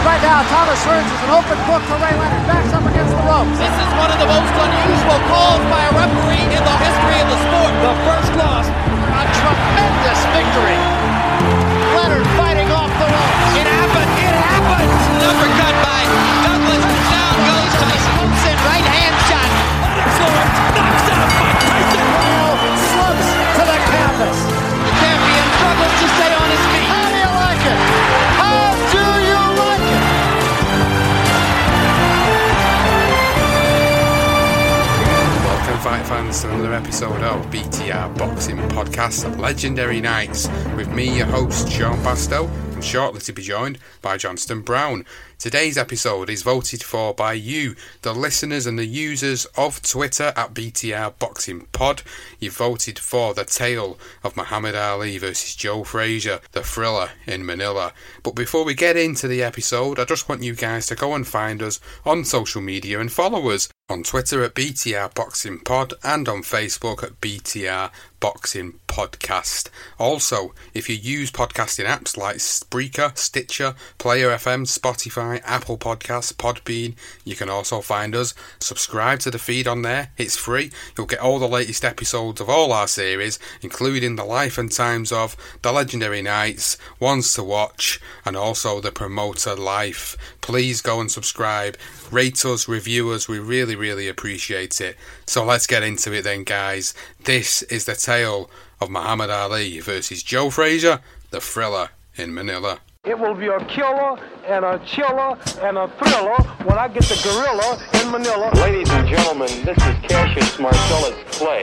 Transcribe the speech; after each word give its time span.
And 0.00 0.08
right 0.08 0.22
now, 0.24 0.40
Thomas 0.48 0.80
Hearns 0.88 1.04
is 1.12 1.22
an 1.28 1.32
open 1.36 1.60
book 1.68 1.84
for 1.84 2.00
Ray 2.00 2.16
Leonard. 2.16 2.48
Backs 2.48 2.72
up 2.72 2.88
against 2.88 3.12
the 3.12 3.20
ropes. 3.20 3.52
This 3.60 3.68
is 3.68 3.90
one 4.00 4.08
of 4.08 4.16
the 4.16 4.24
most 4.24 4.48
unusual 4.48 5.20
calls 5.28 5.60
by 5.68 5.84
a 5.84 5.92
referee 5.92 6.48
in 6.56 6.62
the 6.64 6.76
history 6.80 7.20
of 7.20 7.28
the 7.28 7.36
sport. 7.44 7.72
The 7.84 7.94
first 8.08 8.32
loss. 8.40 8.64
A 8.64 9.24
tremendous 9.28 10.20
victory. 10.32 10.99
5 36.10 36.19
it's 36.30 36.44
another 36.44 36.72
episode 36.72 37.22
of 37.22 37.44
BTR 37.46 38.16
Boxing 38.16 38.56
Podcast 38.56 39.36
Legendary 39.40 40.00
Nights 40.00 40.46
with 40.76 40.88
me, 40.88 41.18
your 41.18 41.26
host, 41.26 41.68
Sean 41.68 41.98
Bastow, 42.04 42.48
and 42.72 42.84
shortly 42.84 43.20
to 43.22 43.32
be 43.32 43.42
joined 43.42 43.80
by 44.00 44.16
Johnston 44.16 44.62
Brown. 44.62 45.04
Today's 45.40 45.76
episode 45.76 46.30
is 46.30 46.42
voted 46.42 46.84
for 46.84 47.14
by 47.14 47.32
you, 47.32 47.74
the 48.02 48.14
listeners 48.14 48.66
and 48.66 48.78
the 48.78 48.86
users 48.86 49.44
of 49.56 49.82
Twitter 49.82 50.32
at 50.36 50.54
BTR 50.54 51.18
Boxing 51.18 51.66
Pod. 51.72 52.02
You 52.38 52.50
voted 52.50 52.98
for 52.98 53.34
the 53.34 53.44
tale 53.44 53.98
of 54.22 54.36
Muhammad 54.36 54.76
Ali 54.76 55.18
versus 55.18 55.56
Joe 55.56 55.82
Frazier, 55.82 56.40
the 56.52 56.62
thriller 56.62 57.10
in 57.26 57.44
Manila. 57.44 57.92
But 58.22 58.36
before 58.36 58.64
we 58.64 58.74
get 58.74 58.96
into 58.96 59.26
the 59.26 59.42
episode, 59.42 59.98
I 59.98 60.04
just 60.04 60.28
want 60.28 60.44
you 60.44 60.54
guys 60.54 60.86
to 60.86 60.94
go 60.94 61.14
and 61.14 61.26
find 61.26 61.60
us 61.62 61.80
on 62.04 62.24
social 62.24 62.60
media 62.60 63.00
and 63.00 63.10
follow 63.10 63.50
us 63.50 63.68
on 63.88 64.02
Twitter 64.04 64.44
at 64.44 64.54
BTR 64.54 65.14
Boxing 65.14 65.58
Pod 65.58 65.94
and 66.04 66.19
on 66.28 66.42
Facebook 66.42 67.02
at 67.02 67.20
BTR 67.20 67.90
Boxing 68.20 68.74
Podcast. 68.86 69.68
Also, 69.98 70.54
if 70.74 70.88
you 70.88 70.94
use 70.94 71.30
podcasting 71.30 71.86
apps 71.86 72.16
like 72.16 72.36
Spreaker, 72.36 73.16
Stitcher, 73.16 73.74
Player 73.98 74.28
FM, 74.30 74.66
Spotify, 74.66 75.40
Apple 75.44 75.78
Podcasts, 75.78 76.32
Podbean, 76.32 76.94
you 77.24 77.34
can 77.34 77.48
also 77.48 77.80
find 77.80 78.14
us. 78.14 78.34
Subscribe 78.60 79.20
to 79.20 79.30
the 79.30 79.38
feed 79.38 79.66
on 79.66 79.82
there, 79.82 80.10
it's 80.18 80.36
free. 80.36 80.70
You'll 80.96 81.06
get 81.06 81.20
all 81.20 81.38
the 81.38 81.48
latest 81.48 81.84
episodes 81.84 82.40
of 82.40 82.50
all 82.50 82.72
our 82.72 82.88
series, 82.88 83.38
including 83.62 84.16
the 84.16 84.24
life 84.24 84.58
and 84.58 84.70
times 84.70 85.12
of 85.12 85.36
The 85.62 85.72
Legendary 85.72 86.22
nights, 86.22 86.76
Ones 86.98 87.32
to 87.34 87.42
Watch, 87.42 88.00
and 88.24 88.36
also 88.36 88.80
The 88.80 88.92
Promoter 88.92 89.56
Life. 89.56 90.16
Please 90.40 90.82
go 90.82 91.00
and 91.00 91.10
subscribe, 91.10 91.76
rate 92.10 92.44
us, 92.44 92.68
review 92.68 93.10
us, 93.10 93.28
we 93.28 93.38
really, 93.38 93.76
really 93.76 94.08
appreciate 94.08 94.80
it. 94.80 94.96
So 95.26 95.44
let's 95.44 95.66
get 95.66 95.82
into 95.82 96.12
it 96.12 96.22
then, 96.22 96.44
guys. 96.44 96.92
This 97.24 97.60
is 97.64 97.84
the 97.84 97.94
tale 97.94 98.48
of 98.80 98.88
Muhammad 98.88 99.28
Ali 99.28 99.78
versus 99.80 100.22
Joe 100.22 100.48
Frazier, 100.48 101.00
the 101.30 101.40
thriller 101.40 101.90
in 102.16 102.32
Manila. 102.32 102.78
It 103.04 103.18
will 103.18 103.34
be 103.34 103.46
a 103.48 103.62
killer 103.66 104.18
and 104.46 104.64
a 104.64 104.80
chiller 104.86 105.38
and 105.60 105.76
a 105.76 105.88
thriller 105.98 106.36
when 106.64 106.78
I 106.78 106.88
get 106.88 107.02
the 107.04 107.20
gorilla 107.22 107.78
in 108.02 108.10
Manila. 108.10 108.50
Ladies 108.54 108.88
and 108.90 109.06
gentlemen, 109.06 109.48
this 109.66 109.76
is 109.76 109.94
Cassius 110.08 110.58
Marcellus 110.58 111.14
Clay. 111.36 111.62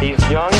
He's 0.00 0.30
young. 0.30 0.52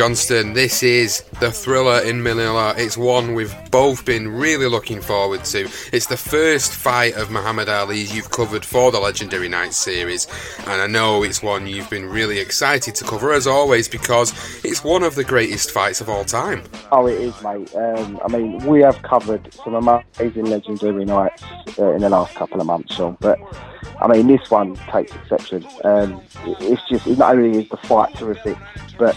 Johnston, 0.00 0.54
this 0.54 0.82
is 0.82 1.20
the 1.40 1.52
thriller 1.52 2.00
in 2.00 2.22
Manila. 2.22 2.74
It's 2.78 2.96
one 2.96 3.34
we've 3.34 3.54
both 3.70 4.06
been 4.06 4.28
really 4.28 4.66
looking 4.66 5.02
forward 5.02 5.44
to. 5.44 5.68
It's 5.92 6.06
the 6.06 6.16
first 6.16 6.72
fight 6.72 7.16
of 7.16 7.30
Muhammad 7.30 7.68
Ali's 7.68 8.16
you've 8.16 8.30
covered 8.30 8.64
for 8.64 8.90
the 8.90 8.98
Legendary 8.98 9.50
Nights 9.50 9.76
series, 9.76 10.26
and 10.60 10.80
I 10.80 10.86
know 10.86 11.22
it's 11.22 11.42
one 11.42 11.66
you've 11.66 11.90
been 11.90 12.06
really 12.06 12.38
excited 12.38 12.94
to 12.94 13.04
cover 13.04 13.30
as 13.34 13.46
always 13.46 13.90
because 13.90 14.32
it's 14.64 14.82
one 14.82 15.02
of 15.02 15.16
the 15.16 15.22
greatest 15.22 15.70
fights 15.70 16.00
of 16.00 16.08
all 16.08 16.24
time. 16.24 16.62
Oh, 16.90 17.06
it 17.06 17.20
is, 17.20 17.34
mate. 17.42 17.74
Um, 17.74 18.18
I 18.24 18.28
mean, 18.28 18.56
we 18.64 18.80
have 18.80 19.02
covered 19.02 19.52
some 19.52 19.74
amazing 19.74 20.46
legendary 20.46 21.04
nights 21.04 21.42
uh, 21.78 21.92
in 21.92 22.00
the 22.00 22.08
last 22.08 22.34
couple 22.36 22.58
of 22.58 22.66
months, 22.66 22.94
Sean. 22.94 23.18
But 23.20 23.38
I 24.00 24.08
mean, 24.08 24.28
this 24.28 24.50
one 24.50 24.76
takes 24.90 25.14
exception. 25.14 25.66
Um, 25.84 26.22
it's 26.46 26.88
just 26.88 27.06
it 27.06 27.18
not 27.18 27.36
only 27.36 27.64
is 27.64 27.68
the 27.68 27.76
fight 27.76 28.14
terrific, 28.14 28.56
but 28.98 29.14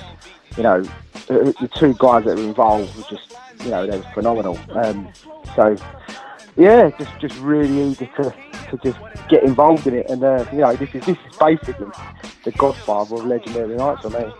you 0.58 0.64
know, 0.64 0.81
the, 1.28 1.69
two 1.75 1.94
guys 1.96 2.25
that 2.25 2.38
were 2.38 2.44
involved 2.44 2.96
were 2.96 3.03
just, 3.09 3.36
you 3.64 3.72
know, 3.72 3.88
they 3.88 3.97
were 3.97 4.03
phenomenal. 4.14 4.59
Um, 4.72 5.12
so, 5.56 5.75
yeah, 6.56 6.90
just 6.97 7.12
just 7.19 7.38
really 7.40 7.91
eager 7.91 8.06
to, 8.06 8.36
to 8.69 8.78
just 8.84 9.00
get 9.30 9.44
involved 9.44 9.88
in 9.88 9.96
it. 9.96 10.09
And 10.09 10.24
uh, 10.24 10.46
you 10.52 10.59
know, 10.59 10.75
this 10.75 10.94
is 10.94 11.06
this 11.06 11.18
is 11.18 11.38
basically 11.38 11.88
the 12.44 12.52
Godfather 12.52 13.16
of 13.16 13.25
legendary 13.25 13.75
nights 13.75 14.02
for 14.02 14.09
me. 14.09 14.31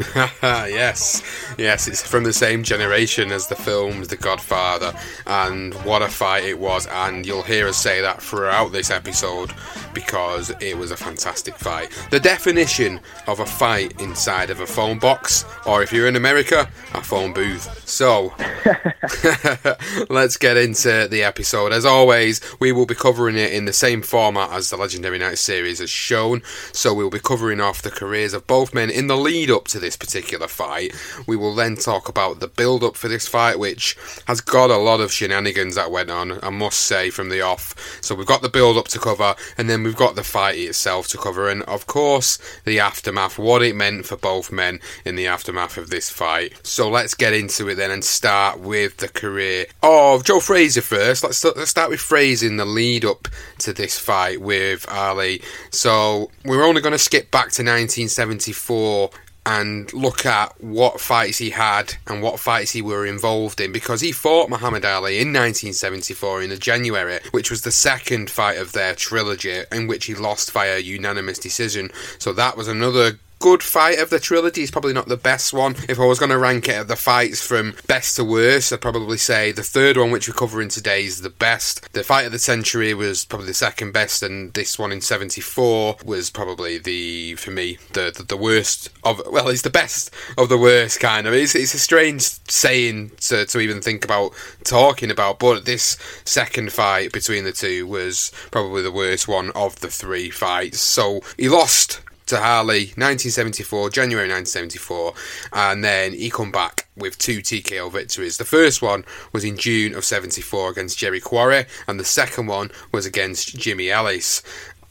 yes, 0.42 1.22
yes, 1.58 1.88
it's 1.88 2.06
from 2.06 2.24
the 2.24 2.32
same 2.32 2.62
generation 2.62 3.30
as 3.30 3.46
the 3.46 3.56
films 3.56 4.08
The 4.08 4.16
Godfather, 4.16 4.94
and 5.26 5.74
what 5.84 6.02
a 6.02 6.08
fight 6.08 6.44
it 6.44 6.58
was. 6.58 6.86
And 6.86 7.26
you'll 7.26 7.42
hear 7.42 7.68
us 7.68 7.76
say 7.76 8.00
that 8.00 8.22
throughout 8.22 8.72
this 8.72 8.90
episode 8.90 9.52
because 9.94 10.50
it 10.60 10.76
was 10.76 10.90
a 10.90 10.96
fantastic 10.96 11.56
fight. 11.56 11.90
The 12.10 12.20
definition 12.20 13.00
of 13.26 13.40
a 13.40 13.46
fight 13.46 14.00
inside 14.00 14.50
of 14.50 14.60
a 14.60 14.66
phone 14.66 14.98
box, 14.98 15.44
or 15.66 15.82
if 15.82 15.92
you're 15.92 16.08
in 16.08 16.16
America, 16.16 16.68
a 16.94 17.02
phone 17.02 17.32
booth. 17.32 17.86
So, 17.88 18.34
let's 20.08 20.36
get 20.36 20.56
into 20.56 21.08
the 21.10 21.22
episode. 21.22 21.72
As 21.72 21.84
always, 21.84 22.40
we 22.60 22.72
will 22.72 22.86
be 22.86 22.94
covering 22.94 23.36
it 23.36 23.52
in 23.52 23.64
the 23.64 23.72
same 23.72 24.02
format 24.02 24.50
as 24.52 24.70
the 24.70 24.76
Legendary 24.76 25.18
Night 25.18 25.38
series 25.38 25.78
has 25.80 25.90
shown. 25.90 26.42
So, 26.72 26.94
we'll 26.94 27.10
be 27.10 27.20
covering 27.20 27.60
off 27.60 27.82
the 27.82 27.90
careers 27.90 28.32
of 28.32 28.46
both 28.46 28.74
men 28.74 28.90
in 28.90 29.06
the 29.06 29.16
lead 29.16 29.50
up 29.50 29.68
to 29.68 29.78
this 29.82 29.96
particular 29.96 30.48
fight. 30.48 30.94
We 31.26 31.36
will 31.36 31.54
then 31.54 31.76
talk 31.76 32.08
about 32.08 32.40
the 32.40 32.48
build 32.48 32.82
up 32.82 32.96
for 32.96 33.08
this 33.08 33.28
fight, 33.28 33.58
which 33.58 33.96
has 34.26 34.40
got 34.40 34.70
a 34.70 34.78
lot 34.78 35.00
of 35.00 35.12
shenanigans 35.12 35.74
that 35.74 35.90
went 35.90 36.10
on, 36.10 36.42
I 36.42 36.48
must 36.48 36.78
say, 36.78 37.10
from 37.10 37.28
the 37.28 37.42
off. 37.42 37.74
So, 38.00 38.14
we've 38.14 38.26
got 38.26 38.40
the 38.40 38.48
build 38.48 38.78
up 38.78 38.88
to 38.88 38.98
cover, 38.98 39.34
and 39.58 39.68
then 39.68 39.82
we've 39.82 39.96
got 39.96 40.14
the 40.14 40.24
fight 40.24 40.56
itself 40.58 41.08
to 41.08 41.18
cover, 41.18 41.50
and 41.50 41.62
of 41.64 41.86
course, 41.86 42.38
the 42.64 42.80
aftermath, 42.80 43.38
what 43.38 43.62
it 43.62 43.76
meant 43.76 44.06
for 44.06 44.16
both 44.16 44.50
men 44.50 44.80
in 45.04 45.16
the 45.16 45.26
aftermath 45.26 45.76
of 45.76 45.90
this 45.90 46.08
fight. 46.08 46.54
So, 46.66 46.88
let's 46.88 47.14
get 47.14 47.34
into 47.34 47.68
it 47.68 47.74
then 47.74 47.90
and 47.90 48.04
start 48.04 48.60
with 48.60 48.96
the 48.96 49.08
career 49.08 49.66
of 49.82 50.24
Joe 50.24 50.40
Frazier 50.40 50.80
first. 50.80 51.24
Let's, 51.24 51.44
let's 51.44 51.70
start 51.70 51.90
with 51.90 52.00
Frazier 52.00 52.46
in 52.46 52.56
the 52.56 52.64
lead 52.64 53.04
up 53.04 53.28
to 53.58 53.72
this 53.72 53.98
fight 53.98 54.40
with 54.40 54.88
Ali. 54.88 55.42
So, 55.70 56.30
we're 56.44 56.64
only 56.64 56.80
going 56.80 56.92
to 56.92 56.98
skip 56.98 57.30
back 57.30 57.50
to 57.52 57.62
1974 57.62 59.10
and 59.44 59.92
look 59.92 60.24
at 60.24 60.52
what 60.62 61.00
fights 61.00 61.38
he 61.38 61.50
had 61.50 61.94
and 62.06 62.22
what 62.22 62.38
fights 62.38 62.70
he 62.70 62.82
were 62.82 63.04
involved 63.04 63.60
in 63.60 63.72
because 63.72 64.00
he 64.00 64.12
fought 64.12 64.48
Muhammad 64.48 64.84
Ali 64.84 65.16
in 65.16 65.28
1974 65.28 66.42
in 66.42 66.50
the 66.50 66.56
January, 66.56 67.18
which 67.32 67.50
was 67.50 67.62
the 67.62 67.72
second 67.72 68.30
fight 68.30 68.58
of 68.58 68.72
their 68.72 68.94
trilogy 68.94 69.62
in 69.72 69.86
which 69.88 70.06
he 70.06 70.14
lost 70.14 70.52
via 70.52 70.78
unanimous 70.78 71.38
decision. 71.38 71.90
So 72.18 72.32
that 72.34 72.56
was 72.56 72.68
another 72.68 73.18
good 73.42 73.62
fight 73.62 73.98
of 73.98 74.08
the 74.08 74.20
trilogy. 74.20 74.62
It's 74.62 74.70
probably 74.70 74.92
not 74.92 75.08
the 75.08 75.16
best 75.16 75.52
one. 75.52 75.74
If 75.88 75.98
I 75.98 76.04
was 76.04 76.20
going 76.20 76.30
to 76.30 76.38
rank 76.38 76.68
it 76.68 76.80
of 76.80 76.86
the 76.86 76.94
fights 76.94 77.44
from 77.44 77.74
best 77.88 78.14
to 78.16 78.24
worst, 78.24 78.72
I'd 78.72 78.80
probably 78.80 79.18
say 79.18 79.50
the 79.50 79.64
third 79.64 79.96
one, 79.96 80.12
which 80.12 80.28
we're 80.28 80.34
covering 80.34 80.68
today, 80.68 81.04
is 81.04 81.22
the 81.22 81.28
best. 81.28 81.92
The 81.92 82.04
fight 82.04 82.24
of 82.24 82.30
the 82.30 82.38
century 82.38 82.94
was 82.94 83.24
probably 83.24 83.48
the 83.48 83.54
second 83.54 83.90
best, 83.90 84.22
and 84.22 84.54
this 84.54 84.78
one 84.78 84.92
in 84.92 85.00
'74 85.00 85.96
was 86.04 86.30
probably 86.30 86.78
the, 86.78 87.34
for 87.34 87.50
me, 87.50 87.78
the, 87.94 88.12
the 88.16 88.22
the 88.22 88.36
worst 88.36 88.90
of. 89.02 89.20
Well, 89.28 89.48
it's 89.48 89.62
the 89.62 89.70
best 89.70 90.14
of 90.38 90.48
the 90.48 90.56
worst 90.56 91.00
kind 91.00 91.26
of. 91.26 91.34
It's 91.34 91.56
it's 91.56 91.74
a 91.74 91.80
strange 91.80 92.22
saying 92.48 93.10
to 93.22 93.44
to 93.44 93.58
even 93.58 93.82
think 93.82 94.04
about 94.04 94.34
talking 94.62 95.10
about, 95.10 95.40
but 95.40 95.64
this 95.64 95.98
second 96.24 96.72
fight 96.72 97.10
between 97.12 97.42
the 97.42 97.52
two 97.52 97.88
was 97.88 98.30
probably 98.52 98.82
the 98.82 98.92
worst 98.92 99.26
one 99.26 99.50
of 99.56 99.80
the 99.80 99.88
three 99.88 100.30
fights. 100.30 100.80
So 100.80 101.22
he 101.36 101.48
lost 101.48 102.00
to 102.26 102.40
Ali, 102.40 102.92
1974, 102.96 103.90
January 103.90 104.28
1974, 104.28 105.14
and 105.52 105.84
then 105.84 106.12
he 106.12 106.30
come 106.30 106.52
back 106.52 106.86
with 106.96 107.18
two 107.18 107.40
TKO 107.40 107.90
victories. 107.90 108.36
The 108.36 108.44
first 108.44 108.82
one 108.82 109.04
was 109.32 109.44
in 109.44 109.56
June 109.56 109.94
of 109.94 110.04
74 110.04 110.70
against 110.70 110.98
Jerry 110.98 111.20
Quarry, 111.20 111.66
and 111.86 111.98
the 111.98 112.04
second 112.04 112.46
one 112.46 112.70
was 112.92 113.06
against 113.06 113.58
Jimmy 113.58 113.90
Ellis 113.90 114.42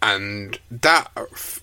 and 0.02 0.58
that 0.72 1.12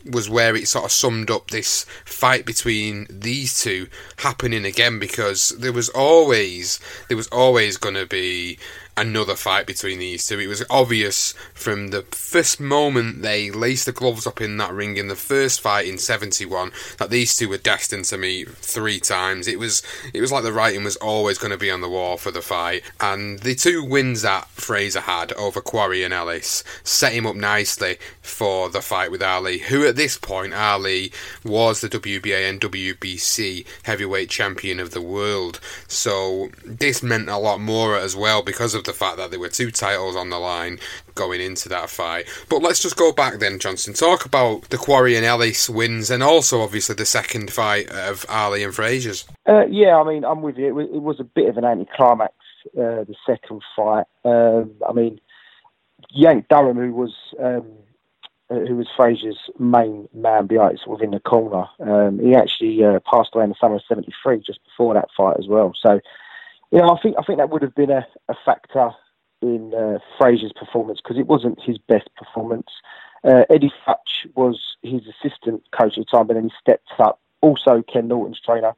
was 0.09 0.31
where 0.31 0.55
it 0.55 0.69
sort 0.69 0.85
of 0.85 0.93
summed 0.93 1.31
up 1.31 1.51
this 1.51 1.85
fight 2.05 2.47
between 2.47 3.07
these 3.11 3.61
two 3.61 3.89
happening 4.19 4.65
again 4.65 4.99
because 4.99 5.49
there 5.59 5.73
was 5.73 5.89
always 5.89 6.79
there 7.09 7.17
was 7.17 7.27
always 7.29 7.77
going 7.77 7.97
to 7.97 8.07
be 8.07 8.59
another 8.99 9.37
fight 9.37 9.67
between 9.67 9.99
these 9.99 10.27
two. 10.27 10.41
It 10.41 10.49
was 10.49 10.65
obvious 10.69 11.33
from 11.55 11.89
the 11.89 12.03
first 12.03 12.61
moment 12.61 13.23
they 13.23 13.51
laced 13.51 13.87
the 13.87 13.93
gloves 13.93 14.27
up 14.27 14.41
in 14.41 14.57
that 14.57 14.73
ring 14.73 14.97
in 14.97 15.09
the 15.09 15.17
first 15.17 15.61
fight 15.61 15.87
in 15.87 15.99
71 15.99 16.73
that 16.99 17.11
these 17.11 17.37
two 17.37 17.49
were 17.49 17.59
destined 17.59 18.07
to 18.07 18.19
meet 18.19 18.49
three 18.49 18.99
times. 18.99 19.47
It 19.47 19.59
was 19.59 19.83
it 20.13 20.21
was 20.21 20.33
like 20.33 20.43
the 20.43 20.53
writing 20.53 20.85
was 20.85 20.97
always 20.97 21.39
going 21.39 21.53
to 21.53 21.57
be 21.57 21.71
on 21.71 21.81
the 21.81 21.89
wall 21.89 22.17
for 22.17 22.31
the 22.31 22.43
fight. 22.43 22.83
And 23.01 23.39
the 23.41 23.55
two 23.55 23.85
wins 23.85 24.23
that 24.23 24.49
Frazier 24.49 25.01
had 25.01 25.33
over 25.35 25.61
Quarry 25.61 26.03
and 26.03 26.13
Ellis 26.13 26.65
set 26.83 27.13
him 27.13 27.27
up 27.27 27.37
nicely 27.37 27.99
for 28.21 28.69
the 28.69 28.83
fight 28.83 29.11
with 29.11 29.23
Ali, 29.23 29.59
who 29.59 29.87
at 29.87 29.97
this 29.97 30.19
point 30.19 30.55
Ali 30.55 31.13
was 31.45 31.81
the 31.81 31.89
WBA 31.89 32.49
and 32.49 32.61
WBC 32.61 33.65
heavyweight 33.85 34.31
champion 34.31 34.81
of 34.81 34.91
the 34.91 35.03
world. 35.03 35.61
So 35.87 36.51
this 36.65 37.03
meant 37.03 37.29
a 37.29 37.39
lot 37.39 37.61
more 37.61 37.97
as 37.97 38.17
well 38.17 38.43
because 38.43 38.75
of 38.75 38.88
the 38.89 38.93
fact 38.93 39.19
that 39.19 39.31
there 39.31 39.39
were 39.39 39.49
two 39.49 39.71
titles 39.71 40.17
on 40.17 40.31
the 40.31 40.39
line 40.39 40.81
going 41.15 41.41
into 41.41 41.69
that 41.69 41.91
fight. 41.91 42.27
But 42.49 42.63
let's 42.63 42.83
just 42.83 42.97
go 42.97 43.13
back 43.13 43.39
then, 43.39 43.61
Johnston. 43.61 43.95
Talk 43.95 44.25
about 44.25 44.71
the 44.71 44.79
Quarry 44.79 45.17
and 45.17 45.25
Ellis 45.25 45.69
wins, 45.69 46.11
and 46.11 46.23
also 46.23 46.61
obviously 46.61 46.97
the 46.97 47.07
second 47.07 47.53
fight 47.53 47.89
of 47.91 48.27
Ali 48.29 48.65
and 48.65 48.75
Frazier's. 48.75 49.25
Uh, 49.49 49.67
yeah, 49.67 49.97
I 49.97 50.05
mean, 50.05 50.25
I'm 50.25 50.43
with 50.43 50.57
you. 50.57 50.79
It 50.81 51.03
was 51.03 51.21
a 51.21 51.25
bit 51.25 51.49
of 51.49 51.57
an 51.57 51.65
anticlimax. 51.65 52.35
Uh, 52.77 53.05
the 53.05 53.15
second 53.25 53.63
fight. 53.77 54.07
Um, 54.25 54.73
I 54.87 54.93
mean, 54.93 55.21
Yank 56.11 56.47
Durham, 56.49 56.77
who 56.77 56.93
was 56.93 57.15
um, 57.43 57.67
uh, 58.51 58.67
who 58.67 58.77
was 58.77 58.89
Frazier's 58.97 59.39
main 59.59 60.09
man 60.13 60.47
behind 60.47 60.81
sort 60.85 61.01
of 61.01 61.05
in 61.05 61.13
the 61.13 61.21
corner, 61.21 61.67
um, 61.81 62.19
he 62.19 62.35
actually 62.35 62.85
uh, 62.85 62.99
passed 63.11 63.31
away 63.35 63.45
in 63.45 63.51
the 63.51 63.57
summer 63.61 63.77
of 63.77 63.83
'73, 63.89 64.43
just 64.45 64.63
before 64.65 64.95
that 64.95 65.09
fight 65.17 65.37
as 65.39 65.47
well. 65.47 65.73
So 65.81 66.01
you 66.71 66.79
know, 66.79 66.91
I 66.91 67.01
think 67.01 67.17
I 67.19 67.23
think 67.23 67.39
that 67.39 67.51
would 67.51 67.63
have 67.63 67.75
been 67.75 67.91
a, 67.91 68.07
a 68.29 68.35
factor 68.45 68.91
in 69.41 69.73
uh, 69.75 69.99
Frazier's 70.17 70.53
performance 70.53 71.01
because 71.03 71.19
it 71.19 71.27
wasn't 71.27 71.61
his 71.61 71.79
best 71.79 72.09
performance. 72.17 72.69
Uh, 73.25 73.45
Eddie 73.51 73.73
Futch 73.87 74.27
was 74.35 74.77
his 74.83 75.03
assistant 75.07 75.63
coach 75.73 75.99
at 75.99 76.05
the 76.07 76.11
time, 76.11 76.27
but 76.27 76.35
then 76.35 76.45
he 76.45 76.53
stepped 76.61 76.89
up. 76.99 77.21
Also, 77.41 77.83
Ken 77.83 78.09
Norton's 78.09 78.41
trainer, 78.41 78.75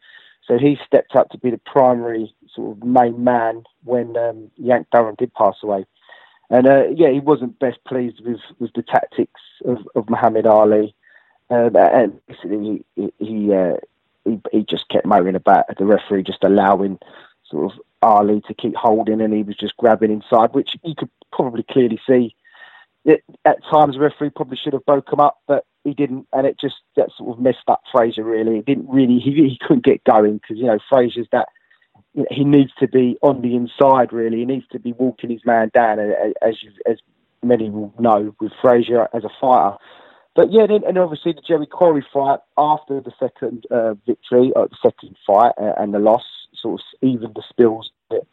so 0.47 0.59
he 0.59 0.79
stepped 0.85 1.17
up 1.17 1.31
to 1.31 1.39
be 1.39 1.51
the 1.51 1.59
primary 1.59 2.35
sort 2.55 2.77
of 2.77 2.85
main 2.85 3.25
man 3.25 3.65
when 3.85 4.17
um, 4.17 4.51
Yank 4.57 4.89
Durham 4.93 5.15
did 5.17 5.33
pass 5.33 5.57
away. 5.63 5.87
And 6.51 6.67
uh, 6.67 6.89
yeah, 6.95 7.11
he 7.11 7.21
wasn't 7.21 7.59
best 7.59 7.79
pleased 7.85 8.21
with, 8.25 8.41
with 8.59 8.73
the 8.75 8.83
tactics 8.83 9.41
of, 9.65 9.79
of 9.95 10.11
Muhammad 10.11 10.47
Ali, 10.47 10.95
um, 11.49 11.75
and 11.77 12.21
basically 12.27 12.85
he 12.97 13.13
he, 13.19 13.55
uh, 13.55 13.77
he, 14.25 14.41
he 14.53 14.63
just 14.65 14.89
kept 14.89 15.07
moaning 15.07 15.37
about 15.37 15.67
the 15.79 15.87
referee 15.87 16.23
just 16.23 16.45
allowing 16.45 16.99
sort 17.51 17.73
of 17.73 17.81
Ali 18.03 18.41
to 18.49 18.55
keep 18.55 18.75
holding, 18.77 19.21
and 19.21 19.35
he 19.35 19.43
was 19.43 19.57
just 19.57 19.77
grabbing 19.77 20.11
inside, 20.11 20.55
which 20.55 20.71
you 20.83 20.95
could 20.97 21.11
probably 21.33 21.65
clearly 21.69 22.01
see. 22.07 22.35
It, 23.05 23.23
at 23.45 23.65
times, 23.71 23.95
the 23.95 24.01
referee 24.01 24.31
probably 24.31 24.59
should 24.63 24.75
have 24.75 24.85
broke 24.85 25.13
him 25.13 25.21
up, 25.21 25.41
but 25.47 25.65
he 25.85 25.95
didn't, 25.95 26.27
and 26.33 26.47
it 26.47 26.59
just 26.61 26.77
that 26.97 27.11
sort 27.17 27.37
of 27.37 27.43
messed 27.43 27.69
up 27.69 27.83
Frazier. 27.91 28.25
Really, 28.25 28.59
it 28.59 28.67
didn't 28.67 28.89
really. 28.89 29.19
He, 29.19 29.33
he 29.33 29.59
couldn't 29.61 29.85
get 29.85 30.05
going 30.05 30.39
because 30.39 30.59
you 30.59 30.67
know 30.67 30.79
Frazier's 30.89 31.29
that 31.33 31.49
you 32.15 32.23
know, 32.23 32.29
he 32.31 32.45
needs 32.45 32.73
to 32.79 32.89
be 32.89 33.17
on 33.23 33.41
the 33.41 33.57
inside. 33.57 34.13
Really, 34.13 34.39
he 34.39 34.45
needs 34.45 34.67
to 34.73 34.79
be 34.79 34.93
walking 34.93 35.31
his 35.31 35.45
man 35.45 35.71
down, 35.73 35.99
as 35.99 36.63
you, 36.63 36.71
as 36.87 36.99
many 37.43 37.71
will 37.71 37.95
know 37.99 38.35
with 38.41 38.53
Frazier 38.61 39.09
as 39.15 39.25
a 39.25 39.31
fighter. 39.41 39.77
But 40.37 40.53
yeah, 40.53 40.67
then, 40.67 40.83
and 40.87 40.97
obviously 40.99 41.33
the 41.33 41.43
Jerry 41.47 41.67
Quarry 41.67 42.07
fight 42.13 42.39
after 42.57 43.01
the 43.01 43.13
second 43.19 43.67
uh, 43.71 43.95
victory, 44.07 44.53
uh, 44.55 44.67
the 44.67 44.77
second 44.83 45.17
fight, 45.27 45.53
uh, 45.61 45.73
and 45.79 45.93
the 45.93 45.99
loss 45.99 46.25
sort 46.61 46.81
of 46.81 47.09
evened 47.09 47.35
the 47.35 47.43
spills 47.49 47.91
a 48.11 48.15
bit. 48.15 48.29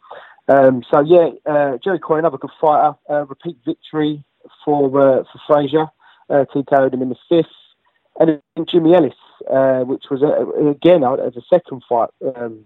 Um, 0.48 0.82
so 0.90 1.00
yeah, 1.00 1.30
uh, 1.46 1.78
Jerry 1.82 1.98
Quarry, 1.98 2.20
another 2.20 2.38
good 2.38 2.50
fighter. 2.60 2.96
Uh, 3.08 3.26
repeat 3.26 3.58
victory 3.64 4.24
for 4.64 4.86
uh, 5.00 5.24
for 5.24 5.40
Frazier. 5.46 5.86
Uh, 6.30 6.44
TKO'd 6.54 6.94
him 6.94 7.02
in 7.02 7.08
the 7.08 7.16
fifth, 7.28 7.46
and 8.20 8.40
then 8.56 8.66
Jimmy 8.66 8.94
Ellis, 8.94 9.14
uh, 9.50 9.80
which 9.80 10.04
was 10.10 10.22
a, 10.22 10.68
again 10.68 11.04
as 11.04 11.36
a 11.36 11.42
second 11.48 11.82
fight 11.88 12.10
um, 12.36 12.64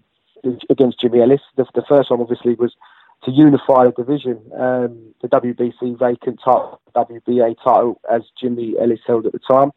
against 0.69 0.99
Jimmy 0.99 1.21
Ellis. 1.21 1.41
The, 1.55 1.65
the, 1.73 1.83
first 1.87 2.09
one 2.09 2.19
obviously 2.19 2.55
was 2.55 2.75
to 3.23 3.31
unify 3.31 3.85
the 3.85 3.91
division, 3.91 4.39
um, 4.57 5.13
the 5.21 5.29
WBC 5.29 5.97
vacant 5.97 6.41
title, 6.43 6.81
WBA 6.95 7.55
title, 7.63 8.01
as 8.11 8.23
Jimmy 8.39 8.75
Ellis 8.79 8.99
held 9.07 9.25
at 9.25 9.31
the 9.31 9.39
time. 9.39 9.71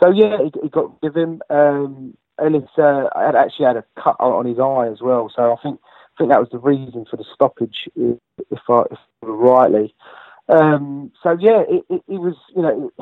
So 0.00 0.10
yeah, 0.10 0.38
he, 0.38 0.52
he 0.62 0.68
got 0.68 0.92
him. 1.02 1.42
Um, 1.50 2.16
Ellis 2.38 2.68
uh, 2.78 3.08
had 3.14 3.34
actually 3.34 3.66
had 3.66 3.76
a 3.76 3.84
cut 3.96 4.16
on 4.18 4.46
his 4.46 4.58
eye 4.58 4.88
as 4.90 5.00
well. 5.00 5.30
So 5.34 5.52
I 5.52 5.56
think 5.62 5.80
I 5.82 6.18
think 6.18 6.30
that 6.30 6.40
was 6.40 6.50
the 6.50 6.58
reason 6.58 7.06
for 7.08 7.16
the 7.16 7.24
stoppage, 7.32 7.88
if, 7.96 8.60
I, 8.68 8.82
if 8.90 8.98
rightly. 9.22 9.94
Um, 10.48 11.12
so 11.22 11.36
yeah, 11.38 11.62
it, 11.68 11.84
it, 11.88 12.02
it, 12.08 12.18
was 12.18 12.34
you 12.56 12.62
know 12.62 12.92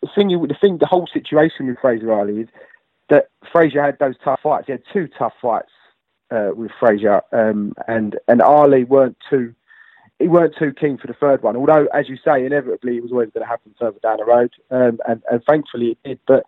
the 0.00 0.08
thing. 0.14 0.28
The 0.28 0.56
thing, 0.60 0.78
the 0.78 0.86
whole 0.86 1.08
situation 1.12 1.66
with 1.66 1.78
Frazier 1.80 2.12
Ali 2.12 2.42
is 2.42 2.48
that 3.08 3.28
Frazier 3.50 3.82
had 3.82 3.98
those 3.98 4.14
tough 4.22 4.40
fights. 4.42 4.66
He 4.66 4.72
had 4.72 4.82
two 4.92 5.08
tough 5.18 5.32
fights 5.40 5.72
uh, 6.30 6.50
with 6.54 6.70
Frazier, 6.78 7.22
um, 7.32 7.74
and 7.88 8.18
and 8.28 8.42
Ali 8.42 8.84
weren't 8.84 9.16
too. 9.28 9.54
He 10.18 10.28
weren't 10.28 10.54
too 10.56 10.72
keen 10.72 10.98
for 10.98 11.08
the 11.08 11.14
third 11.14 11.42
one, 11.42 11.56
although, 11.56 11.86
as 11.92 12.08
you 12.08 12.16
say, 12.24 12.46
inevitably 12.46 12.96
it 12.96 13.02
was 13.02 13.10
always 13.10 13.30
going 13.30 13.44
to 13.44 13.48
happen 13.48 13.74
further 13.78 13.98
down 14.00 14.18
the 14.18 14.24
road, 14.24 14.52
um, 14.70 15.00
and, 15.08 15.20
and 15.30 15.42
thankfully 15.44 15.90
it 15.90 15.98
did. 16.04 16.20
But 16.28 16.44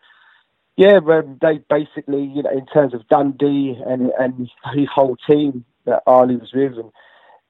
yeah, 0.77 0.99
they 1.41 1.59
basically, 1.71 2.25
you 2.25 2.43
know, 2.43 2.51
in 2.51 2.67
terms 2.67 2.95
of 2.95 3.07
Dundee 3.09 3.77
and 3.87 4.11
and 4.19 4.51
his 4.75 4.89
whole 4.93 5.17
team 5.29 5.65
that 5.85 6.03
Ali 6.07 6.37
was 6.37 6.53
with, 6.53 6.73
and 6.75 6.91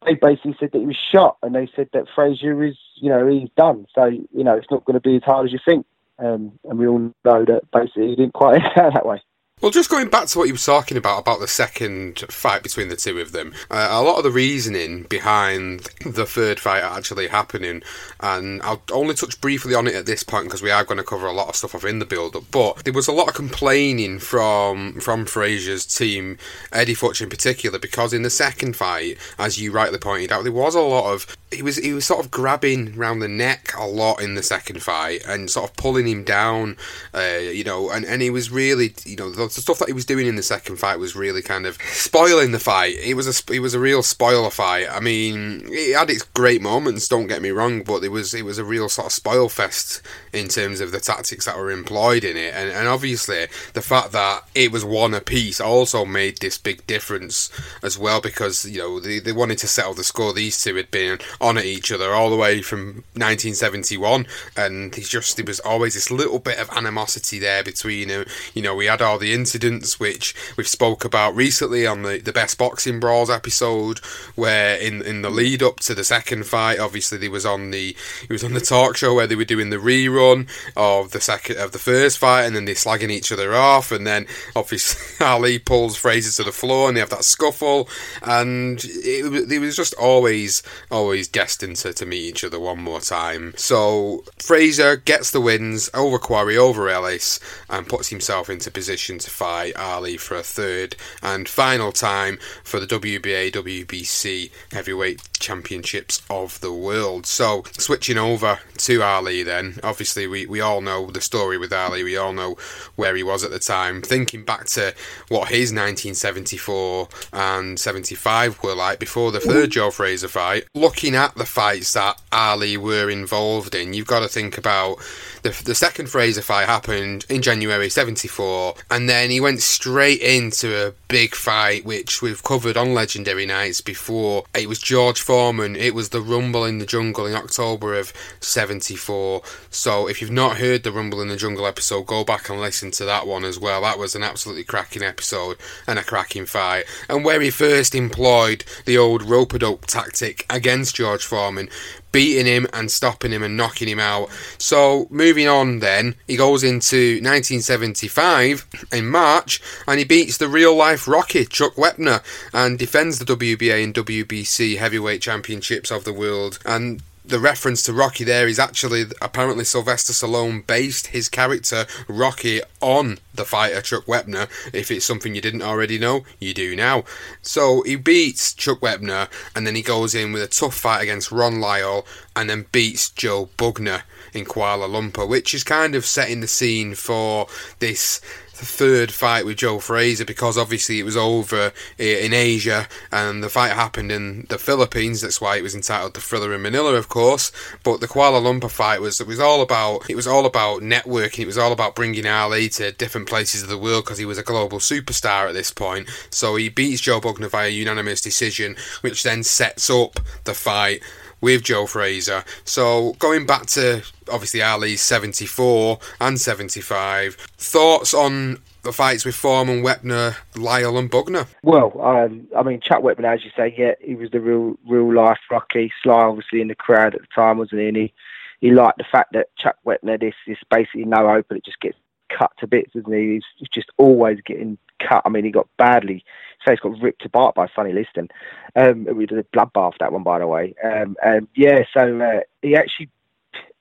they 0.05 0.15
basically 0.15 0.57
said 0.61 0.71
that 0.73 0.79
he 0.79 0.87
was 0.87 0.97
shot, 1.13 1.39
and 1.43 1.55
they 1.55 1.69
said 1.75 1.89
that 1.93 2.07
Frazier 2.15 2.63
is, 2.65 2.77
you 2.97 3.09
know, 3.09 3.27
he's 3.27 3.49
done. 3.57 3.87
So 3.95 4.05
you 4.07 4.45
know, 4.45 4.55
it's 4.55 4.71
not 4.71 4.85
going 4.85 4.95
to 4.95 5.01
be 5.01 5.17
as 5.17 5.23
hard 5.23 5.47
as 5.47 5.53
you 5.53 5.59
think. 5.65 5.87
Um, 6.19 6.59
and 6.65 6.79
we 6.79 6.87
all 6.87 7.13
know 7.25 7.45
that 7.45 7.63
basically 7.73 8.09
he 8.09 8.17
didn't 8.17 8.35
quite 8.35 8.57
end 8.77 8.95
that 8.95 9.07
way. 9.07 9.21
Well, 9.65 9.71
just 9.71 9.89
going 9.89 10.11
back 10.11 10.27
to 10.27 10.39
what 10.39 10.47
you 10.47 10.53
were 10.53 10.59
talking 10.59 10.99
about, 10.99 11.21
about 11.21 11.41
the 11.41 11.49
second 11.49 12.19
fight 12.29 12.63
between 12.63 12.89
the 12.89 12.97
two 12.97 13.19
of 13.19 13.33
them, 13.33 13.55
uh, 13.71 13.89
a 13.93 14.03
lot 14.03 14.19
of 14.19 14.23
the 14.23 14.31
reasoning 14.31 15.05
behind 15.05 15.89
the 16.05 16.27
third 16.27 16.61
fight 16.61 16.83
actually 16.83 17.29
happening, 17.29 17.83
and 18.21 18.61
I'll 18.61 18.83
only 18.93 19.15
touch 19.15 19.41
briefly 19.41 19.75
on 19.75 19.87
it 19.87 19.95
at 19.95 20.05
this 20.05 20.23
point 20.23 20.49
because 20.49 20.61
we 20.61 20.71
are 20.71 20.85
going 20.85 20.99
to 20.99 21.03
cover 21.03 21.27
a 21.27 21.33
lot 21.33 21.49
of 21.49 21.57
stuff 21.57 21.83
in 21.83 21.99
the 21.99 22.05
build 22.05 22.37
up, 22.37 22.45
but 22.51 22.85
there 22.85 22.93
was 22.93 23.09
a 23.09 23.13
lot 23.13 23.29
of 23.29 23.35
complaining 23.35 24.19
from 24.19 25.01
from 25.01 25.25
Frazier's 25.25 25.87
team, 25.87 26.37
Eddie 26.71 26.95
Futch 26.95 27.23
in 27.23 27.31
particular, 27.31 27.79
because 27.79 28.13
in 28.13 28.21
the 28.21 28.29
second 28.29 28.77
fight, 28.77 29.17
as 29.39 29.59
you 29.59 29.73
rightly 29.73 29.99
pointed 29.99 30.31
out, 30.31 30.43
there 30.43 30.53
was 30.53 30.75
a 30.75 30.81
lot 30.81 31.11
of 31.11 31.27
he 31.51 31.63
was 31.63 31.77
he 31.77 31.95
was 31.95 32.05
sort 32.05 32.23
of 32.23 32.31
grabbing 32.31 32.99
around 32.99 33.21
the 33.21 33.29
neck 33.29 33.73
a 33.79 33.87
lot 33.87 34.21
in 34.21 34.35
the 34.35 34.43
second 34.43 34.83
fight 34.83 35.25
and 35.27 35.51
sort 35.51 35.71
of 35.71 35.77
pulling 35.77 36.07
him 36.07 36.23
down, 36.23 36.77
uh, 37.15 37.39
you 37.41 37.65
know, 37.65 37.91
and, 37.91 38.05
and 38.05 38.21
he 38.21 38.29
was 38.29 38.51
really, 38.51 38.95
you 39.05 39.17
know, 39.17 39.31
the, 39.31 39.54
the, 39.55 39.63
stuff 39.63 39.79
that 39.79 39.89
he 39.89 39.95
was 39.95 40.05
doing 40.05 40.27
in 40.27 40.37
the 40.37 40.43
second 40.43 40.77
fight 40.77 40.99
was 40.99 41.17
really 41.17 41.43
kind 41.43 41.67
of 41.67 41.79
spoiling 41.83 42.53
the 42.53 42.59
fight. 42.59 42.97
It 42.99 43.15
was 43.15 43.27
a 43.27 43.53
it 43.53 43.61
was 43.61 43.75
a 43.75 43.81
real 43.81 44.03
spoiler 44.03 44.51
fight. 44.51 44.87
I 44.91 45.01
mean, 45.01 45.67
it 45.71 45.97
had 45.97 46.11
its 46.11 46.23
great 46.23 46.63
moments. 46.63 47.09
Don't 47.09 47.27
get 47.27 47.43
me 47.43 47.51
wrong, 47.51 47.83
but 47.83 48.05
it 48.05 48.11
was 48.11 48.35
it 48.35 48.45
was 48.45 48.59
a 48.59 48.65
real 48.65 48.89
sort 48.89 49.07
of 49.07 49.13
spoil 49.13 49.49
fest 49.49 50.03
in 50.33 50.49
terms 50.49 50.81
of 50.81 50.93
the 50.93 51.01
tactics 51.01 51.47
that 51.47 51.57
were 51.57 51.71
employed 51.71 52.25
in 52.25 52.37
it, 52.37 52.55
and 52.55 52.71
and 52.71 52.89
obviously 52.89 53.47
the 53.73 53.83
fact 53.83 54.13
that 54.13 54.49
it 54.55 54.73
was 54.73 54.85
one 54.85 55.15
apiece 55.15 55.61
also 55.61 56.05
made 56.05 56.39
this 56.39 56.59
big 56.59 56.87
difference 56.87 57.51
as 57.83 57.99
well 57.99 58.21
because 58.21 58.65
you 58.65 58.79
know 58.79 59.01
they, 59.01 59.19
they 59.19 59.33
wanted 59.33 59.59
to 59.59 59.67
settle 59.67 59.95
the 59.95 60.05
score. 60.05 60.33
These 60.33 60.63
two 60.63 60.77
had 60.77 60.91
been 60.91 61.19
on 61.41 61.59
at 61.59 61.65
each 61.65 61.93
other 61.93 62.13
all 62.13 62.31
the 62.31 62.37
way 62.37 62.63
from 62.63 63.05
1971, 63.15 64.27
and 64.57 64.95
he's 64.95 65.09
just 65.09 65.37
there 65.37 65.45
was 65.45 65.61
always 65.61 65.95
this 65.95 66.11
little 66.11 66.39
bit 66.39 66.59
of 66.59 66.71
animosity 66.71 67.39
there 67.39 67.63
between 67.63 68.09
them. 68.09 68.27
You 68.55 68.63
know, 68.63 68.75
we 68.75 68.87
had 68.87 69.03
all 69.03 69.19
the 69.19 69.34
incidents 69.35 69.99
which 70.01 70.35
we've 70.57 70.69
spoke 70.69 71.05
about 71.05 71.35
recently 71.35 71.87
on 71.87 72.03
the, 72.03 72.19
the 72.19 72.33
best 72.33 72.57
boxing 72.57 73.01
brawls 73.01 73.31
episode, 73.31 73.99
where 74.35 74.77
in 74.77 75.03
in 75.03 75.23
the 75.23 75.31
lead 75.31 75.63
up 75.63 75.81
to 75.81 75.95
the 75.95 76.05
second 76.05 76.47
fight, 76.47 76.79
obviously 76.79 77.19
he 77.19 77.29
was 77.29 77.45
on 77.45 77.71
the 77.71 77.97
he 78.27 78.33
was 78.33 78.45
on 78.45 78.55
the 78.55 78.61
talk 78.61 78.97
show 78.97 79.15
where 79.15 79.27
they 79.27 79.37
were 79.37 79.45
doing 79.45 79.71
the 79.71 79.77
rerun 79.77 80.49
of 80.77 81.11
the 81.11 81.21
second 81.21 81.59
of 81.59 81.73
the 81.73 81.79
first 81.79 82.19
fight, 82.19 82.45
and 82.45 82.55
then 82.55 82.65
they're 82.65 82.75
slagging 82.75 83.11
each 83.11 83.33
other 83.33 83.55
off, 83.55 83.91
and 83.91 84.07
then 84.07 84.27
obviously 84.55 85.03
Ali 85.27 85.59
pulls 85.59 85.97
Frazier 85.97 86.31
to 86.43 86.45
the 86.45 86.53
floor, 86.53 86.89
and 86.89 86.97
they 86.97 87.01
have 87.01 87.11
that 87.11 87.25
scuffle, 87.25 87.89
and 88.23 88.85
it, 88.85 89.53
it 89.53 89.59
was 89.59 89.77
just 89.77 89.95
always 89.95 90.63
always 90.91 91.29
destined 91.29 91.77
to, 91.77 91.93
to 91.93 92.07
meet 92.07 92.25
each 92.25 92.45
other 92.45 92.61
one 92.61 92.81
more 92.81 93.01
time. 93.01 93.55
So 93.57 94.25
Frazier 94.39 94.97
gets 94.97 95.31
the 95.31 95.41
wins 95.41 95.91
over 95.95 96.19
Quarry 96.19 96.57
over 96.57 96.89
Ellis 96.89 97.41
and 97.69 97.89
puts 97.89 98.09
himself 98.09 98.49
into 98.49 98.71
position 98.71 99.19
fight 99.31 99.77
Ali 99.77 100.17
for 100.17 100.37
a 100.37 100.43
third 100.43 100.97
and 101.23 101.49
final 101.49 101.93
time 101.93 102.39
for 102.63 102.81
the 102.81 102.87
WBA 102.87 103.53
WBC 103.53 104.51
heavyweight 104.73 105.29
championships 105.39 106.23
of 106.31 106.61
the 106.61 106.73
world. 106.73 107.27
So 107.27 107.65
switching 107.73 108.19
over 108.19 108.61
to 108.79 109.03
Ali 109.03 109.43
then, 109.43 109.79
obviously 109.83 110.27
we, 110.27 110.47
we 110.47 110.61
all 110.61 110.81
know 110.81 111.11
the 111.11 111.21
story 111.21 111.59
with 111.59 111.73
Ali, 111.73 112.03
we 112.03 112.17
all 112.17 112.33
know 112.33 112.57
where 112.97 113.15
he 113.15 113.23
was 113.23 113.45
at 113.45 113.51
the 113.51 113.59
time. 113.59 114.03
Thinking 114.03 114.45
back 114.45 114.67
to 114.67 114.95
what 115.29 115.49
his 115.49 115.73
1974 115.73 117.09
and 117.33 117.79
75 117.79 118.63
were 118.63 118.75
like 118.75 118.99
before 118.99 119.33
the 119.33 119.41
third 119.41 119.71
Joe 119.71 119.91
Frazier 119.91 120.29
fight, 120.29 120.65
looking 120.75 121.15
at 121.15 121.35
the 121.35 121.47
fights 121.47 121.93
that 121.95 122.21
Ali 122.33 122.77
were 122.77 123.11
involved 123.11 123.75
in, 123.75 123.95
you've 123.95 124.07
got 124.07 124.21
to 124.21 124.29
think 124.29 124.59
about 124.59 124.99
the, 125.43 125.51
the 125.65 125.75
second 125.75 126.09
Frazier 126.09 126.43
fight 126.43 126.67
happened 126.67 127.27
in 127.29 127.43
January 127.43 127.91
74, 127.91 128.75
and 128.91 129.09
then 129.09 129.14
he 129.23 129.41
went 129.41 129.63
straight 129.63 130.21
into 130.21 130.87
a 130.89 130.93
big 131.09 131.35
fight, 131.35 131.85
which 131.85 132.23
we've 132.23 132.43
covered 132.43 132.77
on 132.77 132.95
Legendary 132.95 133.47
Nights 133.47 133.81
before. 133.81 134.45
It 134.55 134.69
was 134.69 134.79
George 134.79 135.21
Foreman, 135.21 135.77
it 135.77 135.95
was 135.95 136.09
the 136.09 136.21
Rumble 136.21 136.65
in 136.65 136.79
the 136.79 136.87
Jungle 136.87 137.27
in 137.27 137.35
October 137.35 137.95
of 137.95 138.13
74. 138.41 139.43
So 139.71 140.09
if 140.09 140.21
you've 140.21 140.31
not 140.31 140.59
heard 140.59 140.83
the 140.83 140.93
Rumble 140.93 141.21
in 141.21 141.29
the 141.29 141.37
Jungle 141.37 141.67
episode, 141.67 142.07
go 142.07 142.25
back 142.25 142.49
and 142.49 142.61
listen 142.61 142.91
to 142.93 143.05
that 143.05 143.27
one 143.27 143.45
as 143.45 143.59
well. 143.59 143.83
That 143.83 143.99
was 143.99 144.15
an 144.15 144.23
absolutely 144.23 144.65
cracking 144.65 145.03
episode 145.03 145.59
and 145.87 145.99
a 145.99 146.05
cracking 146.05 146.47
fight. 146.47 146.85
And 147.09 147.25
where 147.25 147.41
he 147.41 147.51
first 147.51 147.95
employed 147.95 148.65
the 148.85 148.99
old 148.99 149.23
rope 149.23 149.55
a 149.55 149.59
dope 149.59 149.87
tactic 149.87 150.47
against 150.51 150.97
George 150.97 151.25
Foreman, 151.25 151.69
beating 152.15 152.47
him 152.47 152.65
and 152.73 152.93
stopping 152.93 153.33
him 153.33 153.43
and 153.43 153.57
knocking 153.57 153.89
him 153.89 153.99
out. 153.99 154.31
So 154.57 155.09
moving 155.11 155.49
on, 155.49 155.81
then 155.81 156.15
he 156.29 156.37
goes 156.37 156.63
into 156.63 157.17
1975 157.17 158.87
in 158.93 159.09
March 159.09 159.61
and 159.89 159.99
he 159.99 160.05
beats 160.05 160.39
the 160.39 160.47
real 160.47 160.77
life 160.77 161.09
Rocky 161.09 161.45
Chuck 161.45 161.75
Wepner 161.75 162.23
and 162.55 162.79
defends 162.79 163.19
the 163.19 163.25
WBA 163.25 163.83
and 163.83 163.93
WBC 163.93 164.79
heavyweight 164.79 165.23
championships 165.23 165.91
of 165.91 166.05
the 166.05 166.13
world 166.13 166.61
and 166.65 167.03
the 167.25 167.39
reference 167.39 167.83
to 167.85 167.93
Rocky 167.93 168.23
there 168.23 168.47
is 168.47 168.59
actually 168.59 169.05
apparently 169.23 169.65
Sylvester 169.65 170.13
Stallone 170.13 170.67
based 170.67 171.09
his 171.09 171.29
character 171.29 171.87
Rocky 172.07 172.61
on 172.81 173.19
the 173.35 173.45
fighter 173.45 173.81
Chuck 173.81 174.05
Wepner. 174.05 174.49
If 174.75 174.91
it's 174.91 175.07
something 175.07 175.35
you 175.35 175.41
didn't 175.41 175.63
already 175.63 175.99
know, 175.99 176.25
you 176.39 176.53
do 176.53 176.77
now. 176.77 177.05
So 177.41 177.83
he 177.83 177.97
beats 177.97 178.53
Chuck 178.53 178.81
Wepner 178.81 179.29
and 179.57 179.67
then 179.67 179.75
he 179.75 179.83
goes 179.83 180.15
in 180.15 180.33
with 180.33 180.43
a 180.43 180.47
tough 180.47 180.75
fight 180.75 181.03
against 181.03 181.33
Ron 181.33 181.61
Lyle 181.61 182.07
and 182.37 182.51
then 182.51 182.67
beats 182.73 183.09
Joe 183.09 183.49
Bugner 183.57 184.03
in 184.35 184.45
Kuala 184.45 184.89
Lumpur, 184.89 185.29
which 185.29 185.55
is 185.55 185.65
kind 185.65 185.95
of 185.95 186.05
setting 186.05 186.41
the 186.41 186.49
scene 186.49 186.95
for 186.95 187.47
this 187.79 188.21
third 188.65 189.13
fight 189.13 189.45
with 189.45 189.59
Joe 189.59 189.79
Frazier 189.79 190.25
because 190.25 190.59
obviously 190.59 190.99
it 190.99 191.05
was 191.05 191.17
over 191.17 191.73
in 191.99 192.33
Asia 192.33 192.89
and 193.13 193.43
the 193.43 193.49
fight 193.49 193.73
happened 193.73 194.11
in 194.11 194.47
the 194.49 194.59
Philippines. 194.59 195.21
That's 195.21 195.41
why 195.41 195.57
it 195.57 195.63
was 195.63 195.75
entitled 195.75 196.15
the 196.15 196.21
Thriller 196.21 196.53
in 196.55 196.63
Manila, 196.63 196.95
of 196.95 197.09
course. 197.09 197.53
But 197.83 198.01
the 198.01 198.09
Kuala 198.09 198.41
Lumpur 198.43 198.71
fight 198.71 199.01
was 199.01 199.21
it 199.21 199.27
was 199.27 199.41
all 199.41 199.63
about 199.63 200.09
it 200.09 200.17
was 200.17 200.27
all 200.27 200.47
about 200.47 200.83
networking. 200.83 201.41
It 201.41 201.47
was 201.47 201.59
all 201.59 201.73
about 201.73 201.95
bringing 201.95 202.27
Ali 202.27 202.69
to 202.71 202.93
different 202.93 203.29
places 203.29 203.63
of 203.63 203.69
the 203.69 203.79
world 203.79 204.05
because 204.05 204.19
he 204.19 204.25
was 204.25 204.39
a 204.39 204.43
global 204.43 204.79
superstar 204.79 205.49
at 205.49 205.55
this 205.55 205.71
point. 205.71 206.09
So 206.31 206.57
he 206.57 206.69
beats 206.69 207.01
Joe 207.01 207.21
Bugner 207.21 207.51
via 207.51 207.69
unanimous 207.69 208.21
decision, 208.21 208.77
which 209.01 209.23
then 209.23 209.43
sets 209.43 209.91
up 209.91 210.21
the 210.45 210.55
fight 210.55 211.03
with 211.45 211.63
Joe 211.63 211.85
Frazier. 211.87 212.43
So 212.65 213.13
going 213.19 213.45
back 213.45 213.67
to 213.67 214.03
obviously 214.33 214.63
Ali's 214.63 215.03
74 215.03 215.99
and 216.19 216.41
75, 216.41 217.35
thoughts 217.59 218.15
on 218.15 218.63
the 218.83 218.93
fights 218.93 219.27
with 219.27 219.35
Foreman, 219.35 219.83
Wepner, 219.83 220.37
Lyle, 220.57 220.97
and 220.97 221.11
Bugner? 221.11 221.47
Well, 221.63 221.93
um, 222.01 222.49
I 222.57 222.63
mean, 222.63 222.81
Chuck 222.81 223.03
Wepner, 223.03 223.35
as 223.35 223.45
you 223.45 223.51
say, 223.55 223.75
yeah, 223.77 223.93
he 224.01 224.15
was 224.15 224.31
the 224.31 224.41
real, 224.41 224.79
real 224.89 225.13
life 225.13 225.39
Rocky. 225.51 225.93
Sly, 226.03 226.15
obviously, 226.15 226.63
in 226.63 226.69
the 226.69 226.75
crowd 226.75 227.15
at 227.15 227.21
the 227.21 227.27
time, 227.35 227.59
wasn't 227.59 227.83
he? 227.83 227.89
And 227.89 227.97
he, 227.99 228.15
he 228.61 228.71
liked 228.71 228.97
the 228.97 229.05
fact 229.05 229.35
that 229.35 229.55
Chuck 229.59 229.77
Wepner, 229.87 230.19
this 230.19 230.35
is 230.47 230.57
basically 230.71 231.05
no 231.05 231.29
hope, 231.29 231.53
it 231.53 231.65
just 231.65 231.81
gets 231.81 231.99
cut 232.29 232.53
to 232.59 232.67
bits, 232.67 232.93
isn't 232.95 233.13
he? 233.13 233.41
He's, 233.59 233.69
just 233.71 233.91
always 233.97 234.41
getting 234.45 234.79
cut. 235.01 235.23
I 235.25 235.29
mean, 235.29 235.45
he 235.45 235.51
got 235.51 235.69
badly. 235.77 236.25
Face 236.65 236.81
got 236.81 237.01
ripped 237.01 237.25
apart 237.25 237.55
by 237.55 237.69
Sonny 237.75 237.93
Liston. 237.93 238.29
Um, 238.77 239.05
we 239.05 239.27
did 239.27 239.39
a 239.39 239.45
bloodbath 239.45 239.99
that 240.01 240.13
one, 240.13 240.23
by 240.23 240.39
the 240.39 240.47
way. 240.47 240.75
Um, 240.85 241.17
and 241.25 241.49
yeah, 241.55 241.85
so 241.93 242.21
uh, 242.21 242.41
he 242.63 242.77
actually, 242.77 243.11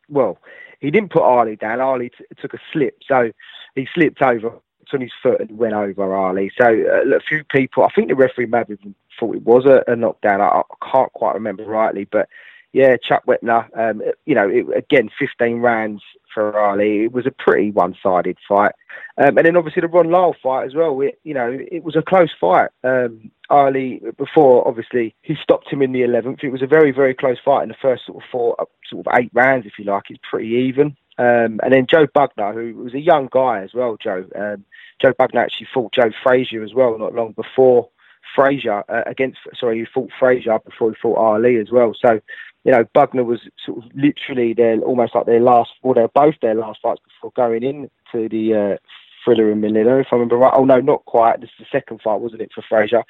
well, 0.09 0.37
he 0.79 0.91
didn't 0.91 1.11
put 1.11 1.23
Ali 1.23 1.55
down. 1.55 1.79
Ali 1.79 2.09
t- 2.09 2.25
took 2.41 2.53
a 2.53 2.59
slip, 2.71 2.97
so 3.07 3.31
he 3.75 3.87
slipped 3.93 4.21
over 4.21 4.59
on 4.93 5.01
his 5.01 5.11
foot 5.21 5.39
and 5.39 5.57
went 5.57 5.73
over 5.73 6.15
Ali. 6.15 6.51
So 6.57 6.65
uh, 6.65 7.15
a 7.15 7.19
few 7.19 7.43
people, 7.45 7.83
I 7.83 7.89
think 7.95 8.09
the 8.09 8.15
referee 8.15 8.45
may 8.45 8.59
have 8.59 8.69
even 8.69 8.93
thought 9.19 9.35
it 9.35 9.43
was 9.43 9.65
a, 9.65 9.83
a 9.91 9.95
knockdown. 9.95 10.41
I, 10.41 10.61
I 10.61 10.91
can't 10.91 11.11
quite 11.13 11.33
remember 11.33 11.65
rightly, 11.65 12.05
but 12.05 12.29
yeah, 12.73 12.97
Chuck 12.97 13.23
Wepner, 13.27 13.67
um, 13.77 14.01
you 14.25 14.33
know, 14.33 14.49
it, 14.49 14.65
again, 14.75 15.09
15 15.17 15.59
rounds 15.59 16.01
for 16.33 16.59
Ali. 16.59 17.03
It 17.03 17.11
was 17.11 17.27
a 17.27 17.31
pretty 17.31 17.69
one-sided 17.69 18.37
fight. 18.47 18.73
Um, 19.19 19.37
and 19.37 19.45
then 19.45 19.55
obviously 19.55 19.81
the 19.81 19.87
Ron 19.87 20.09
Lyle 20.09 20.35
fight 20.41 20.65
as 20.65 20.73
well. 20.73 20.99
It, 21.01 21.19
you 21.23 21.35
know, 21.35 21.55
it 21.71 21.83
was 21.83 21.95
a 21.95 22.01
close 22.01 22.31
fight. 22.41 22.71
Um, 22.83 23.29
Ali, 23.51 24.01
before 24.17 24.67
obviously 24.67 25.15
he 25.21 25.35
stopped 25.35 25.71
him 25.71 25.83
in 25.83 25.91
the 25.91 26.01
11th. 26.01 26.43
It 26.43 26.49
was 26.49 26.63
a 26.63 26.67
very, 26.67 26.91
very 26.91 27.13
close 27.13 27.37
fight 27.45 27.61
in 27.61 27.69
the 27.69 27.75
first 27.79 28.07
sort 28.07 28.23
of 28.23 28.29
four, 28.31 28.55
sort 28.89 29.05
of 29.05 29.13
eight 29.19 29.29
rounds, 29.33 29.67
if 29.67 29.73
you 29.77 29.85
like. 29.85 30.05
It's 30.09 30.19
pretty 30.27 30.49
even. 30.49 30.97
Um, 31.19 31.59
and 31.63 31.71
then 31.71 31.85
Joe 31.85 32.07
Bugner, 32.07 32.55
who 32.55 32.75
was 32.81 32.95
a 32.95 32.99
young 32.99 33.29
guy 33.31 33.61
as 33.61 33.75
well, 33.75 33.97
Joe. 34.01 34.25
Um, 34.35 34.65
Joe 34.99 35.13
Bugner 35.13 35.43
actually 35.43 35.67
fought 35.71 35.93
Joe 35.93 36.11
Frazier 36.23 36.63
as 36.63 36.73
well, 36.73 36.97
not 36.97 37.13
long 37.13 37.33
before 37.33 37.89
Frazier 38.35 38.83
uh, 38.89 39.03
against. 39.05 39.39
Sorry, 39.59 39.79
he 39.79 39.85
fought 39.85 40.09
Frazier 40.19 40.59
before 40.59 40.91
he 40.91 40.95
fought 41.01 41.17
Ali 41.17 41.57
as 41.57 41.71
well. 41.71 41.93
So 41.99 42.19
you 42.63 42.71
know, 42.71 42.85
Bugner 42.95 43.25
was 43.25 43.41
sort 43.65 43.79
of 43.79 43.91
literally 43.93 44.53
their 44.53 44.79
almost 44.79 45.15
like 45.15 45.25
their 45.25 45.41
last, 45.41 45.71
or 45.81 45.93
they're 45.93 46.07
both 46.07 46.35
their 46.41 46.55
last 46.55 46.79
fights 46.81 47.01
before 47.05 47.31
going 47.35 47.63
in 47.63 47.89
to 48.13 48.29
the 48.29 48.53
uh, 48.53 48.77
thriller 49.23 49.51
in 49.51 49.61
Manila, 49.61 49.99
if 49.99 50.07
I 50.11 50.15
remember 50.15 50.37
right. 50.37 50.53
Oh 50.55 50.65
no, 50.65 50.79
not 50.79 51.05
quite. 51.05 51.41
This 51.41 51.49
is 51.59 51.65
the 51.65 51.77
second 51.77 52.01
fight, 52.01 52.21
wasn't 52.21 52.41
it, 52.41 52.51
for 52.53 52.63
Frazier? 52.67 53.03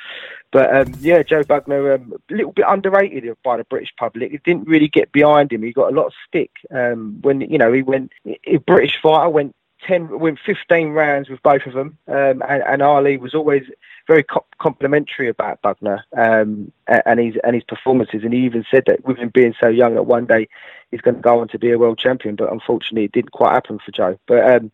But 0.51 0.75
um, 0.75 0.93
yeah, 0.99 1.23
Joe 1.23 1.43
Bugner, 1.43 1.95
um, 1.95 2.13
a 2.31 2.33
little 2.33 2.51
bit 2.51 2.65
underrated 2.67 3.25
by 3.43 3.57
the 3.57 3.63
British 3.65 3.93
public. 3.97 4.33
It 4.33 4.43
didn't 4.43 4.67
really 4.67 4.87
get 4.87 5.11
behind 5.11 5.51
him. 5.51 5.63
He 5.63 5.71
got 5.71 5.91
a 5.91 5.95
lot 5.95 6.07
of 6.07 6.13
stick 6.27 6.51
um, 6.71 7.19
when 7.21 7.41
you 7.41 7.57
know 7.57 7.71
he 7.71 7.81
went. 7.81 8.11
A 8.25 8.57
British 8.57 8.99
fighter 9.01 9.29
went 9.29 9.55
10, 9.87 10.19
went 10.19 10.39
15 10.45 10.89
rounds 10.89 11.29
with 11.29 11.41
both 11.43 11.65
of 11.65 11.73
them, 11.73 11.97
um, 12.07 12.41
and, 12.47 12.63
and, 12.63 12.81
Ali 12.81 13.17
was 13.17 13.33
always 13.33 13.63
very 14.07 14.23
co- 14.23 14.45
complimentary 14.59 15.29
about 15.29 15.61
Bugner 15.61 16.01
um, 16.17 16.71
and 16.87 17.19
his 17.19 17.35
and 17.43 17.55
his 17.55 17.63
performances, 17.63 18.23
and 18.23 18.33
he 18.33 18.45
even 18.45 18.65
said 18.69 18.83
that 18.87 19.05
with 19.05 19.17
him 19.17 19.29
being 19.29 19.53
so 19.59 19.67
young, 19.67 19.95
that 19.95 20.03
one 20.03 20.25
day 20.25 20.47
he's 20.91 21.01
going 21.01 21.15
to 21.15 21.21
go 21.21 21.39
on 21.39 21.47
to 21.49 21.59
be 21.59 21.71
a 21.71 21.77
world 21.77 21.97
champion. 21.97 22.35
But 22.35 22.51
unfortunately, 22.51 23.05
it 23.05 23.11
didn't 23.11 23.31
quite 23.31 23.53
happen 23.53 23.79
for 23.83 23.91
Joe. 23.91 24.17
But 24.27 24.49
um, 24.49 24.71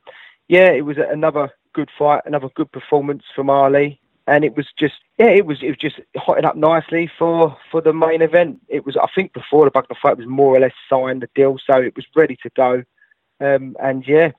yeah, 0.47 0.69
it 0.71 0.85
was 0.85 0.97
another 0.97 1.51
good 1.73 1.89
fight, 1.97 2.23
another 2.25 2.49
good 2.55 2.71
performance 2.71 3.23
from 3.35 3.49
Ali. 3.49 3.99
And 4.27 4.43
it 4.43 4.55
was 4.55 4.67
just, 4.77 4.95
yeah, 5.17 5.29
it 5.29 5.47
was 5.47 5.63
it 5.63 5.69
was 5.69 5.77
just 5.77 5.99
hotting 6.15 6.45
up 6.45 6.55
nicely 6.55 7.09
for, 7.17 7.57
for 7.71 7.81
the 7.81 7.93
main 7.93 8.21
event. 8.21 8.59
It 8.67 8.85
was, 8.85 8.95
I 8.95 9.07
think, 9.15 9.33
before 9.33 9.65
the 9.65 9.71
Bugner 9.71 9.97
fight 9.99 10.17
was 10.17 10.27
more 10.27 10.55
or 10.55 10.59
less 10.59 10.73
signed 10.87 11.23
the 11.23 11.29
deal, 11.33 11.57
so 11.65 11.81
it 11.81 11.95
was 11.95 12.05
ready 12.15 12.37
to 12.43 12.49
go. 12.55 12.83
Um, 13.41 13.75
and 13.81 14.05
yeah, 14.07 14.31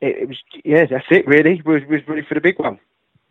it, 0.00 0.16
it, 0.16 0.28
was 0.28 0.38
yeah, 0.64 0.86
that's 0.86 1.06
it 1.10 1.26
really. 1.26 1.62
We 1.64 1.74
was, 1.74 1.84
was 1.88 2.08
ready 2.08 2.22
for 2.22 2.34
the 2.34 2.40
big 2.40 2.58
one. 2.58 2.78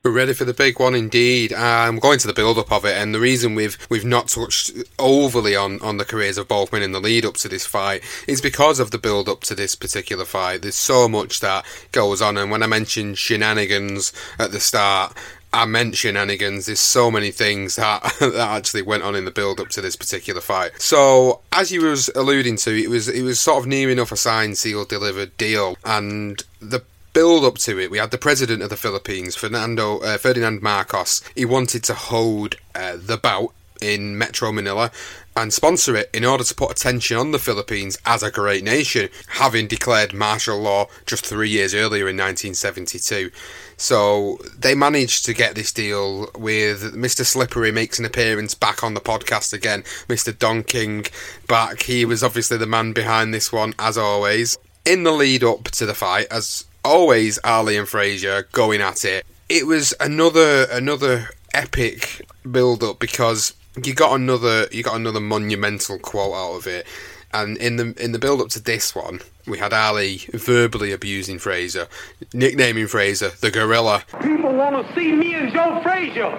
We're 0.03 0.12
ready 0.12 0.33
for 0.33 0.45
the 0.45 0.53
big 0.53 0.79
one 0.79 0.95
indeed. 0.95 1.51
I'm 1.51 2.00
going 2.00 2.19
to 2.19 2.27
the 2.27 2.33
build 2.33 2.57
up 2.57 2.71
of 2.71 2.86
it, 2.86 2.95
and 2.95 3.13
the 3.13 3.19
reason 3.19 3.55
we've 3.55 3.77
we've 3.89 4.05
not 4.05 4.29
touched 4.29 4.71
overly 5.00 5.55
on, 5.55 5.81
on 5.81 5.97
the 5.97 6.05
careers 6.05 6.38
of 6.38 6.47
both 6.47 6.71
men 6.71 6.83
in 6.83 6.91
the 6.91 7.01
lead 7.01 7.25
up 7.25 7.33
to 7.36 7.50
this 7.50 7.65
fight 7.65 8.03
is 8.27 8.39
because 8.39 8.79
of 8.79 8.91
the 8.91 9.00
build 9.00 9.27
up 9.27 9.41
to 9.41 9.55
this 9.55 9.75
particular 9.75 10.24
fight. 10.24 10.62
There's 10.62 10.75
so 10.75 11.09
much 11.09 11.39
that 11.39 11.65
goes 11.91 12.21
on, 12.21 12.38
and 12.38 12.51
when 12.51 12.63
I 12.63 12.67
mentioned 12.67 13.17
shenanigans 13.17 14.13
at 14.39 14.51
the 14.51 14.59
start, 14.59 15.17
I 15.53 15.65
meant 15.65 15.95
shenanigans. 15.95 16.65
There's 16.65 16.79
so 16.79 17.09
many 17.09 17.31
things 17.31 17.77
that 17.77 18.03
that 18.19 18.35
actually 18.35 18.81
went 18.81 19.03
on 19.03 19.15
in 19.15 19.25
the 19.25 19.31
build 19.31 19.59
up 19.59 19.69
to 19.69 19.81
this 19.81 19.95
particular 19.95 20.41
fight. 20.41 20.79
So, 20.81 21.41
as 21.51 21.71
you 21.71 21.81
was 21.81 22.09
alluding 22.15 22.57
to, 22.57 22.71
it 22.71 22.89
was 22.89 23.07
it 23.07 23.23
was 23.23 23.39
sort 23.39 23.59
of 23.59 23.67
near 23.67 23.89
enough 23.89 24.11
a 24.11 24.17
signed, 24.17 24.57
sealed, 24.57 24.89
delivered 24.89 25.35
deal, 25.37 25.77
and 25.83 26.43
the 26.59 26.83
build 27.13 27.43
up 27.43 27.55
to 27.55 27.79
it, 27.79 27.89
we 27.89 27.97
had 27.97 28.11
the 28.11 28.17
president 28.17 28.61
of 28.61 28.69
the 28.69 28.77
Philippines, 28.77 29.35
Fernando 29.35 29.97
uh, 30.01 30.17
Ferdinand 30.19 30.61
Marcos. 30.61 31.23
He 31.33 31.45
wanted 31.45 31.83
to 31.85 31.95
hold 31.95 32.57
uh, 32.75 32.95
the 32.95 33.17
bout 33.17 33.53
in 33.81 34.17
Metro 34.19 34.51
Manila 34.51 34.91
and 35.38 35.53
sponsor 35.53 35.96
it 35.96 36.10
in 36.13 36.25
order 36.25 36.44
to 36.44 36.56
put 36.56 36.72
attention 36.72 37.17
on 37.17 37.32
the 37.32 37.39
Philippines 37.39 37.98
as 38.06 38.24
a 38.24 38.32
great 38.32 38.63
nation, 38.63 39.10
having 39.27 39.67
declared 39.67 40.13
martial 40.13 40.60
law 40.60 40.88
just 41.06 41.25
three 41.25 41.50
years 41.50 41.74
earlier 41.74 42.08
in 42.08 42.17
1972. 42.17 43.32
So 43.77 44.39
they 44.58 44.74
managed 44.74 45.25
to 45.25 45.34
get 45.34 45.56
this 45.56 45.72
deal 45.72 46.32
with 46.36 46.96
Mr. 46.96 47.24
Slippery 47.24 47.72
makes 47.72 48.00
an 48.00 48.06
appearance 48.06 48.56
back 48.56 48.84
on 48.84 48.96
the 48.96 49.00
podcast 49.00 49.53
again. 49.53 49.84
Mr. 50.08 50.38
Don 50.38 50.63
King 50.63 51.06
back. 51.48 51.84
He 51.84 52.03
was 52.03 52.24
obviously 52.24 52.58
the 52.58 52.65
man 52.65 52.94
behind 52.94 53.34
this 53.34 53.51
one, 53.53 53.74
as 53.77 53.98
always. 53.98 54.58
In 54.86 55.03
the 55.03 55.12
lead 55.12 55.44
up 55.44 55.65
to 55.65 55.86
the 55.86 55.94
fight, 55.94 56.27
as 56.32 56.65
always, 56.84 57.38
Ali 57.44 57.77
and 57.77 57.88
Frazier 57.88 58.48
going 58.51 58.82
at 58.82 59.06
it. 59.06 59.25
It 59.50 59.67
was 59.67 59.94
another 60.00 60.65
another 60.72 61.29
epic 61.53 62.25
build 62.50 62.84
up 62.84 63.00
because 63.00 63.53
you 63.84 63.93
got 63.93 64.13
another 64.15 64.67
you 64.72 64.84
got 64.84 64.96
another 64.96 65.19
monumental 65.19 66.00
quote 66.00 66.34
out 66.34 66.57
of 66.57 66.67
it. 66.67 66.86
And 67.34 67.57
in 67.57 67.75
the 67.75 67.93
in 68.03 68.13
the 68.13 68.19
build 68.19 68.41
up 68.41 68.50
to 68.50 68.60
this 68.62 68.96
one, 68.96 69.19
we 69.46 69.57
had 69.57 69.74
Ali 69.74 70.22
verbally 70.31 70.91
abusing 70.91 71.39
Frazier, 71.39 71.88
nicknaming 72.34 72.88
Frazier 72.88 73.29
the 73.41 73.51
gorilla. 73.51 74.03
People 74.22 74.53
want 74.53 74.75
to 74.75 74.96
see 74.96 75.12
me 75.12 75.34
and 75.34 75.51
Joe 75.51 75.81
Frazier. 75.84 76.31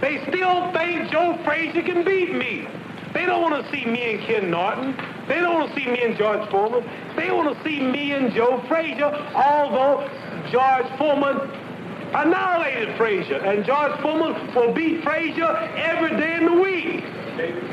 They 0.00 0.20
still 0.28 0.72
think 0.72 1.10
Joe 1.12 1.38
Frazier 1.44 1.82
can 1.82 2.04
beat 2.04 2.34
me. 2.34 2.66
They 3.14 3.26
don't 3.26 3.42
want 3.42 3.64
to 3.64 3.70
see 3.70 3.84
me 3.84 4.14
and 4.14 4.22
Ken 4.24 4.50
Norton. 4.50 4.96
They 5.28 5.36
don't 5.36 5.54
want 5.54 5.72
to 5.72 5.80
see 5.80 5.86
me 5.86 6.02
and 6.02 6.16
George 6.16 6.48
Foreman. 6.50 6.88
They 7.14 7.30
want 7.30 7.56
to 7.56 7.64
see 7.64 7.80
me 7.80 8.12
and 8.12 8.32
Joe 8.32 8.64
Frazier, 8.68 9.12
although 9.34 10.08
George 10.50 10.86
Foreman 10.98 11.61
annihilated 12.14 12.96
Frazier. 12.96 13.36
And 13.36 13.64
George 13.64 14.00
Foreman 14.00 14.54
will 14.54 14.72
beat 14.72 15.02
Frazier 15.02 15.56
every 15.76 16.10
day 16.16 16.36
in 16.36 16.46
the 16.46 16.60
week. 16.60 17.04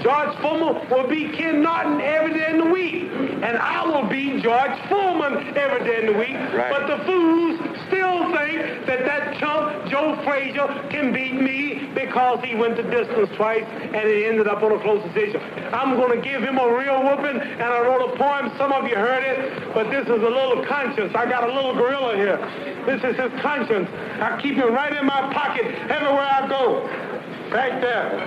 George 0.02 0.36
Foreman 0.42 0.90
will 0.90 1.08
beat 1.08 1.34
Ken 1.34 1.62
Norton 1.62 2.00
every 2.02 2.34
day 2.34 2.52
in 2.52 2.58
the 2.60 2.66
week. 2.66 3.04
And 3.44 3.58
I 3.58 3.86
will 3.86 4.08
beat 4.10 4.42
George 4.42 4.80
Foreman 4.88 5.58
every 5.58 5.84
day 5.86 6.00
in 6.00 6.14
the 6.14 6.18
week. 6.18 6.36
Right. 6.56 6.72
But 6.72 6.88
the 6.88 7.04
fools 7.06 7.60
still 7.88 8.32
think 8.32 8.86
that 8.88 9.06
that 9.06 9.38
chump 9.40 9.90
Joe 9.90 10.22
Frazier 10.24 10.68
can 10.90 11.12
beat 11.12 11.34
me 11.34 11.90
because 11.94 12.40
he 12.44 12.56
went 12.56 12.78
the 12.78 12.84
distance 12.84 13.30
twice 13.36 13.66
and 13.66 13.96
it 13.96 14.30
ended 14.30 14.48
up 14.48 14.62
on 14.64 14.72
a 14.72 14.80
close 14.82 15.04
decision. 15.12 15.42
I'm 15.74 15.96
going 15.98 16.16
to 16.16 16.22
give 16.24 16.42
him 16.42 16.58
a 16.58 16.78
real 16.78 17.02
whooping, 17.04 17.42
and 17.42 17.62
I 17.62 17.80
wrote 17.82 18.14
a 18.14 18.18
poem. 18.18 18.52
Some 18.58 18.72
of 18.72 18.88
you 18.88 18.96
heard 18.96 19.24
it, 19.24 19.74
but 19.74 19.90
this 19.90 20.04
is 20.04 20.22
a 20.22 20.30
little 20.30 20.66
conscience. 20.66 21.14
I 21.16 21.26
got 21.26 21.50
a 21.50 21.54
little 21.54 21.74
gorilla 21.74 22.16
here. 22.16 22.38
This 22.86 23.04
is 23.04 23.18
his 23.18 23.32
conscience. 23.42 23.90
I 24.22 24.29
keep 24.38 24.58
it 24.58 24.66
right 24.66 24.94
in 24.94 25.06
my 25.06 25.34
pocket 25.34 25.66
everywhere 25.90 26.28
I 26.30 26.48
go. 26.48 27.19
Right 27.52 27.82
there. 27.82 28.20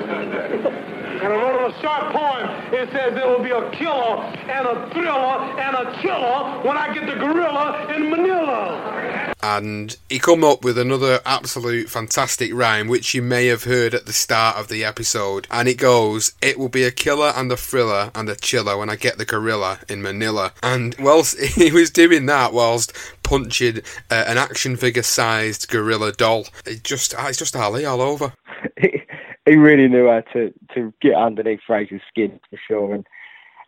And 1.22 1.32
I 1.32 1.36
wrote 1.36 1.70
a 1.70 1.80
short 1.80 2.12
poem. 2.12 2.74
It 2.74 2.90
says 2.90 3.16
it 3.16 3.24
will 3.26 3.42
be 3.42 3.50
a 3.50 3.70
killer 3.70 4.16
and 4.50 4.66
a 4.66 4.90
thriller 4.90 5.60
and 5.60 5.76
a 5.76 6.02
killer 6.02 6.62
when 6.66 6.76
I 6.76 6.92
get 6.92 7.06
the 7.06 7.14
gorilla 7.14 7.86
in 7.94 8.10
Manila. 8.10 9.32
and 9.44 9.96
he 10.08 10.18
come 10.18 10.42
up 10.44 10.64
with 10.64 10.78
another 10.78 11.20
absolute 11.26 11.88
fantastic 11.88 12.52
rhyme 12.54 12.86
which 12.88 13.12
you 13.14 13.20
may 13.22 13.46
have 13.46 13.64
heard 13.64 13.92
at 13.94 14.06
the 14.06 14.12
start 14.12 14.56
of 14.56 14.68
the 14.68 14.84
episode 14.84 15.46
and 15.50 15.68
it 15.68 15.76
goes 15.78 16.32
it 16.40 16.56
will 16.58 16.68
be 16.68 16.84
a 16.84 16.92
killer 16.92 17.32
and 17.34 17.50
a 17.50 17.56
thriller 17.56 18.12
and 18.14 18.28
a 18.28 18.36
chiller 18.36 18.76
when 18.78 18.88
i 18.88 18.94
get 18.94 19.18
the 19.18 19.24
gorilla 19.24 19.80
in 19.88 20.00
manila 20.00 20.52
and 20.62 20.94
whilst 21.00 21.36
he 21.56 21.72
was 21.72 21.90
doing 21.90 22.26
that 22.26 22.52
whilst 22.52 22.92
punching 23.24 23.78
uh, 24.12 24.24
an 24.28 24.38
action 24.38 24.76
figure 24.76 25.02
sized 25.02 25.68
gorilla 25.68 26.12
doll 26.12 26.46
it 26.64 26.84
just 26.84 27.12
ah, 27.18 27.26
it's 27.26 27.38
just 27.38 27.56
ali 27.56 27.84
all 27.84 28.00
over 28.00 28.32
he, 29.46 29.56
really 29.56 29.88
knew 29.88 30.08
how 30.08 30.20
to, 30.32 30.52
to 30.74 30.92
get 31.00 31.14
underneath 31.14 31.60
Frazier's 31.66 32.02
skin 32.08 32.40
for 32.50 32.58
sure. 32.68 32.94
And 32.94 33.06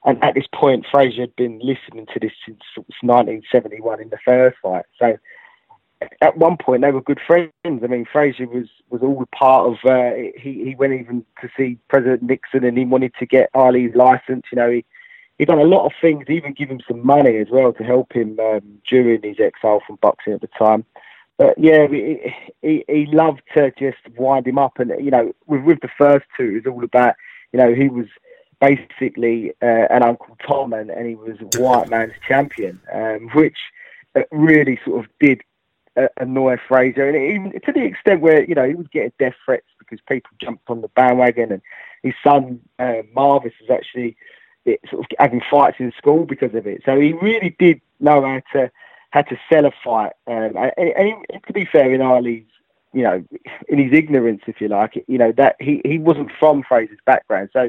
and 0.07 0.23
at 0.23 0.35
this 0.35 0.47
point, 0.55 0.85
Frazier 0.91 1.23
had 1.23 1.37
been 1.37 1.59
listening 1.61 2.07
to 2.13 2.21
this 2.21 2.33
since 2.45 2.61
1971 3.01 4.03
in 4.03 4.11
the 4.11 4.19
first 4.23 4.59
fight. 4.63 4.85
So 4.99 5.17
at 6.21 6.37
one 6.37 6.57
point, 6.57 6.83
they 6.83 6.91
were 6.91 7.01
good 7.01 7.21
friends. 7.27 7.53
I 7.65 7.87
mean, 7.87 8.07
Frazier 8.11 8.47
was 8.47 8.69
was 8.91 9.03
all 9.03 9.25
part 9.35 9.67
of. 9.67 9.91
Uh, 9.91 10.13
he 10.37 10.65
he 10.65 10.75
went 10.75 10.93
even 10.93 11.25
to 11.41 11.49
see 11.57 11.79
President 11.89 12.23
Nixon, 12.23 12.65
and 12.65 12.77
he 12.77 12.85
wanted 12.85 13.15
to 13.19 13.27
get 13.27 13.51
Ali's 13.55 13.95
license. 13.95 14.45
You 14.53 14.57
know, 14.57 14.71
he 14.71 14.85
he 15.39 15.45
done 15.45 15.59
a 15.59 15.65
lot 15.65 15.87
of 15.87 15.93
things, 16.01 16.27
even 16.29 16.53
give 16.53 16.69
him 16.69 16.81
some 16.87 17.05
money 17.05 17.39
as 17.39 17.49
well 17.51 17.73
to 17.73 17.85
help 17.85 18.13
him 18.13 18.39
um, 18.41 18.79
during 18.89 19.23
his 19.23 19.41
exile 19.41 19.83
from 19.87 19.97
boxing 19.97 20.33
at 20.33 20.41
the 20.41 20.49
time. 20.59 20.85
But 21.37 21.59
yeah, 21.59 21.87
he, 21.89 22.33
he, 22.63 22.85
he 22.89 23.07
loved 23.07 23.43
to 23.55 23.73
just 23.73 23.99
wind 24.17 24.47
him 24.47 24.59
up, 24.59 24.79
and 24.79 24.93
you 25.05 25.11
know, 25.11 25.33
with 25.47 25.63
with 25.63 25.81
the 25.81 25.91
first 25.99 26.27
two, 26.37 26.45
it 26.45 26.67
was 26.67 26.73
all 26.73 26.85
about 26.85 27.17
you 27.53 27.59
know 27.59 27.75
he 27.75 27.89
was 27.89 28.07
basically 28.61 29.51
uh, 29.63 29.87
an 29.91 30.03
Uncle 30.03 30.37
Tom, 30.47 30.73
and, 30.73 30.91
and 30.91 31.07
he 31.07 31.15
was 31.15 31.37
white 31.57 31.89
man's 31.89 32.15
champion, 32.27 32.81
um, 32.93 33.29
which 33.35 33.59
uh, 34.15 34.23
really 34.31 34.79
sort 34.85 35.05
of 35.05 35.11
did 35.19 35.43
uh, 35.97 36.09
annoy 36.19 36.57
Frazier, 36.69 37.09
and 37.09 37.17
even 37.17 37.61
to 37.61 37.73
the 37.73 37.85
extent 37.85 38.21
where 38.21 38.45
you 38.45 38.55
know 38.55 38.67
he 38.67 38.75
was 38.75 38.87
getting 38.93 39.13
death 39.19 39.35
threats 39.45 39.67
because 39.79 39.99
people 40.09 40.31
jumped 40.41 40.69
on 40.71 40.83
the 40.83 40.89
bandwagon, 40.89 41.53
and 41.53 41.63
his 42.03 42.15
son 42.23 42.61
uh, 42.79 43.03
Marvis 43.13 43.55
was 43.61 43.71
actually 43.71 44.17
it, 44.65 44.81
sort 44.89 45.05
of 45.05 45.17
having 45.19 45.43
fights 45.51 45.77
in 45.79 45.93
school 45.99 46.25
because 46.25 46.55
of 46.55 46.67
it. 46.67 46.83
So 46.85 46.99
he 46.99 47.13
really 47.13 47.55
did 47.59 47.81
know 48.01 48.23
how 48.23 48.41
to 48.59 48.71
how 49.15 49.23
to 49.23 49.37
sell 49.51 49.65
a 49.65 49.71
fight. 49.85 50.13
Um, 50.27 50.57
and, 50.77 50.91
and 50.97 51.09
he, 51.09 51.39
to 51.47 51.53
be 51.53 51.65
fair, 51.65 51.95
in 51.95 52.03
Ali's 52.03 52.45
you 52.93 53.03
know, 53.03 53.25
in 53.69 53.79
his 53.79 53.93
ignorance, 53.93 54.43
if 54.47 54.61
you 54.61 54.69
like, 54.69 55.05
you 55.09 55.19
know 55.19 55.33
that 55.33 55.57
he 55.59 55.81
he 55.85 55.99
wasn't 55.99 56.31
from 56.39 56.63
Frazier's 56.63 57.01
background, 57.05 57.51
so 57.53 57.69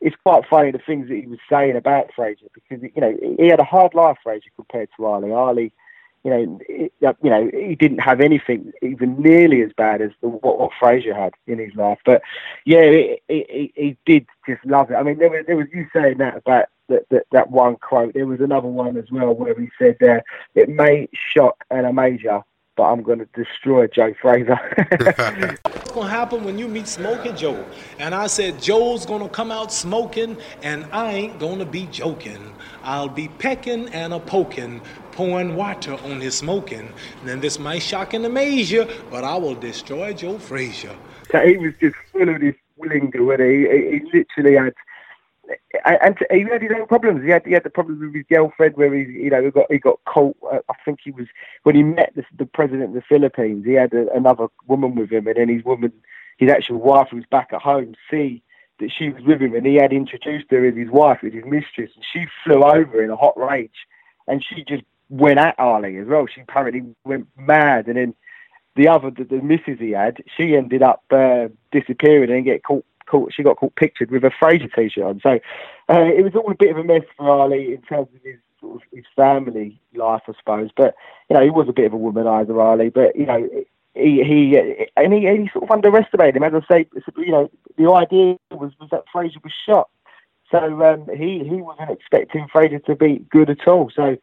it's 0.00 0.16
quite 0.24 0.44
funny 0.48 0.70
the 0.70 0.78
things 0.78 1.08
that 1.08 1.16
he 1.16 1.26
was 1.26 1.40
saying 1.50 1.76
about 1.76 2.10
Frazier 2.14 2.46
because 2.54 2.80
you 2.82 3.00
know 3.00 3.16
he 3.38 3.48
had 3.48 3.58
a 3.58 3.64
hard 3.64 3.94
life, 3.94 4.16
Frazier, 4.22 4.50
compared 4.54 4.88
to 4.96 5.06
Ali. 5.06 5.32
Ali, 5.32 5.72
you 6.24 6.30
know, 6.30 6.60
it, 6.68 6.92
you 7.00 7.30
know, 7.30 7.50
he 7.52 7.74
didn't 7.74 8.00
have 8.00 8.20
anything 8.20 8.72
even 8.82 9.20
nearly 9.20 9.62
as 9.62 9.72
bad 9.76 10.02
as 10.02 10.10
the, 10.20 10.28
what, 10.28 10.58
what 10.58 10.72
Frazier 10.78 11.14
had 11.14 11.34
in 11.46 11.58
his 11.58 11.74
life. 11.74 11.98
But 12.04 12.22
yeah, 12.64 12.90
he, 12.90 13.20
he, 13.28 13.72
he 13.74 13.96
did 14.04 14.26
just 14.46 14.64
love 14.66 14.90
it. 14.90 14.94
I 14.94 15.02
mean, 15.02 15.18
there 15.18 15.30
was 15.30 15.44
there 15.46 15.56
was 15.56 15.68
you 15.72 15.86
saying 15.92 16.18
that 16.18 16.36
about 16.36 16.66
that, 16.88 17.08
that, 17.10 17.26
that 17.32 17.50
one 17.50 17.76
quote. 17.76 18.14
There 18.14 18.26
was 18.26 18.40
another 18.40 18.68
one 18.68 18.96
as 18.96 19.10
well 19.10 19.34
where 19.34 19.58
he 19.58 19.70
said, 19.78 20.02
uh, 20.02 20.20
"It 20.54 20.68
may 20.68 21.08
shock 21.12 21.64
and 21.70 21.86
amaze 21.86 22.22
you, 22.22 22.44
but 22.76 22.84
I'm 22.84 23.02
going 23.02 23.20
to 23.20 23.28
destroy 23.34 23.86
Joe 23.86 24.12
Frazier." 24.20 24.58
What's 25.90 26.02
going 26.02 26.08
to 26.08 26.16
happen 26.16 26.44
when 26.44 26.56
you 26.56 26.68
meet 26.68 26.86
Smoking 26.86 27.34
Joe? 27.34 27.64
And 27.98 28.14
I 28.14 28.28
said, 28.28 28.62
Joe's 28.62 29.04
going 29.04 29.22
to 29.22 29.28
come 29.28 29.50
out 29.50 29.72
smoking, 29.72 30.36
and 30.62 30.84
I 30.92 31.10
ain't 31.10 31.40
going 31.40 31.58
to 31.58 31.64
be 31.64 31.86
joking. 31.86 32.54
I'll 32.84 33.08
be 33.08 33.26
pecking 33.26 33.88
and 33.88 34.12
a 34.12 34.20
poking, 34.20 34.80
pouring 35.20 35.54
water 35.54 35.92
on 36.04 36.18
his 36.18 36.34
smoking. 36.34 36.90
Then 37.26 37.40
this 37.40 37.58
might 37.58 37.82
shock 37.82 38.14
and 38.14 38.24
amaze 38.24 38.72
you, 38.72 38.88
but 39.10 39.22
I 39.22 39.36
will 39.36 39.54
destroy 39.54 40.14
Joe 40.14 40.38
Frazier. 40.38 40.96
So 41.30 41.46
he 41.46 41.58
was 41.58 41.74
just 41.78 41.94
full 42.10 42.26
of 42.26 42.40
this 42.40 42.54
lingo, 42.78 43.30
and 43.30 43.42
he, 43.42 43.68
he, 43.68 43.98
he 43.98 44.18
literally 44.18 44.56
had. 44.56 44.74
And 45.84 46.16
he 46.30 46.40
had 46.44 46.62
his 46.62 46.70
own 46.74 46.86
problems. 46.86 47.22
He 47.22 47.28
had 47.28 47.44
he 47.44 47.52
had 47.52 47.64
the 47.64 47.70
problems 47.70 48.00
with 48.00 48.14
his 48.14 48.24
girlfriend, 48.30 48.76
where 48.76 48.94
he 48.94 49.02
you 49.24 49.28
know 49.28 49.44
he 49.44 49.50
got 49.50 49.66
he 49.70 49.78
got 49.78 50.00
caught. 50.06 50.36
Uh, 50.50 50.60
I 50.70 50.74
think 50.86 51.00
he 51.04 51.10
was 51.10 51.26
when 51.64 51.74
he 51.74 51.82
met 51.82 52.12
the, 52.16 52.24
the 52.38 52.46
president 52.46 52.84
of 52.84 52.94
the 52.94 53.02
Philippines. 53.02 53.66
He 53.66 53.74
had 53.74 53.92
a, 53.92 54.10
another 54.14 54.46
woman 54.68 54.94
with 54.94 55.10
him, 55.10 55.26
and 55.26 55.36
then 55.36 55.50
his 55.50 55.64
woman, 55.64 55.92
his 56.38 56.50
actual 56.50 56.78
wife, 56.78 57.08
was 57.12 57.24
back 57.30 57.48
at 57.52 57.60
home, 57.60 57.94
see 58.10 58.42
that 58.78 58.90
she 58.96 59.10
was 59.10 59.22
with 59.24 59.42
him, 59.42 59.54
and 59.54 59.66
he 59.66 59.74
had 59.74 59.92
introduced 59.92 60.46
her 60.50 60.64
as 60.66 60.76
his 60.76 60.88
wife, 60.88 61.18
as 61.22 61.34
his 61.34 61.44
mistress, 61.44 61.90
and 61.94 62.04
she 62.10 62.24
flew 62.42 62.62
over 62.62 63.02
in 63.02 63.10
a 63.10 63.16
hot 63.16 63.36
rage, 63.36 63.86
and 64.26 64.42
she 64.42 64.64
just 64.64 64.84
went 65.10 65.38
at 65.38 65.58
Ali 65.58 65.98
as 65.98 66.06
well. 66.06 66.26
She 66.26 66.40
apparently 66.40 66.82
went 67.04 67.26
mad, 67.36 67.86
and 67.88 67.96
then 67.96 68.14
the 68.76 68.88
other, 68.88 69.10
the, 69.10 69.24
the 69.24 69.42
missus 69.42 69.78
he 69.78 69.90
had, 69.90 70.22
she 70.36 70.56
ended 70.56 70.82
up 70.82 71.02
uh, 71.10 71.48
disappearing 71.72 72.30
and 72.30 72.44
get 72.44 72.64
caught. 72.64 72.84
Caught, 73.06 73.32
she 73.34 73.42
got 73.42 73.56
caught 73.56 73.74
pictured 73.74 74.12
with 74.12 74.22
a 74.22 74.30
Frazier 74.38 74.68
t-shirt 74.68 75.02
on. 75.02 75.20
So 75.20 75.40
uh, 75.88 76.04
it 76.04 76.22
was 76.22 76.32
all 76.36 76.52
a 76.52 76.54
bit 76.54 76.70
of 76.70 76.76
a 76.76 76.84
mess 76.84 77.02
for 77.16 77.28
Ali 77.28 77.74
in 77.74 77.82
terms 77.82 78.06
of 78.14 78.22
his 78.22 78.36
sort 78.60 78.76
of 78.76 78.82
his 78.92 79.04
family 79.16 79.80
life, 79.96 80.22
I 80.28 80.32
suppose. 80.38 80.70
But 80.76 80.94
you 81.28 81.34
know, 81.34 81.42
he 81.42 81.50
was 81.50 81.68
a 81.68 81.72
bit 81.72 81.86
of 81.86 81.94
a 81.94 81.96
womanizer, 81.96 82.62
Ali. 82.62 82.88
But 82.88 83.16
you 83.16 83.26
know, 83.26 83.48
he 83.94 84.22
he 84.22 84.86
and 84.96 85.12
he, 85.12 85.20
he 85.20 85.50
sort 85.52 85.64
of 85.64 85.70
underestimated 85.72 86.36
him. 86.36 86.44
As 86.44 86.52
I 86.54 86.72
say, 86.72 86.88
you 87.16 87.32
know, 87.32 87.50
the 87.76 87.90
idea 87.90 88.36
was 88.52 88.72
was 88.78 88.90
that 88.90 89.04
Frazier 89.12 89.40
was 89.42 89.52
shot. 89.66 89.88
So 90.50 90.58
um, 90.84 91.08
he 91.16 91.44
he 91.44 91.56
wasn't 91.56 91.90
expecting 91.90 92.46
Frazier 92.52 92.80
to 92.80 92.94
be 92.94 93.24
good 93.30 93.50
at 93.50 93.66
all. 93.66 93.90
So 93.94 94.16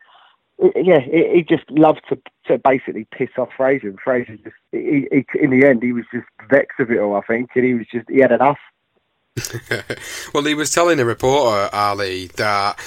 yeah, 0.76 1.00
he, 1.00 1.46
just 1.48 1.70
loved 1.70 2.02
to 2.10 2.18
to 2.48 2.58
basically 2.58 3.08
piss 3.12 3.30
off 3.38 3.50
Frazier. 3.56 3.90
And 3.90 4.00
Frazier 4.00 4.38
just 4.38 4.56
he, 4.72 5.08
he, 5.12 5.26
in 5.40 5.52
the 5.52 5.68
end 5.68 5.84
he 5.84 5.94
was 5.94 6.06
just 6.12 6.26
vexed 6.50 6.80
of 6.80 6.92
it 6.92 7.00
all. 7.00 7.16
I 7.16 7.22
think, 7.22 7.52
and 7.56 7.66
he 7.66 7.74
was 7.74 7.86
just 7.92 8.10
he 8.10 8.20
had 8.20 8.32
enough. 8.32 8.60
well, 10.34 10.44
he 10.44 10.56
was 10.56 10.72
telling 10.72 11.00
a 11.00 11.06
reporter 11.06 11.70
Ali 11.74 12.28
that 12.38 12.80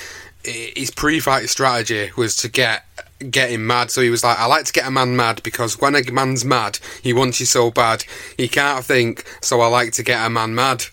his 0.45 0.91
pre-fight 0.91 1.49
strategy 1.49 2.11
was 2.17 2.37
to 2.39 2.49
get 2.49 2.85
get 3.31 3.51
him 3.51 3.67
mad. 3.67 3.91
So 3.91 4.01
he 4.01 4.11
was 4.11 4.25
like, 4.25 4.39
I 4.39 4.47
like 4.47 4.65
to 4.65 4.73
get 4.73 4.87
a 4.87 4.91
man 4.91 5.15
mad 5.15 5.43
because 5.43 5.81
when 5.81 5.95
a 5.95 6.03
man's 6.11 6.45
mad, 6.45 6.79
he 7.03 7.13
wants 7.13 7.39
you 7.39 7.47
so 7.47 7.71
bad. 7.71 8.05
He 8.37 8.49
can't 8.49 8.85
think, 8.85 9.25
so 9.43 9.61
I 9.61 9.67
like 9.67 9.93
to 9.93 10.03
get 10.03 10.25
a 10.25 10.31
man 10.31 10.55
mad. 10.55 10.87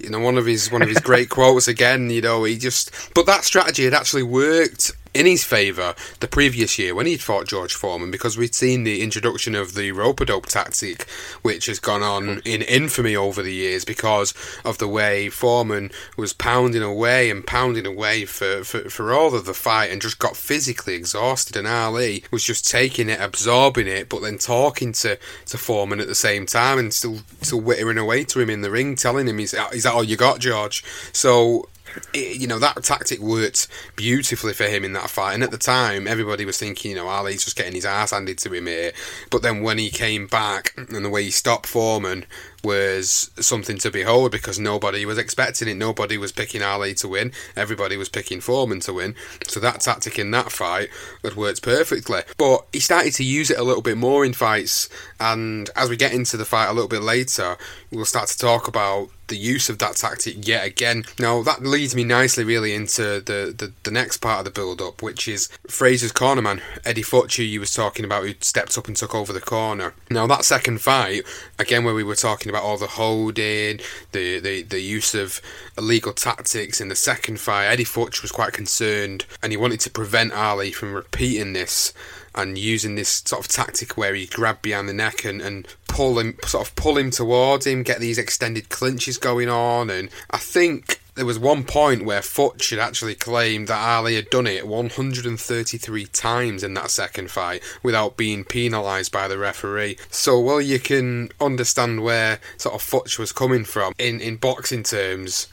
You 0.00 0.08
know, 0.08 0.20
one 0.20 0.38
of 0.38 0.46
his 0.46 0.70
one 0.70 0.82
of 0.82 0.88
his 0.88 0.98
great 1.02 1.28
quotes 1.28 1.68
again. 1.68 2.08
You 2.08 2.22
know, 2.22 2.44
he 2.44 2.56
just. 2.56 2.90
But 3.14 3.26
that 3.26 3.44
strategy 3.44 3.84
had 3.84 3.94
actually 3.94 4.22
worked 4.22 4.92
in 5.14 5.26
his 5.26 5.44
favour 5.44 5.94
the 6.20 6.28
previous 6.28 6.78
year 6.78 6.94
when 6.94 7.06
he'd 7.06 7.20
fought 7.20 7.46
George 7.46 7.74
Foreman 7.74 8.10
because 8.10 8.36
we'd 8.38 8.54
seen 8.54 8.84
the 8.84 9.02
introduction 9.02 9.54
of 9.54 9.74
the 9.74 9.92
rope 9.92 10.20
a 10.20 10.24
dope 10.24 10.46
tactic, 10.46 11.08
which 11.42 11.66
has 11.66 11.78
gone 11.78 12.02
on 12.02 12.40
in 12.44 12.62
infamy 12.62 13.14
over 13.14 13.42
the 13.42 13.52
years 13.52 13.84
because 13.84 14.34
of 14.64 14.78
the 14.78 14.88
way 14.88 15.28
Foreman 15.28 15.90
was 16.16 16.32
pounding 16.32 16.82
away 16.82 17.30
and 17.30 17.46
pounding 17.46 17.86
away 17.86 18.24
for, 18.24 18.64
for, 18.64 18.88
for 18.88 19.12
all 19.12 19.34
of 19.34 19.44
the 19.44 19.54
fight 19.54 19.90
and 19.90 20.00
just 20.00 20.18
got 20.18 20.36
physically 20.36 20.94
exhausted. 20.94 21.56
And 21.56 21.66
Ali 21.66 22.24
was 22.30 22.44
just 22.44 22.68
taking 22.68 23.08
it, 23.08 23.20
absorbing 23.20 23.86
it, 23.86 24.08
but 24.08 24.22
then 24.22 24.38
talking 24.38 24.92
to, 24.94 25.18
to 25.46 25.58
Foreman 25.58 26.00
at 26.00 26.08
the 26.08 26.14
same 26.14 26.46
time 26.46 26.78
and 26.78 26.92
still 26.92 27.18
still 27.42 27.60
wittering 27.60 28.00
away 28.00 28.24
to 28.24 28.40
him 28.40 28.50
in 28.50 28.62
the 28.62 28.70
ring, 28.70 28.96
telling 28.96 29.26
him, 29.26 29.40
"Is, 29.40 29.54
is 29.72 29.82
that 29.82 29.92
all 29.92 30.04
you 30.04 30.16
got, 30.16 30.38
George?" 30.38 30.84
So 31.12 31.68
it, 32.12 32.40
you 32.40 32.46
know 32.46 32.58
that 32.58 32.82
tactic 32.82 33.20
worked 33.20 33.68
beautifully 33.96 34.52
for 34.52 34.64
him 34.64 34.84
in 34.84 34.92
that 34.94 35.10
fight. 35.10 35.34
And 35.34 35.42
at 35.42 35.50
the 35.50 35.58
time, 35.58 36.06
everybody 36.06 36.44
was 36.44 36.58
thinking, 36.58 36.90
you 36.90 36.96
know, 36.96 37.08
Ali's 37.08 37.44
just 37.44 37.56
getting 37.56 37.74
his 37.74 37.86
ass 37.86 38.10
handed 38.10 38.38
to 38.38 38.52
him 38.52 38.66
here. 38.66 38.92
But 39.30 39.42
then 39.42 39.62
when 39.62 39.78
he 39.78 39.90
came 39.90 40.26
back 40.26 40.74
and 40.76 41.04
the 41.04 41.10
way 41.10 41.24
he 41.24 41.30
stopped 41.30 41.66
Foreman 41.66 42.26
was 42.64 43.30
something 43.40 43.78
to 43.78 43.90
behold 43.90 44.32
because 44.32 44.58
nobody 44.58 45.04
was 45.04 45.18
expecting 45.18 45.68
it. 45.68 45.74
Nobody 45.74 46.16
was 46.16 46.32
picking 46.32 46.62
Ali 46.62 46.94
to 46.94 47.08
win. 47.08 47.32
Everybody 47.56 47.96
was 47.96 48.08
picking 48.08 48.40
Foreman 48.40 48.80
to 48.80 48.92
win. 48.92 49.14
So 49.48 49.60
that 49.60 49.80
tactic 49.80 50.18
in 50.18 50.30
that 50.32 50.52
fight 50.52 50.88
had 51.22 51.36
worked 51.36 51.62
perfectly. 51.62 52.22
But 52.38 52.66
he 52.72 52.80
started 52.80 53.14
to 53.14 53.24
use 53.24 53.50
it 53.50 53.58
a 53.58 53.64
little 53.64 53.82
bit 53.82 53.96
more 53.96 54.24
in 54.24 54.32
fights. 54.32 54.88
And 55.18 55.70
as 55.76 55.88
we 55.88 55.96
get 55.96 56.12
into 56.12 56.36
the 56.36 56.44
fight 56.44 56.68
a 56.68 56.72
little 56.72 56.88
bit 56.88 57.02
later, 57.02 57.56
we'll 57.90 58.04
start 58.04 58.28
to 58.28 58.38
talk 58.38 58.68
about 58.68 59.10
the 59.32 59.36
use 59.38 59.70
of 59.70 59.78
that 59.78 59.96
tactic 59.96 60.46
yet 60.46 60.66
again. 60.66 61.04
Now 61.18 61.42
that 61.42 61.62
leads 61.62 61.94
me 61.94 62.04
nicely 62.04 62.44
really 62.44 62.74
into 62.74 63.02
the, 63.20 63.54
the, 63.56 63.72
the 63.82 63.90
next 63.90 64.18
part 64.18 64.40
of 64.40 64.44
the 64.44 64.50
build 64.50 64.82
up, 64.82 65.00
which 65.00 65.26
is 65.26 65.48
Frazier's 65.68 66.12
cornerman, 66.12 66.60
Eddie 66.84 67.02
Futch, 67.02 67.38
you 67.38 67.58
was 67.58 67.72
talking 67.72 68.04
about, 68.04 68.24
who 68.24 68.34
stepped 68.40 68.76
up 68.76 68.88
and 68.88 68.96
took 68.96 69.14
over 69.14 69.32
the 69.32 69.40
corner. 69.40 69.94
Now 70.10 70.26
that 70.26 70.44
second 70.44 70.82
fight, 70.82 71.22
again 71.58 71.82
where 71.82 71.94
we 71.94 72.04
were 72.04 72.14
talking 72.14 72.50
about 72.52 72.64
all 72.64 72.76
the 72.76 72.86
holding, 72.86 73.80
the, 74.12 74.38
the, 74.40 74.62
the 74.62 74.80
use 74.80 75.14
of 75.14 75.40
illegal 75.76 76.12
tactics 76.12 76.80
in 76.80 76.88
the 76.88 76.96
second 76.96 77.40
fight, 77.40 77.66
Eddie 77.66 77.84
Futch 77.84 78.22
was 78.22 78.32
quite 78.32 78.52
concerned 78.52 79.26
and 79.42 79.52
he 79.52 79.56
wanted 79.56 79.80
to 79.80 79.90
prevent 79.90 80.32
Ali 80.32 80.72
from 80.72 80.92
repeating 80.92 81.52
this 81.52 81.92
and 82.34 82.56
using 82.56 82.94
this 82.94 83.22
sort 83.24 83.44
of 83.44 83.50
tactic 83.50 83.96
where 83.96 84.14
he 84.14 84.26
grabbed 84.26 84.62
behind 84.62 84.88
the 84.88 84.94
neck 84.94 85.24
and, 85.24 85.42
and 85.42 85.68
pull 85.88 86.18
him 86.18 86.36
sort 86.46 86.66
of 86.66 86.74
pull 86.76 86.96
him 86.96 87.10
towards 87.10 87.66
him, 87.66 87.82
get 87.82 88.00
these 88.00 88.18
extended 88.18 88.70
clinches 88.70 89.18
going 89.18 89.48
on. 89.48 89.90
And 89.90 90.08
I 90.30 90.38
think 90.38 91.01
there 91.14 91.26
was 91.26 91.38
one 91.38 91.64
point 91.64 92.04
where 92.04 92.20
Futch 92.20 92.70
had 92.70 92.78
actually 92.78 93.14
claimed 93.14 93.68
that 93.68 93.78
Ali 93.78 94.14
had 94.14 94.30
done 94.30 94.46
it 94.46 94.66
133 94.66 96.06
times 96.06 96.62
in 96.62 96.74
that 96.74 96.90
second 96.90 97.30
fight 97.30 97.62
without 97.82 98.16
being 98.16 98.44
penalised 98.44 99.12
by 99.12 99.28
the 99.28 99.36
referee. 99.36 99.98
So, 100.10 100.40
well, 100.40 100.60
you 100.60 100.78
can 100.78 101.30
understand 101.40 102.02
where 102.02 102.40
sort 102.56 102.74
of 102.74 102.82
Futch 102.82 103.18
was 103.18 103.32
coming 103.32 103.64
from 103.64 103.92
in, 103.98 104.20
in 104.20 104.36
boxing 104.36 104.82
terms, 104.82 105.48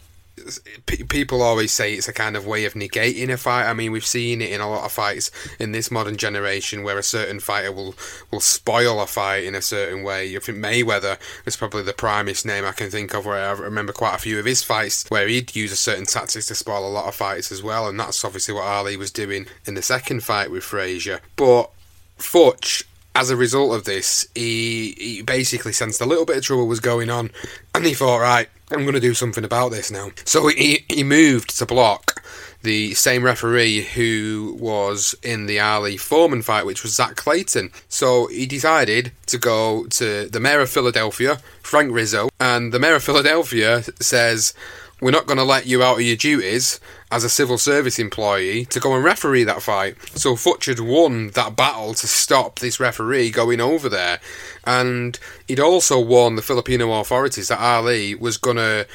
p- 0.86 1.04
people 1.04 1.42
always 1.42 1.72
say 1.72 1.94
it's 1.94 2.08
a 2.08 2.14
kind 2.14 2.36
of 2.36 2.46
way 2.46 2.66
of 2.66 2.74
negating 2.74 3.32
a 3.32 3.38
fight. 3.38 3.70
I 3.70 3.74
mean, 3.74 3.92
we've 3.92 4.06
seen 4.06 4.42
it 4.42 4.52
in 4.52 4.62
a 4.62 4.70
lot 4.70 4.86
of 4.86 4.92
fights 4.92 5.32
in 5.60 5.72
this 5.72 5.92
modern 5.92 6.18
generation 6.18 6.84
where 6.84 6.98
a 6.98 7.04
certain 7.04 7.40
fighter 7.40 7.72
will 7.72 7.96
will 8.32 8.40
spoil 8.40 9.02
a 9.02 9.08
fight 9.08 9.44
in 9.44 9.56
a 9.56 9.62
certain 9.62 10.04
way. 10.04 10.36
I 10.36 10.40
think 10.40 10.58
Mayweather 10.58 11.18
is 11.46 11.58
probably 11.58 11.84
the 11.84 11.94
primest 11.94 12.46
name 12.46 12.66
I 12.66 12.72
can 12.72 12.90
think 12.90 13.14
of 13.14 13.26
where 13.26 13.50
I 13.50 13.52
remember 13.52 13.94
quite 13.94 14.16
a 14.16 14.20
few 14.20 14.40
of 14.40 14.46
his 14.46 14.64
fights 14.64 15.06
where 15.10 15.28
he'd 15.28 15.56
use 15.56 15.72
a 15.72 15.78
certain 15.78 16.06
tactics 16.06 16.48
to 16.48 16.56
spoil 16.56 16.88
a 16.88 16.90
lot 16.90 17.08
of 17.08 17.16
fights 17.16 17.52
as 17.52 17.64
well, 17.64 17.88
and 17.88 18.00
that's 18.00 18.24
obviously 18.24 18.54
what 18.54 18.64
Ali 18.64 18.98
was 18.98 19.12
doing 19.12 19.48
in 19.66 19.76
the 19.76 19.82
second 19.82 20.24
fight 20.24 20.52
with 20.52 20.64
Frazier. 20.64 21.22
But 21.36 21.70
Futch 22.18 22.84
as 23.16 23.30
a 23.30 23.36
result 23.36 23.76
of 23.76 23.84
this, 23.84 24.28
he, 24.36 24.96
he 24.98 25.22
basically 25.22 25.74
sensed 25.74 26.00
a 26.00 26.06
little 26.06 26.26
bit 26.26 26.38
of 26.38 26.44
trouble 26.44 26.68
was 26.68 26.80
going 26.80 27.10
on, 27.10 27.32
and 27.76 27.86
he 27.86 27.94
thought, 27.94 28.20
right, 28.20 28.48
I'm 28.72 28.82
going 28.82 28.94
to 28.94 29.00
do 29.00 29.14
something 29.14 29.44
about 29.44 29.70
this 29.70 29.90
now. 29.92 30.12
So 30.26 30.48
he, 30.48 30.86
he 30.88 31.04
moved 31.04 31.58
to 31.58 31.66
block 31.66 32.24
the 32.62 32.94
same 32.94 33.24
referee 33.24 33.82
who 33.82 34.58
was 34.60 35.16
in 35.24 35.46
the 35.46 35.60
Ali 35.60 35.98
Foreman 35.98 36.42
fight, 36.42 36.66
which 36.66 36.84
was 36.84 36.94
Zach 36.94 37.16
Clayton. 37.16 37.72
So 37.88 38.28
he 38.28 38.46
decided 38.46 39.12
to 39.28 39.38
go 39.38 39.86
to 39.92 40.28
the 40.28 40.40
mayor 40.40 40.62
of 40.62 40.70
Philadelphia, 40.70 41.40
Frank 41.62 41.94
Rizzo, 41.94 42.30
and 42.40 42.74
the 42.74 42.80
mayor 42.80 42.96
of 42.96 43.04
Philadelphia 43.04 43.84
says, 44.00 44.54
we're 45.02 45.12
not 45.12 45.26
going 45.28 45.38
to 45.38 45.44
let 45.44 45.66
you 45.66 45.82
out 45.82 45.98
of 45.98 46.02
your 46.02 46.16
duties 46.16 46.80
as 47.12 47.24
a 47.24 47.30
civil 47.30 47.58
service 47.58 48.00
employee 48.00 48.66
to 48.66 48.80
go 48.80 48.94
and 48.94 49.04
referee 49.04 49.44
that 49.46 49.62
fight. 49.62 49.96
So 50.18 50.36
Futch 50.36 50.66
had 50.66 50.80
won 50.80 51.30
that 51.30 51.56
battle 51.56 51.94
to 51.94 52.08
stop 52.08 52.60
this 52.60 52.80
referee 52.80 53.32
going 53.32 53.62
over 53.62 53.90
there. 53.90 54.20
And 54.66 55.18
he'd 55.48 55.60
also 55.60 56.00
warned 56.00 56.38
the 56.38 56.44
Filipino 56.44 56.92
authorities 57.00 57.48
that 57.48 57.60
Ali 57.60 58.16
was 58.16 58.38
going 58.38 58.58
to 58.58 58.88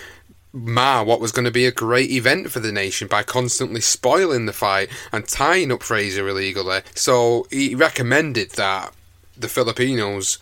mar 0.52 1.04
what 1.04 1.20
was 1.20 1.32
going 1.32 1.44
to 1.44 1.50
be 1.50 1.66
a 1.66 1.72
great 1.72 2.10
event 2.10 2.48
for 2.48 2.60
the 2.60 2.70
nation 2.70 3.08
by 3.08 3.24
constantly 3.24 3.80
spoiling 3.80 4.46
the 4.46 4.52
fight 4.52 4.88
and 5.12 5.26
tying 5.26 5.72
up 5.72 5.82
Frazier 5.82 6.28
illegally. 6.28 6.80
So 6.94 7.46
he 7.50 7.74
recommended 7.74 8.52
that 8.52 8.92
the 9.36 9.48
Filipinos 9.48 10.38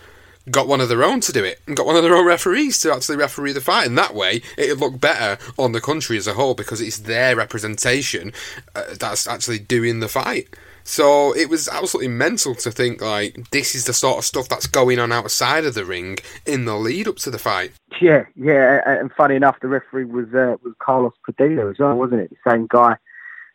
got 0.50 0.68
one 0.68 0.80
of 0.80 0.88
their 0.88 1.04
own 1.04 1.20
to 1.20 1.32
do 1.32 1.44
it 1.44 1.60
and 1.66 1.76
got 1.76 1.86
one 1.86 1.96
of 1.96 2.02
their 2.02 2.14
own 2.14 2.26
referees 2.26 2.80
to 2.80 2.92
actually 2.92 3.16
referee 3.16 3.52
the 3.52 3.60
fight. 3.60 3.86
And 3.86 3.98
that 3.98 4.14
way, 4.14 4.42
it'd 4.56 4.80
look 4.80 5.00
better 5.00 5.42
on 5.58 5.72
the 5.72 5.80
country 5.80 6.16
as 6.16 6.26
a 6.26 6.34
whole 6.34 6.54
because 6.54 6.80
it's 6.80 6.98
their 6.98 7.36
representation 7.36 8.32
uh, 8.74 8.94
that's 8.98 9.26
actually 9.26 9.58
doing 9.58 10.00
the 10.00 10.08
fight. 10.08 10.48
So 10.84 11.34
it 11.36 11.48
was 11.48 11.68
absolutely 11.68 12.08
mental 12.08 12.54
to 12.56 12.70
think 12.70 13.00
like 13.00 13.50
this 13.50 13.74
is 13.74 13.84
the 13.84 13.92
sort 13.92 14.18
of 14.18 14.24
stuff 14.24 14.48
that's 14.48 14.66
going 14.66 14.98
on 14.98 15.12
outside 15.12 15.64
of 15.64 15.74
the 15.74 15.84
ring 15.84 16.18
in 16.44 16.64
the 16.64 16.74
lead 16.74 17.08
up 17.08 17.16
to 17.18 17.30
the 17.30 17.38
fight. 17.38 17.72
Yeah, 18.00 18.24
yeah, 18.34 18.80
and 18.84 19.12
funny 19.12 19.36
enough, 19.36 19.60
the 19.60 19.68
referee 19.68 20.06
was 20.06 20.26
uh, 20.34 20.56
was 20.64 20.74
Carlos 20.80 21.12
Padilla 21.24 21.70
as 21.70 21.78
well, 21.78 21.94
wasn't 21.94 22.22
it? 22.22 22.30
The 22.30 22.50
same 22.50 22.66
guy 22.68 22.96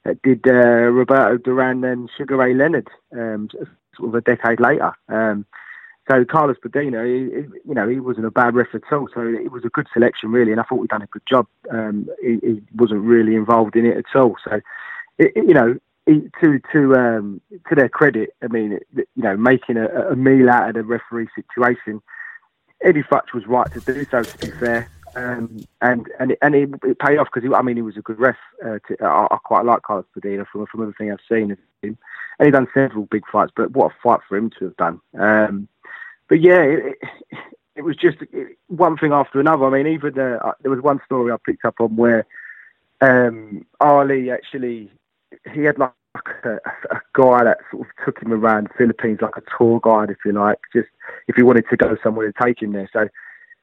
that 0.05 0.21
did 0.21 0.47
uh, 0.47 0.89
Roberto 0.89 1.37
Duran 1.37 1.83
and 1.83 2.09
Sugar 2.17 2.37
Ray 2.37 2.53
Leonard, 2.53 2.87
um, 3.11 3.49
sort 3.97 4.09
of 4.09 4.15
a 4.15 4.21
decade 4.21 4.61
later. 4.61 4.93
Um, 5.09 5.45
so 6.09 6.23
Carlos 6.23 6.55
he, 6.63 6.69
you 6.69 7.73
know, 7.73 7.87
he 7.87 7.99
wasn't 7.99 8.25
a 8.25 8.31
bad 8.31 8.55
ref 8.55 8.73
at 8.73 8.81
all. 8.91 9.09
So 9.13 9.21
it 9.21 9.51
was 9.51 9.65
a 9.65 9.69
good 9.69 9.87
selection, 9.93 10.31
really, 10.31 10.51
and 10.51 10.61
I 10.61 10.63
thought 10.63 10.79
we'd 10.79 10.89
done 10.89 11.01
a 11.01 11.07
good 11.07 11.25
job. 11.29 11.47
Um, 11.69 12.07
he, 12.21 12.39
he, 12.41 12.61
wasn't 12.75 13.01
really 13.01 13.35
involved 13.35 13.75
in 13.75 13.85
it 13.85 13.97
at 13.97 14.15
all. 14.15 14.35
So, 14.43 14.61
it, 15.17 15.33
you 15.35 15.53
know, 15.53 15.77
to 16.07 16.59
to 16.71 16.95
um, 16.95 17.41
to 17.67 17.75
their 17.75 17.89
credit, 17.89 18.33
I 18.41 18.47
mean, 18.47 18.79
you 18.95 19.05
know, 19.15 19.35
making 19.35 19.75
a, 19.75 19.87
a 20.11 20.15
meal 20.15 20.49
out 20.49 20.69
of 20.69 20.75
the 20.75 20.83
referee 20.83 21.27
situation, 21.35 22.01
Eddie 22.81 23.03
Futch 23.03 23.33
was 23.33 23.45
right 23.45 23.71
to 23.73 23.81
do 23.81 24.05
so. 24.09 24.23
To 24.23 24.37
be 24.37 24.51
fair, 24.51 24.89
um, 25.15 25.59
and 25.81 26.07
and 26.19 26.31
it, 26.31 26.39
and 26.41 26.55
it, 26.55 26.69
it 26.83 26.99
paid 26.99 27.17
off 27.17 27.27
because 27.33 27.49
I 27.53 27.61
mean 27.61 27.75
he 27.75 27.81
was 27.81 27.97
a 27.97 28.01
good 28.01 28.19
ref. 28.19 28.37
Uh, 28.63 28.79
to, 28.87 28.97
I, 29.01 29.27
I, 29.31 29.37
quite 29.43 29.65
like 29.65 29.81
Carlos 29.81 30.05
Padilla 30.13 30.45
from 30.49 30.65
from 30.67 30.83
everything 30.83 31.11
I've 31.11 31.19
seen 31.29 31.51
of 31.51 31.57
him, 31.81 31.97
and 32.39 32.45
he's 32.45 32.53
done 32.53 32.67
several 32.73 33.05
big 33.05 33.23
fights. 33.29 33.51
But 33.53 33.71
what 33.71 33.91
a 33.91 33.95
fight 34.01 34.21
for 34.29 34.37
him 34.37 34.49
to 34.59 34.65
have 34.65 34.77
done! 34.77 35.01
Um, 35.19 35.67
but 36.29 36.41
yeah, 36.41 36.61
it, 36.61 36.97
it 37.75 37.83
was 37.83 37.95
just 37.95 38.17
one 38.67 38.97
thing 38.97 39.13
after 39.13 39.39
another. 39.39 39.65
I 39.65 39.69
mean, 39.69 39.93
even 39.93 40.19
uh, 40.19 40.53
there 40.61 40.71
was 40.71 40.81
one 40.81 40.99
story 41.05 41.31
I 41.31 41.37
picked 41.45 41.65
up 41.65 41.75
on 41.79 41.95
where 41.95 42.25
um, 43.01 43.65
Ali 43.79 44.31
actually 44.31 44.91
he 45.53 45.61
had 45.61 45.77
like 45.77 45.93
a, 46.43 46.57
a, 46.89 47.01
guy 47.13 47.43
that 47.43 47.59
sort 47.69 47.87
of 47.87 48.05
took 48.05 48.21
him 48.21 48.33
around 48.33 48.69
Philippines, 48.77 49.19
like 49.21 49.37
a 49.37 49.43
tour 49.57 49.79
guide, 49.81 50.09
if 50.09 50.17
you 50.25 50.31
like, 50.31 50.59
just 50.73 50.89
if 51.27 51.35
he 51.35 51.43
wanted 51.43 51.65
to 51.69 51.77
go 51.77 51.95
somewhere 52.01 52.31
to 52.31 52.43
take 52.43 52.61
him 52.61 52.73
there. 52.73 52.89
So 52.91 53.07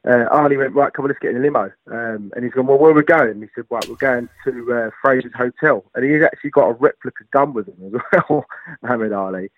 uh, 0.09 0.27
Ali 0.31 0.57
went, 0.57 0.74
right, 0.74 0.92
come 0.92 1.05
on, 1.05 1.09
let's 1.09 1.18
get 1.18 1.31
in 1.31 1.38
a 1.38 1.40
limo. 1.40 1.72
Um, 1.90 2.33
and 2.35 2.44
he's 2.44 2.53
gone, 2.53 2.66
well, 2.66 2.79
where 2.79 2.90
are 2.90 2.94
we 2.94 3.03
going? 3.03 3.40
He 3.40 3.48
said, 3.55 3.64
right, 3.70 3.88
we're 3.88 3.96
going 3.96 4.29
to 4.44 4.72
uh, 4.72 4.90
Frazier's 5.00 5.33
Hotel. 5.35 5.85
And 5.94 6.05
he's 6.05 6.22
actually 6.22 6.50
got 6.50 6.68
a 6.68 6.72
replica 6.74 7.24
gun 7.33 7.55
with 7.55 7.68
him 7.68 7.87
as 7.87 8.00
well, 8.29 8.44
Muhammad 8.83 9.12
Ali. 9.12 9.50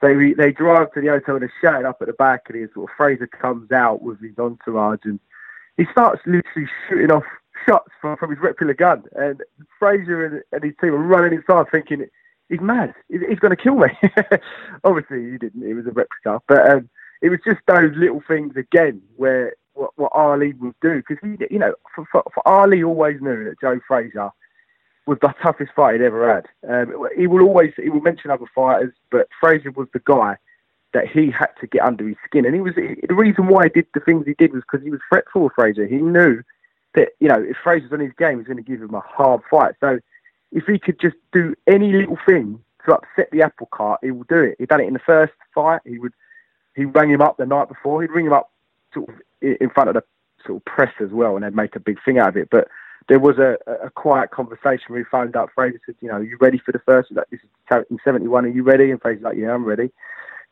So 0.00 0.14
we, 0.14 0.34
they 0.34 0.52
drive 0.52 0.92
to 0.92 1.00
the 1.00 1.08
hotel 1.08 1.36
and 1.36 1.42
they're 1.42 1.52
shutting 1.60 1.86
up 1.86 1.98
at 2.00 2.08
the 2.08 2.12
back, 2.14 2.46
and 2.48 2.68
sort 2.74 2.90
of 2.90 2.96
Frazier 2.96 3.26
comes 3.26 3.72
out 3.72 4.02
with 4.02 4.20
his 4.20 4.38
entourage, 4.38 5.00
and 5.04 5.18
he 5.76 5.86
starts 5.90 6.20
literally 6.26 6.68
shooting 6.88 7.10
off 7.10 7.24
shots 7.66 7.90
from, 8.00 8.16
from 8.16 8.30
his 8.30 8.38
replica 8.38 8.74
gun. 8.74 9.04
And 9.16 9.42
Frazier 9.78 10.24
and, 10.26 10.42
and 10.52 10.64
his 10.64 10.74
team 10.80 10.92
are 10.92 10.98
running 10.98 11.32
inside, 11.38 11.66
thinking 11.70 12.06
he's 12.48 12.60
mad, 12.60 12.94
he's 13.08 13.38
going 13.38 13.56
to 13.56 13.62
kill 13.62 13.76
me. 13.76 13.88
Obviously, 14.84 15.30
he 15.30 15.38
didn't; 15.38 15.62
it 15.62 15.74
was 15.74 15.86
a 15.86 15.92
replica, 15.92 16.40
but 16.46 16.70
um, 16.70 16.90
it 17.22 17.30
was 17.30 17.40
just 17.44 17.60
those 17.66 17.92
little 17.96 18.22
things 18.28 18.54
again 18.56 19.00
where 19.16 19.54
what, 19.72 19.92
what 19.96 20.12
Ali 20.14 20.52
would 20.54 20.74
do 20.82 21.02
because 21.06 21.18
he, 21.22 21.36
you 21.50 21.58
know, 21.58 21.74
for, 21.94 22.06
for, 22.12 22.22
for 22.34 22.46
Ali 22.46 22.82
always 22.82 23.20
knew 23.20 23.44
that 23.44 23.60
Joe 23.60 23.80
Frazier 23.86 24.30
was 25.06 25.18
the 25.20 25.32
toughest 25.42 25.72
fight 25.74 25.94
he'd 25.94 26.04
ever 26.04 26.34
had. 26.34 26.46
Um, 26.68 27.08
he 27.16 27.26
will 27.26 27.42
always 27.42 27.72
he 27.76 27.88
will 27.88 28.00
mention 28.00 28.30
other 28.30 28.46
fighters, 28.54 28.92
but 29.10 29.28
Frazier 29.40 29.70
was 29.70 29.88
the 29.92 30.02
guy 30.04 30.36
that 30.92 31.06
he 31.06 31.30
had 31.30 31.50
to 31.60 31.66
get 31.66 31.82
under 31.82 32.06
his 32.06 32.16
skin, 32.24 32.44
and 32.44 32.54
he 32.54 32.60
was 32.60 32.74
the 32.74 33.14
reason 33.14 33.46
why 33.46 33.64
he 33.64 33.68
did 33.70 33.86
the 33.94 34.00
things 34.00 34.26
he 34.26 34.34
did 34.34 34.52
was 34.52 34.62
because 34.62 34.84
he 34.84 34.90
was 34.90 35.00
fretful 35.08 35.50
Frazier. 35.54 35.86
He 35.86 35.96
knew 35.96 36.42
that 36.94 37.10
you 37.20 37.28
know 37.28 37.40
if 37.40 37.56
Frazier's 37.62 37.92
on 37.92 38.00
his 38.00 38.12
game, 38.18 38.38
he's 38.38 38.46
going 38.46 38.56
to 38.56 38.62
give 38.62 38.82
him 38.82 38.94
a 38.94 39.00
hard 39.00 39.42
fight. 39.50 39.74
So 39.80 40.00
if 40.52 40.64
he 40.66 40.78
could 40.78 40.98
just 40.98 41.16
do 41.32 41.54
any 41.66 41.92
little 41.92 42.18
thing 42.26 42.60
to 42.84 42.94
upset 42.94 43.30
the 43.30 43.42
apple 43.42 43.68
cart, 43.72 44.00
he 44.02 44.10
will 44.10 44.24
do 44.24 44.40
it. 44.40 44.56
He 44.58 44.66
done 44.66 44.80
it 44.80 44.88
in 44.88 44.94
the 44.94 44.98
first 45.00 45.34
fight. 45.54 45.82
He 45.84 45.98
would 45.98 46.14
he 46.74 46.84
rang 46.84 47.10
him 47.10 47.22
up 47.22 47.36
the 47.36 47.46
night 47.46 47.68
before. 47.68 48.02
He'd 48.02 48.10
ring 48.10 48.26
him 48.26 48.32
up 48.32 48.50
sort 48.92 49.08
of 49.08 49.14
in 49.40 49.70
front 49.70 49.88
of 49.88 49.94
the 49.94 50.04
sort 50.44 50.58
of 50.58 50.64
press 50.64 50.92
as 51.00 51.10
well, 51.10 51.36
and 51.36 51.44
they'd 51.44 51.54
make 51.54 51.76
a 51.76 51.80
big 51.80 51.98
thing 52.04 52.18
out 52.18 52.30
of 52.30 52.36
it. 52.36 52.48
But 52.50 52.68
there 53.08 53.20
was 53.20 53.38
a, 53.38 53.56
a 53.84 53.90
quiet 53.90 54.30
conversation 54.30 54.86
where 54.88 54.98
he 54.98 55.04
phoned 55.04 55.36
up 55.36 55.50
Frazier 55.54 55.80
said, 55.86 55.94
you 56.00 56.08
know, 56.08 56.16
are 56.16 56.24
you 56.24 56.36
ready 56.40 56.58
for 56.58 56.72
the 56.72 56.80
first? 56.80 57.12
Like, 57.12 57.28
this 57.30 57.40
is 57.40 57.84
in 57.90 57.98
71, 58.04 58.44
are 58.44 58.48
you 58.48 58.62
ready? 58.62 58.90
And 58.90 59.00
Frazier's 59.00 59.22
like, 59.22 59.36
yeah, 59.36 59.52
I'm 59.52 59.64
ready. 59.64 59.90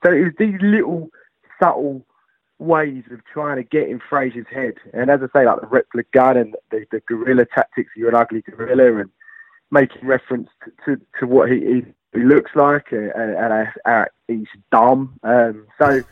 So 0.04 0.12
it 0.12 0.22
was 0.22 0.32
these 0.38 0.60
little 0.60 1.10
subtle 1.60 2.04
ways 2.58 3.04
of 3.10 3.24
trying 3.24 3.56
to 3.56 3.64
get 3.64 3.88
in 3.88 4.00
Frazier's 4.08 4.46
head. 4.52 4.74
And 4.92 5.10
as 5.10 5.20
I 5.22 5.38
say, 5.38 5.46
like 5.46 5.60
the 5.60 5.66
replica 5.66 6.08
gun 6.12 6.36
and 6.36 6.56
the, 6.70 6.86
the 6.90 7.00
guerrilla 7.00 7.46
tactics, 7.46 7.90
you're 7.96 8.10
an 8.10 8.14
ugly 8.14 8.42
gorilla, 8.42 9.00
and 9.00 9.10
making 9.70 10.06
reference 10.06 10.48
to, 10.64 10.96
to, 10.96 11.02
to 11.18 11.26
what 11.26 11.50
he, 11.50 11.58
he, 11.58 11.84
he, 12.14 12.22
looks 12.22 12.52
like, 12.54 12.92
and, 12.92 13.10
and 13.12 13.68
uh, 13.84 14.04
he's 14.28 14.46
dumb. 14.70 15.18
Um, 15.22 15.66
so, 15.78 16.02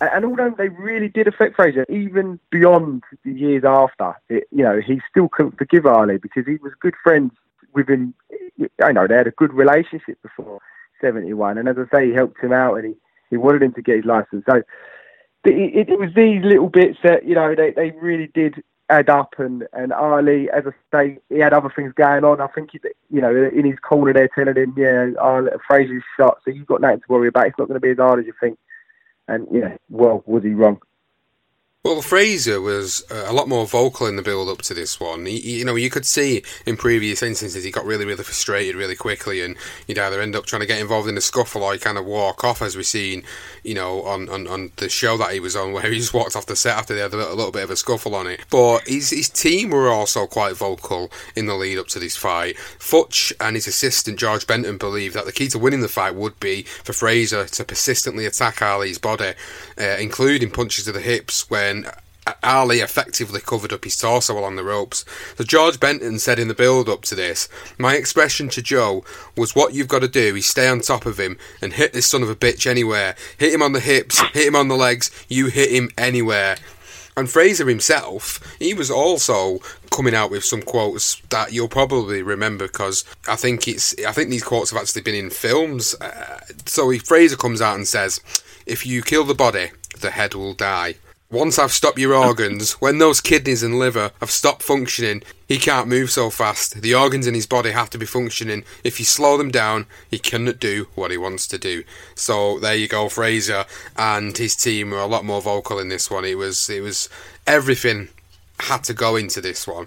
and 0.00 0.24
although 0.24 0.54
they 0.56 0.68
really 0.68 1.08
did 1.08 1.28
affect 1.28 1.56
Frazier, 1.56 1.86
even 1.88 2.38
beyond 2.50 3.02
the 3.24 3.32
years 3.32 3.64
after, 3.64 4.14
it, 4.28 4.44
you 4.50 4.64
know, 4.64 4.80
he 4.80 5.00
still 5.08 5.28
couldn't 5.28 5.58
forgive 5.58 5.86
Ali 5.86 6.18
because 6.18 6.44
he 6.46 6.56
was 6.56 6.72
good 6.80 6.94
friends 7.02 7.32
with 7.74 7.88
him. 7.88 8.14
I 8.82 8.92
know 8.92 9.06
they 9.06 9.16
had 9.16 9.26
a 9.26 9.32
good 9.32 9.52
relationship 9.52 10.20
before 10.22 10.60
71, 11.00 11.58
and 11.58 11.68
as 11.68 11.76
I 11.78 11.96
say, 11.96 12.06
he 12.08 12.14
helped 12.14 12.42
him 12.42 12.52
out 12.52 12.74
and 12.74 12.86
he, 12.86 12.94
he 13.30 13.36
wanted 13.36 13.62
him 13.62 13.72
to 13.74 13.82
get 13.82 13.96
his 13.96 14.04
license. 14.04 14.44
So, 14.48 14.62
it, 15.44 15.88
it, 15.88 15.98
was 15.98 16.10
these 16.14 16.44
little 16.44 16.68
bits 16.68 16.98
that 17.02 17.24
you 17.26 17.34
know 17.34 17.54
they, 17.54 17.72
they 17.72 17.90
really 18.00 18.30
did 18.32 18.62
add 18.92 19.08
up. 19.08 19.34
And 19.38 19.66
and 19.72 19.92
Ali, 19.92 20.50
as 20.50 20.64
I 20.66 20.96
say, 20.96 21.18
he 21.28 21.38
had 21.38 21.52
other 21.52 21.72
things 21.74 21.92
going 21.94 22.24
on. 22.24 22.40
I 22.40 22.46
think 22.48 22.70
he, 22.72 22.80
you 23.10 23.20
know 23.20 23.34
in 23.34 23.64
his 23.64 23.78
corner 23.78 24.12
they're 24.12 24.28
telling 24.28 24.56
him, 24.56 24.74
yeah, 24.76 25.10
oh, 25.20 25.48
Frazier's 25.66 26.04
shot, 26.16 26.38
so 26.44 26.50
you've 26.50 26.66
got 26.66 26.80
nothing 26.80 27.00
to 27.00 27.06
worry 27.08 27.28
about. 27.28 27.46
It's 27.46 27.58
not 27.58 27.68
going 27.68 27.80
to 27.80 27.86
be 27.86 27.90
as 27.90 27.98
hard 27.98 28.20
as 28.20 28.26
you 28.26 28.34
think. 28.40 28.58
And 29.28 29.46
yeah, 29.50 29.76
well, 29.88 30.22
was 30.26 30.42
he 30.42 30.50
wrong? 30.50 30.80
Well, 31.84 32.00
Frazier 32.00 32.60
was 32.60 33.02
uh, 33.10 33.24
a 33.26 33.32
lot 33.32 33.48
more 33.48 33.66
vocal 33.66 34.06
in 34.06 34.14
the 34.14 34.22
build 34.22 34.48
up 34.48 34.62
to 34.62 34.72
this 34.72 35.00
one. 35.00 35.26
He, 35.26 35.58
you 35.58 35.64
know, 35.64 35.74
you 35.74 35.90
could 35.90 36.06
see 36.06 36.44
in 36.64 36.76
previous 36.76 37.24
instances 37.24 37.64
he 37.64 37.72
got 37.72 37.84
really, 37.84 38.04
really 38.04 38.22
frustrated 38.22 38.76
really 38.76 38.94
quickly, 38.94 39.42
and 39.42 39.56
he'd 39.88 39.98
either 39.98 40.20
end 40.20 40.36
up 40.36 40.46
trying 40.46 40.60
to 40.60 40.66
get 40.66 40.80
involved 40.80 41.08
in 41.08 41.16
a 41.16 41.20
scuffle 41.20 41.64
or 41.64 41.72
he 41.72 41.80
kind 41.80 41.98
of 41.98 42.04
walk 42.04 42.44
off, 42.44 42.62
as 42.62 42.76
we've 42.76 42.86
seen, 42.86 43.24
you 43.64 43.74
know, 43.74 44.04
on, 44.04 44.28
on, 44.28 44.46
on 44.46 44.70
the 44.76 44.88
show 44.88 45.16
that 45.16 45.32
he 45.32 45.40
was 45.40 45.56
on, 45.56 45.72
where 45.72 45.90
he 45.90 45.98
just 45.98 46.14
walked 46.14 46.36
off 46.36 46.46
the 46.46 46.54
set 46.54 46.78
after 46.78 46.94
they 46.94 47.00
had 47.00 47.12
a 47.14 47.16
little, 47.16 47.34
a 47.34 47.34
little 47.34 47.50
bit 47.50 47.64
of 47.64 47.70
a 47.72 47.76
scuffle 47.76 48.14
on 48.14 48.28
it. 48.28 48.44
But 48.48 48.86
his, 48.86 49.10
his 49.10 49.28
team 49.28 49.70
were 49.70 49.88
also 49.88 50.28
quite 50.28 50.54
vocal 50.54 51.10
in 51.34 51.46
the 51.46 51.56
lead 51.56 51.78
up 51.78 51.88
to 51.88 51.98
this 51.98 52.16
fight. 52.16 52.54
Futch 52.78 53.32
and 53.40 53.56
his 53.56 53.66
assistant 53.66 54.20
George 54.20 54.46
Benton 54.46 54.78
believed 54.78 55.16
that 55.16 55.24
the 55.24 55.32
key 55.32 55.48
to 55.48 55.58
winning 55.58 55.80
the 55.80 55.88
fight 55.88 56.14
would 56.14 56.38
be 56.38 56.62
for 56.62 56.92
Frazier 56.92 57.46
to 57.46 57.64
persistently 57.64 58.24
attack 58.24 58.62
Ali's 58.62 59.00
body, 59.00 59.32
uh, 59.76 59.96
including 59.98 60.48
punches 60.48 60.84
to 60.84 60.92
the 60.92 61.00
hips 61.00 61.50
when 61.50 61.71
when 61.72 61.86
Ali 62.44 62.80
effectively 62.80 63.40
covered 63.40 63.72
up 63.72 63.84
his 63.84 63.96
torso 63.96 64.38
along 64.38 64.56
the 64.56 64.64
ropes. 64.64 65.04
So 65.36 65.44
George 65.44 65.80
Benton 65.80 66.18
said 66.18 66.38
in 66.38 66.48
the 66.48 66.54
build 66.54 66.88
up 66.88 67.02
to 67.02 67.14
this, 67.14 67.48
My 67.78 67.96
expression 67.96 68.48
to 68.50 68.62
Joe 68.62 69.04
was 69.36 69.56
what 69.56 69.74
you've 69.74 69.88
got 69.88 70.02
to 70.02 70.08
do 70.08 70.36
is 70.36 70.46
stay 70.46 70.68
on 70.68 70.80
top 70.80 71.06
of 71.06 71.18
him 71.18 71.38
and 71.60 71.72
hit 71.72 71.92
this 71.92 72.06
son 72.06 72.22
of 72.22 72.30
a 72.30 72.36
bitch 72.36 72.66
anywhere. 72.66 73.16
Hit 73.38 73.54
him 73.54 73.62
on 73.62 73.72
the 73.72 73.80
hips, 73.80 74.20
hit 74.32 74.46
him 74.46 74.56
on 74.56 74.68
the 74.68 74.76
legs, 74.76 75.10
you 75.28 75.46
hit 75.46 75.70
him 75.70 75.90
anywhere. 75.96 76.56
And 77.16 77.28
Frazier 77.28 77.68
himself, 77.68 78.40
he 78.58 78.72
was 78.72 78.90
also 78.90 79.58
coming 79.90 80.14
out 80.14 80.30
with 80.30 80.44
some 80.44 80.62
quotes 80.62 81.20
that 81.28 81.52
you'll 81.52 81.68
probably 81.68 82.22
remember 82.22 82.66
because 82.66 83.04
I 83.28 83.36
think 83.36 83.68
it's 83.68 83.94
I 84.06 84.12
think 84.12 84.30
these 84.30 84.44
quotes 84.44 84.70
have 84.70 84.80
actually 84.80 85.02
been 85.02 85.14
in 85.14 85.30
films. 85.30 85.94
Uh, 86.00 86.40
so 86.64 86.96
Frazier 86.98 87.36
comes 87.36 87.60
out 87.60 87.76
and 87.76 87.86
says, 87.86 88.20
"If 88.64 88.86
you 88.86 89.02
kill 89.02 89.24
the 89.24 89.34
body, 89.34 89.72
the 90.00 90.12
head 90.12 90.34
will 90.34 90.54
die." 90.54 90.94
Once 91.32 91.58
I've 91.58 91.72
stopped 91.72 91.98
your 91.98 92.14
organs, 92.14 92.72
when 92.74 92.98
those 92.98 93.22
kidneys 93.22 93.62
and 93.62 93.78
liver 93.78 94.10
have 94.20 94.30
stopped 94.30 94.62
functioning, 94.62 95.22
he 95.48 95.56
can't 95.56 95.88
move 95.88 96.10
so 96.10 96.28
fast. 96.28 96.82
The 96.82 96.94
organs 96.94 97.26
in 97.26 97.32
his 97.32 97.46
body 97.46 97.70
have 97.70 97.88
to 97.90 97.98
be 97.98 98.04
functioning. 98.04 98.64
If 98.84 98.98
you 98.98 99.06
slow 99.06 99.38
them 99.38 99.50
down, 99.50 99.86
he 100.10 100.18
cannot 100.18 100.60
do 100.60 100.88
what 100.94 101.10
he 101.10 101.16
wants 101.16 101.46
to 101.46 101.56
do. 101.56 101.84
So 102.14 102.58
there 102.58 102.74
you 102.74 102.86
go, 102.86 103.08
Frazier 103.08 103.64
and 103.96 104.36
his 104.36 104.54
team 104.54 104.90
were 104.90 105.00
a 105.00 105.06
lot 105.06 105.24
more 105.24 105.40
vocal 105.40 105.78
in 105.78 105.88
this 105.88 106.10
one. 106.10 106.26
It 106.26 106.36
was 106.36 106.68
it 106.68 106.82
was 106.82 107.08
everything 107.46 108.10
had 108.60 108.84
to 108.84 108.92
go 108.92 109.16
into 109.16 109.40
this 109.40 109.66
one. 109.66 109.86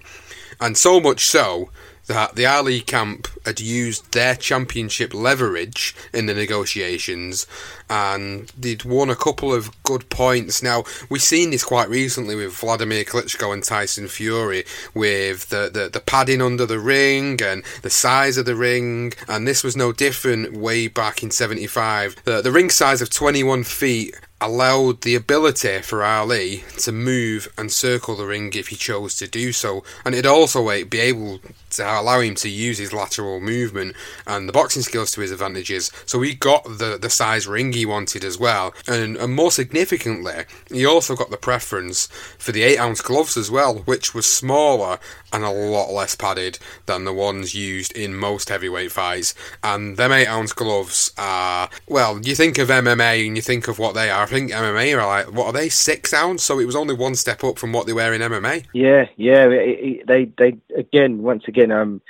And 0.60 0.76
so 0.76 0.98
much 0.98 1.26
so 1.26 1.70
that 2.06 2.34
the 2.34 2.46
Ali 2.46 2.80
camp 2.80 3.28
had 3.44 3.60
used 3.60 4.12
their 4.12 4.34
championship 4.34 5.12
leverage 5.12 5.94
in 6.12 6.26
the 6.26 6.34
negotiations 6.34 7.46
and 7.88 8.48
they'd 8.58 8.84
won 8.84 9.10
a 9.10 9.16
couple 9.16 9.52
of 9.52 9.70
good 9.82 10.08
points. 10.08 10.62
Now, 10.62 10.84
we've 11.08 11.22
seen 11.22 11.50
this 11.50 11.64
quite 11.64 11.88
recently 11.88 12.34
with 12.34 12.52
Vladimir 12.54 13.04
Klitschko 13.04 13.52
and 13.52 13.62
Tyson 13.62 14.08
Fury 14.08 14.64
with 14.94 15.48
the, 15.48 15.70
the, 15.72 15.88
the 15.88 16.00
padding 16.00 16.42
under 16.42 16.66
the 16.66 16.78
ring 16.78 17.40
and 17.42 17.62
the 17.82 17.90
size 17.90 18.36
of 18.36 18.46
the 18.46 18.56
ring, 18.56 19.12
and 19.28 19.46
this 19.46 19.62
was 19.62 19.76
no 19.76 19.92
different 19.92 20.56
way 20.56 20.88
back 20.88 21.22
in 21.22 21.30
75. 21.30 22.16
The, 22.24 22.40
the 22.42 22.52
ring 22.52 22.70
size 22.70 23.02
of 23.02 23.10
21 23.10 23.64
feet 23.64 24.16
allowed 24.40 25.00
the 25.00 25.14
ability 25.14 25.80
for 25.80 26.04
Ali 26.04 26.62
to 26.78 26.92
move 26.92 27.48
and 27.56 27.72
circle 27.72 28.16
the 28.16 28.26
ring 28.26 28.52
if 28.54 28.68
he 28.68 28.76
chose 28.76 29.16
to 29.16 29.26
do 29.26 29.52
so, 29.52 29.82
and 30.04 30.14
it'd 30.14 30.26
also 30.26 30.66
be 30.84 31.00
able 31.00 31.40
to 31.70 32.00
allow 32.00 32.20
him 32.20 32.34
to 32.36 32.48
use 32.48 32.78
his 32.78 32.92
lateral 32.92 33.40
movement 33.40 33.96
and 34.26 34.48
the 34.48 34.52
boxing 34.52 34.82
skills 34.82 35.10
to 35.12 35.20
his 35.22 35.30
advantages. 35.30 35.90
So 36.04 36.20
he 36.20 36.34
got 36.34 36.64
the, 36.64 36.98
the 37.00 37.10
size 37.10 37.46
ring 37.46 37.72
he 37.76 37.86
wanted 37.86 38.24
as 38.24 38.38
well, 38.38 38.74
and, 38.88 39.16
and 39.16 39.34
more 39.34 39.50
significantly, 39.50 40.44
he 40.70 40.84
also 40.84 41.14
got 41.14 41.30
the 41.30 41.36
preference 41.36 42.06
for 42.38 42.52
the 42.52 42.62
8 42.62 42.78
ounce 42.78 43.00
gloves 43.00 43.36
as 43.36 43.50
well, 43.50 43.78
which 43.84 44.14
was 44.14 44.26
smaller 44.26 44.98
and 45.32 45.44
a 45.44 45.50
lot 45.50 45.90
less 45.90 46.14
padded 46.14 46.58
than 46.86 47.04
the 47.04 47.12
ones 47.12 47.54
used 47.54 47.92
in 47.92 48.14
most 48.14 48.48
heavyweight 48.48 48.92
fights. 48.92 49.34
And 49.62 49.96
them 49.96 50.12
8 50.12 50.26
ounce 50.26 50.52
gloves 50.52 51.12
are, 51.18 51.68
well, 51.88 52.20
you 52.20 52.34
think 52.34 52.58
of 52.58 52.68
MMA 52.68 53.26
and 53.26 53.36
you 53.36 53.42
think 53.42 53.68
of 53.68 53.78
what 53.78 53.94
they 53.94 54.10
are. 54.10 54.22
I 54.22 54.26
think 54.26 54.50
MMA 54.50 54.98
are 54.98 55.06
like, 55.06 55.32
what 55.32 55.46
are 55.46 55.52
they, 55.52 55.68
6 55.68 56.14
ounce? 56.14 56.42
So 56.42 56.58
it 56.58 56.66
was 56.66 56.76
only 56.76 56.94
one 56.94 57.14
step 57.14 57.44
up 57.44 57.58
from 57.58 57.72
what 57.72 57.86
they 57.86 57.92
were 57.92 58.12
in 58.12 58.22
MMA. 58.22 58.64
Yeah, 58.72 59.06
yeah. 59.16 59.46
It, 59.48 59.78
it, 59.78 60.06
they, 60.06 60.24
they, 60.38 60.58
again, 60.76 61.22
once 61.22 61.44
again, 61.48 61.70
um, 61.70 62.00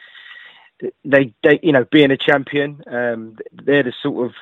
they, 1.05 1.35
they, 1.43 1.59
you 1.63 1.73
know, 1.73 1.85
being 1.91 2.11
a 2.11 2.17
champion, 2.17 2.83
um, 2.87 3.37
they're 3.53 3.83
the 3.83 3.93
sort 4.03 4.27
of, 4.27 4.35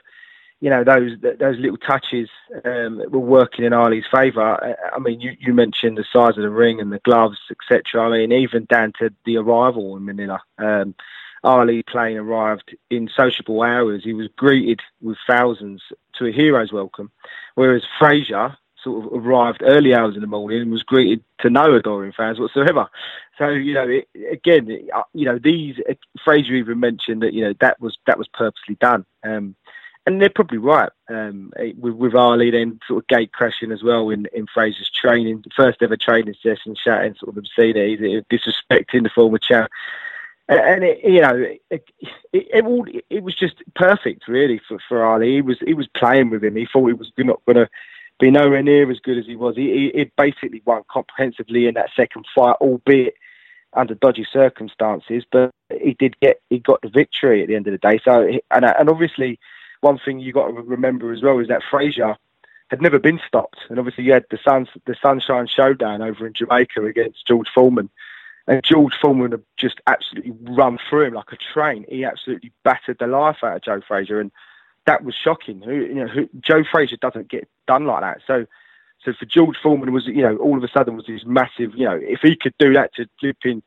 you 0.61 0.71
know, 0.71 0.85
those 0.85 1.13
those 1.21 1.59
little 1.59 1.77
touches 1.77 2.29
um, 2.65 3.03
were 3.11 3.19
working 3.19 3.65
in 3.65 3.73
Ali's 3.73 4.07
favour. 4.11 4.77
I 4.95 4.99
mean, 4.99 5.21
you, 5.21 5.37
you 5.39 5.53
mentioned 5.53 5.99
the 5.99 6.05
size 6.11 6.37
of 6.37 6.43
the 6.43 6.51
ring 6.51 6.81
and 6.81 6.93
the 6.93 7.01
gloves, 7.01 7.39
etc. 7.51 8.03
I 8.03 8.11
mean, 8.11 8.33
even 8.33 8.65
down 8.65 8.93
to 8.99 9.11
the 9.25 9.37
arrival 9.37 9.97
in 9.97 10.05
Manila. 10.05 10.41
Um, 10.59 10.95
Ali 11.43 11.83
plane 11.83 12.17
arrived 12.17 12.75
in 12.91 13.11
sociable 13.15 13.63
hours. 13.63 14.03
He 14.03 14.15
was 14.15 14.29
greeted 14.37 14.81
with 15.03 15.19
thousands 15.27 15.83
to 16.15 16.27
a 16.27 16.33
hero's 16.33 16.73
welcome, 16.73 17.11
whereas 17.55 17.83
Frazier 17.99 18.57
sort 18.83 19.05
of 19.05 19.25
arrived 19.25 19.63
early 19.65 19.95
hours 19.95 20.15
in 20.15 20.21
the 20.21 20.27
morning 20.27 20.61
and 20.61 20.71
was 20.71 20.83
greeted 20.83 21.25
to 21.41 21.51
no 21.51 21.75
adoring 21.75 22.13
fans 22.13 22.39
whatsoever. 22.39 22.89
So 23.39 23.49
you 23.49 23.75
know, 23.75 23.89
it, 23.89 24.09
again, 24.31 24.71
it, 24.71 24.89
uh, 24.95 25.03
you 25.13 25.25
know, 25.25 25.39
these 25.39 25.77
uh, 25.89 25.95
Frazier 26.25 26.55
even 26.55 26.81
mentioned 26.81 27.23
that 27.23 27.35
you 27.35 27.45
know 27.45 27.55
that 27.61 27.81
was 27.81 27.99
that 28.07 28.19
was 28.19 28.29
purposely 28.29 28.77
done. 28.77 29.05
Um, 29.25 29.57
and 30.07 30.21
they're 30.21 30.31
probably 30.31 30.59
right. 30.59 30.91
Um, 31.09 31.53
with, 31.79 31.95
with 31.95 32.15
Ali 32.15 32.51
then 32.51 32.79
sort 32.87 33.05
of 33.05 33.09
gate 33.09 33.33
crashing 33.33 33.73
as 33.73 33.83
well 33.83 34.11
in, 34.11 34.27
in 34.33 34.47
Frazier's 34.53 34.91
training, 34.91 35.45
first 35.57 35.83
ever 35.83 35.97
training 35.97 36.35
session, 36.43 36.75
shouting 36.75 37.15
sort 37.15 37.37
of 37.37 37.39
obscenities, 37.39 38.01
disrespecting 38.31 39.03
the 39.03 39.11
former 39.15 39.39
champ. 39.39 39.71
And 40.47 40.85
it, 40.85 41.01
you 41.03 41.23
know, 41.23 41.35
it, 41.35 41.63
it, 41.71 41.89
it, 42.33 43.05
it 43.09 43.23
was 43.23 43.35
just 43.35 43.63
perfect, 43.75 44.29
really, 44.29 44.61
for, 44.69 44.79
for 44.89 45.03
Ali. 45.03 45.37
He 45.37 45.41
was 45.41 45.57
he 45.65 45.73
was 45.73 45.89
playing 45.97 46.29
with 46.29 46.45
him. 46.45 46.57
He 46.57 46.67
thought 46.71 46.87
he 46.87 46.93
was 46.93 47.11
not 47.17 47.41
going 47.47 47.57
to 47.57 47.69
be 48.21 48.31
nowhere 48.31 48.63
near 48.63 48.91
as 48.91 49.01
good 49.01 49.17
as 49.17 49.25
he 49.25 49.37
was. 49.37 49.57
He, 49.57 49.91
he, 49.95 49.99
he 49.99 50.11
basically 50.19 50.61
won 50.67 50.83
comprehensively 50.91 51.67
in 51.67 51.75
that 51.75 51.91
second 51.97 52.27
fight, 52.35 52.57
albeit 52.61 53.15
under 53.73 53.95
dodgy 53.95 54.27
circumstances. 54.31 55.25
But 55.33 55.51
he 55.81 55.97
did 55.99 56.21
get 56.21 56.43
he 56.51 56.59
got 56.59 56.83
the 56.83 56.91
victory 56.91 57.41
at 57.41 57.49
the 57.49 57.57
end 57.57 57.67
of 57.67 57.73
the 57.73 57.79
day. 57.79 57.99
So 58.05 58.29
and 58.51 58.65
and 58.67 58.91
obviously 58.91 59.39
one 59.85 59.99
thing 60.03 60.19
you 60.19 60.33
got 60.33 60.47
to 60.49 60.53
remember 60.55 61.13
as 61.13 61.23
well 61.23 61.39
is 61.39 61.49
that 61.49 61.63
Frazier 61.71 62.17
had 62.71 62.81
never 62.81 62.99
been 62.99 63.21
stopped, 63.29 63.59
and 63.69 63.79
obviously 63.79 64.05
you 64.05 64.13
had 64.13 64.25
the 64.31 64.39
Suns, 64.43 64.69
the 64.87 64.97
Sunshine 65.01 65.47
Showdown 65.47 66.01
over 66.01 66.27
in 66.27 66.33
Jamaica 66.33 66.83
against 66.85 67.27
George 67.27 67.49
Foreman, 67.55 67.91
And 68.47 68.63
George 68.63 68.95
Foreman 69.01 69.33
had 69.33 69.43
just 69.57 69.81
absolutely 69.87 70.33
run 70.55 70.79
through 70.89 71.07
him 71.07 71.15
like 71.15 71.33
a 71.33 71.37
train. 71.37 71.85
He 71.89 72.05
absolutely 72.05 72.53
battered 72.63 72.99
the 72.99 73.07
life 73.07 73.39
out 73.43 73.57
of 73.57 73.63
Joe 73.63 73.81
Frazier, 73.87 74.21
and 74.21 74.31
that 74.87 75.05
was 75.05 75.15
shocking. 75.15 75.63
Who, 75.63 75.73
you 75.73 75.95
know, 75.95 76.09
who, 76.09 76.29
Joe 76.41 76.63
Frazier 76.71 76.97
doesn't 76.97 77.29
get 77.29 77.49
done 77.67 77.87
like 77.87 78.03
that. 78.03 78.21
So, 78.27 78.47
so 79.05 79.13
for 79.19 79.25
George 79.25 79.57
Foreman 79.63 79.93
was, 79.93 80.07
you 80.07 80.23
know, 80.23 80.37
all 80.37 80.59
of 80.59 80.65
a 80.65 80.69
sudden 80.69 80.97
was 80.97 81.07
this 81.07 81.25
massive, 81.25 81.75
you 81.75 81.87
know, 81.87 81.99
if 82.01 82.21
he 82.23 82.37
could 82.37 82.55
do 82.59 82.75
that 82.75 82.95
to 82.95 83.07
flipping 83.19 83.63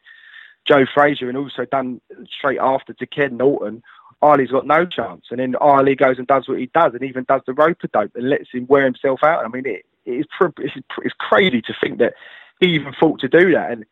Joe 0.66 0.86
Frazier 0.94 1.30
and 1.30 1.38
also 1.38 1.66
done 1.66 2.02
straight 2.30 2.60
after 2.60 2.94
to 2.94 3.08
Ken 3.08 3.38
Norton, 3.38 3.82
Ali's 4.22 4.52
got 4.52 4.66
no 4.66 4.86
chance. 4.86 5.26
And 5.30 5.40
then 5.40 5.56
Ali 5.56 5.96
goes 5.96 6.18
and 6.18 6.28
does 6.28 6.48
what 6.48 6.60
he 6.60 6.68
does, 6.74 6.94
and 6.94 7.04
even 7.04 7.26
does 7.28 7.42
the 7.46 7.54
rope 7.54 7.78
dope 7.94 8.16
and 8.16 8.30
lets 8.30 8.52
him 8.52 8.68
wear 8.68 8.86
himself 8.86 9.24
out. 9.24 9.46
I 9.46 9.48
mean, 9.48 9.66
it, 9.66 9.86
it's, 10.06 10.30
it's, 10.60 10.76
it's 11.04 11.16
crazy 11.20 11.62
to 11.62 11.76
think 11.82 12.00
that 12.00 12.14
he 12.60 12.68
even 12.70 12.94
thought 13.00 13.20
to 13.20 13.28
do 13.28 13.52
that. 13.54 13.72
And 13.72 13.86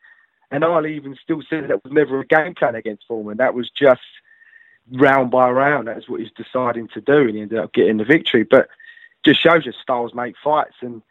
and 0.51 0.63
Ali 0.63 0.95
even 0.95 1.17
still 1.21 1.41
said 1.49 1.67
that 1.67 1.83
was 1.83 1.91
never 1.91 2.19
a 2.19 2.25
game 2.25 2.55
plan 2.55 2.75
against 2.75 3.05
Foreman. 3.07 3.37
That 3.37 3.55
was 3.55 3.69
just 3.69 4.01
round 4.91 5.31
by 5.31 5.49
round. 5.49 5.87
That's 5.87 6.07
what 6.07 6.21
he's 6.21 6.31
deciding 6.31 6.87
to 6.89 7.01
do, 7.01 7.21
and 7.21 7.35
he 7.35 7.41
ended 7.41 7.59
up 7.59 7.73
getting 7.73 7.97
the 7.97 8.05
victory. 8.05 8.43
But 8.43 8.69
just 9.23 9.41
shows 9.41 9.65
you 9.65 9.71
styles 9.71 10.13
make 10.13 10.35
fights, 10.43 10.75
and, 10.81 11.01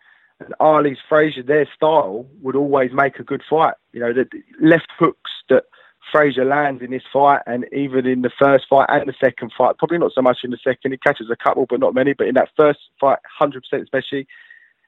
and 0.40 0.54
Ali's 0.60 0.98
Frazier, 1.08 1.42
their 1.42 1.68
style 1.74 2.26
would 2.42 2.56
always 2.56 2.92
make 2.92 3.18
a 3.18 3.24
good 3.24 3.42
fight. 3.48 3.74
You 3.92 4.00
know, 4.00 4.12
the 4.12 4.28
left 4.60 4.90
hooks 4.96 5.32
that 5.48 5.64
Frazier 6.12 6.44
lands 6.44 6.82
in 6.82 6.90
this 6.90 7.02
fight, 7.12 7.42
and 7.46 7.66
even 7.72 8.06
in 8.06 8.22
the 8.22 8.30
first 8.38 8.66
fight 8.68 8.86
and 8.88 9.08
the 9.08 9.14
second 9.22 9.52
fight, 9.56 9.78
probably 9.78 9.98
not 9.98 10.12
so 10.12 10.22
much 10.22 10.38
in 10.44 10.50
the 10.50 10.58
second. 10.62 10.92
He 10.92 10.98
catches 10.98 11.30
a 11.30 11.36
couple, 11.36 11.66
but 11.66 11.80
not 11.80 11.94
many. 11.94 12.12
But 12.12 12.28
in 12.28 12.34
that 12.34 12.50
first 12.56 12.80
fight, 13.00 13.18
hundred 13.38 13.62
percent, 13.62 13.82
especially, 13.82 14.26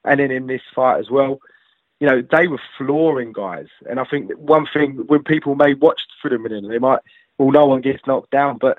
and 0.05 0.20
then 0.20 0.31
in 0.31 0.46
this 0.46 0.62
fight 0.74 1.00
as 1.00 1.11
well, 1.11 1.40
you 2.00 2.07
know, 2.07 2.22
they 2.31 2.46
were 2.46 2.61
flooring 2.76 3.33
guys. 3.33 3.68
And 3.88 3.98
I 3.98 4.05
think 4.05 4.31
one 4.33 4.66
thing 4.72 5.05
when 5.07 5.22
people 5.22 5.55
may 5.55 5.74
watch 5.74 6.02
for 6.20 6.29
the 6.31 6.38
minute, 6.38 6.64
they 6.68 6.79
might, 6.79 7.00
well, 7.38 7.50
no 7.50 7.66
one 7.66 7.81
gets 7.81 8.07
knocked 8.07 8.31
down, 8.31 8.59
but 8.59 8.79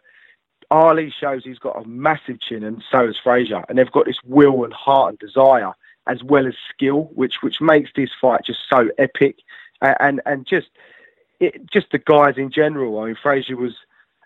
Ali 0.69 1.13
shows 1.17 1.43
he's 1.43 1.60
got 1.60 1.82
a 1.82 1.88
massive 1.88 2.41
chin, 2.41 2.63
and 2.63 2.84
so 2.91 3.08
does 3.08 3.17
Frazier, 3.17 3.63
and 3.69 3.78
they've 3.78 3.91
got 3.91 4.06
this 4.06 4.19
will 4.23 4.63
and 4.63 4.73
heart 4.73 5.12
and 5.12 5.19
desire 5.19 5.71
as 6.08 6.23
well 6.23 6.47
as 6.47 6.56
skill, 6.69 7.10
which 7.15 7.41
which 7.41 7.60
makes 7.62 7.89
this 7.95 8.10
fight 8.19 8.45
just 8.45 8.60
so 8.69 8.89
epic, 8.97 9.39
and 9.82 9.97
and, 10.00 10.21
and 10.26 10.47
just 10.47 10.69
it, 11.39 11.69
just 11.71 11.91
the 11.91 12.00
guys 12.00 12.36
in 12.38 12.52
general. 12.52 13.00
I 13.00 13.08
mean, 13.08 13.17
Frazier 13.21 13.56
was 13.56 13.73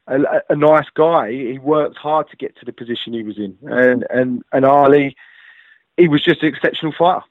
a, 0.08 0.42
a, 0.50 0.56
nice 0.56 0.88
guy. 0.94 1.32
He 1.32 1.60
worked 1.60 1.98
hard 1.98 2.30
to 2.30 2.38
get 2.38 2.58
to 2.58 2.66
the 2.66 2.74
position 2.74 3.14
he 3.14 3.24
was 3.24 3.38
in, 3.38 3.58
and 3.64 4.06
and 4.10 4.44
and 4.52 4.66
Ali, 4.66 5.16
he 5.98 6.08
was 6.08 6.24
just 6.24 6.42
an 6.42 6.50
exceptional 6.50 6.94
fighter, 6.98 7.26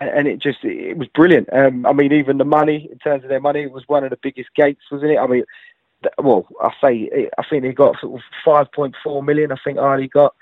and 0.00 0.28
it 0.28 0.38
just 0.38 0.64
it 0.64 0.96
was 0.96 1.08
brilliant. 1.08 1.48
Um, 1.52 1.84
I 1.86 1.92
mean, 1.92 2.12
even 2.12 2.38
the 2.38 2.44
money 2.44 2.88
in 2.90 2.98
terms 2.98 3.22
of 3.22 3.28
their 3.28 3.40
money, 3.40 3.66
was 3.66 3.84
one 3.86 4.04
of 4.04 4.10
the 4.10 4.18
biggest 4.22 4.50
gates, 4.54 4.82
wasn't 4.90 5.12
it? 5.12 5.18
I 5.18 5.26
mean, 5.26 5.44
well, 6.18 6.46
I 6.60 6.70
say 6.80 7.28
I 7.38 7.42
think 7.48 7.64
he 7.64 7.72
got 7.72 8.00
sort 8.00 8.20
of 8.20 8.24
five 8.44 8.70
point 8.72 8.94
four 9.02 9.22
million. 9.22 9.52
I 9.52 9.56
think 9.62 9.78
Ali 9.78 10.08
got. 10.08 10.34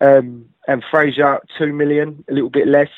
Um, 0.00 0.46
and 0.66 0.82
Frazier 0.90 1.38
two 1.56 1.72
million, 1.72 2.24
a 2.28 2.32
little 2.32 2.50
bit 2.50 2.66
less, 2.66 2.90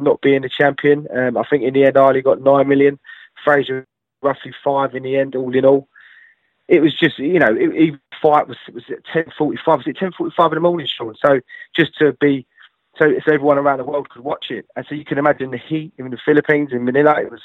not 0.00 0.20
being 0.20 0.42
the 0.42 0.50
champion. 0.50 1.06
Um, 1.14 1.38
I 1.38 1.44
think 1.48 1.62
in 1.62 1.72
the 1.72 1.84
end 1.84 1.96
Ali 1.96 2.20
got 2.20 2.42
nine 2.42 2.68
million. 2.68 2.98
Frazier 3.42 3.86
roughly 4.22 4.52
five 4.62 4.94
in 4.94 5.02
the 5.02 5.16
end, 5.16 5.34
all 5.36 5.54
in 5.54 5.64
all. 5.64 5.88
It 6.68 6.80
was 6.80 6.94
just, 6.94 7.18
you 7.18 7.38
know, 7.38 7.54
it, 7.58 7.98
fight 8.22 8.46
was 8.46 8.56
was 8.72 8.84
at 8.90 9.04
ten 9.12 9.32
forty 9.36 9.58
five. 9.64 9.78
Was 9.78 9.86
it 9.86 9.96
ten 9.96 10.12
forty 10.12 10.34
five 10.36 10.52
in 10.52 10.56
the 10.56 10.60
morning, 10.60 10.86
Sean? 10.86 11.14
So 11.24 11.40
just 11.74 11.96
to 11.98 12.12
be, 12.20 12.46
so 12.96 13.12
so 13.24 13.32
everyone 13.32 13.58
around 13.58 13.78
the 13.78 13.84
world 13.84 14.08
could 14.08 14.22
watch 14.22 14.46
it, 14.50 14.66
and 14.76 14.86
so 14.88 14.94
you 14.94 15.04
can 15.04 15.18
imagine 15.18 15.50
the 15.50 15.58
heat 15.58 15.92
in 15.98 16.10
the 16.10 16.18
Philippines 16.24 16.70
in 16.72 16.84
Manila. 16.84 17.20
It 17.20 17.30
was, 17.30 17.42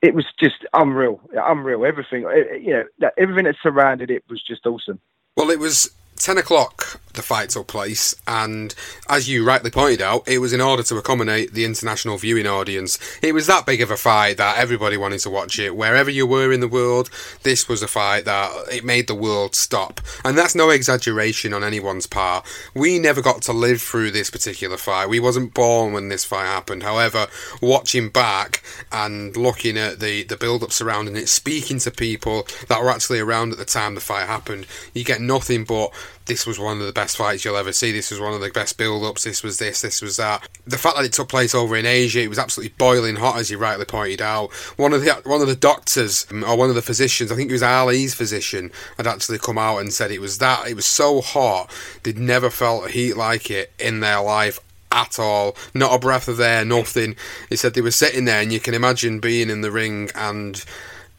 it 0.00 0.14
was 0.14 0.26
just 0.38 0.64
unreal, 0.72 1.20
unreal. 1.34 1.84
Everything, 1.84 2.22
you 2.60 2.84
know, 3.00 3.10
everything 3.18 3.44
that 3.44 3.56
surrounded 3.62 4.10
it 4.10 4.24
was 4.28 4.42
just 4.42 4.66
awesome. 4.66 5.00
Well, 5.36 5.50
it 5.50 5.58
was 5.58 5.90
10 6.16 6.38
o'clock 6.38 7.00
the 7.14 7.22
fight 7.22 7.50
took 7.50 7.66
place, 7.66 8.14
and 8.26 8.74
as 9.08 9.28
you 9.28 9.44
rightly 9.44 9.70
pointed 9.70 10.00
out, 10.00 10.26
it 10.26 10.38
was 10.38 10.52
in 10.52 10.60
order 10.60 10.82
to 10.82 10.96
accommodate 10.96 11.52
the 11.52 11.64
international 11.64 12.16
viewing 12.16 12.46
audience. 12.46 12.98
It 13.22 13.34
was 13.34 13.46
that 13.46 13.66
big 13.66 13.80
of 13.80 13.90
a 13.90 13.96
fight 13.96 14.38
that 14.38 14.58
everybody 14.58 14.96
wanted 14.96 15.20
to 15.20 15.30
watch 15.30 15.58
it. 15.58 15.76
Wherever 15.76 16.10
you 16.10 16.26
were 16.26 16.52
in 16.52 16.60
the 16.60 16.68
world, 16.68 17.10
this 17.42 17.68
was 17.68 17.82
a 17.82 17.88
fight 17.88 18.24
that 18.24 18.50
it 18.72 18.84
made 18.84 19.06
the 19.06 19.14
world 19.14 19.54
stop. 19.54 20.00
And 20.24 20.36
that's 20.36 20.54
no 20.54 20.70
exaggeration 20.70 21.52
on 21.52 21.64
anyone's 21.64 22.06
part. 22.06 22.46
We 22.74 22.98
never 22.98 23.20
got 23.20 23.42
to 23.42 23.52
live 23.52 23.82
through 23.82 24.12
this 24.12 24.30
particular 24.30 24.76
fight. 24.76 25.08
We 25.08 25.20
wasn't 25.20 25.54
born 25.54 25.92
when 25.92 26.08
this 26.08 26.24
fight 26.24 26.46
happened. 26.46 26.82
However, 26.82 27.26
watching 27.60 28.08
back 28.08 28.62
and 28.90 29.36
looking 29.36 29.76
at 29.76 30.00
the, 30.00 30.24
the 30.24 30.36
build 30.36 30.62
up 30.62 30.72
surrounding 30.72 31.16
it, 31.16 31.28
speaking 31.28 31.78
to 31.80 31.90
people 31.90 32.46
that 32.68 32.80
were 32.82 32.90
actually 32.90 33.20
around 33.20 33.52
at 33.52 33.58
the 33.58 33.64
time 33.64 33.94
the 33.94 34.00
fight 34.00 34.26
happened, 34.26 34.66
you 34.94 35.04
get 35.04 35.20
nothing 35.20 35.64
but 35.64 35.92
this 36.26 36.46
was 36.46 36.58
one 36.58 36.80
of 36.80 36.86
the 36.86 36.92
best 36.92 37.16
fights 37.16 37.44
you'll 37.44 37.56
ever 37.56 37.72
see. 37.72 37.92
This 37.92 38.10
was 38.10 38.20
one 38.20 38.32
of 38.32 38.40
the 38.40 38.50
best 38.50 38.78
build-ups. 38.78 39.24
This 39.24 39.42
was 39.42 39.58
this. 39.58 39.80
This 39.80 40.00
was 40.00 40.16
that. 40.16 40.48
The 40.66 40.78
fact 40.78 40.96
that 40.96 41.04
it 41.04 41.12
took 41.12 41.28
place 41.28 41.54
over 41.54 41.76
in 41.76 41.86
Asia, 41.86 42.20
it 42.20 42.28
was 42.28 42.38
absolutely 42.38 42.74
boiling 42.78 43.16
hot, 43.16 43.38
as 43.38 43.50
you 43.50 43.58
rightly 43.58 43.84
pointed 43.84 44.22
out. 44.22 44.52
One 44.76 44.92
of 44.92 45.02
the 45.02 45.12
one 45.24 45.40
of 45.40 45.48
the 45.48 45.56
doctors 45.56 46.26
um, 46.30 46.44
or 46.44 46.56
one 46.56 46.68
of 46.68 46.74
the 46.74 46.82
physicians, 46.82 47.32
I 47.32 47.36
think 47.36 47.50
it 47.50 47.54
was 47.54 47.62
Ali's 47.62 48.14
physician, 48.14 48.70
had 48.96 49.06
actually 49.06 49.38
come 49.38 49.58
out 49.58 49.78
and 49.78 49.92
said 49.92 50.10
it 50.10 50.20
was 50.20 50.38
that. 50.38 50.68
It 50.68 50.74
was 50.74 50.86
so 50.86 51.20
hot, 51.20 51.70
they'd 52.02 52.18
never 52.18 52.50
felt 52.50 52.90
heat 52.90 53.16
like 53.16 53.50
it 53.50 53.72
in 53.78 54.00
their 54.00 54.20
life 54.20 54.60
at 54.90 55.18
all. 55.18 55.56
Not 55.74 55.94
a 55.94 55.98
breath 55.98 56.28
of 56.28 56.40
air, 56.40 56.64
nothing. 56.64 57.16
He 57.48 57.56
said 57.56 57.74
they 57.74 57.80
were 57.80 57.90
sitting 57.90 58.26
there, 58.26 58.42
and 58.42 58.52
you 58.52 58.60
can 58.60 58.74
imagine 58.74 59.20
being 59.20 59.50
in 59.50 59.62
the 59.62 59.70
ring 59.70 60.10
and 60.14 60.64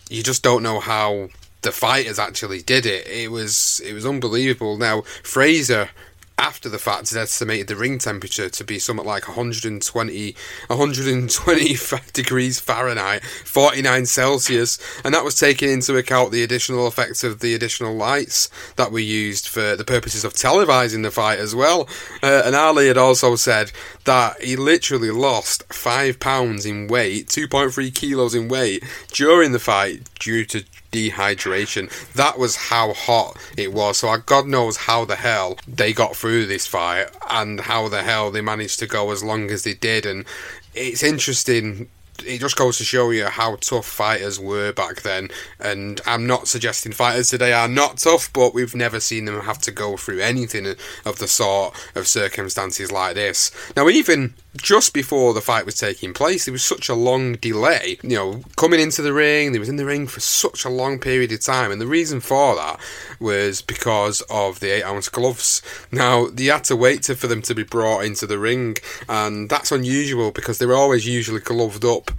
you 0.09 0.21
just 0.23 0.43
don't 0.43 0.63
know 0.63 0.79
how 0.79 1.29
the 1.63 1.71
fighters 1.71 2.19
actually 2.19 2.61
did 2.61 2.85
it. 2.85 3.07
It 3.07 3.31
was 3.31 3.81
it 3.85 3.93
was 3.93 4.05
unbelievable. 4.05 4.77
Now 4.77 5.01
Frazier 5.23 5.89
after 6.37 6.67
the 6.67 6.79
fact 6.79 7.09
has 7.09 7.15
estimated 7.15 7.67
the 7.67 7.75
ring 7.75 7.99
temperature 7.99 8.49
to 8.49 8.63
be 8.63 8.79
something 8.79 9.05
like 9.05 9.27
120 9.27 10.35
120 10.67 11.75
degrees 12.13 12.59
Fahrenheit 12.59 13.23
49 13.23 14.05
Celsius 14.05 14.77
and 15.05 15.13
that 15.13 15.23
was 15.23 15.39
taking 15.39 15.69
into 15.69 15.95
account 15.95 16.31
the 16.31 16.43
additional 16.43 16.87
effects 16.87 17.23
of 17.23 17.39
the 17.39 17.53
additional 17.53 17.95
lights 17.95 18.49
that 18.75 18.91
were 18.91 18.99
used 18.99 19.47
for 19.47 19.75
the 19.75 19.85
purposes 19.85 20.25
of 20.25 20.33
televising 20.33 21.03
the 21.03 21.11
fight 21.11 21.39
as 21.39 21.53
well 21.55 21.87
uh, 22.21 22.41
and 22.45 22.55
Ali 22.55 22.87
had 22.87 22.97
also 22.97 23.35
said 23.35 23.71
that 24.05 24.41
he 24.41 24.55
literally 24.55 25.11
lost 25.11 25.71
5 25.71 26.19
pounds 26.19 26.65
in 26.65 26.87
weight 26.87 27.27
2.3 27.27 27.93
kilos 27.93 28.33
in 28.33 28.49
weight 28.49 28.83
during 29.11 29.51
the 29.51 29.59
fight 29.59 30.09
due 30.19 30.45
to 30.45 30.65
dehydration. 30.93 31.89
That 32.13 32.37
was 32.37 32.55
how 32.55 32.93
hot 32.93 33.37
it 33.57 33.73
was. 33.73 33.97
So 33.97 34.15
God 34.17 34.47
knows 34.47 34.77
how 34.77 35.05
the 35.05 35.15
hell 35.15 35.57
they 35.67 35.91
got 35.91 36.15
through 36.15 36.45
this 36.45 36.67
fight 36.67 37.07
and 37.29 37.59
how 37.59 37.89
the 37.89 38.03
hell 38.03 38.31
they 38.31 38.41
managed 38.41 38.79
to 38.79 38.87
go 38.87 39.11
as 39.11 39.23
long 39.23 39.49
as 39.51 39.63
they 39.63 39.73
did. 39.73 40.05
And 40.05 40.25
it's 40.73 41.03
interesting 41.03 41.89
it 42.25 42.39
just 42.39 42.55
goes 42.55 42.77
to 42.77 42.83
show 42.83 43.09
you 43.09 43.25
how 43.25 43.55
tough 43.57 43.85
fighters 43.85 44.39
were 44.39 44.71
back 44.71 45.01
then. 45.01 45.29
And 45.59 45.99
I'm 46.05 46.27
not 46.27 46.47
suggesting 46.47 46.91
fighters 46.91 47.29
today 47.29 47.53
are 47.53 47.67
not 47.67 47.97
tough, 47.97 48.31
but 48.31 48.53
we've 48.53 48.75
never 48.75 48.99
seen 48.99 49.25
them 49.25 49.41
have 49.41 49.59
to 49.59 49.71
go 49.71 49.97
through 49.97 50.19
anything 50.19 50.75
of 51.05 51.19
the 51.19 51.27
sort 51.27 51.75
of 51.95 52.07
circumstances 52.07 52.91
like 52.91 53.15
this. 53.15 53.51
Now, 53.75 53.89
even 53.89 54.35
just 54.57 54.93
before 54.93 55.33
the 55.33 55.41
fight 55.41 55.65
was 55.65 55.77
taking 55.77 56.13
place, 56.13 56.45
there 56.45 56.51
was 56.51 56.63
such 56.63 56.89
a 56.89 56.93
long 56.95 57.33
delay. 57.33 57.97
You 58.03 58.15
know, 58.15 58.41
coming 58.55 58.79
into 58.79 59.01
the 59.01 59.13
ring, 59.13 59.51
they 59.51 59.59
was 59.59 59.69
in 59.69 59.77
the 59.77 59.85
ring 59.85 60.07
for 60.07 60.19
such 60.19 60.65
a 60.65 60.69
long 60.69 60.99
period 60.99 61.31
of 61.31 61.41
time, 61.41 61.71
and 61.71 61.81
the 61.81 61.87
reason 61.87 62.19
for 62.19 62.55
that 62.55 62.79
was 63.19 63.61
because 63.61 64.21
of 64.29 64.59
the 64.59 64.69
eight 64.69 64.83
ounce 64.83 65.09
gloves. 65.09 65.61
Now, 65.91 66.27
they 66.27 66.45
had 66.45 66.63
to 66.65 66.75
wait 66.75 67.03
to, 67.03 67.15
for 67.15 67.27
them 67.27 67.41
to 67.43 67.55
be 67.55 67.63
brought 67.63 68.05
into 68.05 68.27
the 68.27 68.39
ring, 68.39 68.77
and 69.09 69.49
that's 69.49 69.71
unusual 69.71 70.31
because 70.31 70.59
they 70.59 70.65
were 70.65 70.75
always 70.75 71.07
usually 71.07 71.39
gloved 71.39 71.83
up 71.83 72.11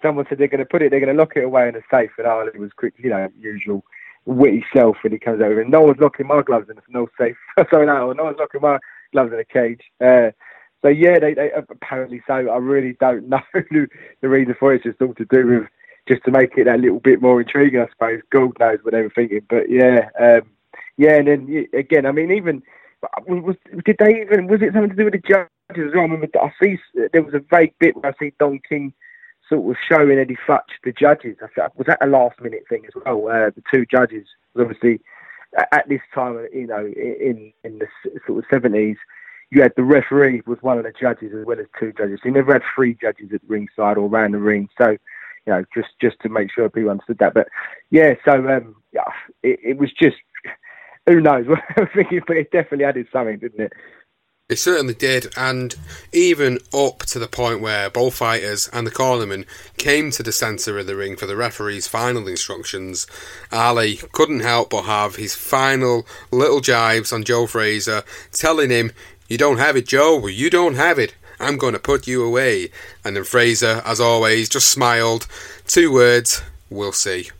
Someone 0.00 0.24
said 0.28 0.38
they're 0.38 0.48
going 0.48 0.60
to 0.60 0.64
put 0.64 0.80
it, 0.80 0.90
they're 0.90 1.00
going 1.00 1.14
to 1.14 1.18
lock 1.18 1.36
it 1.36 1.44
away 1.44 1.68
in 1.68 1.76
a 1.76 1.82
safe, 1.90 2.10
and 2.16 2.26
Ali 2.26 2.58
was 2.58 2.72
quick, 2.74 2.94
you 2.96 3.10
know, 3.10 3.28
usual 3.38 3.84
witty 4.24 4.64
self 4.72 4.96
when 5.02 5.12
he 5.12 5.18
comes 5.18 5.42
over. 5.42 5.60
And 5.60 5.70
no 5.70 5.82
one's 5.82 6.00
locking 6.00 6.26
my 6.26 6.42
gloves 6.42 6.70
in 6.70 6.78
a 6.78 6.82
no 6.88 7.08
safe. 7.18 7.36
Sorry, 7.70 7.86
no, 7.86 8.12
no 8.12 8.24
one's 8.24 8.38
locking 8.38 8.60
my 8.60 8.78
gloves 9.12 9.32
in 9.32 9.38
a 9.38 9.44
cage. 9.44 9.82
Uh, 10.00 10.30
so 10.82 10.88
yeah, 10.88 11.18
they, 11.18 11.34
they 11.34 11.50
apparently 11.52 12.22
so. 12.26 12.34
I 12.34 12.56
really 12.56 12.96
don't 13.00 13.28
know 13.28 13.40
the 13.62 13.88
reason 14.28 14.54
for 14.58 14.72
it. 14.72 14.76
It's 14.76 14.84
just 14.84 15.02
all 15.02 15.14
to 15.14 15.24
do 15.24 15.46
with 15.46 15.68
just 16.08 16.24
to 16.24 16.30
make 16.30 16.56
it 16.56 16.64
that 16.64 16.80
little 16.80 17.00
bit 17.00 17.20
more 17.20 17.40
intriguing, 17.40 17.80
I 17.80 17.88
suppose. 17.90 18.22
God 18.30 18.52
knows 18.58 18.78
what 18.82 18.94
they 18.94 19.02
were 19.02 19.12
thinking, 19.14 19.42
but 19.48 19.68
yeah, 19.68 20.08
um, 20.18 20.48
yeah. 20.96 21.16
And 21.16 21.28
then 21.28 21.66
again, 21.74 22.06
I 22.06 22.12
mean, 22.12 22.32
even 22.32 22.62
was 23.26 23.56
did 23.84 23.96
they 23.98 24.22
even 24.22 24.46
was 24.46 24.62
it 24.62 24.72
something 24.72 24.90
to 24.90 24.96
do 24.96 25.04
with 25.04 25.14
the 25.14 25.18
judges 25.18 25.48
as 25.88 25.94
well? 25.94 26.04
I 26.04 26.08
remember 26.08 26.28
I 26.40 26.52
see 26.62 26.78
there 27.12 27.22
was 27.22 27.34
a 27.34 27.44
vague 27.50 27.74
bit 27.78 27.96
where 27.96 28.12
I 28.12 28.18
see 28.18 28.32
Don 28.38 28.60
King 28.68 28.92
sort 29.48 29.70
of 29.70 29.76
showing 29.88 30.18
Eddie 30.18 30.38
Futch 30.46 30.70
the 30.84 30.92
judges. 30.92 31.36
I 31.42 31.46
thought, 31.48 31.76
was 31.76 31.86
that 31.86 31.98
a 32.00 32.06
last 32.06 32.40
minute 32.40 32.64
thing 32.68 32.84
as 32.86 33.02
well? 33.04 33.28
Uh, 33.28 33.50
the 33.50 33.62
two 33.72 33.84
judges, 33.86 34.26
obviously 34.58 35.00
at 35.72 35.88
this 35.88 36.00
time, 36.14 36.46
you 36.52 36.66
know, 36.66 36.86
in 36.86 37.52
in 37.64 37.78
the 37.78 37.86
sort 38.26 38.38
of 38.38 38.44
seventies 38.50 38.96
you 39.50 39.62
had 39.62 39.72
the 39.76 39.84
referee 39.84 40.42
was 40.46 40.58
one 40.60 40.78
of 40.78 40.84
the 40.84 40.92
judges 40.98 41.32
as 41.34 41.46
well 41.46 41.58
as 41.58 41.66
two 41.78 41.92
judges. 41.92 42.20
So 42.22 42.28
you 42.28 42.34
never 42.34 42.52
had 42.52 42.62
three 42.74 42.94
judges 42.94 43.30
at 43.32 43.40
ringside 43.46 43.96
or 43.96 44.06
around 44.06 44.32
the 44.32 44.38
ring. 44.38 44.68
So, 44.76 44.90
you 44.90 44.98
know, 45.46 45.64
just 45.74 45.88
just 46.00 46.20
to 46.20 46.28
make 46.28 46.52
sure 46.52 46.68
people 46.68 46.90
understood 46.90 47.18
that. 47.18 47.34
But 47.34 47.48
yeah, 47.90 48.14
so 48.24 48.34
um, 48.48 48.76
yeah, 48.92 49.04
it, 49.42 49.58
it 49.62 49.78
was 49.78 49.90
just 49.92 50.16
who 51.06 51.20
knows 51.20 51.46
what 51.48 51.60
I 51.76 51.80
was 51.80 51.88
thinking, 51.94 52.22
but 52.26 52.36
it 52.36 52.50
definitely 52.50 52.84
added 52.84 53.06
something, 53.12 53.38
didn't 53.38 53.60
it? 53.60 53.72
It 54.48 54.58
certainly 54.58 54.94
did, 54.94 55.30
and 55.36 55.74
even 56.10 56.58
up 56.72 57.00
to 57.00 57.18
the 57.18 57.28
point 57.28 57.60
where 57.60 57.90
both 57.90 58.14
fighters 58.14 58.66
and 58.72 58.86
the 58.86 58.90
cornerman 58.90 59.44
came 59.76 60.10
to 60.12 60.22
the 60.22 60.32
centre 60.32 60.78
of 60.78 60.86
the 60.86 60.96
ring 60.96 61.16
for 61.16 61.26
the 61.26 61.36
referee's 61.36 61.86
final 61.86 62.26
instructions, 62.26 63.06
Ali 63.52 63.96
couldn't 64.12 64.40
help 64.40 64.70
but 64.70 64.84
have 64.84 65.16
his 65.16 65.34
final 65.34 66.06
little 66.32 66.62
jibes 66.62 67.12
on 67.12 67.24
Joe 67.24 67.46
Frazier, 67.46 68.04
telling 68.32 68.70
him 68.70 68.92
you 69.28 69.38
don't 69.38 69.58
have 69.58 69.76
it, 69.76 69.86
Joe. 69.86 70.26
You 70.26 70.50
don't 70.50 70.74
have 70.74 70.98
it. 70.98 71.14
I'm 71.38 71.56
going 71.56 71.74
to 71.74 71.78
put 71.78 72.06
you 72.06 72.24
away. 72.24 72.70
And 73.04 73.14
then 73.14 73.24
Frazier, 73.24 73.82
as 73.84 74.00
always, 74.00 74.48
just 74.48 74.70
smiled. 74.70 75.26
Two 75.66 75.92
words, 75.92 76.42
we'll 76.70 76.92
see. 76.92 77.30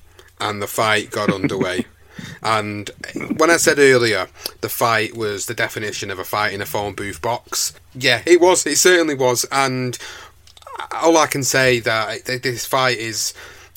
And 0.41 0.63
the 0.63 0.67
fight 0.67 1.11
got 1.11 1.33
underway. 1.33 1.87
And 2.43 2.91
when 3.37 3.49
I 3.49 3.59
said 3.59 3.79
earlier, 3.79 4.27
the 4.61 4.69
fight 4.69 5.17
was 5.17 5.47
the 5.47 5.55
definition 5.55 6.11
of 6.11 6.19
a 6.19 6.25
fight 6.25 6.53
in 6.53 6.61
a 6.61 6.67
phone 6.67 6.95
booth 6.95 7.23
box. 7.23 7.79
Yeah, 7.95 8.23
it 8.27 8.41
was. 8.41 8.67
It 8.67 8.79
certainly 8.79 9.15
was. 9.15 9.47
And 9.53 9.97
all 10.93 11.17
I 11.17 11.27
can 11.29 11.45
say 11.45 11.79
that 11.79 12.25
this 12.27 12.67
fight 12.67 12.99
is 12.99 13.35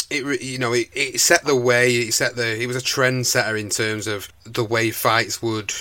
it 0.10 0.42
you 0.42 0.58
know 0.58 0.74
it, 0.74 0.90
it 0.94 1.20
set 1.20 1.46
the 1.46 1.56
way 1.56 1.96
it 1.96 2.14
set 2.14 2.36
the 2.36 2.62
it 2.62 2.68
was 2.68 2.76
a 2.76 2.82
trendsetter 2.82 3.60
in 3.60 3.70
terms 3.70 4.08
of 4.08 4.28
the 4.44 4.64
way 4.64 4.92
fights 4.92 5.42
would 5.42 5.74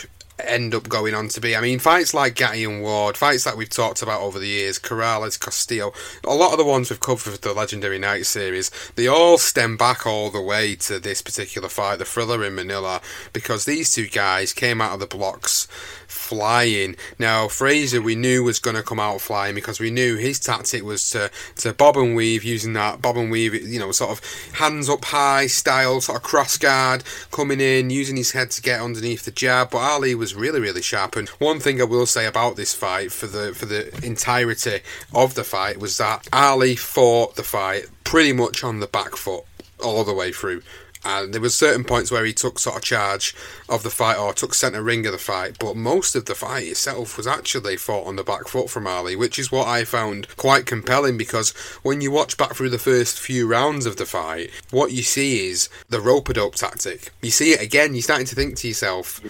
end 0.45 0.74
up 0.74 0.88
going 0.88 1.14
on 1.14 1.28
to 1.28 1.41
be. 1.41 1.57
I 1.57 1.61
mean, 1.61 1.78
fights 1.78 2.14
like 2.14 2.34
Gatti 2.34 2.64
and 2.64 2.82
Ward, 2.82 3.16
fights 3.16 3.45
that 3.45 3.57
we've 3.57 3.68
talked 3.68 4.03
about 4.03 4.20
over 4.20 4.38
the 4.38 4.47
years, 4.47 4.78
Corrales, 4.78 5.38
Castillo, 5.38 5.93
a 6.24 6.34
lot 6.34 6.53
of 6.53 6.59
the 6.59 6.64
ones 6.64 6.91
we've 6.91 7.01
covered 7.01 7.41
the 7.41 7.53
Legendary 7.53 7.99
Night 7.99 8.26
series, 8.26 8.70
they 8.97 9.07
all 9.07 9.38
stem 9.38 9.76
back 9.76 10.07
all 10.07 10.30
the 10.30 10.41
way 10.41 10.74
to 10.76 10.99
this 10.99 11.22
particular 11.22 11.68
fight, 11.68 11.99
the 11.99 12.05
thriller 12.05 12.45
in 12.45 12.55
Manila, 12.55 13.01
because 13.32 13.64
these 13.64 13.93
two 13.93 14.09
guys 14.09 14.53
came 14.53 14.80
out 14.80 14.95
of 14.95 15.01
the 15.01 15.07
blocks 15.07 15.66
flying. 16.11 16.97
Now, 17.18 17.49
Frazier, 17.49 18.03
we 18.03 18.14
knew 18.14 18.45
was 18.45 18.59
going 18.59 18.76
to 18.76 18.82
come 18.82 19.01
out 19.01 19.20
flying 19.20 19.55
because 19.55 19.80
we 19.80 19.91
knew 19.91 20.16
his 20.16 20.41
tactic 20.41 20.82
was 20.82 21.09
to, 21.11 21.30
to 21.57 21.72
bob 21.72 21.97
and 21.97 22.14
weave 22.16 22.45
using 22.45 22.72
that 22.74 23.01
bob 23.01 23.16
and 23.16 23.30
weave, 23.30 23.55
you 23.55 23.78
know, 23.78 23.93
sort 23.93 24.11
of 24.11 24.53
hands 24.55 24.88
up 24.88 25.05
high 25.07 25.47
style, 25.47 26.01
sort 26.01 26.18
of 26.18 26.22
cross 26.22 26.57
guard, 26.57 27.05
coming 27.30 27.61
in, 27.61 27.91
using 27.91 28.16
his 28.16 28.32
head 28.32 28.51
to 28.53 28.62
get 28.62 28.80
underneath 28.80 29.24
the 29.24 29.30
jab. 29.30 29.70
But 29.70 29.78
Ali 29.78 30.14
was 30.14 30.30
really, 30.35 30.61
really 30.61 30.83
sharp. 30.83 31.16
And 31.16 31.28
one 31.31 31.61
thing 31.61 31.81
I 31.81 31.85
will 31.85 32.07
say 32.07 32.26
about 32.26 32.57
this 32.57 32.74
fight 32.74 33.12
for 33.12 33.26
the 33.26 33.55
for 33.55 33.66
the 33.66 33.89
entirety 34.05 34.81
of 35.14 35.35
the 35.35 35.45
fight 35.45 35.78
was 35.78 35.97
that 35.99 36.28
Ali 36.33 36.76
fought 36.76 37.37
the 37.37 37.43
fight 37.43 37.87
pretty 38.05 38.33
much 38.33 38.64
on 38.64 38.81
the 38.81 38.87
back 38.87 39.16
foot 39.16 39.45
all 39.83 40.05
the 40.05 40.14
way 40.14 40.33
through 40.33 40.62
and 41.05 41.33
there 41.33 41.41
were 41.41 41.49
certain 41.49 41.85
points 41.85 42.11
where 42.11 42.24
he 42.24 42.33
took 42.33 42.59
sort 42.59 42.76
of 42.76 42.83
charge 42.83 43.35
of 43.68 43.83
the 43.83 43.91
fight 43.91 44.18
or 44.18 44.33
took 44.33 44.55
centre 44.55 44.83
ring 44.83 45.07
of 45.07 45.12
the 45.12 45.18
fight, 45.18 45.57
but 45.59 45.76
most 45.76 46.14
of 46.14 46.26
the 46.26 46.35
fight 46.35 46.66
itself 46.66 47.16
was 47.16 47.26
actually 47.26 47.76
fought 47.76 48.07
on 48.07 48.16
the 48.16 48.24
back 48.24 48.49
foot 48.49 48.68
from 48.68 48.87
Ali, 48.87 49.16
which 49.16 49.39
is 49.39 49.51
what 49.51 49.66
I 49.66 49.85
found 49.85 50.28
quite 50.37 50.66
compelling 50.66 51.16
because 51.16 51.51
when 51.83 52.01
you 52.01 52.11
watch 52.11 52.37
back 52.37 52.55
through 52.55 52.70
the 52.70 52.78
first 52.78 53.18
few 53.18 53.47
rounds 53.47 53.87
of 53.87 53.97
the 53.97 54.07
fight, 54.07 54.51
what 54.70 54.93
you 54.93 55.03
see 55.03 55.49
is 55.49 55.68
the 55.89 56.01
rope 56.01 56.28
a 56.28 56.35
dope 56.35 56.55
tactic. 56.55 57.11
You 57.22 57.31
see 57.31 57.53
it 57.53 57.62
again, 57.62 57.95
you're 57.95 58.03
starting 58.03 58.26
to 58.26 58.35
think 58.35 58.57
to 58.57 58.68
yourself, 58.68 59.20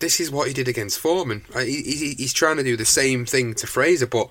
this 0.00 0.20
is 0.20 0.30
what 0.30 0.48
he 0.48 0.54
did 0.54 0.68
against 0.68 0.98
Foreman. 0.98 1.44
Uh, 1.54 1.60
he's 1.60 2.32
trying 2.32 2.56
to 2.56 2.62
do 2.62 2.76
the 2.76 2.84
same 2.84 3.24
thing 3.26 3.54
to 3.54 3.66
Frazier, 3.66 4.06
but 4.06 4.28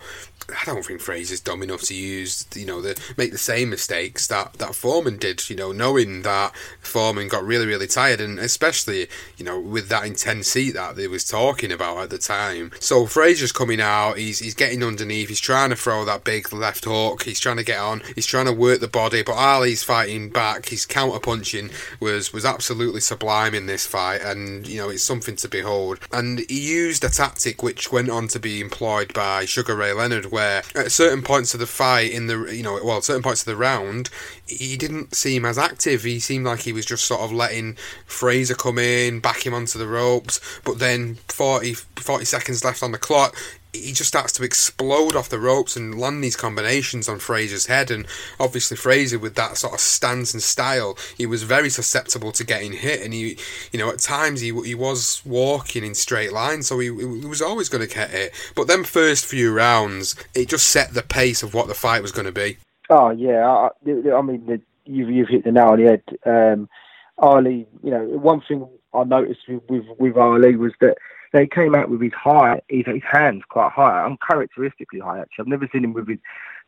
I 0.49 0.63
don't 0.65 0.85
think 0.85 1.01
Frazier's 1.01 1.41
dumb 1.41 1.61
enough 1.61 1.81
to 1.83 1.93
use, 1.93 2.47
you 2.55 2.65
know, 2.65 2.81
the 2.81 2.97
make 3.17 3.31
the 3.31 3.38
same 3.38 3.69
mistakes 3.69 4.27
that, 4.27 4.53
that 4.53 4.75
Foreman 4.75 5.17
did, 5.17 5.49
you 5.49 5.57
know, 5.57 5.73
knowing 5.73 6.21
that 6.21 6.55
Foreman 6.79 7.27
got 7.27 7.43
really, 7.43 7.65
really 7.65 7.88
tired, 7.88 8.21
and 8.21 8.39
especially, 8.39 9.07
you 9.35 9.43
know, 9.43 9.59
with 9.59 9.89
that 9.89 10.05
intense 10.05 10.53
heat 10.53 10.71
that 10.71 10.95
they 10.95 11.07
was 11.07 11.25
talking 11.25 11.71
about 11.71 11.97
at 11.97 12.09
the 12.11 12.17
time. 12.17 12.71
So 12.79 13.05
Frazier's 13.05 13.51
coming 13.51 13.81
out, 13.81 14.17
he's 14.17 14.39
he's 14.39 14.53
getting 14.53 14.83
underneath, 14.83 15.27
he's 15.27 15.41
trying 15.41 15.69
to 15.71 15.75
throw 15.75 16.05
that 16.05 16.23
big 16.23 16.53
left 16.53 16.85
hook, 16.85 17.23
he's 17.23 17.41
trying 17.41 17.57
to 17.57 17.63
get 17.63 17.79
on, 17.79 18.01
he's 18.15 18.25
trying 18.25 18.45
to 18.45 18.53
work 18.53 18.79
the 18.79 18.88
body, 18.88 19.23
but 19.23 19.33
Ali's 19.33 19.83
fighting 19.83 20.29
back, 20.29 20.69
his 20.69 20.85
counter 20.85 21.19
punching 21.19 21.71
was 21.99 22.31
was 22.31 22.45
absolutely 22.45 23.01
sublime 23.01 23.53
in 23.53 23.65
this 23.65 23.85
fight, 23.85 24.21
and 24.21 24.65
you 24.65 24.77
know, 24.77 24.89
it's 24.89 25.03
something 25.03 25.35
to 25.35 25.49
behold. 25.49 25.99
And 26.13 26.39
he 26.47 26.71
used 26.71 27.03
a 27.03 27.09
tactic 27.09 27.61
which 27.61 27.91
went 27.91 28.09
on 28.09 28.29
to 28.29 28.39
be 28.39 28.61
employed 28.61 29.13
by 29.13 29.43
Sugar 29.43 29.75
Ray 29.75 29.91
Leonard 29.91 30.26
where 30.32 30.63
at 30.75 30.91
certain 30.91 31.21
points 31.21 31.53
of 31.53 31.59
the 31.59 31.67
fight 31.67 32.11
in 32.11 32.28
the 32.28 32.45
you 32.53 32.63
know 32.63 32.80
well 32.84 33.01
certain 33.01 33.23
points 33.23 33.41
of 33.41 33.45
the 33.45 33.55
round 33.55 34.09
he 34.47 34.78
didn't 34.78 35.15
seem 35.15 35.45
as 35.45 35.57
active. 35.57 36.03
He 36.03 36.19
seemed 36.19 36.45
like 36.45 36.61
he 36.61 36.73
was 36.73 36.86
just 36.86 37.05
sort 37.05 37.21
of 37.21 37.32
letting 37.32 37.75
Frazier 38.05 38.55
come 38.55 38.78
in 38.78 39.19
back 39.19 39.45
him 39.45 39.53
onto 39.53 39.78
the 39.78 39.88
ropes 39.88 40.39
but 40.63 40.80
then 40.80 41.15
40, 41.28 41.73
40 41.73 42.25
seconds 42.25 42.63
left 42.63 42.82
on 42.82 42.91
the 42.91 42.97
clock 42.97 43.36
he 43.80 43.93
just 43.93 44.07
starts 44.09 44.34
to 44.34 44.43
explode 44.43 45.15
off 45.15 45.30
the 45.30 45.39
ropes 45.39 45.75
and 45.75 45.99
land 45.99 46.23
these 46.23 46.36
combinations 46.36 47.07
on 47.07 47.19
Frazier's 47.19 47.67
head. 47.67 47.91
And 47.91 48.05
obviously, 48.39 48.78
Frazier, 48.78 49.19
with 49.19 49.36
that 49.36 49.57
sort 49.57 49.73
of 49.73 49.80
stance 49.80 50.34
and 50.34 50.43
style, 50.43 50.97
he 51.17 51.25
was 51.25 51.43
very 51.43 51.69
susceptible 51.69 52.32
to 52.34 52.43
getting 52.43 52.73
hit. 52.73 53.01
And 53.01 53.13
he, 53.13 53.38
you 53.71 53.80
know, 53.80 53.89
at 53.89 53.99
times 53.99 54.41
he 54.41 54.47
he 54.63 54.75
was 54.75 55.21
walking 55.25 55.84
in 55.84 55.95
straight 55.95 56.32
lines, 56.32 56.67
so 56.67 56.80
he, 56.80 56.88
he 56.88 57.25
was 57.25 57.41
always 57.41 57.69
going 57.69 57.88
to 57.88 57.93
get 57.93 58.11
hit. 58.11 58.34
But 58.55 58.67
them 58.67 58.84
first 58.84 59.25
few 59.25 59.53
rounds, 59.53 60.15
it 60.34 60.49
just 60.49 60.67
set 60.67 60.93
the 60.93 61.03
pace 61.03 61.43
of 61.43 61.53
what 61.53 61.67
the 61.67 61.73
fight 61.73 62.01
was 62.01 62.11
going 62.11 62.25
to 62.25 62.32
be. 62.32 62.57
Oh 62.89 63.09
yeah, 63.09 63.47
I, 63.47 63.69
I 64.11 64.21
mean, 64.21 64.61
you've 64.86 65.09
you've 65.09 65.30
hit 65.30 65.43
the 65.43 65.51
nail 65.51 65.69
on 65.69 65.84
the 65.84 65.89
head. 65.89 66.03
Um, 66.25 66.69
Ali, 67.17 67.67
you 67.84 67.91
know, 67.91 68.03
one 68.03 68.41
thing 68.47 68.67
I 68.93 69.03
noticed 69.03 69.41
with, 69.47 69.63
with, 69.69 69.86
with 69.99 70.17
Ali 70.17 70.55
was 70.55 70.73
that 70.82 70.97
they 71.34 71.47
came 71.47 71.75
out 71.75 71.89
with 71.89 72.01
his 72.01 72.13
high, 72.13 72.61
his, 72.69 72.86
his 72.86 73.03
hands 73.03 73.43
quite 73.49 73.71
high, 73.71 74.05
uncharacteristically 74.05 74.99
high 74.99 75.19
actually. 75.19 75.43
I've 75.43 75.47
never 75.47 75.69
seen 75.71 75.84
him 75.84 75.93
with 75.93 76.07
his 76.07 76.19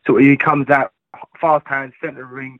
sort 0.06 0.22
of, 0.22 0.28
he 0.28 0.36
comes 0.36 0.68
out 0.70 0.92
fast 1.40 1.66
hands, 1.66 1.94
centre 2.02 2.24
ring, 2.24 2.58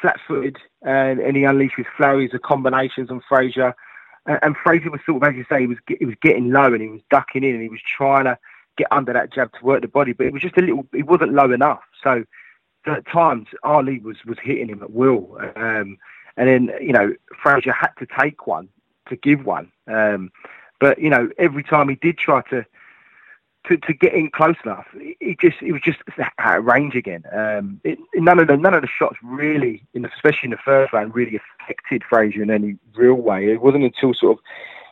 flat 0.00 0.18
footed, 0.26 0.56
and, 0.82 1.20
and 1.20 1.36
he 1.36 1.44
unleashed 1.44 1.76
his 1.76 1.86
flurries 1.96 2.34
of 2.34 2.42
combinations 2.42 3.10
on 3.10 3.22
Frazier. 3.28 3.74
And, 4.26 4.38
and 4.42 4.56
Frazier 4.56 4.90
was 4.90 5.00
sort 5.06 5.22
of, 5.22 5.28
as 5.28 5.36
you 5.36 5.44
say, 5.48 5.60
he 5.60 5.66
was, 5.66 5.78
he 5.86 6.04
was 6.04 6.16
getting 6.22 6.50
low 6.50 6.72
and 6.72 6.82
he 6.82 6.88
was 6.88 7.00
ducking 7.10 7.44
in 7.44 7.54
and 7.54 7.62
he 7.62 7.68
was 7.68 7.80
trying 7.86 8.24
to 8.24 8.38
get 8.76 8.88
under 8.90 9.12
that 9.12 9.32
jab 9.32 9.52
to 9.52 9.64
work 9.64 9.82
the 9.82 9.88
body, 9.88 10.12
but 10.12 10.26
it 10.26 10.32
was 10.32 10.42
just 10.42 10.58
a 10.58 10.60
little, 10.60 10.86
it 10.92 11.06
wasn't 11.06 11.32
low 11.32 11.50
enough. 11.52 11.82
So, 12.02 12.24
so 12.84 12.92
at 12.92 13.06
times, 13.06 13.48
Ali 13.62 13.98
was, 14.00 14.16
was 14.26 14.38
hitting 14.42 14.68
him 14.68 14.82
at 14.82 14.92
will. 14.92 15.38
Um, 15.56 15.98
and 16.36 16.48
then, 16.48 16.70
you 16.80 16.92
know, 16.92 17.14
Frazier 17.42 17.72
had 17.72 17.92
to 17.98 18.06
take 18.18 18.46
one 18.46 18.68
to 19.08 19.16
give 19.16 19.44
one. 19.46 19.72
Um, 19.86 20.30
but 20.80 20.98
you 20.98 21.10
know, 21.10 21.30
every 21.38 21.62
time 21.62 21.88
he 21.88 21.96
did 21.96 22.18
try 22.18 22.42
to 22.50 22.64
to, 23.68 23.76
to 23.76 23.92
get 23.92 24.14
in 24.14 24.30
close 24.30 24.56
enough, 24.64 24.86
it 24.94 25.40
just 25.40 25.60
it 25.60 25.72
was 25.72 25.82
just 25.82 25.98
out 26.38 26.58
of 26.58 26.64
range 26.64 26.94
again. 26.94 27.24
Um, 27.32 27.80
it, 27.84 27.98
none 28.14 28.38
of 28.38 28.48
the 28.48 28.56
none 28.56 28.74
of 28.74 28.82
the 28.82 28.88
shots 28.88 29.16
really, 29.22 29.82
in 29.94 30.02
the, 30.02 30.10
especially 30.14 30.48
in 30.48 30.50
the 30.50 30.58
first 30.58 30.92
round, 30.92 31.14
really 31.14 31.40
affected 31.60 32.04
Frazier 32.08 32.42
in 32.42 32.50
any 32.50 32.76
real 32.94 33.14
way. 33.14 33.50
It 33.50 33.60
wasn't 33.60 33.84
until 33.84 34.14
sort 34.14 34.38
of 34.38 34.44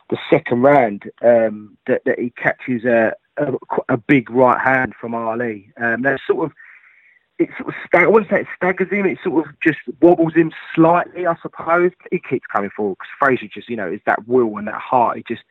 the 0.09 0.17
second 0.29 0.61
round 0.61 1.09
um, 1.23 1.77
that, 1.87 2.03
that 2.05 2.19
he 2.19 2.29
catches 2.31 2.85
a, 2.85 3.13
a, 3.37 3.53
a 3.89 3.97
big 3.97 4.29
right 4.29 4.59
hand 4.59 4.93
from 4.99 5.15
Ali. 5.15 5.71
Um, 5.77 6.03
that 6.03 6.19
sort 6.27 6.45
of 6.45 6.51
it 7.37 7.49
sort 7.57 7.69
of 7.69 7.75
stag- 7.87 8.03
I 8.03 8.07
wouldn't 8.07 8.29
say 8.29 8.41
it 8.41 8.47
staggers 8.55 8.89
him. 8.89 9.05
It 9.05 9.19
sort 9.23 9.45
of 9.45 9.59
just 9.59 9.79
wobbles 10.01 10.35
him 10.35 10.51
slightly, 10.73 11.27
I 11.27 11.35
suppose. 11.41 11.91
He 12.11 12.19
keeps 12.19 12.45
coming 12.47 12.69
forward 12.69 12.97
because 12.99 13.11
Frazier 13.19 13.49
just, 13.53 13.69
you 13.69 13.75
know, 13.75 13.91
is 13.91 13.99
that 14.05 14.27
will 14.27 14.57
and 14.57 14.67
that 14.67 14.75
heart. 14.75 15.17
He 15.17 15.23
just 15.27 15.43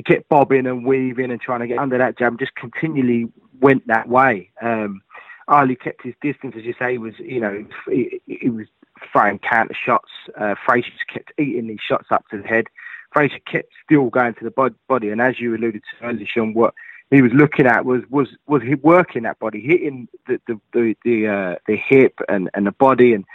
he 0.00 0.14
kept 0.14 0.30
bobbing 0.30 0.66
and 0.66 0.86
weaving 0.86 1.30
and 1.30 1.38
trying 1.38 1.60
to 1.60 1.66
get 1.66 1.78
under 1.78 1.98
that 1.98 2.16
jab. 2.16 2.38
Just 2.38 2.54
continually 2.54 3.30
went 3.60 3.86
that 3.86 4.08
way. 4.08 4.50
Um, 4.62 5.02
Ali 5.46 5.76
kept 5.76 6.02
his 6.02 6.14
distance, 6.22 6.54
as 6.56 6.64
you 6.64 6.74
say. 6.78 6.92
He 6.92 6.98
was, 6.98 7.12
you 7.18 7.38
know, 7.38 7.66
he, 7.86 8.18
he 8.24 8.48
was 8.48 8.66
throwing 9.12 9.38
counter 9.40 9.74
shots. 9.74 10.08
Uh, 10.38 10.54
Frazier 10.64 10.88
just 10.90 11.06
kept 11.12 11.32
eating 11.38 11.66
these 11.66 11.80
shots 11.86 12.06
up 12.10 12.26
to 12.30 12.40
the 12.40 12.48
head. 12.48 12.68
Frazier 13.12 13.40
kept 13.40 13.74
still 13.84 14.08
going 14.08 14.32
to 14.36 14.44
the 14.44 14.72
body, 14.88 15.10
and 15.10 15.20
as 15.20 15.38
you 15.38 15.54
alluded 15.54 15.82
to 15.82 16.06
earlier, 16.06 16.26
Sean, 16.26 16.54
what 16.54 16.72
he 17.10 17.20
was 17.20 17.32
looking 17.34 17.66
at 17.66 17.84
was 17.84 18.00
was 18.08 18.28
was 18.46 18.62
he 18.62 18.76
working 18.76 19.24
that 19.24 19.38
body, 19.38 19.60
hitting 19.60 20.08
the 20.26 20.40
the 20.46 20.58
the 20.72 20.96
the, 21.04 21.26
uh, 21.26 21.54
the 21.66 21.76
hip 21.76 22.20
and, 22.26 22.48
and 22.54 22.66
the 22.66 22.72
body, 22.72 23.12
and 23.12 23.26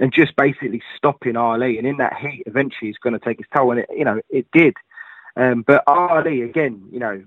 and 0.00 0.12
just 0.12 0.36
basically 0.36 0.82
stopping 0.98 1.36
Ali. 1.36 1.78
And 1.78 1.86
in 1.86 1.96
that 1.96 2.18
heat, 2.18 2.42
eventually, 2.44 2.88
he's 2.88 2.98
going 2.98 3.18
to 3.18 3.24
take 3.24 3.38
his 3.38 3.46
toll, 3.56 3.70
and 3.70 3.80
it, 3.80 3.88
you 3.96 4.04
know 4.04 4.20
it 4.28 4.46
did. 4.52 4.74
Um, 5.36 5.62
but 5.62 5.84
Ali 5.86 6.42
again, 6.42 6.82
you 6.90 6.98
know, 6.98 7.22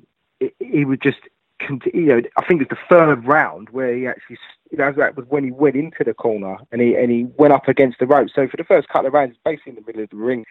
he 0.60 0.86
would 0.86 1.02
just. 1.02 1.20
You 1.94 2.02
know, 2.08 2.22
I 2.36 2.46
think 2.46 2.62
it's 2.62 2.72
the 2.72 2.78
third 2.90 3.26
round 3.26 3.70
where 3.70 3.96
he 3.96 4.06
actually, 4.06 4.38
you 4.70 4.80
know, 4.80 4.92
that 4.92 5.16
was 5.16 5.26
when 5.30 5.46
he 5.46 5.52
went 5.52 5.78
into 5.78 6.04
the 6.04 6.14
corner 6.14 6.58
and 6.74 6.82
he 6.82 6.94
and 6.96 7.10
he 7.10 7.24
went 7.38 7.54
up 7.54 7.70
against 7.70 8.00
the 8.00 8.06
rope. 8.06 8.28
So 8.36 8.50
for 8.50 8.58
the 8.58 8.66
first 8.66 8.90
couple 8.90 9.08
of 9.08 9.14
rounds, 9.14 9.38
basically 9.46 9.70
in 9.70 9.76
the 9.76 9.84
middle 9.86 10.04
of 10.04 10.10
the 10.10 10.18
ring, 10.18 10.44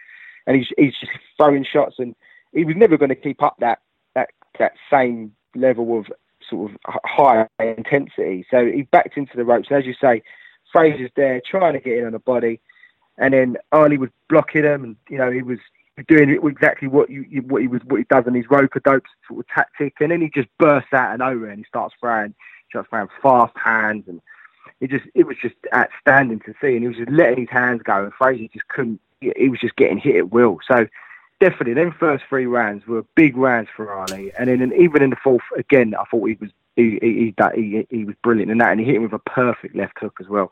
and 0.46 0.56
he's 0.56 0.68
he's 0.78 0.94
just 0.98 1.12
throwing 1.36 1.66
shots, 1.70 1.96
and 1.98 2.14
he 2.54 2.64
was 2.64 2.76
never 2.76 2.96
going 2.96 3.10
to 3.10 3.14
keep 3.14 3.42
up 3.42 3.56
that 3.58 3.80
that 4.14 4.30
that 4.58 4.72
same 4.90 5.34
level 5.54 5.98
of 5.98 6.06
sort 6.48 6.70
of 6.70 6.94
high 7.04 7.46
intensity. 7.58 8.46
So 8.50 8.64
he 8.64 8.82
backed 8.82 9.16
into 9.16 9.36
the 9.36 9.44
ropes. 9.44 9.68
And 9.70 9.78
as 9.78 9.86
you 9.86 9.94
say, 10.00 10.22
Frazier's 10.70 11.10
there 11.14 11.42
trying 11.44 11.74
to 11.74 11.80
get 11.80 11.98
in 11.98 12.06
on 12.06 12.12
the 12.12 12.18
body, 12.18 12.60
and 13.18 13.34
then 13.34 13.56
Ali 13.72 13.98
was 13.98 14.10
blocking 14.28 14.64
him, 14.64 14.84
and 14.84 14.96
you 15.08 15.18
know 15.18 15.30
he 15.30 15.42
was 15.42 15.58
doing 16.08 16.38
exactly 16.42 16.88
what 16.88 17.10
you, 17.10 17.24
what 17.46 17.60
he 17.60 17.68
was 17.68 17.82
what 17.86 17.98
he 17.98 18.06
does 18.08 18.24
in 18.26 18.34
his 18.34 18.48
rope-a-dope 18.50 19.04
sort 19.28 19.40
of 19.40 19.46
tactic, 19.48 19.94
and 20.00 20.10
then 20.10 20.20
he 20.20 20.30
just 20.34 20.48
bursts 20.58 20.92
out 20.92 21.12
of 21.12 21.18
nowhere 21.18 21.50
and 21.50 21.58
he 21.58 21.64
starts 21.64 21.94
throwing, 22.00 22.34
starts 22.70 22.88
throwing 22.88 23.08
fast 23.22 23.54
hands, 23.62 24.04
and 24.08 24.20
it 24.80 24.90
just 24.90 25.04
it 25.14 25.26
was 25.26 25.36
just 25.40 25.54
outstanding 25.74 26.40
to 26.40 26.54
see, 26.60 26.74
and 26.74 26.82
he 26.82 26.88
was 26.88 26.96
just 26.96 27.10
letting 27.10 27.40
his 27.40 27.50
hands 27.50 27.82
go, 27.84 28.04
and 28.04 28.12
Frazier 28.14 28.48
just 28.52 28.68
couldn't. 28.68 29.00
He 29.20 29.48
was 29.48 29.60
just 29.60 29.76
getting 29.76 29.98
hit 29.98 30.16
at 30.16 30.32
will. 30.32 30.58
So 30.66 30.86
definitely, 31.40 31.74
them 31.74 31.94
first 31.98 32.24
three 32.28 32.46
rounds 32.46 32.86
were 32.86 33.04
big 33.14 33.36
rounds 33.36 33.68
for 33.76 33.92
Ali, 33.92 34.32
and 34.38 34.48
then 34.48 34.72
even 34.78 35.02
in 35.02 35.10
the 35.10 35.16
fourth, 35.22 35.42
again, 35.56 35.94
I 35.94 36.04
thought 36.04 36.26
he 36.26 36.36
was 36.40 36.50
he 36.74 36.98
he, 37.02 37.34
he, 37.54 37.86
he 37.90 38.04
was 38.04 38.16
brilliant 38.22 38.50
in 38.50 38.58
that, 38.58 38.70
and 38.72 38.80
he 38.80 38.86
hit 38.86 38.96
him 38.96 39.02
with 39.02 39.12
a 39.12 39.18
perfect 39.18 39.76
left 39.76 39.98
hook 40.00 40.16
as 40.20 40.28
well. 40.28 40.50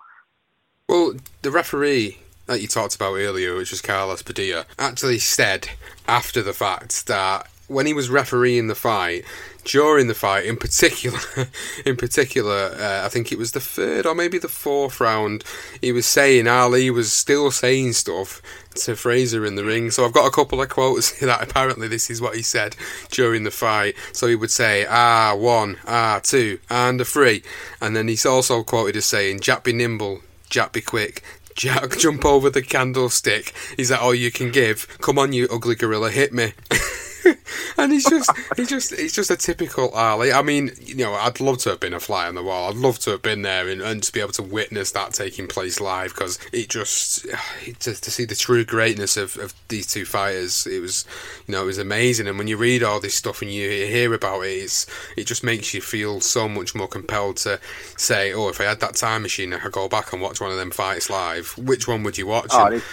Well, 0.88 1.14
the 1.43 1.51
referee 1.51 2.18
that 2.51 2.61
you 2.61 2.66
talked 2.66 2.96
about 2.96 3.14
earlier, 3.14 3.55
which 3.55 3.70
was 3.70 3.80
Carlos 3.80 4.22
Padilla, 4.22 4.66
actually 4.76 5.18
said 5.18 5.68
after 6.09 6.42
the 6.42 6.53
fact 6.53 7.07
that 7.07 7.46
when 7.68 7.86
he 7.86 7.92
was 7.92 8.11
refereeing 8.11 8.66
the 8.66 8.74
fight, 8.74 9.24
during 9.62 10.09
the 10.09 10.14
fight, 10.14 10.46
in 10.46 10.57
particular, 10.57 11.20
in 11.86 11.94
particular, 11.94 12.74
uh, 12.76 13.07
I 13.07 13.09
think 13.09 13.30
it 13.30 13.38
was 13.38 13.53
the 13.53 13.61
third 13.61 14.05
or 14.05 14.16
maybe 14.16 14.36
the 14.36 14.48
fourth 14.48 15.01
round, 15.01 15.44
he 15.80 15.92
was 15.92 16.07
saying 16.07 16.48
Ali 16.48 16.90
was 16.90 17.12
still 17.12 17.53
saying 17.53 17.92
stuff 17.92 18.42
to 18.74 18.96
Frazier 18.96 19.46
in 19.46 19.55
the 19.55 19.64
ring. 19.64 19.92
So 19.92 20.05
I've 20.05 20.12
got 20.12 20.26
a 20.26 20.32
couple 20.32 20.61
of 20.61 20.68
quotes 20.70 21.20
that 21.20 21.48
apparently 21.48 21.86
this 21.86 22.11
is 22.11 22.20
what 22.20 22.34
he 22.34 22.42
said 22.42 22.74
during 23.12 23.44
the 23.44 23.53
fight. 23.53 23.94
So 24.12 24.26
he 24.26 24.34
would 24.34 24.51
say 24.51 24.86
ah 24.90 25.36
one, 25.36 25.76
ah 25.86 26.20
two, 26.20 26.59
and 26.68 27.01
a 27.01 27.05
three, 27.05 27.44
and 27.80 27.94
then 27.94 28.09
he's 28.09 28.26
also 28.26 28.64
quoted 28.64 28.96
as 28.96 29.05
saying 29.05 29.38
"Jack 29.38 29.62
be 29.62 29.72
nimble, 29.72 30.22
Jack 30.48 30.72
be 30.72 30.80
quick, 30.80 31.22
Jack, 31.61 31.99
jump 31.99 32.25
over 32.25 32.49
the 32.49 32.63
candlestick. 32.63 33.53
Is 33.77 33.91
that 33.91 34.01
all 34.01 34.15
you 34.15 34.33
can 34.33 34.51
give? 34.51 34.89
Come 35.03 35.19
on, 35.19 35.35
you 35.35 35.47
ugly 35.53 35.75
gorilla, 35.75 36.11
hit 36.11 36.33
me. 36.33 36.55
and 37.79 37.93
he's 37.93 38.09
just 38.09 38.31
he's 38.57 38.68
just 38.68 38.95
he's 38.95 39.14
just 39.14 39.31
a 39.31 39.37
typical 39.37 39.91
Ali. 39.91 40.33
I 40.33 40.43
mean, 40.43 40.71
you 40.81 40.97
know, 40.97 41.14
I'd 41.14 41.41
love 41.41 41.59
to 41.59 41.71
have 41.71 41.81
been 41.81 41.95
a 41.95 42.01
fly 42.01 42.27
on 42.27 42.35
the 42.35 42.43
wall. 42.43 42.71
I'd 42.71 42.77
love 42.77 42.99
to 43.01 43.11
have 43.11 43.23
been 43.23 43.43
there 43.43 43.68
and, 43.68 43.81
and 43.81 44.03
to 44.03 44.12
be 44.12 44.21
able 44.21 44.33
to 44.33 44.43
witness 44.43 44.93
that 44.93 45.12
taking 45.12 45.47
place 45.47 45.81
live 45.81 46.14
because 46.14 46.39
it 46.53 46.68
just 46.68 47.27
to, 47.81 47.95
to, 47.95 48.11
see 48.11 48.25
the 48.25 48.35
true 48.35 48.64
greatness 48.64 49.16
of, 49.16 49.37
of 49.39 49.55
these 49.68 49.87
two 49.87 50.05
fighters. 50.05 50.66
It 50.66 50.81
was 50.81 51.05
you 51.47 51.53
know 51.53 51.62
it 51.62 51.66
was 51.66 51.79
amazing. 51.79 52.27
And 52.27 52.39
when 52.39 52.49
you 52.49 52.57
read 52.57 52.83
all 52.83 53.01
this 53.01 53.14
stuff 53.14 53.43
and 53.43 53.51
you 53.51 53.68
hear 53.68 54.12
about 54.14 54.43
it, 54.43 54.49
it's, 54.49 54.87
it 55.16 55.27
just 55.27 55.45
makes 55.45 55.75
you 55.75 55.81
feel 55.81 56.21
so 56.21 56.49
much 56.49 56.75
more 56.75 56.89
compelled 56.89 57.39
to 57.39 57.61
say, 57.97 58.33
oh, 58.33 58.49
if 58.49 58.61
I 58.61 58.64
had 58.64 58.81
that 58.81 58.97
time 58.97 59.23
machine, 59.23 59.53
I 59.53 59.59
could 59.59 59.73
go 59.73 59.89
back 59.89 60.12
and 60.12 60.23
watch 60.23 60.41
one 60.41 60.51
of 60.51 60.57
them 60.57 60.71
fights 60.71 61.11
live. 61.11 61.57
Which 61.59 61.87
one 61.87 62.03
would 62.03 62.18
you 62.18 62.27
watch? 62.27 62.51
Oh, 62.53 62.71
this, 62.71 62.85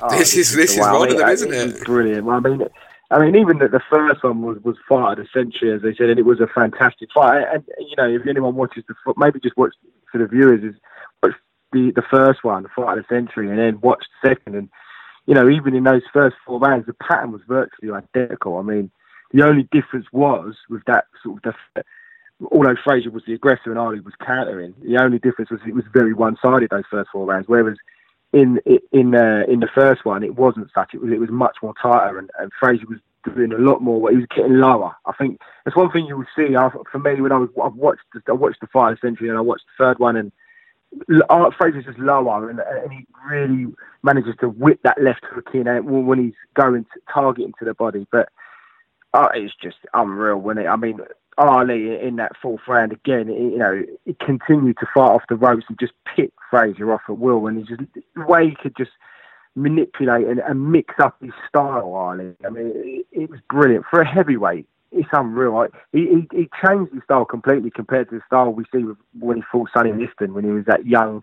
oh, 0.00 0.10
this, 0.10 0.34
this, 0.34 0.36
is 0.36 0.56
this 0.56 0.72
is 0.72 0.80
one 0.80 1.10
of 1.10 1.18
them, 1.18 1.28
isn't 1.28 1.52
it? 1.52 1.84
Brilliant. 1.84 2.24
Well, 2.24 2.36
I 2.36 2.40
mean. 2.40 2.68
I 3.10 3.18
mean, 3.18 3.36
even 3.36 3.58
the, 3.58 3.68
the 3.68 3.80
first 3.90 4.22
one 4.22 4.42
was, 4.42 4.58
was 4.62 4.76
fight 4.86 5.18
of 5.18 5.18
the 5.18 5.28
century, 5.32 5.72
as 5.72 5.80
they 5.80 5.94
said, 5.94 6.10
and 6.10 6.18
it 6.18 6.26
was 6.26 6.40
a 6.40 6.46
fantastic 6.46 7.08
fight. 7.14 7.44
And, 7.52 7.64
you 7.78 7.96
know, 7.96 8.08
if 8.08 8.26
anyone 8.26 8.54
watches 8.54 8.84
the 8.86 8.94
maybe 9.16 9.40
just 9.40 9.56
watch 9.56 9.74
for 10.12 10.18
the 10.18 10.26
viewers 10.26 10.62
is 10.62 10.74
watch 11.22 11.32
the 11.72 11.92
the 11.94 12.02
first 12.10 12.44
one, 12.44 12.64
the 12.64 12.68
fight 12.74 12.98
of 12.98 13.04
the 13.08 13.14
century, 13.14 13.48
and 13.48 13.58
then 13.58 13.80
watch 13.80 14.04
the 14.22 14.28
second. 14.28 14.56
And 14.56 14.68
you 15.26 15.34
know, 15.34 15.48
even 15.48 15.74
in 15.74 15.84
those 15.84 16.02
first 16.12 16.36
four 16.44 16.58
rounds, 16.58 16.86
the 16.86 16.94
pattern 16.94 17.32
was 17.32 17.42
virtually 17.48 17.92
identical. 17.92 18.58
I 18.58 18.62
mean, 18.62 18.90
the 19.32 19.44
only 19.44 19.68
difference 19.72 20.06
was 20.12 20.56
with 20.68 20.82
that 20.86 21.06
sort 21.22 21.46
of 21.46 21.54
although 22.52 22.76
Frazier 22.84 23.10
was 23.10 23.24
the 23.26 23.34
aggressor 23.34 23.70
and 23.70 23.78
Ali 23.78 24.00
was 24.00 24.14
countering, 24.24 24.74
the 24.82 24.98
only 25.02 25.18
difference 25.18 25.50
was 25.50 25.60
it 25.66 25.74
was 25.74 25.84
very 25.92 26.12
one-sided 26.12 26.70
those 26.70 26.84
first 26.90 27.10
four 27.10 27.26
rounds. 27.26 27.48
Whereas 27.48 27.78
in 28.32 28.60
in 28.92 29.14
uh, 29.14 29.44
in 29.48 29.60
the 29.60 29.68
first 29.74 30.04
one, 30.04 30.22
it 30.22 30.36
wasn't 30.36 30.70
such. 30.74 30.94
It 30.94 31.00
was 31.00 31.12
it 31.12 31.20
was 31.20 31.30
much 31.30 31.56
more 31.62 31.74
tighter, 31.80 32.18
and, 32.18 32.30
and 32.38 32.52
Frazier 32.58 32.86
was 32.88 32.98
doing 33.24 33.52
a 33.52 33.58
lot 33.58 33.80
more. 33.82 34.10
He 34.10 34.16
was 34.16 34.26
getting 34.34 34.58
lower. 34.58 34.94
I 35.06 35.12
think 35.12 35.40
that's 35.64 35.76
one 35.76 35.90
thing 35.90 36.06
you 36.06 36.16
would 36.16 36.26
see. 36.36 36.56
I, 36.56 36.70
for 36.90 36.98
me, 36.98 37.20
when 37.20 37.32
I 37.32 37.38
was 37.38 37.48
I've 37.62 37.74
watched 37.74 38.02
I 38.28 38.32
watched 38.32 38.60
the 38.60 38.66
fight 38.68 39.00
century 39.00 39.28
and 39.28 39.38
I 39.38 39.42
watched 39.42 39.64
the 39.78 39.84
third 39.84 39.98
one, 39.98 40.16
and 40.16 40.32
uh, 41.30 41.50
Frazier's 41.56 41.84
just 41.84 41.98
lower, 41.98 42.50
and, 42.50 42.60
and 42.60 42.92
he 42.92 43.06
really 43.30 43.66
manages 44.02 44.34
to 44.40 44.48
whip 44.48 44.80
that 44.82 45.00
left 45.00 45.24
hook 45.24 45.48
in 45.54 45.66
when 46.06 46.18
he's 46.18 46.34
going 46.54 46.84
to 46.84 47.00
target 47.12 47.44
into 47.44 47.64
the 47.64 47.74
body. 47.74 48.06
But 48.10 48.28
uh, 49.14 49.28
it's 49.34 49.54
just 49.62 49.78
unreal 49.94 50.36
when 50.36 50.58
it. 50.58 50.66
I 50.66 50.76
mean, 50.76 51.00
Ali 51.38 51.98
in 52.00 52.16
that 52.16 52.32
fourth 52.40 52.62
round 52.66 52.92
again, 52.92 53.28
you 53.28 53.58
know, 53.58 53.82
he 54.04 54.14
continued 54.14 54.76
to 54.78 54.86
fight 54.92 55.10
off 55.10 55.22
the 55.28 55.36
ropes 55.36 55.64
and 55.68 55.78
just 55.78 55.92
pick 56.16 56.32
Frazier 56.50 56.92
off 56.92 57.02
at 57.08 57.18
will, 57.18 57.46
and 57.46 57.58
he 57.58 57.64
just 57.64 57.82
the 58.14 58.24
way 58.26 58.50
he 58.50 58.56
could 58.56 58.76
just 58.76 58.90
manipulate 59.54 60.26
and, 60.26 60.40
and 60.40 60.70
mix 60.70 60.94
up 61.00 61.16
his 61.20 61.32
style, 61.48 61.94
Ali. 61.94 62.34
I 62.44 62.50
mean, 62.50 62.72
it, 62.74 63.06
it, 63.12 63.30
was 63.30 63.40
brilliant 63.48 63.86
for 63.90 64.00
a 64.00 64.06
heavyweight. 64.06 64.66
It, 64.92 64.98
it's 65.00 65.08
unreal. 65.12 65.66
He, 65.92 66.06
he, 66.06 66.28
he 66.36 66.48
changed 66.64 66.92
his 66.92 67.02
style 67.04 67.24
completely 67.24 67.70
compared 67.70 68.08
to 68.10 68.16
the 68.16 68.22
style 68.26 68.50
we 68.50 68.64
see 68.72 68.84
when 69.18 69.38
he 69.38 69.42
fought 69.50 69.70
Sonny 69.72 69.92
Liston 69.92 70.34
when 70.34 70.44
he 70.44 70.50
was 70.50 70.64
that 70.66 70.86
young, 70.86 71.22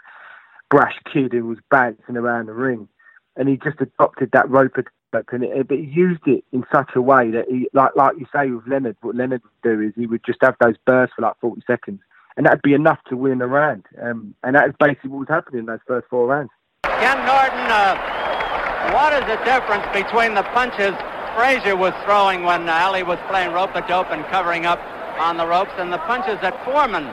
brash 0.70 0.96
kid 1.12 1.34
who 1.34 1.46
was 1.46 1.58
bouncing 1.72 2.18
around 2.18 2.48
the 2.48 2.54
ring, 2.54 2.88
and 3.36 3.50
he 3.50 3.58
just 3.58 3.82
adopted 3.82 4.30
that 4.34 4.50
rope 4.50 4.78
and 5.14 5.44
it, 5.44 5.68
but 5.68 5.78
he 5.78 5.86
used 5.86 6.28
it 6.28 6.44
in 6.52 6.66
such 6.72 6.92
a 6.96 7.02
way 7.02 7.32
that 7.32 7.46
he, 7.50 7.70
like 7.74 7.96
like 7.96 8.18
you 8.18 8.26
say 8.36 8.50
with 8.50 8.68
Leonard, 8.68 8.98
what 9.02 9.16
Leonard 9.16 9.42
would 9.44 9.78
do 9.78 9.82
is 9.82 9.94
he 9.96 10.08
would 10.08 10.24
just 10.26 10.40
have 10.42 10.56
those 10.60 10.76
bursts 10.86 11.16
for 11.16 11.22
like 11.22 11.40
40 11.40 11.62
seconds, 11.66 12.02
and 12.36 12.46
that'd 12.46 12.62
be 12.62 12.74
enough 12.74 13.00
to 13.10 13.16
win 13.16 13.42
a 13.42 13.48
round. 13.48 13.86
Um, 14.02 14.36
and 14.44 14.56
that 14.56 14.70
is 14.70 14.76
basically 14.80 15.12
what 15.12 15.20
was 15.20 15.30
happening 15.30 15.60
in 15.60 15.66
those 15.66 15.80
first 15.88 16.08
four 16.10 16.28
rounds. 16.28 16.52
Ken 16.84 17.18
Norton, 17.26 17.68
uh, 17.72 18.92
what 18.94 19.14
is 19.14 19.22
the 19.22 19.38
difference 19.46 19.86
between 19.94 20.36
the 20.36 20.44
punches 20.54 20.94
Frazier 21.36 21.76
was 21.76 21.94
throwing 22.06 22.44
when 22.44 22.68
Ali 22.70 23.04
was 23.04 23.20
playing 23.28 23.52
rope-a-dope 23.52 24.08
and 24.10 24.24
covering 24.32 24.66
up 24.66 24.80
on 25.20 25.38
the 25.38 25.46
ropes, 25.46 25.72
and 25.78 25.92
the 25.92 25.98
punches 26.00 26.40
that 26.42 26.56
Foreman 26.64 27.04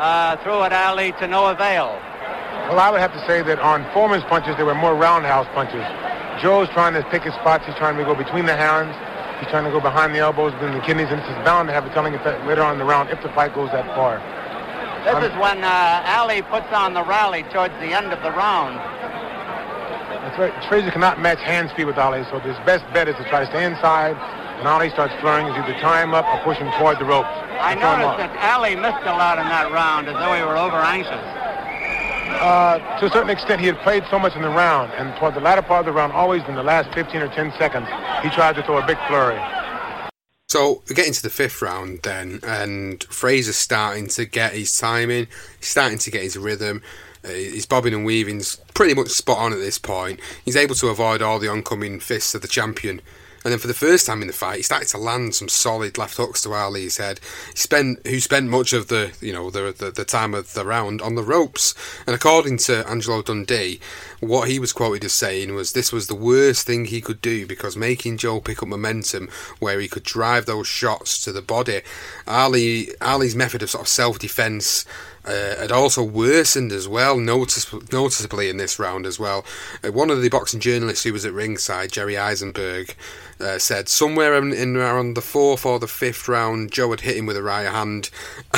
uh, 0.00 0.36
threw 0.42 0.62
at 0.62 0.72
Ali 0.72 1.12
to 1.12 1.26
no 1.26 1.46
avail? 1.48 1.96
Well, 2.68 2.78
I 2.78 2.90
would 2.90 3.00
have 3.00 3.12
to 3.12 3.26
say 3.26 3.42
that 3.42 3.58
on 3.58 3.84
Foreman's 3.92 4.24
punches, 4.24 4.56
they 4.56 4.64
were 4.64 4.74
more 4.74 4.94
roundhouse 4.94 5.46
punches. 5.54 5.84
Joe's 6.40 6.68
trying 6.70 6.94
to 6.94 7.02
pick 7.10 7.22
his 7.22 7.34
spots. 7.34 7.66
He's 7.66 7.76
trying 7.76 7.96
to 7.98 8.04
go 8.04 8.14
between 8.14 8.46
the 8.46 8.56
hands. 8.56 8.96
He's 9.40 9.48
trying 9.52 9.64
to 9.64 9.70
go 9.70 9.80
behind 9.80 10.14
the 10.14 10.20
elbows, 10.20 10.52
between 10.52 10.72
the 10.72 10.80
kidneys, 10.80 11.08
and 11.12 11.20
this 11.20 11.28
is 11.28 11.36
bound 11.44 11.68
to 11.68 11.72
have 11.72 11.84
a 11.84 11.92
telling 11.92 12.14
effect 12.14 12.44
later 12.46 12.62
on 12.62 12.72
in 12.74 12.78
the 12.78 12.84
round 12.84 13.08
if 13.10 13.22
the 13.22 13.28
fight 13.36 13.54
goes 13.54 13.70
that 13.72 13.84
far. 13.92 14.20
This 15.04 15.16
um, 15.16 15.24
is 15.24 15.32
when 15.40 15.64
uh, 15.64 16.16
Ali 16.16 16.42
puts 16.42 16.68
on 16.72 16.92
the 16.92 17.04
rally 17.04 17.44
towards 17.44 17.72
the 17.80 17.92
end 17.92 18.12
of 18.12 18.20
the 18.24 18.32
round. 18.32 18.76
That's 18.76 20.38
right. 20.38 20.52
Frazier 20.68 20.90
cannot 20.90 21.20
match 21.20 21.40
hand 21.40 21.70
speed 21.70 21.84
with 21.84 21.96
Ali, 21.96 22.24
so 22.28 22.38
his 22.40 22.56
best 22.64 22.84
bet 22.92 23.08
is 23.08 23.16
to 23.16 23.24
try 23.28 23.40
to 23.40 23.46
stay 23.48 23.64
inside. 23.64 24.16
And 24.60 24.68
Ali 24.68 24.90
starts 24.90 25.14
throwing, 25.20 25.46
is 25.46 25.56
either 25.56 25.72
tie 25.80 26.02
him 26.02 26.12
up 26.12 26.24
or 26.28 26.40
push 26.44 26.58
him 26.58 26.70
toward 26.76 26.98
the 26.98 27.08
ropes. 27.08 27.32
I 27.60 27.74
noticed 27.76 28.16
that 28.20 28.32
Ali 28.40 28.76
missed 28.76 29.04
a 29.04 29.16
lot 29.16 29.38
in 29.40 29.48
that 29.48 29.72
round, 29.72 30.08
as 30.08 30.16
though 30.16 30.36
he 30.36 30.42
were 30.44 30.56
over 30.56 30.76
anxious 30.76 31.20
uh, 32.32 33.00
to 33.00 33.06
a 33.06 33.10
certain 33.10 33.30
extent, 33.30 33.60
he 33.60 33.66
had 33.66 33.78
played 33.78 34.04
so 34.10 34.18
much 34.18 34.34
in 34.34 34.42
the 34.42 34.48
round, 34.48 34.92
and 34.92 35.18
toward 35.18 35.34
the 35.34 35.40
latter 35.40 35.62
part 35.62 35.80
of 35.80 35.86
the 35.86 35.92
round, 35.92 36.12
always 36.12 36.42
in 36.48 36.54
the 36.54 36.62
last 36.62 36.92
15 36.94 37.20
or 37.20 37.28
10 37.28 37.52
seconds, 37.58 37.86
he 38.22 38.30
tried 38.30 38.56
to 38.56 38.62
throw 38.62 38.78
a 38.78 38.86
big 38.86 38.98
flurry. 39.08 39.40
So 40.48 40.82
we 40.88 40.94
get 40.94 41.06
into 41.06 41.22
the 41.22 41.30
fifth 41.30 41.62
round 41.62 42.00
then, 42.02 42.40
and 42.42 43.02
Frazier's 43.04 43.56
starting 43.56 44.08
to 44.08 44.24
get 44.24 44.52
his 44.52 44.76
timing, 44.76 45.28
he's 45.58 45.68
starting 45.68 45.98
to 45.98 46.10
get 46.10 46.22
his 46.22 46.36
rhythm. 46.36 46.82
Uh, 47.22 47.28
his 47.28 47.66
bobbing 47.66 47.92
and 47.92 48.06
weaving's 48.06 48.56
pretty 48.72 48.94
much 48.94 49.08
spot 49.08 49.36
on 49.36 49.52
at 49.52 49.58
this 49.58 49.76
point. 49.76 50.18
He's 50.42 50.56
able 50.56 50.74
to 50.76 50.88
avoid 50.88 51.20
all 51.20 51.38
the 51.38 51.48
oncoming 51.48 52.00
fists 52.00 52.34
of 52.34 52.40
the 52.40 52.48
champion 52.48 53.02
and 53.44 53.52
then 53.52 53.58
for 53.58 53.68
the 53.68 53.74
first 53.74 54.06
time 54.06 54.20
in 54.20 54.26
the 54.26 54.34
fight, 54.34 54.58
he 54.58 54.62
started 54.62 54.88
to 54.88 54.98
land 54.98 55.34
some 55.34 55.48
solid 55.48 55.96
left 55.96 56.16
hooks 56.16 56.42
to 56.42 56.52
Ali's 56.52 56.98
head. 56.98 57.20
He 57.50 57.56
spent 57.56 58.06
who 58.06 58.20
spent 58.20 58.48
much 58.48 58.72
of 58.72 58.88
the 58.88 59.12
you 59.20 59.32
know 59.32 59.50
the, 59.50 59.74
the, 59.76 59.90
the 59.90 60.04
time 60.04 60.34
of 60.34 60.52
the 60.52 60.64
round 60.64 61.00
on 61.00 61.14
the 61.14 61.22
ropes. 61.22 61.74
And 62.06 62.14
according 62.14 62.58
to 62.58 62.86
Angelo 62.88 63.22
Dundee, 63.22 63.80
what 64.20 64.48
he 64.48 64.58
was 64.58 64.72
quoted 64.72 65.04
as 65.04 65.12
saying 65.12 65.54
was 65.54 65.72
this 65.72 65.92
was 65.92 66.06
the 66.06 66.14
worst 66.14 66.66
thing 66.66 66.84
he 66.84 67.00
could 67.00 67.20
do 67.20 67.46
because 67.46 67.76
making 67.76 68.18
Joe 68.18 68.40
pick 68.40 68.62
up 68.62 68.68
momentum 68.68 69.28
where 69.58 69.80
he 69.80 69.88
could 69.88 70.02
drive 70.04 70.46
those 70.46 70.66
shots 70.66 71.22
to 71.24 71.32
the 71.32 71.42
body. 71.42 71.82
Ali 72.26 72.88
Ali's 73.00 73.34
method 73.34 73.62
of 73.62 73.70
sort 73.70 73.82
of 73.82 73.88
self 73.88 74.18
defense 74.18 74.84
uh, 75.24 75.56
had 75.56 75.72
also 75.72 76.02
worsened 76.02 76.72
as 76.72 76.88
well, 76.88 77.18
notice- 77.18 77.72
noticeably 77.92 78.48
in 78.48 78.56
this 78.56 78.78
round 78.78 79.06
as 79.06 79.18
well. 79.18 79.44
Uh, 79.84 79.92
one 79.92 80.10
of 80.10 80.22
the 80.22 80.28
boxing 80.28 80.60
journalists 80.60 81.04
who 81.04 81.12
was 81.12 81.26
at 81.26 81.32
ringside, 81.32 81.92
Jerry 81.92 82.14
Izenberg, 82.14 82.94
uh, 83.38 83.58
said 83.58 83.88
somewhere 83.88 84.34
in, 84.36 84.52
in, 84.52 84.76
around 84.76 85.14
the 85.14 85.20
fourth 85.20 85.66
or 85.66 85.78
the 85.78 85.88
fifth 85.88 86.28
round, 86.28 86.72
Joe 86.72 86.90
had 86.90 87.00
hit 87.00 87.16
him 87.16 87.26
with 87.26 87.36
a 87.36 87.42
right 87.42 87.68
hand. 87.68 88.10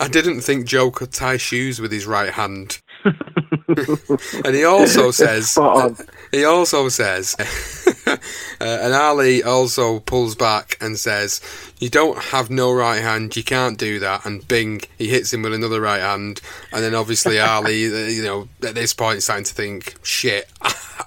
I 0.00 0.08
didn't 0.08 0.40
think 0.40 0.66
Joe 0.66 0.90
could 0.90 1.12
tie 1.12 1.36
shoes 1.36 1.80
with 1.80 1.92
his 1.92 2.06
right 2.06 2.32
hand. 2.32 2.80
and 4.44 4.54
he 4.54 4.64
also 4.64 5.10
says, 5.10 5.58
he 6.32 6.44
also 6.44 6.88
says, 6.88 7.36
uh, 8.06 8.16
and 8.60 8.94
Ali 8.94 9.42
also 9.42 10.00
pulls 10.00 10.34
back 10.34 10.76
and 10.80 10.98
says, 10.98 11.40
"You 11.78 11.88
don't 11.88 12.18
have 12.18 12.50
no 12.50 12.72
right 12.72 13.00
hand. 13.00 13.36
You 13.36 13.44
can't 13.44 13.78
do 13.78 13.98
that." 14.00 14.24
And 14.24 14.46
Bing, 14.46 14.82
he 14.96 15.08
hits 15.08 15.32
him 15.32 15.42
with 15.42 15.54
another 15.54 15.80
right 15.80 16.00
hand, 16.00 16.40
and 16.72 16.82
then 16.82 16.94
obviously 16.94 17.38
Ali, 17.40 17.86
uh, 17.86 18.08
you 18.08 18.22
know, 18.22 18.48
at 18.66 18.74
this 18.74 18.92
point, 18.92 19.22
starting 19.22 19.44
to 19.44 19.54
think, 19.54 19.94
"Shit." 20.02 20.50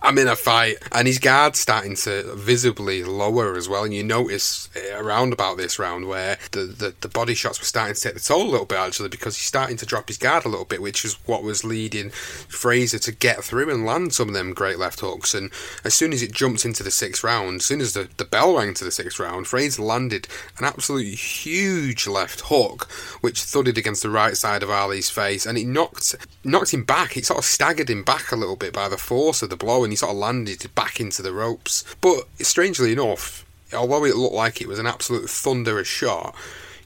I'm 0.03 0.17
in 0.17 0.27
a 0.27 0.35
fight, 0.35 0.77
and 0.91 1.07
his 1.07 1.19
guard's 1.19 1.59
starting 1.59 1.95
to 1.97 2.33
visibly 2.35 3.03
lower 3.03 3.55
as 3.55 3.69
well. 3.69 3.83
And 3.83 3.93
you 3.93 4.03
notice 4.03 4.67
around 4.93 5.31
about 5.31 5.57
this 5.57 5.77
round 5.77 6.07
where 6.07 6.37
the, 6.51 6.61
the, 6.61 6.95
the, 7.01 7.07
body 7.07 7.35
shots 7.35 7.59
were 7.59 7.65
starting 7.65 7.93
to 7.93 8.01
take 8.01 8.13
the 8.15 8.19
toll 8.19 8.43
a 8.43 8.49
little 8.49 8.65
bit 8.65 8.79
actually 8.79 9.09
because 9.09 9.35
he's 9.35 9.45
starting 9.45 9.77
to 9.77 9.85
drop 9.85 10.07
his 10.07 10.17
guard 10.17 10.45
a 10.45 10.49
little 10.49 10.65
bit, 10.65 10.81
which 10.81 11.05
is 11.05 11.17
what 11.27 11.43
was 11.43 11.63
leading 11.63 12.11
Frazier 12.47 12.99
to 12.99 13.11
get 13.11 13.43
through 13.43 13.69
and 13.69 13.85
land 13.85 14.13
some 14.13 14.29
of 14.29 14.33
them 14.33 14.53
great 14.53 14.79
left 14.79 14.99
hooks. 14.99 15.33
And 15.33 15.51
as 15.83 15.93
soon 15.93 16.13
as 16.13 16.21
it 16.21 16.31
jumped 16.31 16.65
into 16.65 16.83
the 16.83 16.91
sixth 16.91 17.23
round, 17.23 17.61
as 17.61 17.65
soon 17.65 17.81
as 17.81 17.93
the, 17.93 18.09
the 18.17 18.25
bell 18.25 18.57
rang 18.57 18.73
to 18.75 18.83
the 18.83 18.91
sixth 18.91 19.19
round, 19.19 19.47
Frazier 19.47 19.83
landed 19.83 20.27
an 20.57 20.65
absolutely 20.65 21.15
huge 21.15 22.07
left 22.07 22.41
hook, 22.45 22.89
which 23.21 23.41
thudded 23.41 23.77
against 23.77 24.03
the 24.03 24.09
right 24.09 24.37
side 24.37 24.63
of 24.63 24.69
Ali's 24.69 25.09
face, 25.09 25.45
and 25.45 25.57
it 25.57 25.67
knocked 25.67 26.15
knocked 26.43 26.73
him 26.73 26.83
back. 26.83 27.17
It 27.17 27.25
sort 27.25 27.39
of 27.39 27.45
staggered 27.45 27.89
him 27.89 28.03
back 28.03 28.31
a 28.31 28.35
little 28.35 28.55
bit 28.55 28.73
by 28.73 28.89
the 28.89 28.97
force 28.97 29.41
of 29.41 29.49
the 29.49 29.55
blow, 29.55 29.83
and 29.83 29.91
he 29.91 29.97
sort 29.97 30.11
of 30.11 30.17
landed 30.17 30.73
back 30.75 30.99
into 30.99 31.21
the 31.21 31.33
ropes. 31.33 31.83
But 32.01 32.25
strangely 32.39 32.93
enough, 32.93 33.45
although 33.73 34.05
it 34.05 34.15
looked 34.15 34.35
like 34.35 34.61
it 34.61 34.67
was 34.67 34.79
an 34.79 34.87
absolute 34.87 35.29
thunderous 35.29 35.87
shot, 35.87 36.35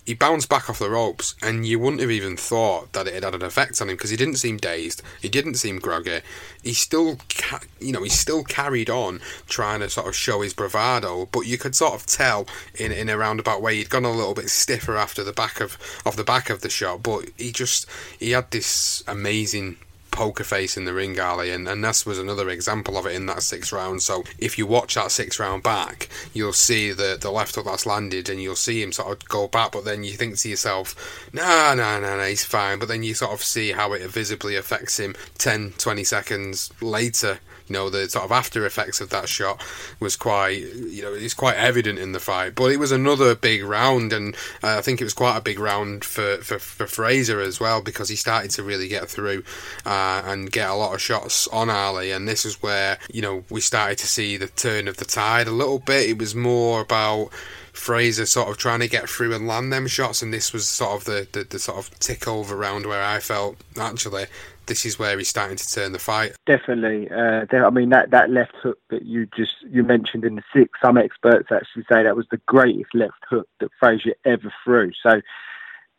he 0.05 0.13
bounced 0.13 0.49
back 0.49 0.69
off 0.69 0.79
the 0.79 0.89
ropes, 0.89 1.35
and 1.41 1.65
you 1.65 1.79
wouldn't 1.79 2.01
have 2.01 2.11
even 2.11 2.37
thought 2.37 2.93
that 2.93 3.07
it 3.07 3.13
had 3.15 3.23
had 3.23 3.35
an 3.35 3.41
effect 3.41 3.81
on 3.81 3.89
him 3.89 3.95
because 3.95 4.11
he 4.11 4.17
didn't 4.17 4.35
seem 4.35 4.57
dazed, 4.57 5.01
he 5.21 5.29
didn't 5.29 5.55
seem 5.55 5.79
groggy. 5.79 6.21
He 6.61 6.73
still, 6.73 7.17
ca- 7.29 7.61
you 7.79 7.91
know, 7.91 8.03
he 8.03 8.09
still 8.09 8.43
carried 8.43 8.89
on 8.89 9.19
trying 9.47 9.79
to 9.79 9.89
sort 9.89 10.07
of 10.07 10.15
show 10.15 10.41
his 10.41 10.53
bravado, 10.53 11.27
but 11.31 11.41
you 11.41 11.57
could 11.57 11.75
sort 11.75 11.93
of 11.93 12.05
tell 12.05 12.47
in 12.75 12.91
in 12.91 13.09
a 13.09 13.17
roundabout 13.17 13.61
way 13.61 13.75
he'd 13.75 13.89
gone 13.89 14.05
a 14.05 14.11
little 14.11 14.33
bit 14.33 14.49
stiffer 14.49 14.95
after 14.95 15.23
the 15.23 15.33
back 15.33 15.59
of 15.59 15.77
off 16.05 16.15
the 16.15 16.23
back 16.23 16.49
of 16.49 16.61
the 16.61 16.69
shot. 16.69 17.03
But 17.03 17.29
he 17.37 17.51
just 17.51 17.87
he 18.19 18.31
had 18.31 18.51
this 18.51 19.03
amazing 19.07 19.77
poker 20.15 20.45
face 20.45 20.77
in 20.77 20.85
the 20.85 20.93
ring, 20.93 21.19
Ali, 21.19 21.51
and, 21.51 21.67
and 21.67 21.83
this 21.83 22.05
was 22.05 22.17
another 22.17 22.49
example 22.49 22.97
of 22.97 23.05
it 23.05 23.13
in 23.13 23.25
that 23.25 23.43
sixth 23.43 23.73
round. 23.73 24.01
So 24.01 24.23
if 24.39 24.57
you 24.57 24.65
watch 24.65 24.95
that 24.95 25.11
sixth 25.11 25.39
round 25.39 25.61
back, 25.61 26.09
you'll 26.33 26.53
see 26.53 26.93
the, 26.93 27.17
the 27.19 27.29
left 27.29 27.55
hook 27.55 27.65
that's 27.65 27.85
landed 27.85 28.29
and 28.29 28.41
you'll 28.41 28.55
see 28.55 28.81
him 28.81 28.93
sort 28.93 29.11
of 29.11 29.27
go 29.27 29.47
back, 29.49 29.73
but 29.73 29.83
then 29.83 30.05
you 30.05 30.13
think 30.13 30.37
to 30.37 30.49
yourself, 30.49 31.29
no, 31.33 31.73
no, 31.75 31.99
no, 31.99 32.15
no, 32.15 32.23
he's 32.23 32.45
fine. 32.45 32.79
But 32.79 32.87
then 32.87 33.03
you 33.03 33.13
sort 33.13 33.33
of 33.33 33.43
see 33.43 33.73
how 33.73 33.91
it 33.91 34.09
visibly 34.09 34.55
affects 34.55 34.99
him 34.99 35.15
10, 35.37 35.73
20 35.77 36.03
seconds 36.05 36.71
later 36.81 37.39
you 37.67 37.73
know 37.73 37.89
the 37.89 38.09
sort 38.09 38.25
of 38.25 38.31
after 38.31 38.65
effects 38.65 39.01
of 39.01 39.09
that 39.09 39.27
shot 39.27 39.61
was 39.99 40.15
quite 40.15 40.61
you 40.61 41.01
know 41.01 41.13
it's 41.13 41.33
quite 41.33 41.57
evident 41.57 41.99
in 41.99 42.11
the 42.11 42.19
fight. 42.19 42.55
But 42.55 42.71
it 42.71 42.77
was 42.77 42.91
another 42.91 43.35
big 43.35 43.63
round 43.63 44.13
and 44.13 44.35
uh, 44.63 44.77
I 44.77 44.81
think 44.81 45.01
it 45.01 45.05
was 45.05 45.13
quite 45.13 45.37
a 45.37 45.41
big 45.41 45.59
round 45.59 46.03
for, 46.03 46.37
for, 46.37 46.59
for 46.59 46.87
Frazier 46.87 47.39
as 47.39 47.59
well 47.59 47.81
because 47.81 48.09
he 48.09 48.15
started 48.15 48.51
to 48.51 48.63
really 48.63 48.87
get 48.87 49.09
through 49.09 49.43
uh, 49.85 50.21
and 50.25 50.51
get 50.51 50.69
a 50.69 50.75
lot 50.75 50.93
of 50.93 51.01
shots 51.01 51.47
on 51.49 51.69
Ali. 51.69 52.11
And 52.11 52.27
this 52.27 52.45
is 52.45 52.61
where 52.61 52.97
you 53.11 53.21
know 53.21 53.43
we 53.49 53.61
started 53.61 53.97
to 53.99 54.07
see 54.07 54.37
the 54.37 54.47
turn 54.47 54.87
of 54.87 54.97
the 54.97 55.05
tide 55.05 55.47
a 55.47 55.51
little 55.51 55.79
bit. 55.79 56.09
It 56.09 56.17
was 56.17 56.35
more 56.35 56.81
about 56.81 57.31
Frazier 57.75 58.25
sort 58.25 58.49
of 58.49 58.57
trying 58.57 58.79
to 58.79 58.87
get 58.87 59.09
through 59.09 59.33
and 59.35 59.47
land 59.47 59.71
them 59.71 59.87
shots, 59.87 60.21
and 60.21 60.33
this 60.33 60.53
was 60.53 60.67
sort 60.67 60.91
of 60.91 61.05
the, 61.05 61.27
the, 61.31 61.43
the, 61.43 61.59
sort 61.59 61.77
of 61.77 61.99
tick 61.99 62.27
over 62.27 62.55
round 62.55 62.85
where 62.85 63.03
I 63.03 63.19
felt 63.19 63.57
actually 63.77 64.25
this 64.67 64.85
is 64.85 64.99
where 64.99 65.17
he's 65.17 65.29
starting 65.29 65.57
to 65.57 65.71
turn 65.71 65.91
the 65.91 65.99
fight. 65.99 66.35
Definitely. 66.45 67.09
Uh, 67.09 67.45
I 67.51 67.69
mean, 67.69 67.89
that, 67.89 68.11
that 68.11 68.29
left 68.29 68.53
hook 68.61 68.79
that 68.89 69.05
you 69.05 69.27
just 69.35 69.55
you 69.69 69.83
mentioned 69.83 70.25
in 70.25 70.35
the 70.35 70.43
six, 70.55 70.79
some 70.83 70.97
experts 70.97 71.49
actually 71.51 71.85
say 71.89 72.03
that 72.03 72.15
was 72.15 72.27
the 72.31 72.41
greatest 72.45 72.93
left 72.93 73.23
hook 73.29 73.47
that 73.59 73.69
Frazier 73.79 74.15
ever 74.25 74.53
threw. 74.63 74.91
So, 75.03 75.21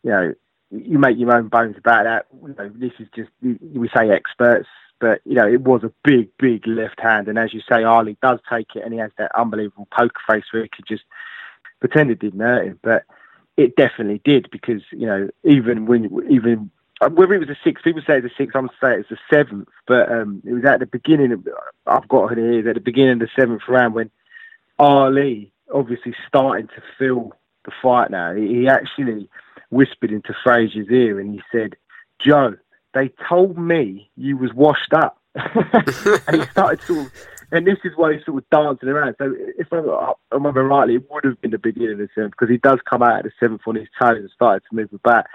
you 0.03 0.11
know, 0.11 0.33
you 0.71 0.99
make 0.99 1.17
your 1.17 1.33
own 1.33 1.47
bones 1.47 1.75
about 1.77 2.03
that. 2.03 2.25
You 2.41 2.55
know, 2.57 2.71
this 2.75 2.91
is 2.99 3.07
just 3.15 3.29
we 3.41 3.89
say 3.95 4.09
experts, 4.09 4.67
but 4.99 5.21
you 5.25 5.35
know, 5.35 5.47
it 5.47 5.61
was 5.61 5.83
a 5.83 5.91
big, 6.03 6.29
big 6.37 6.67
left 6.67 6.99
hand, 6.99 7.27
and 7.27 7.39
as 7.39 7.53
you 7.53 7.61
say, 7.69 7.83
Ali 7.83 8.17
does 8.21 8.39
take 8.49 8.67
it, 8.75 8.83
and 8.83 8.93
he 8.93 8.99
has 8.99 9.11
that 9.17 9.31
unbelievable 9.37 9.87
poker 9.97 10.19
face 10.27 10.43
where 10.51 10.63
he 10.63 10.69
could 10.69 10.87
just 10.87 11.03
pretend 11.79 12.11
it 12.11 12.19
didn't 12.19 12.39
hurt 12.39 12.65
him, 12.65 12.79
but 12.81 13.03
it 13.55 13.75
definitely 13.75 14.21
did 14.23 14.49
because 14.51 14.81
you 14.91 15.05
know 15.05 15.29
even 15.43 15.85
when 15.85 16.05
even 16.29 16.69
whether 16.99 17.33
it 17.33 17.39
was 17.39 17.47
the 17.47 17.57
sixth, 17.63 17.83
people 17.83 18.01
say 18.05 18.17
it's 18.17 18.23
the 18.23 18.31
sixth, 18.37 18.55
I'm 18.55 18.69
saying 18.81 19.01
it's 19.01 19.09
the 19.09 19.17
seventh, 19.31 19.69
but 19.85 20.11
um, 20.11 20.41
it 20.45 20.53
was 20.53 20.65
at 20.65 20.79
the 20.79 20.85
beginning 20.85 21.31
of, 21.31 21.47
I've 21.85 22.07
got 22.07 22.31
it 22.31 22.37
here, 22.37 22.67
at 22.69 22.75
the 22.75 22.81
beginning 22.81 23.13
of 23.13 23.19
the 23.19 23.29
seventh 23.39 23.61
round 23.67 23.93
when 23.93 24.09
Ali 24.79 25.51
obviously 25.73 26.15
starting 26.27 26.67
to 26.67 26.81
feel 26.97 27.33
the 27.65 27.71
fight 27.81 28.09
now. 28.09 28.33
He 28.33 28.67
actually 28.67 29.29
whispered 29.69 30.11
into 30.11 30.33
Frazier's 30.43 30.89
ear 30.89 31.19
and 31.19 31.33
he 31.33 31.41
said, 31.51 31.75
Joe, 32.19 32.55
they 32.93 33.11
told 33.29 33.57
me 33.57 34.09
you 34.15 34.37
was 34.37 34.53
washed 34.53 34.93
up. 34.93 35.19
and 35.35 36.41
he 36.41 36.47
started 36.47 36.79
of 36.89 37.11
and 37.51 37.65
this 37.65 37.77
is 37.85 37.93
why 37.95 38.13
he's 38.13 38.25
sort 38.25 38.43
of 38.43 38.49
dancing 38.49 38.89
around. 38.89 39.15
So 39.17 39.33
if 39.57 39.71
I, 39.71 39.77
I 39.77 40.13
remember 40.31 40.63
rightly, 40.63 40.95
it 40.95 41.09
would 41.09 41.23
have 41.23 41.39
been 41.39 41.51
the 41.51 41.57
beginning 41.57 41.93
of 41.93 41.97
the 41.99 42.09
seventh 42.13 42.31
because 42.31 42.49
he 42.49 42.57
does 42.57 42.79
come 42.89 43.01
out 43.01 43.19
at 43.19 43.23
the 43.23 43.31
seventh 43.39 43.61
on 43.65 43.75
his 43.75 43.87
toes 43.99 44.17
and 44.17 44.29
started 44.31 44.63
to 44.69 44.75
move 44.75 44.89
bat. 45.03 45.27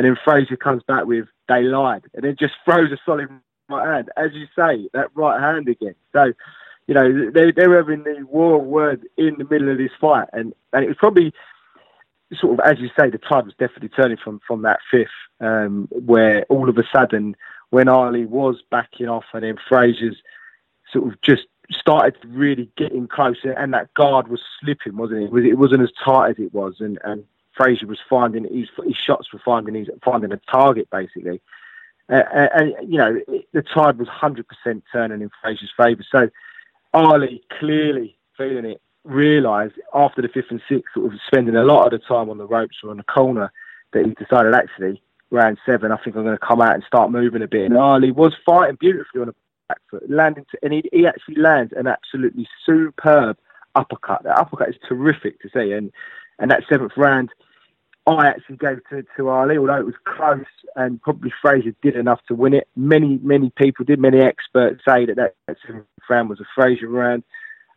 And 0.00 0.06
then 0.06 0.16
Frazier 0.24 0.56
comes 0.56 0.82
back 0.82 1.04
with 1.04 1.26
they 1.46 1.62
lied, 1.62 2.04
and 2.14 2.24
then 2.24 2.34
just 2.40 2.54
throws 2.64 2.90
a 2.90 2.96
solid 3.04 3.28
right 3.68 3.86
hand, 3.86 4.08
as 4.16 4.30
you 4.32 4.46
say, 4.58 4.88
that 4.94 5.08
right 5.12 5.38
hand 5.38 5.68
again. 5.68 5.94
So, 6.14 6.32
you 6.86 6.94
know, 6.94 7.30
they 7.30 7.52
they 7.52 7.66
were 7.66 7.76
having 7.76 8.04
the 8.04 8.24
war 8.26 8.58
of 8.58 8.64
words 8.64 9.02
in 9.18 9.36
the 9.36 9.44
middle 9.44 9.70
of 9.70 9.76
this 9.76 9.90
fight, 10.00 10.28
and 10.32 10.54
and 10.72 10.84
it 10.84 10.88
was 10.88 10.96
probably 10.96 11.34
sort 12.32 12.54
of 12.54 12.60
as 12.60 12.78
you 12.78 12.88
say, 12.98 13.10
the 13.10 13.18
tide 13.18 13.44
was 13.44 13.52
definitely 13.58 13.90
turning 13.90 14.16
from 14.16 14.40
from 14.48 14.62
that 14.62 14.78
fifth, 14.90 15.10
um, 15.38 15.86
where 15.90 16.44
all 16.44 16.70
of 16.70 16.78
a 16.78 16.84
sudden 16.90 17.36
when 17.68 17.86
Ali 17.86 18.24
was 18.24 18.62
backing 18.70 19.10
off, 19.10 19.24
and 19.34 19.44
then 19.44 19.58
Frazier's 19.68 20.16
sort 20.90 21.12
of 21.12 21.20
just 21.20 21.42
started 21.70 22.16
really 22.26 22.70
getting 22.78 23.06
closer, 23.06 23.52
and 23.52 23.74
that 23.74 23.92
guard 23.92 24.28
was 24.28 24.40
slipping, 24.62 24.96
wasn't 24.96 25.24
it? 25.24 25.44
It 25.44 25.58
wasn't 25.58 25.82
as 25.82 25.92
tight 26.02 26.30
as 26.30 26.38
it 26.38 26.54
was, 26.54 26.76
and 26.80 26.98
and 27.04 27.24
Frazier 27.60 27.86
was 27.86 27.98
finding 28.08 28.44
his 28.44 28.68
his 28.84 28.96
shots 28.96 29.32
were 29.32 29.40
finding 29.44 29.74
his 29.74 29.88
finding 30.02 30.32
a 30.32 30.36
target 30.50 30.88
basically. 30.90 31.40
Uh, 32.08 32.48
and, 32.54 32.74
you 32.90 32.98
know, 32.98 33.20
the 33.52 33.62
tide 33.62 33.96
was 33.96 34.08
100% 34.08 34.44
turning 34.92 35.22
in 35.22 35.30
Frazier's 35.40 35.70
favour. 35.76 36.04
So 36.10 36.28
Ali 36.92 37.40
clearly 37.60 38.16
feeling 38.36 38.64
it, 38.64 38.80
realised 39.04 39.74
after 39.94 40.20
the 40.20 40.28
fifth 40.28 40.50
and 40.50 40.60
sixth, 40.68 40.92
sort 40.94 41.12
of 41.12 41.20
spending 41.26 41.54
a 41.54 41.62
lot 41.62 41.84
of 41.84 41.92
the 41.92 42.04
time 42.04 42.28
on 42.28 42.38
the 42.38 42.46
ropes 42.46 42.78
or 42.82 42.90
on 42.90 42.96
the 42.96 43.04
corner, 43.04 43.52
that 43.92 44.04
he 44.04 44.12
decided 44.12 44.54
actually, 44.54 45.00
round 45.30 45.58
seven, 45.64 45.92
I 45.92 45.96
think 45.98 46.16
I'm 46.16 46.24
going 46.24 46.36
to 46.36 46.46
come 46.46 46.60
out 46.60 46.74
and 46.74 46.82
start 46.84 47.10
moving 47.10 47.42
a 47.42 47.48
bit. 47.48 47.66
And 47.66 47.76
Ali 47.76 48.10
was 48.10 48.34
fighting 48.44 48.76
beautifully 48.80 49.20
on 49.20 49.28
the 49.28 49.34
back 49.68 49.80
foot, 49.90 50.10
landing, 50.10 50.46
to, 50.50 50.58
and 50.62 50.72
he, 50.72 50.88
he 50.92 51.06
actually 51.06 51.36
lands 51.36 51.72
an 51.76 51.86
absolutely 51.86 52.48
superb 52.66 53.38
uppercut. 53.74 54.24
That 54.24 54.38
uppercut 54.38 54.70
is 54.70 54.76
terrific 54.88 55.40
to 55.42 55.48
see. 55.50 55.72
And, 55.72 55.92
and 56.38 56.50
that 56.50 56.64
seventh 56.68 56.96
round, 56.96 57.30
I 58.18 58.28
actually 58.28 58.56
gave 58.56 58.80
to, 58.90 59.04
to 59.16 59.28
Ali, 59.28 59.58
although 59.58 59.78
it 59.78 59.86
was 59.86 59.94
close 60.04 60.44
and 60.76 61.00
probably 61.02 61.32
Frazier 61.42 61.74
did 61.82 61.96
enough 61.96 62.20
to 62.28 62.34
win 62.34 62.54
it. 62.54 62.68
Many, 62.76 63.18
many 63.22 63.50
people 63.50 63.84
did, 63.84 63.98
many 63.98 64.20
experts 64.20 64.82
say 64.86 65.06
that 65.06 65.16
that, 65.16 65.34
that 65.46 65.56
seventh 65.66 65.86
round 66.08 66.28
was 66.28 66.40
a 66.40 66.44
Frazier 66.54 66.88
round. 66.88 67.24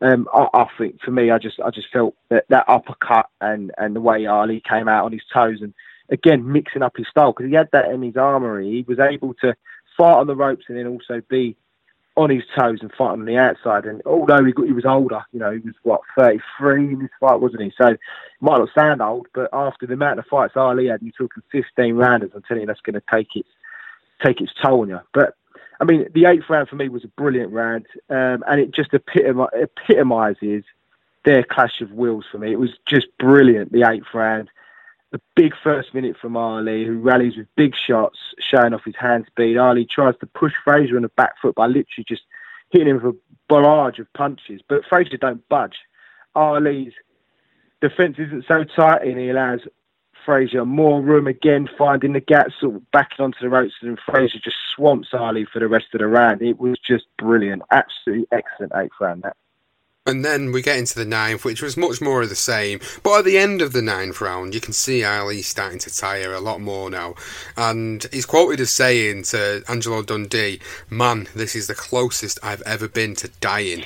Um, 0.02 0.28
I, 0.34 0.48
I, 0.54 0.68
think 0.78 1.02
for 1.02 1.12
me, 1.12 1.32
I 1.32 1.38
just 1.38 1.60
I 1.62 1.70
just 1.70 1.88
felt 1.92 2.16
that 2.30 2.46
that 2.50 2.66
uppercut 2.68 3.28
and, 3.40 3.72
and 3.78 3.96
the 3.96 4.02
way 4.02 4.26
Ali 4.26 4.62
came 4.68 4.88
out 4.88 5.06
on 5.06 5.14
his 5.14 5.24
toes 5.34 5.60
and 5.62 5.74
again 6.10 6.52
mixing 6.52 6.82
up 6.82 6.98
his 6.98 7.08
style 7.08 7.32
because 7.32 7.50
he 7.50 7.56
had 7.56 7.70
that 7.72 7.90
in 7.90 8.02
his 8.02 8.18
armory. 8.18 8.70
He 8.70 8.86
was 8.86 9.00
able 9.00 9.34
to 9.36 9.56
fight 9.98 10.18
on 10.18 10.28
the 10.28 10.36
ropes 10.36 10.66
and 10.68 10.78
then 10.78 10.88
also 10.88 11.22
be 11.30 11.56
on 12.16 12.30
his 12.30 12.44
toes 12.58 12.80
and 12.82 12.92
fighting 12.92 13.22
on 13.22 13.26
the 13.26 13.38
outside. 13.38 13.86
And 13.86 14.02
although 14.06 14.44
he, 14.44 14.52
got, 14.52 14.68
he 14.68 14.74
was 14.74 14.86
older, 14.86 15.24
you 15.32 15.40
know, 15.40 15.52
he 15.52 15.60
was 15.60 15.74
what 15.84 16.02
33 16.18 16.94
in 16.94 17.00
this 17.00 17.10
fight, 17.20 17.40
wasn't 17.40 17.64
he? 17.64 17.74
So 17.78 17.88
it 17.88 18.00
might 18.40 18.60
not 18.60 18.70
sound 18.76 19.02
old, 19.02 19.28
but 19.34 19.50
after 19.52 19.88
the 19.88 19.94
amount 19.94 20.20
of 20.20 20.26
fights 20.28 20.56
Ali 20.56 20.88
had, 20.88 21.02
you're 21.02 21.12
talking 21.12 21.44
15 21.52 21.96
rounders. 21.96 22.32
I'm 22.36 22.44
telling 22.44 22.62
you, 22.62 22.68
that's 22.68 22.82
going 22.82 22.94
to 22.96 23.04
take 23.12 23.36
its 23.36 23.50
take 24.24 24.42
its 24.42 24.54
toll 24.62 24.82
on 24.82 24.90
you. 24.90 25.00
But 25.14 25.36
I 25.82 25.86
mean, 25.86 26.08
the 26.14 26.26
eighth 26.26 26.50
round 26.50 26.70
for 26.70 26.76
me 26.76 26.88
was 26.88 27.04
a 27.04 27.10
brilliant 27.10 27.52
round, 27.52 27.88
um, 28.10 28.44
and 28.48 28.62
it 28.62 28.72
just 28.72 28.92
epitomi- 28.92 29.50
epitomises 29.54 30.64
their 31.26 31.44
clash 31.44 31.82
of 31.82 31.92
wills 31.92 32.26
for 32.32 32.38
me. 32.38 32.52
It 32.52 32.60
was 32.60 32.72
just 32.86 33.08
brilliant. 33.18 33.72
The 33.72 33.90
eighth 33.90 34.14
round 34.14 34.50
a 35.14 35.20
big 35.36 35.54
first 35.64 35.94
minute 35.94 36.18
from 36.20 36.36
Ali, 36.36 36.86
who 36.86 36.98
rallies 36.98 37.38
with 37.38 37.48
big 37.56 37.76
shots, 37.76 38.18
showing 38.40 38.74
off 38.74 38.84
his 38.84 38.96
hand 38.96 39.26
speed. 39.28 39.58
Ali 39.58 39.86
tries 39.86 40.18
to 40.20 40.26
push 40.26 40.54
Frazier 40.64 40.96
on 40.96 41.04
the 41.04 41.10
back 41.10 41.40
foot 41.42 41.56
by 41.56 41.68
literally 41.68 42.06
just 42.08 42.24
hitting 42.72 42.88
him 42.88 42.96
with 42.96 43.16
a 43.16 43.18
barrage 43.48 44.00
of 44.00 44.12
punches, 44.14 44.62
but 44.68 44.86
Frazier 44.86 45.18
don't 45.18 45.48
budge. 45.50 45.78
Ali's 46.36 46.94
defence 47.82 48.18
isn't 48.18 48.46
so 48.48 48.64
tight, 48.64 49.04
and 49.04 49.20
he 49.20 49.30
allows 49.30 49.62
Frazier 50.26 50.66
more 50.66 51.02
room 51.02 51.28
again, 51.28 51.70
finding 51.78 52.14
the 52.14 52.20
gaps, 52.20 52.54
sort 52.60 52.76
of 52.76 52.92
backing 52.92 53.24
onto 53.24 53.40
the 53.42 53.50
ropes, 53.50 53.74
and 53.82 54.00
Frazier 54.00 54.40
just 54.44 54.56
swamps 54.74 55.10
Ali 55.14 55.46
for 55.46 55.60
the 55.60 55.68
rest 55.68 55.88
of 55.94 56.00
the 56.00 56.08
round. 56.08 56.42
It 56.42 56.60
was 56.60 56.80
just 56.80 57.06
brilliant, 57.18 57.62
absolutely 57.72 58.28
excellent 58.32 58.72
eighth 58.76 58.94
round. 59.00 59.24
That. 59.24 59.36
And 60.06 60.26
then 60.26 60.52
we 60.52 60.62
get 60.62 60.78
into 60.78 60.96
the 60.96 61.06
ninth, 61.06 61.46
which 61.46 61.62
was 61.62 61.78
much 61.78 62.02
more 62.02 62.22
of 62.22 62.28
the 62.28 62.36
same. 62.36 62.82
But 63.04 63.20
at 63.20 63.26
the 63.26 63.38
end 63.38 63.62
of 63.62 63.72
the 63.72 63.82
ninth 63.82 64.20
round, 64.20 64.54
you 64.54 64.60
can 64.60 64.74
see 64.74 65.02
Ali 65.02 65.42
starting 65.42 65.80
to 65.80 65.96
tire 65.96 66.34
a 66.34 66.42
lot 66.42 66.60
more 66.60 66.90
now. 66.90 67.16
And 67.56 68.06
he's 68.12 68.26
quoted 68.26 68.60
as 68.60 68.70
saying 68.70 69.24
to 69.24 69.64
Angelo 69.70 70.02
Dundee, 70.02 70.60
Man, 70.90 71.30
this 71.34 71.56
is 71.56 71.68
the 71.68 71.74
closest 71.74 72.38
I've 72.44 72.62
ever 72.64 72.90
been 72.90 73.16
to 73.16 73.30
dying. 73.40 73.86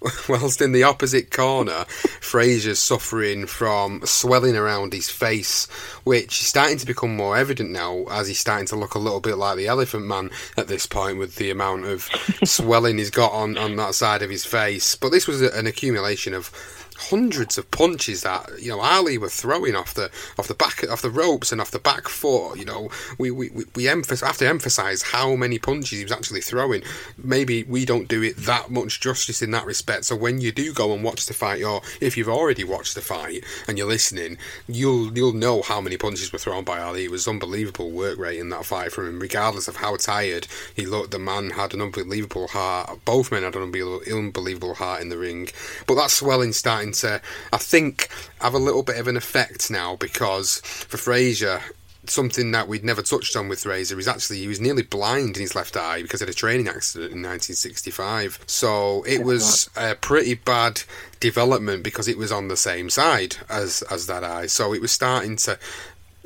whilst 0.28 0.60
in 0.60 0.72
the 0.72 0.82
opposite 0.82 1.30
corner, 1.30 1.84
Frazier's 2.20 2.78
suffering 2.78 3.46
from 3.46 4.00
swelling 4.04 4.56
around 4.56 4.92
his 4.92 5.10
face, 5.10 5.66
which 6.04 6.40
is 6.40 6.46
starting 6.46 6.78
to 6.78 6.86
become 6.86 7.16
more 7.16 7.36
evident 7.36 7.70
now 7.70 8.04
as 8.10 8.28
he's 8.28 8.38
starting 8.38 8.66
to 8.66 8.76
look 8.76 8.94
a 8.94 8.98
little 8.98 9.20
bit 9.20 9.36
like 9.36 9.56
the 9.56 9.66
Elephant 9.66 10.06
Man 10.06 10.30
at 10.56 10.68
this 10.68 10.86
point 10.86 11.18
with 11.18 11.36
the 11.36 11.50
amount 11.50 11.86
of 11.86 12.08
swelling 12.44 12.98
he's 12.98 13.10
got 13.10 13.32
on, 13.32 13.58
on 13.58 13.76
that 13.76 13.94
side 13.94 14.22
of 14.22 14.30
his 14.30 14.44
face. 14.44 14.94
But 14.94 15.10
this 15.10 15.26
was 15.26 15.42
an 15.42 15.66
accumulation 15.66 16.34
of 16.34 16.50
hundreds 16.98 17.56
of 17.58 17.70
punches 17.70 18.22
that 18.22 18.50
you 18.60 18.70
know 18.70 18.80
Ali 18.80 19.18
were 19.18 19.28
throwing 19.28 19.76
off 19.76 19.94
the 19.94 20.10
off 20.38 20.48
the 20.48 20.54
back 20.54 20.84
off 20.90 21.02
the 21.02 21.10
ropes 21.10 21.52
and 21.52 21.60
off 21.60 21.70
the 21.70 21.78
back 21.78 22.08
foot. 22.08 22.58
You 22.58 22.64
know, 22.64 22.90
we 23.18 23.30
we 23.30 23.50
we, 23.50 23.64
we 23.74 23.84
emph- 23.84 24.24
have 24.24 24.36
to 24.38 24.48
emphasise 24.48 25.02
how 25.02 25.36
many 25.36 25.58
punches 25.58 25.98
he 25.98 26.04
was 26.04 26.12
actually 26.12 26.40
throwing. 26.40 26.82
Maybe 27.16 27.62
we 27.64 27.84
don't 27.84 28.08
do 28.08 28.22
it 28.22 28.36
that 28.38 28.70
much 28.70 29.00
justice 29.00 29.42
in 29.42 29.50
that 29.52 29.66
respect. 29.66 30.04
So 30.06 30.16
when 30.16 30.40
you 30.40 30.52
do 30.52 30.72
go 30.72 30.92
and 30.92 31.04
watch 31.04 31.26
the 31.26 31.34
fight, 31.34 31.62
or 31.62 31.82
if 32.00 32.16
you've 32.16 32.28
already 32.28 32.64
watched 32.64 32.94
the 32.94 33.00
fight 33.00 33.44
and 33.66 33.78
you're 33.78 33.86
listening, 33.86 34.38
you'll 34.66 35.16
you'll 35.16 35.32
know 35.32 35.62
how 35.62 35.80
many 35.80 35.96
punches 35.96 36.32
were 36.32 36.38
thrown 36.38 36.64
by 36.64 36.80
Ali. 36.80 37.04
It 37.04 37.10
was 37.10 37.28
unbelievable 37.28 37.90
work 37.90 38.18
rate 38.18 38.38
in 38.38 38.50
that 38.50 38.66
fight 38.66 38.92
from 38.92 39.08
him, 39.08 39.20
regardless 39.20 39.68
of 39.68 39.76
how 39.76 39.96
tired 39.96 40.46
he 40.74 40.86
looked. 40.86 41.12
The 41.12 41.18
man 41.18 41.50
had 41.50 41.74
an 41.74 41.82
unbelievable 41.82 42.48
heart. 42.48 43.04
Both 43.04 43.30
men 43.30 43.42
had 43.42 43.54
an 43.54 43.62
unbelievable 43.62 44.74
heart 44.74 45.00
in 45.00 45.08
the 45.08 45.18
ring. 45.18 45.48
But 45.86 45.94
that 45.94 46.10
swelling 46.10 46.52
starting 46.52 46.87
starting 46.92 47.20
to, 47.20 47.26
I 47.52 47.58
think, 47.58 48.08
have 48.40 48.54
a 48.54 48.58
little 48.58 48.82
bit 48.82 48.98
of 48.98 49.08
an 49.08 49.16
effect 49.16 49.70
now 49.70 49.96
because 49.96 50.60
for 50.60 50.96
Frazier, 50.96 51.60
something 52.06 52.52
that 52.52 52.68
we'd 52.68 52.84
never 52.84 53.02
touched 53.02 53.36
on 53.36 53.48
with 53.48 53.60
Frazier 53.60 53.98
is 53.98 54.08
actually 54.08 54.38
he 54.38 54.48
was 54.48 54.60
nearly 54.60 54.82
blind 54.82 55.36
in 55.36 55.42
his 55.42 55.54
left 55.54 55.76
eye 55.76 56.00
because 56.02 56.22
of 56.22 56.28
a 56.28 56.32
training 56.32 56.68
accident 56.68 57.12
in 57.12 57.22
1965. 57.22 58.40
So 58.46 59.02
it 59.02 59.22
was 59.22 59.68
a 59.76 59.94
pretty 59.94 60.34
bad 60.34 60.82
development 61.20 61.82
because 61.82 62.08
it 62.08 62.16
was 62.16 62.32
on 62.32 62.48
the 62.48 62.56
same 62.56 62.88
side 62.90 63.36
as 63.48 63.82
as 63.90 64.06
that 64.06 64.24
eye. 64.24 64.46
So 64.46 64.72
it 64.72 64.80
was 64.80 64.92
starting 64.92 65.36
to 65.36 65.58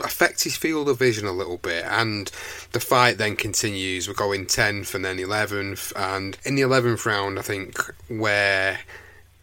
affect 0.02 0.42
his 0.44 0.56
field 0.56 0.88
of 0.88 0.98
vision 0.98 1.26
a 1.26 1.32
little 1.32 1.58
bit 1.58 1.84
and 1.84 2.32
the 2.72 2.80
fight 2.80 3.18
then 3.18 3.36
continues 3.36 4.08
we're 4.08 4.14
going 4.14 4.46
10th 4.46 4.94
and 4.94 5.04
then 5.04 5.18
11th 5.18 5.92
and 5.94 6.38
in 6.44 6.56
the 6.56 6.62
11th 6.62 7.04
round 7.04 7.38
I 7.38 7.42
think 7.42 7.78
where 8.08 8.80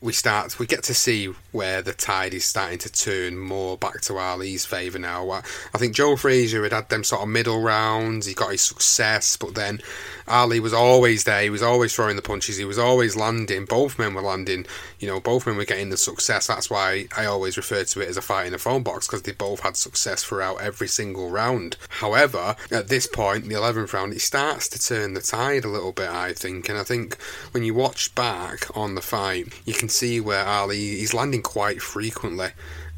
we 0.02 0.14
start 0.14 0.58
we 0.60 0.66
get 0.66 0.84
to 0.84 0.94
see 0.94 1.34
where 1.52 1.82
the 1.82 1.94
tide 1.94 2.34
is 2.34 2.46
starting 2.46 2.80
to 2.80 2.92
turn 2.92 3.38
more 3.38 3.78
back 3.78 4.02
to 4.02 4.18
Ali's 4.18 4.66
favour 4.66 5.00
now. 5.00 5.30
I, 5.32 5.42
think 5.78 5.96
Joe 5.96 6.16
Frazier 6.16 6.64
had 6.64 6.74
had 6.74 6.90
them 6.90 7.04
sort 7.04 7.22
of 7.22 7.30
middle 7.30 7.62
rounds, 7.62 8.26
he 8.26 8.34
got 8.34 8.52
his 8.52 8.62
success, 8.62 9.38
but 9.38 9.56
then 9.56 9.82
Ali 10.30 10.60
was 10.60 10.74
always 10.74 11.24
there. 11.24 11.42
He 11.42 11.50
was 11.50 11.64
always 11.64 11.94
throwing 11.94 12.16
the 12.16 12.22
punches. 12.22 12.58
He 12.58 12.66
was 12.66 12.78
always 12.78 13.16
landing. 13.16 13.66
Both 13.66 13.98
men 13.98 14.14
were 14.14 14.22
landing. 14.22 14.68
You 15.00 15.08
know, 15.08 15.20
both 15.20 15.48
men 15.48 15.58
were 15.58 15.66
getting 15.66 15.90
the 15.90 15.98
success. 15.98 16.46
That's 16.46 16.70
why 16.70 17.08
I 17.18 17.26
always 17.26 17.58
refer 17.58 17.84
to 17.84 18.02
it 18.02 18.10
as 18.10 18.18
a 18.18 18.22
fight 18.22 18.46
in 18.46 18.54
a 18.54 18.60
phone 18.60 18.84
box 18.84 19.08
because 19.08 19.24
they 19.24 19.32
both 19.32 19.62
had 19.62 19.76
success 19.76 20.24
throughout 20.24 20.62
every 20.62 20.88
single 20.88 21.32
round. 21.32 21.78
However, 21.90 22.56
at 22.72 22.90
this 22.90 23.08
point, 23.08 23.50
the 23.50 23.56
11th 23.56 23.92
round, 23.92 24.14
it 24.14 24.22
starts 24.22 24.70
to 24.70 24.80
turn 24.80 25.16
the 25.16 25.22
tide 25.22 25.66
a 25.66 25.70
little 25.70 25.92
bit, 25.92 26.10
I 26.10 26.34
think. 26.34 26.70
And 26.70 26.78
I 26.78 26.84
think 26.84 27.20
when 27.52 27.64
you 27.64 27.74
watch 27.74 28.14
back 28.14 28.66
on 28.78 28.94
the 28.94 29.02
fight, 29.02 29.48
you 29.66 29.74
can 29.74 29.90
see 29.90 30.20
where 30.20 30.46
Ali 30.46 30.78
he's 30.78 31.14
landing 31.14 31.39
quite 31.42 31.82
frequently. 31.82 32.50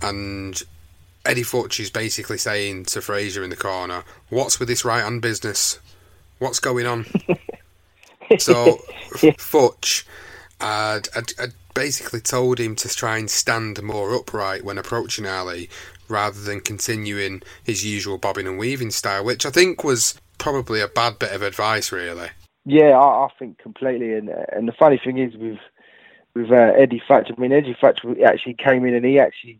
And 0.01 0.61
Eddie 1.25 1.43
Futch 1.43 1.79
is 1.79 1.89
basically 1.89 2.37
saying 2.37 2.85
to 2.85 3.01
Frazier 3.01 3.43
in 3.43 3.49
the 3.49 3.55
corner, 3.55 4.03
What's 4.29 4.59
with 4.59 4.67
this 4.67 4.85
right 4.85 5.03
hand 5.03 5.21
business? 5.21 5.79
What's 6.39 6.59
going 6.59 6.85
on? 6.85 7.05
so 8.39 8.79
Futch 9.37 10.03
had, 10.59 11.07
had, 11.13 11.33
had, 11.37 11.53
basically 11.73 12.19
told 12.19 12.59
him 12.59 12.75
to 12.75 12.89
try 12.89 13.17
and 13.17 13.29
stand 13.29 13.81
more 13.81 14.13
upright 14.13 14.65
when 14.65 14.77
approaching 14.77 15.25
Ali 15.25 15.69
rather 16.09 16.41
than 16.41 16.59
continuing 16.59 17.41
his 17.63 17.85
usual 17.85 18.17
bobbing 18.17 18.45
and 18.45 18.59
weaving 18.59 18.91
style, 18.91 19.23
which 19.23 19.45
I 19.45 19.51
think 19.51 19.81
was 19.81 20.19
probably 20.37 20.81
a 20.81 20.87
bad 20.89 21.17
bit 21.17 21.31
of 21.31 21.41
advice, 21.41 21.91
really. 21.91 22.27
Yeah, 22.65 22.97
I, 22.97 23.25
I 23.25 23.27
think 23.39 23.57
completely. 23.57 24.13
And 24.13 24.29
and 24.29 24.67
the 24.67 24.73
funny 24.73 24.99
thing 25.03 25.17
is 25.17 25.35
with 25.35 25.59
with 26.33 26.51
uh, 26.51 26.73
Eddie 26.77 27.01
Futch, 27.07 27.31
I 27.31 27.39
mean 27.39 27.51
Eddie 27.51 27.77
Futch 27.81 28.21
actually 28.23 28.55
came 28.55 28.85
in 28.85 28.93
and 28.93 29.05
he 29.05 29.19
actually 29.19 29.59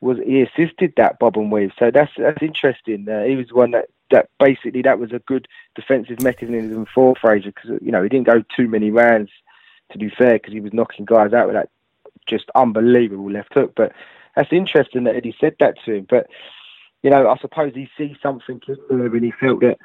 was 0.00 0.18
he 0.24 0.42
assisted 0.42 0.92
that 0.96 1.18
bob 1.18 1.36
and 1.36 1.50
weave. 1.50 1.72
So 1.78 1.90
that's 1.90 2.12
that's 2.16 2.42
interesting. 2.42 3.08
Uh, 3.08 3.24
he 3.24 3.36
was 3.36 3.52
one 3.52 3.72
that 3.72 3.86
that 4.10 4.28
basically 4.38 4.82
that 4.82 4.98
was 4.98 5.12
a 5.12 5.18
good 5.20 5.48
defensive 5.74 6.22
mechanism 6.22 6.86
for 6.94 7.14
Frazier 7.20 7.52
because 7.52 7.78
you 7.82 7.90
know 7.90 8.02
he 8.02 8.08
didn't 8.08 8.26
go 8.26 8.42
too 8.56 8.68
many 8.68 8.90
rounds 8.90 9.30
to 9.92 9.98
be 9.98 10.10
fair, 10.10 10.34
because 10.34 10.52
he 10.52 10.60
was 10.60 10.72
knocking 10.72 11.04
guys 11.04 11.32
out 11.32 11.46
with 11.46 11.56
that 11.56 11.70
just 12.28 12.44
unbelievable 12.54 13.30
left 13.30 13.54
hook. 13.54 13.72
But 13.76 13.92
that's 14.36 14.52
interesting 14.52 15.04
that 15.04 15.16
Eddie 15.16 15.36
said 15.40 15.56
that 15.60 15.76
to 15.84 15.94
him. 15.94 16.06
But 16.08 16.26
you 17.02 17.10
know, 17.10 17.28
I 17.28 17.36
suppose 17.38 17.72
he 17.74 17.88
sees 17.96 18.16
something 18.22 18.60
in 18.68 19.00
and 19.00 19.24
he 19.24 19.32
felt 19.40 19.60
that 19.60 19.78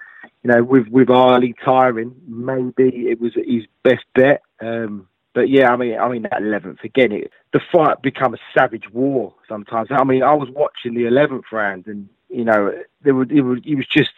you 0.44 0.52
know, 0.52 0.64
with 0.64 0.88
with 0.88 1.10
Ali 1.10 1.54
tiring, 1.64 2.16
maybe 2.28 3.10
it 3.10 3.20
was 3.20 3.34
his 3.36 3.66
best 3.84 4.06
bet. 4.16 4.42
Um, 4.62 5.08
but 5.40 5.48
yeah, 5.48 5.72
I 5.72 5.78
mean, 5.78 5.98
I 5.98 6.10
mean 6.10 6.24
that 6.24 6.42
eleventh 6.42 6.84
again, 6.84 7.14
it, 7.14 7.32
the 7.54 7.62
fight 7.72 8.02
become 8.02 8.34
a 8.34 8.38
savage 8.54 8.90
war 8.92 9.34
sometimes. 9.48 9.88
I 9.90 10.04
mean, 10.04 10.22
I 10.22 10.34
was 10.34 10.50
watching 10.50 10.96
the 10.96 11.06
eleventh 11.06 11.46
round, 11.50 11.88
and 11.88 12.10
you 12.28 12.44
know, 12.44 12.74
there 13.04 13.16
was 13.16 13.30
it 13.32 13.40
was, 13.40 13.60
it 13.66 13.76
was 13.76 13.88
just 13.88 14.12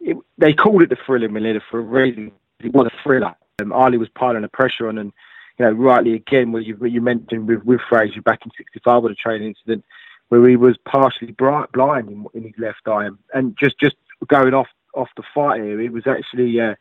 it, 0.00 0.14
they 0.36 0.52
called 0.52 0.82
it 0.82 0.90
the 0.90 0.98
thriller 1.06 1.30
Manila 1.30 1.60
for 1.70 1.78
a 1.78 1.82
reason. 1.82 2.32
It 2.60 2.74
was 2.74 2.88
a 2.88 3.02
thriller. 3.02 3.34
Um, 3.62 3.72
Ali 3.72 3.96
was 3.96 4.10
piling 4.10 4.42
the 4.42 4.48
pressure 4.48 4.88
on, 4.88 4.98
and 4.98 5.10
you 5.58 5.64
know, 5.64 5.72
rightly 5.72 6.12
again, 6.12 6.52
where 6.52 6.60
you 6.60 6.76
you 6.84 7.00
mentioned 7.00 7.48
with 7.48 7.64
with 7.64 7.80
Frazier 7.88 8.20
back 8.20 8.40
in 8.44 8.52
'65 8.54 9.04
with 9.04 9.12
a 9.12 9.14
training 9.14 9.48
incident 9.48 9.86
where 10.28 10.46
he 10.46 10.56
was 10.56 10.76
partially 10.84 11.32
bright, 11.32 11.72
blind 11.72 12.10
in, 12.10 12.26
in 12.34 12.42
his 12.42 12.58
left 12.58 12.86
eye, 12.86 13.08
and 13.32 13.56
just 13.56 13.78
just 13.78 13.96
going 14.28 14.52
off 14.52 14.68
off 14.92 15.08
the 15.16 15.22
fight 15.34 15.62
here, 15.62 15.80
it 15.80 15.92
was 15.92 16.06
actually 16.06 16.60
uh, 16.60 16.74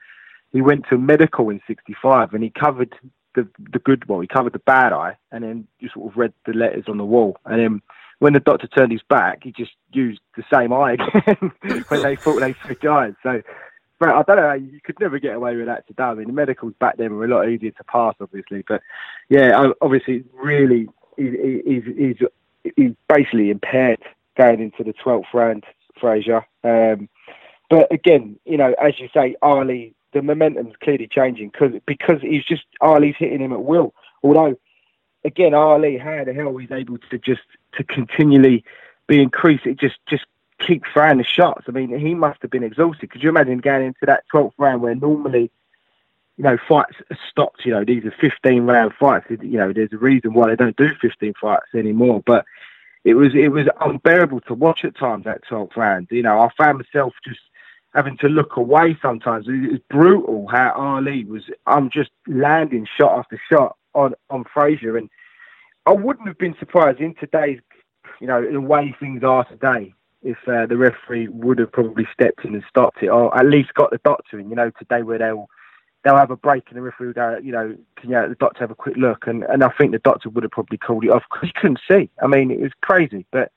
he 0.51 0.59
went 0.59 0.83
to 0.89 0.97
medical 0.97 1.49
in 1.49 1.61
'65 1.67 2.33
and 2.33 2.43
he 2.43 2.49
covered 2.49 2.93
the 3.35 3.47
the 3.71 3.79
good 3.79 4.07
well, 4.07 4.19
he 4.19 4.27
covered 4.27 4.53
the 4.53 4.59
bad 4.59 4.93
eye, 4.93 5.17
and 5.31 5.43
then 5.43 5.67
just 5.79 5.93
sort 5.93 6.11
of 6.11 6.17
read 6.17 6.33
the 6.45 6.53
letters 6.53 6.85
on 6.87 6.97
the 6.97 7.05
wall, 7.05 7.37
and 7.45 7.59
then 7.59 7.81
when 8.21 8.33
the 8.33 8.39
doctor 8.39 8.67
turned 8.67 8.91
his 8.91 9.01
back, 9.09 9.39
he 9.43 9.51
just 9.51 9.71
used 9.93 10.21
the 10.37 10.43
same 10.53 10.71
eye 10.71 10.91
again 11.15 11.51
when 11.87 12.03
they 12.03 12.15
thought 12.15 12.39
they 12.39 12.53
switched 12.63 12.85
eyes. 12.85 13.13
So, 13.23 13.41
but 13.99 14.09
I 14.09 14.21
don't 14.21 14.37
know, 14.37 14.53
you 14.53 14.79
could 14.83 14.99
never 14.99 15.17
get 15.17 15.35
away 15.35 15.55
with 15.55 15.65
that 15.65 15.87
today. 15.87 16.03
I 16.03 16.13
mean, 16.13 16.27
the 16.27 16.33
medicals 16.33 16.73
back 16.79 16.97
then 16.97 17.15
were 17.15 17.25
a 17.25 17.27
lot 17.27 17.49
easier 17.49 17.71
to 17.71 17.83
pass, 17.85 18.13
obviously. 18.21 18.63
But 18.67 18.83
yeah, 19.29 19.71
obviously, 19.81 20.23
really, 20.35 20.87
he's, 21.17 21.83
he's, 21.97 22.17
he's 22.75 22.91
basically 23.09 23.49
impaired 23.49 24.03
going 24.37 24.61
into 24.61 24.83
the 24.83 24.93
12th 25.03 25.33
round, 25.33 25.63
Frazier. 25.99 26.45
Um, 26.63 27.09
but 27.71 27.91
again, 27.91 28.37
you 28.45 28.57
know, 28.57 28.75
as 28.79 28.99
you 28.99 29.09
say, 29.15 29.35
Ali, 29.41 29.95
the 30.13 30.21
momentum's 30.21 30.75
clearly 30.81 31.07
changing 31.07 31.49
because 31.49 31.73
because 31.85 32.21
he's 32.21 32.45
just 32.45 32.63
Ali's 32.79 33.15
hitting 33.17 33.39
him 33.39 33.53
at 33.53 33.63
will. 33.63 33.93
Although, 34.23 34.57
again, 35.23 35.53
Ali, 35.53 35.97
how 35.97 36.23
the 36.23 36.33
hell 36.33 36.55
he's 36.57 36.71
able 36.71 36.97
to 37.09 37.17
just 37.17 37.41
to 37.73 37.83
continually 37.83 38.63
be 39.07 39.21
increased? 39.21 39.65
It 39.65 39.79
just 39.79 39.97
just 40.07 40.25
keep 40.59 40.83
firing 40.93 41.17
the 41.17 41.23
shots. 41.23 41.65
I 41.67 41.71
mean, 41.71 41.97
he 41.97 42.13
must 42.13 42.41
have 42.41 42.51
been 42.51 42.63
exhausted. 42.63 43.09
Could 43.09 43.23
you 43.23 43.29
imagine 43.29 43.59
going 43.59 43.85
into 43.85 44.05
that 44.05 44.23
12th 44.33 44.53
round 44.57 44.81
where 44.81 44.95
normally, 44.95 45.51
you 46.37 46.43
know, 46.43 46.57
fights 46.67 46.95
stopped? 47.29 47.65
You 47.65 47.71
know, 47.71 47.83
these 47.83 48.05
are 48.05 48.13
15 48.19 48.63
round 48.63 48.93
fights. 48.93 49.27
You 49.29 49.57
know, 49.57 49.73
there's 49.73 49.93
a 49.93 49.97
reason 49.97 50.33
why 50.33 50.49
they 50.49 50.55
don't 50.55 50.77
do 50.77 50.93
15 51.01 51.33
fights 51.39 51.73
anymore. 51.73 52.21
But 52.25 52.45
it 53.03 53.15
was 53.15 53.33
it 53.33 53.51
was 53.51 53.67
unbearable 53.79 54.41
to 54.41 54.53
watch 54.53 54.85
at 54.85 54.95
times 54.95 55.25
that 55.25 55.43
12th 55.45 55.75
round. 55.75 56.07
You 56.11 56.23
know, 56.23 56.39
I 56.39 56.49
found 56.57 56.77
myself 56.77 57.13
just 57.25 57.39
having 57.93 58.17
to 58.17 58.27
look 58.27 58.55
away 58.55 58.97
sometimes. 59.01 59.47
It 59.47 59.71
was 59.71 59.79
brutal 59.89 60.47
how 60.47 60.71
Ali 60.75 61.25
was. 61.25 61.43
I'm 61.65 61.89
just 61.89 62.11
landing 62.27 62.87
shot 62.99 63.17
after 63.19 63.39
shot 63.51 63.77
on 63.93 64.13
on 64.29 64.45
Frazier, 64.53 64.97
and 64.97 65.09
I 65.85 65.91
wouldn't 65.91 66.27
have 66.27 66.37
been 66.37 66.55
surprised 66.59 66.99
in 66.99 67.15
today's, 67.15 67.59
you 68.19 68.27
know, 68.27 68.49
the 68.49 68.61
way 68.61 68.95
things 68.99 69.23
are 69.23 69.43
today, 69.45 69.93
if 70.23 70.37
uh, 70.47 70.65
the 70.67 70.77
referee 70.77 71.27
would 71.27 71.59
have 71.59 71.71
probably 71.71 72.07
stepped 72.13 72.45
in 72.45 72.53
and 72.53 72.63
stopped 72.69 73.01
it, 73.01 73.09
or 73.09 73.35
at 73.37 73.45
least 73.45 73.73
got 73.73 73.91
the 73.91 73.99
doctor 74.03 74.39
in. 74.39 74.49
You 74.49 74.55
know, 74.55 74.71
today 74.79 75.03
where 75.03 75.17
they'll 75.17 75.49
they'll 76.03 76.17
have 76.17 76.31
a 76.31 76.37
break 76.37 76.63
and 76.69 76.77
the 76.77 76.81
referee 76.81 77.13
will 77.15 77.39
you 77.41 77.51
know, 77.51 77.75
can 77.95 78.09
you, 78.09 78.27
the 78.27 78.35
doctor 78.39 78.61
have 78.61 78.71
a 78.71 78.75
quick 78.75 78.95
look? 78.97 79.27
And 79.27 79.43
and 79.43 79.63
I 79.63 79.69
think 79.77 79.91
the 79.91 79.99
doctor 79.99 80.29
would 80.29 80.43
have 80.43 80.51
probably 80.51 80.77
called 80.77 81.03
it 81.03 81.11
off 81.11 81.23
because 81.29 81.49
he 81.49 81.59
couldn't 81.59 81.81
see. 81.89 82.09
I 82.21 82.27
mean, 82.27 82.51
it 82.51 82.61
was 82.61 82.71
crazy, 82.81 83.25
but 83.31 83.51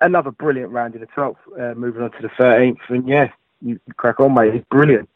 another 0.00 0.30
brilliant 0.30 0.72
round 0.72 0.94
in 0.94 1.00
the 1.00 1.06
12th, 1.08 1.36
uh, 1.58 1.74
moving 1.74 2.02
on 2.02 2.10
to 2.12 2.22
the 2.22 2.28
13th. 2.28 2.78
And 2.88 3.08
yeah, 3.08 3.30
you 3.62 3.80
crack 3.96 4.20
on, 4.20 4.34
mate. 4.34 4.54
It's 4.54 4.68
brilliant. 4.68 5.08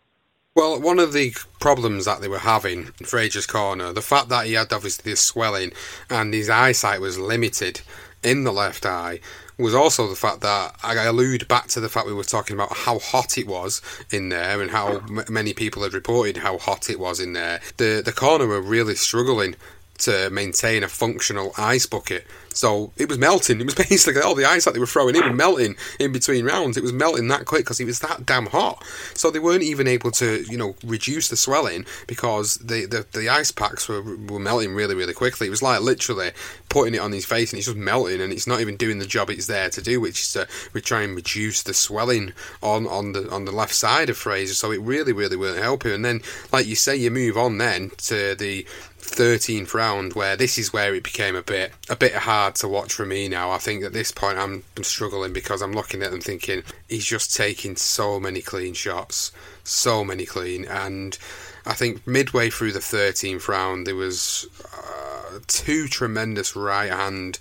Well, 0.57 0.81
one 0.81 0.99
of 0.99 1.13
the 1.13 1.33
problems 1.61 2.05
that 2.07 2.21
they 2.21 2.29
were 2.29 2.39
having 2.39 2.91
in 2.99 3.07
Frazier's 3.07 3.47
corner, 3.47 3.93
the 3.93 4.03
fact 4.03 4.29
that 4.31 4.47
he 4.47 4.55
had 4.55 4.73
obviously 4.73 5.11
this 5.11 5.21
swelling 5.21 5.73
and 6.09 6.35
his 6.35 6.51
eyesight 6.51 7.01
was 7.01 7.19
limited 7.19 7.83
in 8.23 8.45
the 8.45 8.53
left 8.53 8.85
eye, 8.85 9.21
was 9.59 9.75
also 9.75 10.09
the 10.09 10.17
fact 10.17 10.41
that 10.41 10.75
I 10.83 10.95
allude 11.05 11.47
back 11.47 11.69
to 11.69 11.81
the 11.81 11.89
fact 11.89 12.07
we 12.07 12.15
were 12.15 12.25
talking 12.25 12.55
about 12.55 12.73
how 12.73 12.99
hot 12.99 13.39
it 13.39 13.47
was 13.47 13.81
in 14.11 14.31
there 14.31 14.61
and 14.61 14.71
how 14.71 14.99
m- 14.99 15.25
many 15.29 15.53
people 15.53 15.83
had 15.83 15.95
reported 15.95 16.39
how 16.39 16.59
hot 16.59 16.91
it 16.91 16.99
was 16.99 17.21
in 17.21 17.35
there. 17.35 17.61
The 17.77 18.03
the 18.05 18.13
corner 18.13 18.47
were 18.47 18.61
really 18.61 18.95
struggling 18.95 19.55
to 20.01 20.31
maintain 20.31 20.83
a 20.83 20.89
functional 20.89 21.53
ice 21.57 21.87
bucket. 21.87 22.27
So 22.53 22.93
it 22.97 23.09
was 23.09 23.19
melting. 23.19 23.61
It 23.61 23.65
was 23.65 23.75
basically 23.89 24.23
all 24.23 24.35
the 24.35 24.45
ice 24.45 24.65
that 24.65 24.75
they 24.75 24.81
were 24.81 24.87
throwing 24.87 25.15
in 25.15 25.23
and 25.23 25.37
melting 25.37 25.77
in 25.99 26.13
between 26.13 26.45
rounds. 26.45 26.77
It 26.77 26.83
was 26.83 26.93
melting 26.93 27.29
that 27.29 27.47
quick 27.47 27.65
because 27.65 27.81
it 27.81 27.85
was 27.85 28.01
that 28.01 28.27
damn 28.27 28.47
hot. 28.47 28.85
So 29.15 29.31
they 29.31 29.39
weren't 29.39 29.63
even 29.63 29.87
able 29.87 30.11
to, 30.13 30.45
you 30.49 30.57
know, 30.57 30.75
reduce 30.85 31.29
the 31.29 31.37
swelling 31.37 31.87
because 32.07 32.57
the, 32.57 32.87
the, 32.87 33.07
the 33.13 33.29
ice 33.29 33.51
packs 33.51 33.89
were, 33.89 34.03
were 34.03 34.41
melting 34.41 34.75
really, 34.75 34.95
really 34.95 35.15
quickly. 35.15 35.47
It 35.47 35.51
was 35.51 35.63
like 35.63 35.81
literally 35.81 36.33
putting 36.69 36.95
it 36.95 37.01
on 37.01 37.13
his 37.13 37.25
face 37.25 37.53
and 37.53 37.59
it's 37.59 37.67
just 37.67 37.77
melting 37.77 38.21
and 38.21 38.33
it's 38.33 38.47
not 38.47 38.61
even 38.61 38.77
doing 38.77 38.99
the 38.99 39.07
job 39.07 39.31
it's 39.31 39.47
there 39.47 39.71
to 39.71 39.83
do, 39.83 40.01
which 40.01 40.21
is 40.21 40.33
to 40.33 40.49
we 40.73 40.81
try 40.81 41.03
and 41.03 41.15
reduce 41.15 41.63
the 41.63 41.75
swelling 41.75 42.33
on, 42.63 42.87
on 42.87 43.13
the 43.13 43.31
on 43.31 43.45
the 43.45 43.53
left 43.53 43.75
side 43.75 44.11
of 44.11 44.17
Frazier. 44.17 44.55
So 44.55 44.73
it 44.73 44.81
really, 44.81 45.13
really 45.13 45.37
weren't 45.37 45.63
helping. 45.63 45.93
And 45.93 46.05
then, 46.05 46.21
like 46.53 46.67
you 46.67 46.75
say, 46.75 46.97
you 46.97 47.11
move 47.11 47.37
on 47.37 47.59
then 47.59 47.91
to 47.99 48.35
the 48.35 48.67
13th 49.01 49.75
round 49.75 50.15
where 50.15 50.37
this 50.37 50.59
is 50.59 50.73
where 50.73 50.95
it 50.95 51.03
became 51.03 51.35
a 51.35 51.43
bit 51.43 51.73
a 51.89 51.97
bit 51.97 52.15
hard 52.15 52.55
to 52.57 52.69
watch 52.69 52.93
for 52.93 53.07
me 53.07 53.29
now. 53.29 53.51
I 53.51 53.59
think 53.59 53.85
at 53.85 53.93
this 53.93 54.13
point 54.13 54.39
I'm, 54.39 54.63
struggling 54.83 55.33
because 55.33 55.63
I'm 55.63 55.73
looking 55.73 56.03
at 56.03 56.11
them 56.11 56.21
thinking 56.21 56.63
he's 56.89 57.05
just 57.05 57.37
taking 57.37 57.77
so 57.77 58.19
many 58.19 58.41
clean 58.41 58.75
shots, 58.75 59.33
so 59.63 60.05
many 60.05 60.25
clean, 60.25 60.65
and 60.65 61.19
I 61.67 61.75
think 61.75 62.07
midway 62.07 62.51
through 62.51 62.73
the 62.73 62.79
13th 62.79 63.47
round 63.49 63.87
there 63.87 63.95
was 63.95 64.47
uh, 64.75 65.39
two 65.47 65.87
tremendous 65.87 66.57
right 66.57 66.91
hand 66.91 67.39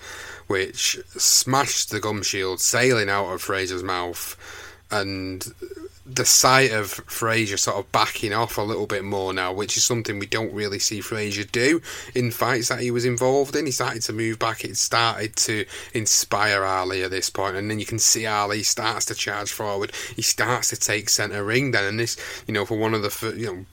which 0.47 0.99
smashed 1.15 1.91
the 1.91 1.99
gum 1.99 2.23
shield 2.23 2.59
sailing 2.59 3.09
out 3.09 3.31
of 3.31 3.41
Frazier's 3.41 3.83
mouth 3.83 4.35
and 4.91 5.53
the 6.15 6.25
sight 6.25 6.71
of 6.71 6.89
Frazier 6.89 7.57
sort 7.57 7.77
of 7.77 7.91
backing 7.91 8.33
off 8.33 8.57
a 8.57 8.61
little 8.61 8.87
bit 8.87 9.03
more 9.03 9.33
now, 9.33 9.53
which 9.53 9.77
is 9.77 9.83
something 9.83 10.19
we 10.19 10.25
don't 10.25 10.53
really 10.53 10.79
see 10.79 11.01
Frazier 11.01 11.43
do 11.43 11.81
in 12.15 12.31
fights 12.31 12.69
that 12.69 12.79
he 12.79 12.91
was 12.91 13.05
involved 13.05 13.55
in. 13.55 13.65
He 13.65 13.71
started 13.71 14.01
to 14.03 14.13
move 14.13 14.39
back. 14.39 14.63
It 14.63 14.77
started 14.77 15.35
to 15.37 15.65
inspire 15.93 16.63
Ali 16.63 17.03
at 17.03 17.11
this 17.11 17.29
point, 17.29 17.55
and 17.55 17.69
then 17.69 17.79
you 17.79 17.85
can 17.85 17.99
see 17.99 18.25
Ali 18.25 18.63
starts 18.63 19.05
to 19.05 19.15
charge 19.15 19.51
forward. 19.51 19.93
He 20.15 20.21
starts 20.21 20.69
to 20.69 20.75
take 20.75 21.09
centre 21.09 21.43
ring 21.43 21.71
then, 21.71 21.85
and 21.85 21.99
this, 21.99 22.17
you 22.47 22.53
know, 22.53 22.65
for 22.65 22.77
one 22.77 22.93
of 22.93 23.01
the 23.01 23.33
you 23.37 23.45
know 23.45 23.65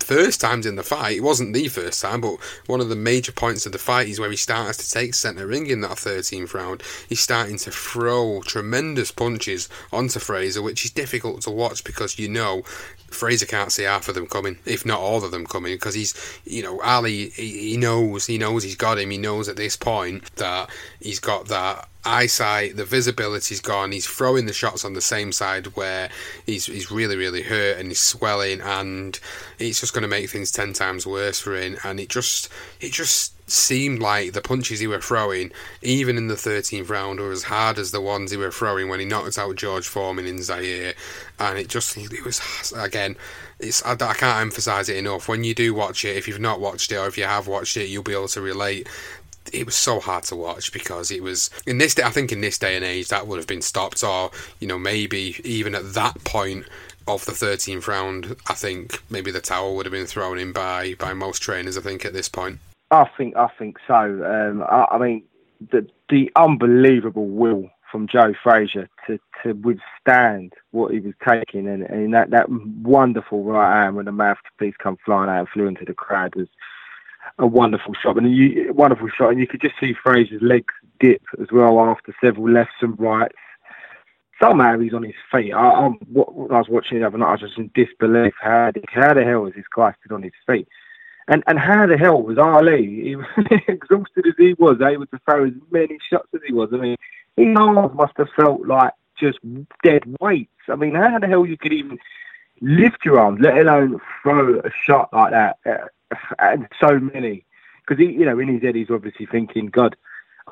first 0.00 0.40
times 0.40 0.66
in 0.66 0.76
the 0.76 0.82
fight. 0.82 1.16
It 1.16 1.22
wasn't 1.22 1.54
the 1.54 1.68
first 1.68 2.02
time, 2.02 2.20
but 2.20 2.36
one 2.66 2.80
of 2.80 2.88
the 2.88 2.96
major 2.96 3.32
points 3.32 3.66
of 3.66 3.72
the 3.72 3.78
fight 3.78 4.08
is 4.08 4.20
where 4.20 4.30
he 4.30 4.36
starts 4.36 4.78
to 4.78 4.90
take 4.90 5.14
centre 5.14 5.46
ring 5.46 5.66
in 5.66 5.80
that 5.82 5.92
13th 5.92 6.54
round. 6.54 6.82
He's 7.08 7.20
starting 7.20 7.58
to 7.58 7.70
throw 7.70 8.42
tremendous 8.42 9.10
punches 9.10 9.68
onto 9.92 10.18
Frazier, 10.18 10.62
which 10.62 10.84
is 10.84 10.90
difficult 10.90 11.42
to 11.42 11.50
watch 11.50 11.84
because 11.84 12.18
you 12.18 12.28
know 12.28 12.62
Frazier 13.14 13.46
can't 13.46 13.72
see 13.72 13.84
half 13.84 14.08
of 14.08 14.14
them 14.14 14.26
coming, 14.26 14.58
if 14.64 14.84
not 14.84 15.00
all 15.00 15.24
of 15.24 15.30
them 15.30 15.46
coming, 15.46 15.74
because 15.74 15.94
he's, 15.94 16.14
you 16.44 16.62
know, 16.62 16.80
Ali, 16.80 17.30
he, 17.30 17.70
he 17.70 17.76
knows, 17.76 18.26
he 18.26 18.38
knows 18.38 18.62
he's 18.62 18.76
got 18.76 18.98
him. 18.98 19.10
He 19.10 19.18
knows 19.18 19.48
at 19.48 19.56
this 19.56 19.76
point 19.76 20.34
that 20.36 20.70
he's 21.00 21.20
got 21.20 21.48
that 21.48 21.88
eyesight, 22.04 22.76
the 22.76 22.84
visibility's 22.84 23.60
gone. 23.60 23.92
He's 23.92 24.06
throwing 24.06 24.46
the 24.46 24.52
shots 24.52 24.84
on 24.84 24.94
the 24.94 25.00
same 25.00 25.32
side 25.32 25.66
where 25.76 26.10
he's 26.46 26.66
he's 26.66 26.90
really 26.90 27.16
really 27.16 27.42
hurt 27.42 27.78
and 27.78 27.88
he's 27.88 28.00
swelling, 28.00 28.60
and 28.60 29.18
it's 29.58 29.80
just 29.80 29.92
going 29.92 30.02
to 30.02 30.08
make 30.08 30.30
things 30.30 30.52
ten 30.52 30.72
times 30.72 31.06
worse 31.06 31.40
for 31.40 31.56
him. 31.56 31.76
And 31.84 32.00
it 32.00 32.08
just 32.08 32.48
it 32.80 32.92
just 32.92 33.34
seemed 33.46 34.00
like 34.00 34.32
the 34.32 34.40
punches 34.40 34.80
he 34.80 34.86
were 34.86 35.00
throwing, 35.00 35.52
even 35.82 36.16
in 36.16 36.28
the 36.28 36.34
13th 36.34 36.88
round, 36.88 37.20
were 37.20 37.30
as 37.30 37.44
hard 37.44 37.78
as 37.78 37.90
the 37.90 38.00
ones 38.00 38.30
he 38.30 38.36
were 38.36 38.50
throwing 38.50 38.88
when 38.88 39.00
he 39.00 39.06
knocked 39.06 39.38
out 39.38 39.56
George 39.56 39.86
Foreman 39.86 40.26
in 40.26 40.42
Zaire. 40.42 40.94
And 41.38 41.58
it 41.58 41.68
just, 41.68 41.96
it 41.96 42.24
was, 42.24 42.72
again, 42.76 43.16
it's 43.60 43.84
I, 43.84 43.92
I 43.92 44.14
can't 44.14 44.40
emphasize 44.40 44.88
it 44.88 44.96
enough. 44.96 45.28
When 45.28 45.44
you 45.44 45.54
do 45.54 45.74
watch 45.74 46.04
it, 46.04 46.16
if 46.16 46.26
you've 46.26 46.40
not 46.40 46.60
watched 46.60 46.90
it 46.92 46.96
or 46.96 47.06
if 47.06 47.18
you 47.18 47.24
have 47.24 47.46
watched 47.46 47.76
it, 47.76 47.88
you'll 47.88 48.02
be 48.02 48.12
able 48.12 48.28
to 48.28 48.40
relate 48.40 48.88
it 49.52 49.66
was 49.66 49.74
so 49.74 50.00
hard 50.00 50.24
to 50.24 50.36
watch 50.36 50.72
because 50.72 51.10
it 51.10 51.22
was 51.22 51.50
in 51.66 51.78
this 51.78 51.94
day. 51.94 52.02
I 52.02 52.10
think 52.10 52.32
in 52.32 52.40
this 52.40 52.58
day 52.58 52.76
and 52.76 52.84
age 52.84 53.08
that 53.08 53.26
would 53.26 53.38
have 53.38 53.46
been 53.46 53.62
stopped, 53.62 54.02
or 54.02 54.30
you 54.60 54.66
know 54.66 54.78
maybe 54.78 55.40
even 55.44 55.74
at 55.74 55.94
that 55.94 56.22
point 56.24 56.66
of 57.06 57.24
the 57.26 57.32
13th 57.32 57.86
round, 57.86 58.36
I 58.48 58.54
think 58.54 59.02
maybe 59.10 59.30
the 59.30 59.40
towel 59.40 59.76
would 59.76 59.86
have 59.86 59.92
been 59.92 60.06
thrown 60.06 60.38
in 60.38 60.52
by 60.52 60.94
by 60.94 61.12
most 61.12 61.40
trainers. 61.40 61.76
I 61.76 61.80
think 61.80 62.04
at 62.04 62.12
this 62.12 62.28
point. 62.28 62.58
I 62.90 63.08
think 63.16 63.36
I 63.36 63.48
think 63.58 63.78
so. 63.86 63.94
Um, 63.94 64.62
I, 64.62 64.86
I, 64.92 64.98
mean, 64.98 65.24
the 65.70 65.86
the 66.08 66.30
unbelievable 66.36 67.26
will 67.26 67.70
from 67.90 68.08
Joe 68.08 68.34
Frazier 68.42 68.88
to, 69.06 69.20
to 69.44 69.52
withstand 69.52 70.52
what 70.72 70.92
he 70.92 70.98
was 70.98 71.14
taking, 71.24 71.68
and, 71.68 71.84
and 71.84 72.12
that, 72.12 72.30
that 72.30 72.50
wonderful 72.50 73.44
right 73.44 73.84
hand 73.84 73.94
when 73.94 74.06
the 74.06 74.12
mouthpiece 74.12 74.74
come 74.82 74.96
flying 75.04 75.30
out 75.30 75.38
and 75.38 75.48
flew 75.48 75.68
into 75.68 75.84
the 75.84 75.94
crowd 75.94 76.34
was 76.34 76.48
a 77.38 77.46
wonderful 77.46 77.94
shot, 77.94 78.16
and 78.16 78.34
you, 78.34 78.72
wonderful 78.72 79.08
shot, 79.08 79.30
and 79.30 79.40
you 79.40 79.46
could 79.46 79.60
just 79.60 79.74
see 79.80 79.94
Frazier's 79.94 80.42
legs 80.42 80.72
dip 81.00 81.22
as 81.40 81.48
well 81.50 81.80
after 81.80 82.14
several 82.22 82.50
lefts 82.50 82.74
and 82.80 82.98
rights. 82.98 83.34
Somehow 84.40 84.78
he's 84.78 84.94
on 84.94 85.04
his 85.04 85.14
feet. 85.30 85.52
I, 85.52 85.58
I, 85.58 85.86
I 85.86 85.90
was 86.14 86.68
watching 86.68 87.00
the 87.00 87.06
other 87.06 87.18
night, 87.18 87.26
I 87.26 87.32
was 87.32 87.40
just 87.40 87.58
in 87.58 87.70
disbelief. 87.74 88.34
How, 88.40 88.72
how 88.88 89.14
the 89.14 89.24
hell 89.24 89.46
is 89.46 89.54
this 89.54 89.64
guy 89.74 89.94
still 90.04 90.16
on 90.16 90.22
his 90.22 90.32
feet? 90.46 90.68
And 91.26 91.42
and 91.46 91.58
how 91.58 91.86
the 91.86 91.96
hell 91.96 92.20
was 92.22 92.36
Ali, 92.36 93.16
exhausted 93.68 94.26
as 94.26 94.34
he 94.36 94.54
was, 94.58 94.80
able 94.82 95.06
to 95.06 95.20
throw 95.24 95.46
as 95.46 95.52
many 95.70 95.98
shots 96.10 96.28
as 96.34 96.40
he 96.46 96.52
was? 96.52 96.68
I 96.72 96.76
mean, 96.76 96.96
his 97.36 97.56
arms 97.56 97.94
must 97.94 98.12
have 98.18 98.28
felt 98.36 98.66
like 98.66 98.92
just 99.18 99.38
dead 99.82 100.02
weights. 100.20 100.50
I 100.68 100.76
mean, 100.76 100.94
how 100.94 101.18
the 101.18 101.26
hell 101.26 101.46
you 101.46 101.56
could 101.56 101.72
even 101.72 101.98
lift 102.60 103.04
your 103.04 103.20
arms, 103.20 103.40
let 103.40 103.56
alone 103.56 104.00
throw 104.22 104.60
a 104.60 104.70
shot 104.84 105.08
like 105.12 105.32
that, 105.32 105.56
and 106.38 106.68
so 106.80 106.98
many? 106.98 107.44
Because 107.86 108.02
you 108.02 108.24
know, 108.24 108.38
in 108.38 108.48
his 108.48 108.62
head, 108.62 108.74
he's 108.74 108.90
obviously 108.90 109.26
thinking, 109.26 109.66
God, 109.66 109.96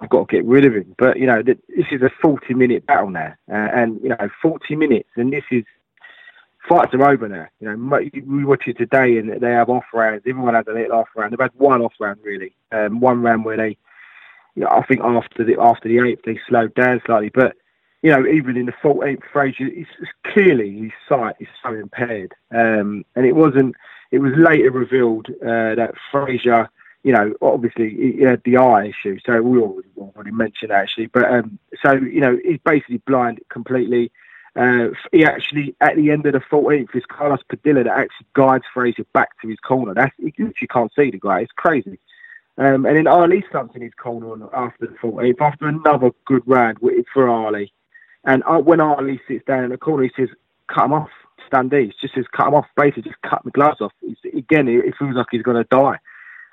I've 0.01 0.09
got 0.09 0.29
to 0.29 0.37
get 0.37 0.45
rid 0.45 0.65
of 0.65 0.75
him. 0.75 0.95
But 0.99 1.19
you 1.19 1.27
know, 1.27 1.43
this 1.43 1.57
is 1.91 2.03
a 2.03 2.11
forty-minute 2.21 2.87
battle 2.87 3.11
now, 3.11 3.35
uh, 3.51 3.55
and 3.55 4.01
you 4.03 4.09
know, 4.09 4.29
forty 4.41 4.77
minutes, 4.77 5.09
and 5.17 5.33
this 5.33 5.45
is 5.51 5.65
fights 6.69 6.95
are 6.95 7.09
over 7.09 7.29
now. 7.29 7.47
You 7.61 7.77
know, 7.77 8.01
we 8.27 8.45
watch 8.45 8.65
it 8.67 8.79
today, 8.79 9.19
and 9.19 9.41
they 9.41 9.51
have 9.51 9.69
off 9.69 9.85
rounds. 9.93 10.23
Everyone 10.27 10.55
has 10.55 10.67
a 10.69 10.73
little 10.73 10.99
off 10.99 11.09
round. 11.15 11.33
They've 11.33 11.41
had 11.41 11.53
one 11.57 11.83
off 11.83 11.95
round 12.01 12.21
really, 12.23 12.55
um, 12.71 13.01
one 13.01 13.23
round 13.23 13.45
where 13.45 13.57
they, 13.57 13.77
you 14.55 14.63
know, 14.63 14.69
I 14.69 14.85
think 14.85 15.01
after 15.03 15.45
the 15.45 15.61
after 15.61 15.89
the 15.89 15.99
eighth 15.99 16.23
they 16.25 16.39
slowed 16.49 16.75
down 16.75 17.01
slightly, 17.07 17.31
but. 17.31 17.57
You 18.05 18.11
know, 18.11 18.27
even 18.27 18.57
in 18.57 18.67
the 18.67 18.73
14th, 18.83 19.23
Frazier, 19.33 19.69
it's, 19.69 19.89
it's 20.01 20.11
clearly 20.25 20.77
his 20.77 20.91
sight 21.09 21.37
is 21.39 21.47
so 21.63 21.73
impaired, 21.73 22.35
um, 22.51 23.05
and 23.15 23.25
it 23.25 23.37
wasn't. 23.37 23.77
It 24.13 24.19
was 24.21 24.33
later 24.37 24.71
revealed 24.71 25.29
uh, 25.43 25.75
that 25.75 25.95
Frazier, 26.11 26.69
you 27.03 27.13
know, 27.13 27.35
obviously 27.41 28.15
he 28.17 28.23
had 28.23 28.43
the 28.45 28.59
eye 28.59 28.87
issue, 28.87 29.19
so 29.27 29.41
we 29.43 29.59
already, 29.59 29.89
already 29.99 30.31
mentioned 30.31 30.71
actually. 30.71 31.07
But 31.07 31.25
um, 31.25 31.59
so 31.83 31.93
you 31.93 32.21
know, 32.21 32.39
he's 32.45 32.61
basically 32.65 32.99
blind 32.99 33.41
completely. 33.49 34.13
Uh, 34.55 34.89
he 35.13 35.25
actually, 35.25 35.75
at 35.81 35.97
the 35.97 36.11
end 36.11 36.27
of 36.27 36.35
the 36.35 36.41
14th, 36.41 36.95
it's 36.95 37.07
Carlos 37.07 37.41
Padilla 37.49 37.85
that 37.85 37.99
actually 37.99 38.27
guides 38.35 38.65
Frazier 38.73 39.07
back 39.15 39.31
to 39.41 39.49
his 39.49 39.59
corner. 39.59 39.95
That's 39.95 40.15
you 40.19 40.53
can't 40.71 40.93
see 40.95 41.11
the 41.11 41.19
guy. 41.19 41.41
It's 41.41 41.53
crazy. 41.53 41.99
Um, 42.59 42.85
and 42.85 42.97
then 42.97 43.07
Ali 43.07 43.43
slumps 43.51 43.75
in 43.75 43.81
his 43.81 43.95
corner 43.95 44.47
after 44.55 44.89
the 44.89 44.95
14th, 44.95 45.41
after 45.41 45.69
another 45.69 46.11
good 46.27 46.43
round 46.47 46.79
for 47.15 47.29
Ali. 47.29 47.73
And 48.25 48.43
uh, 48.47 48.59
when 48.59 48.81
Ali 48.81 49.21
sits 49.27 49.45
down 49.47 49.65
in 49.65 49.71
the 49.71 49.79
corner, 49.79 50.05
he 50.05 50.11
says, 50.15 50.29
"Cut 50.69 50.85
him 50.85 50.93
off, 50.93 51.11
Dundee." 51.51 51.93
Just 52.01 52.15
says, 52.15 52.27
"Cut 52.37 52.49
him 52.49 52.55
off." 52.55 52.67
Basically, 52.77 53.03
just 53.03 53.23
cut 53.23 53.43
the 53.45 53.51
gloves 53.51 53.81
off. 53.81 53.93
He's, 54.01 54.17
again, 54.35 54.69
it 54.69 54.95
feels 54.99 55.15
like 55.15 55.27
he's 55.31 55.43
going 55.43 55.57
to 55.57 55.65
die. 55.65 55.99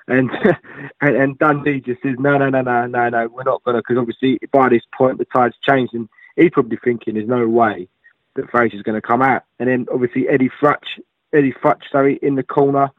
And, 0.08 0.30
and 1.00 1.16
and 1.16 1.38
Dundee 1.38 1.80
just 1.80 2.02
says, 2.02 2.16
"No, 2.18 2.38
no, 2.38 2.48
no, 2.48 2.62
no, 2.62 2.86
no, 2.86 3.08
no. 3.08 3.28
We're 3.28 3.44
not 3.44 3.62
going 3.64 3.76
to." 3.76 3.82
Because 3.82 3.98
obviously, 3.98 4.38
by 4.52 4.68
this 4.68 4.82
point, 4.92 5.18
the 5.18 5.26
tide's 5.26 5.56
changed, 5.66 5.94
and 5.94 6.08
he's 6.36 6.50
probably 6.50 6.78
thinking 6.82 7.14
there's 7.14 7.28
no 7.28 7.46
way 7.48 7.88
that 8.34 8.50
Frazier's 8.50 8.82
going 8.82 9.00
to 9.00 9.06
come 9.06 9.22
out. 9.22 9.44
And 9.58 9.68
then 9.68 9.86
obviously 9.92 10.28
Eddie 10.28 10.50
Futch, 10.60 11.00
Eddie 11.32 11.52
Futch, 11.52 11.82
sorry, 11.90 12.18
in 12.22 12.34
the 12.34 12.42
corner. 12.42 12.90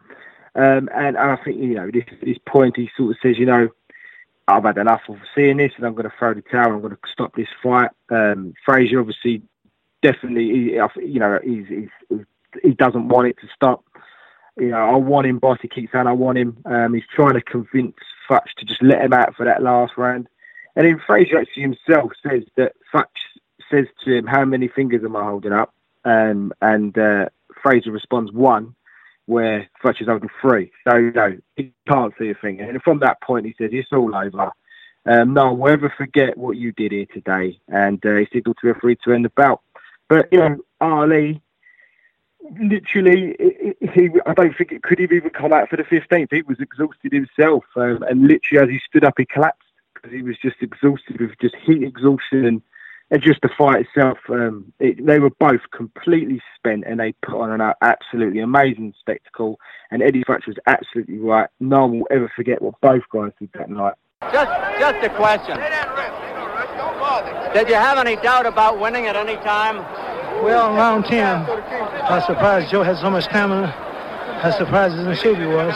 Um, 0.55 0.89
and 0.93 1.17
I 1.17 1.37
think, 1.37 1.57
you 1.57 1.75
know, 1.75 1.89
this, 1.91 2.03
this 2.21 2.37
point 2.45 2.75
he 2.75 2.89
sort 2.97 3.11
of 3.11 3.17
says, 3.21 3.37
you 3.37 3.45
know, 3.45 3.69
I've 4.47 4.63
had 4.63 4.77
enough 4.77 5.01
of 5.07 5.17
seeing 5.33 5.57
this 5.57 5.71
and 5.77 5.85
I'm 5.85 5.93
going 5.93 6.09
to 6.09 6.15
throw 6.17 6.33
the 6.33 6.41
towel. 6.41 6.73
I'm 6.73 6.81
going 6.81 6.95
to 6.95 6.99
stop 7.11 7.35
this 7.35 7.47
fight. 7.63 7.91
Um, 8.09 8.53
Frazier 8.65 8.99
obviously 8.99 9.43
definitely, 10.01 10.45
you 10.45 11.19
know, 11.19 11.39
he's, 11.43 11.67
he's, 11.67 12.19
he 12.61 12.71
doesn't 12.71 13.07
want 13.07 13.27
it 13.27 13.37
to 13.41 13.47
stop. 13.55 13.83
You 14.57 14.69
know, 14.69 14.77
I 14.77 14.95
want 14.95 15.27
him, 15.27 15.39
boss. 15.39 15.59
He 15.61 15.67
keeps 15.67 15.91
saying 15.91 16.07
I 16.07 16.11
want 16.11 16.37
him. 16.37 16.57
Um, 16.65 16.93
he's 16.93 17.03
trying 17.15 17.33
to 17.33 17.41
convince 17.41 17.95
Futch 18.29 18.53
to 18.57 18.65
just 18.65 18.83
let 18.83 19.01
him 19.01 19.13
out 19.13 19.35
for 19.35 19.45
that 19.45 19.63
last 19.63 19.93
round. 19.97 20.27
And 20.75 20.85
then 20.85 21.01
Frazier 21.05 21.39
actually 21.39 21.63
himself 21.63 22.11
says 22.21 22.43
that 22.57 22.73
Futch 22.93 23.05
says 23.69 23.87
to 24.03 24.13
him, 24.13 24.27
"How 24.27 24.45
many 24.45 24.67
fingers 24.67 25.03
am 25.03 25.15
I 25.15 25.23
holding 25.23 25.53
up?" 25.53 25.73
Um, 26.03 26.53
and 26.61 26.97
uh, 26.97 27.29
Frazier 27.63 27.91
responds, 27.91 28.31
"One," 28.31 28.75
where 29.25 29.69
Futch 29.83 30.01
is 30.01 30.07
holding 30.07 30.29
three. 30.41 30.71
So 30.87 30.97
you 30.97 31.11
know 31.11 31.37
he 31.55 31.73
can't 31.87 32.13
see 32.19 32.29
a 32.29 32.35
finger. 32.35 32.63
And 32.63 32.81
from 32.83 32.99
that 32.99 33.21
point, 33.21 33.45
he 33.45 33.55
says, 33.57 33.71
"It's 33.73 33.91
all 33.91 34.15
over." 34.15 34.51
Um, 35.05 35.33
no 35.33 35.53
one 35.53 35.59
will 35.59 35.71
ever 35.71 35.93
forget 35.97 36.37
what 36.37 36.57
you 36.57 36.71
did 36.73 36.91
here 36.91 37.07
today. 37.11 37.59
And 37.67 38.05
uh, 38.05 38.15
he 38.15 38.27
signaled 38.31 38.57
to 38.61 38.67
referee 38.67 38.97
to 39.03 39.13
end 39.13 39.25
the 39.25 39.29
bout. 39.29 39.61
But 40.11 40.27
you 40.29 40.39
know, 40.39 40.57
Ali, 40.81 41.41
literally, 42.59 43.33
he, 43.79 44.09
I 44.25 44.33
don't 44.33 44.53
think 44.57 44.73
it 44.73 44.83
could 44.83 44.99
have 44.99 45.13
even 45.13 45.29
come 45.29 45.53
out 45.53 45.69
for 45.69 45.77
the 45.77 45.83
15th. 45.83 46.27
He 46.29 46.41
was 46.41 46.59
exhausted 46.59 47.13
himself, 47.13 47.63
um, 47.77 48.03
and 48.03 48.27
literally 48.27 48.61
as 48.61 48.69
he 48.69 48.81
stood 48.85 49.05
up, 49.05 49.13
he 49.17 49.25
collapsed 49.25 49.69
because 49.93 50.11
he 50.11 50.21
was 50.21 50.35
just 50.41 50.57
exhausted 50.59 51.21
with 51.21 51.31
just 51.39 51.55
heat 51.65 51.81
exhaustion 51.81 52.45
and 52.45 52.61
and 53.09 53.21
just 53.21 53.41
the 53.41 53.49
fight 53.57 53.85
itself, 53.85 54.17
um, 54.29 54.71
it, 54.79 55.05
they 55.05 55.19
were 55.19 55.31
both 55.31 55.59
completely 55.75 56.41
spent 56.55 56.85
and 56.87 56.99
they 56.99 57.13
put 57.25 57.35
on 57.35 57.59
an 57.59 57.73
absolutely 57.81 58.39
amazing 58.39 58.93
spectacle. 59.01 59.59
And 59.91 60.01
Eddie 60.01 60.23
Futch 60.23 60.47
was 60.47 60.55
absolutely 60.65 61.19
right. 61.19 61.49
No 61.59 61.81
one 61.81 61.99
will 61.99 62.07
ever 62.09 62.31
forget 62.33 62.61
what 62.61 62.79
both 62.79 63.03
guys 63.13 63.31
did 63.37 63.49
that 63.55 63.69
night. 63.69 63.95
Just, 64.31 64.79
just 64.79 65.05
a 65.05 65.09
question. 65.09 65.57
Did 67.53 67.67
you 67.67 67.75
have 67.75 67.97
any 67.97 68.15
doubt 68.15 68.45
about 68.45 68.79
winning 68.79 69.07
at 69.07 69.17
any 69.17 69.35
time? 69.35 69.79
Well, 70.43 70.73
round 70.73 71.05
10, 71.05 71.19
I 71.19 72.15
was 72.15 72.25
surprised 72.25 72.71
Joe 72.71 72.83
had 72.83 72.97
so 72.97 73.09
much 73.09 73.25
stamina. 73.25 73.67
As 74.43 74.57
surprised 74.57 74.95
as 74.95 75.05
Nsubi 75.05 75.47
was. 75.53 75.75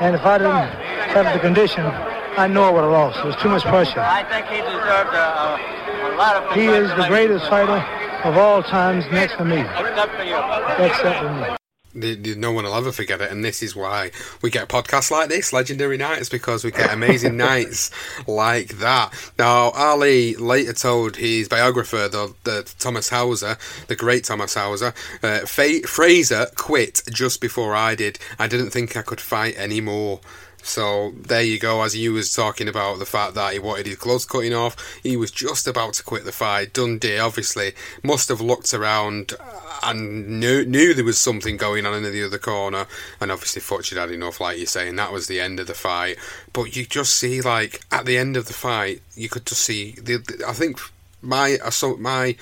And 0.00 0.16
if 0.16 0.24
I 0.24 0.38
didn't 0.38 0.68
have 1.14 1.32
the 1.32 1.38
condition, 1.38 1.86
I 1.86 2.48
know 2.48 2.64
I 2.64 2.70
would 2.70 2.82
have 2.82 2.90
lost. 2.90 3.18
It 3.20 3.26
was 3.26 3.36
too 3.36 3.48
much 3.48 3.62
pressure. 3.62 4.00
I 4.00 4.24
think 4.24 4.46
he 4.46 4.56
deserved 4.56 5.14
a, 5.14 6.12
a 6.12 6.16
lot 6.16 6.42
of 6.42 6.52
he 6.52 6.66
is 6.66 6.88
the 6.96 7.06
greatest 7.06 7.48
fighter 7.48 7.78
of 8.24 8.36
all 8.36 8.64
times 8.64 9.04
next 9.12 9.36
to 9.36 9.44
me. 9.44 9.60
Except 9.60 11.20
for 11.20 11.32
me. 11.32 11.63
No 11.94 12.52
one 12.52 12.64
will 12.64 12.74
ever 12.74 12.92
forget 12.92 13.20
it, 13.20 13.30
and 13.30 13.44
this 13.44 13.62
is 13.62 13.76
why 13.76 14.10
we 14.42 14.50
get 14.50 14.68
podcasts 14.68 15.10
like 15.10 15.28
this, 15.28 15.52
legendary 15.52 15.96
nights, 15.96 16.28
because 16.28 16.64
we 16.64 16.70
get 16.70 16.92
amazing 16.92 17.36
nights 17.38 17.90
like 18.26 18.78
that. 18.78 19.12
Now, 19.38 19.70
Ali 19.70 20.34
later 20.36 20.72
told 20.72 21.16
his 21.16 21.48
biographer, 21.48 22.08
the, 22.08 22.34
the 22.44 22.72
Thomas 22.78 23.08
Hauser, 23.08 23.56
the 23.86 23.96
great 23.96 24.24
Thomas 24.24 24.54
Hauser, 24.54 24.94
uh, 25.22 25.40
Frazier 25.40 26.46
quit 26.56 27.02
just 27.10 27.40
before 27.40 27.74
I 27.74 27.94
did. 27.94 28.18
I 28.38 28.48
didn't 28.48 28.70
think 28.70 28.96
I 28.96 29.02
could 29.02 29.20
fight 29.20 29.56
anymore. 29.56 30.20
So 30.64 31.12
there 31.14 31.42
you 31.42 31.58
go. 31.58 31.82
As 31.82 31.94
you 31.94 32.14
was 32.14 32.32
talking 32.32 32.68
about 32.68 32.98
the 32.98 33.06
fact 33.06 33.34
that 33.34 33.52
he 33.52 33.58
wanted 33.58 33.86
his 33.86 33.96
gloves 33.96 34.24
cutting 34.24 34.54
off, 34.54 34.98
he 35.02 35.16
was 35.16 35.30
just 35.30 35.66
about 35.66 35.92
to 35.94 36.02
quit 36.02 36.24
the 36.24 36.32
fight. 36.32 36.72
Dundee 36.72 37.18
obviously 37.18 37.74
must 38.02 38.30
have 38.30 38.40
looked 38.40 38.72
around 38.72 39.34
and 39.82 40.40
knew 40.40 40.64
knew 40.64 40.94
there 40.94 41.04
was 41.04 41.20
something 41.20 41.58
going 41.58 41.84
on 41.84 41.94
in 41.94 42.02
the 42.02 42.24
other 42.24 42.38
corner, 42.38 42.86
and 43.20 43.30
obviously 43.30 43.60
Futch 43.60 43.94
had 43.94 44.10
enough, 44.10 44.40
like 44.40 44.56
you're 44.56 44.66
saying. 44.66 44.96
That 44.96 45.12
was 45.12 45.26
the 45.26 45.40
end 45.40 45.60
of 45.60 45.66
the 45.66 45.74
fight. 45.74 46.16
But 46.52 46.74
you 46.74 46.86
just 46.86 47.14
see, 47.14 47.42
like 47.42 47.82
at 47.92 48.06
the 48.06 48.16
end 48.16 48.36
of 48.36 48.46
the 48.46 48.54
fight, 48.54 49.02
you 49.14 49.28
could 49.28 49.44
just 49.44 49.62
see. 49.62 49.92
The, 49.92 50.16
the, 50.16 50.44
I 50.48 50.54
think 50.54 50.80
my 51.20 51.58
my 51.98 52.36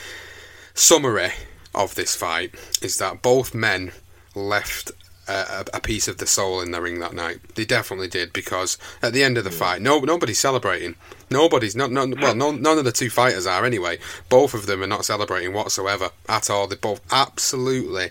summary 0.75 1.33
of 1.75 1.97
this 1.97 2.14
fight 2.14 2.55
is 2.81 2.99
that 2.99 3.20
both 3.20 3.53
men 3.53 3.93
left 4.35 4.93
a, 5.33 5.64
a, 5.74 5.80
piece 5.80 6.09
of 6.09 6.18
the 6.18 6.26
soul 6.26 6.61
in 6.61 6.70
the 6.70 6.80
ring 6.80 7.01
that 7.01 7.14
night. 7.14 7.39
They 7.55 7.64
definitely 7.64 8.09
did 8.09 8.33
because 8.33 8.78
at 9.03 9.12
the 9.12 9.22
end 9.22 9.39
of 9.39 9.45
the 9.45 9.51
fight, 9.51 9.83
no 9.83 10.01
nobody's 10.01 10.39
celebrating. 10.39 10.97
Nobody's 11.30 11.74
not, 11.74 11.91
not 11.91 12.20
well, 12.20 12.35
no, 12.35 12.53
none 12.53 12.78
of 12.78 12.85
the 12.85 12.93
two 12.93 13.11
fighters 13.11 13.47
are 13.47 13.64
anyway. 13.64 13.99
Both 14.28 14.55
of 14.55 14.66
them 14.66 14.83
are 14.83 14.87
not 14.87 15.05
celebrating 15.05 15.53
whatsoever 15.53 16.11
at 16.28 16.51
all. 16.51 16.66
They 16.66 16.76
both 16.76 17.01
absolutely 17.11 18.11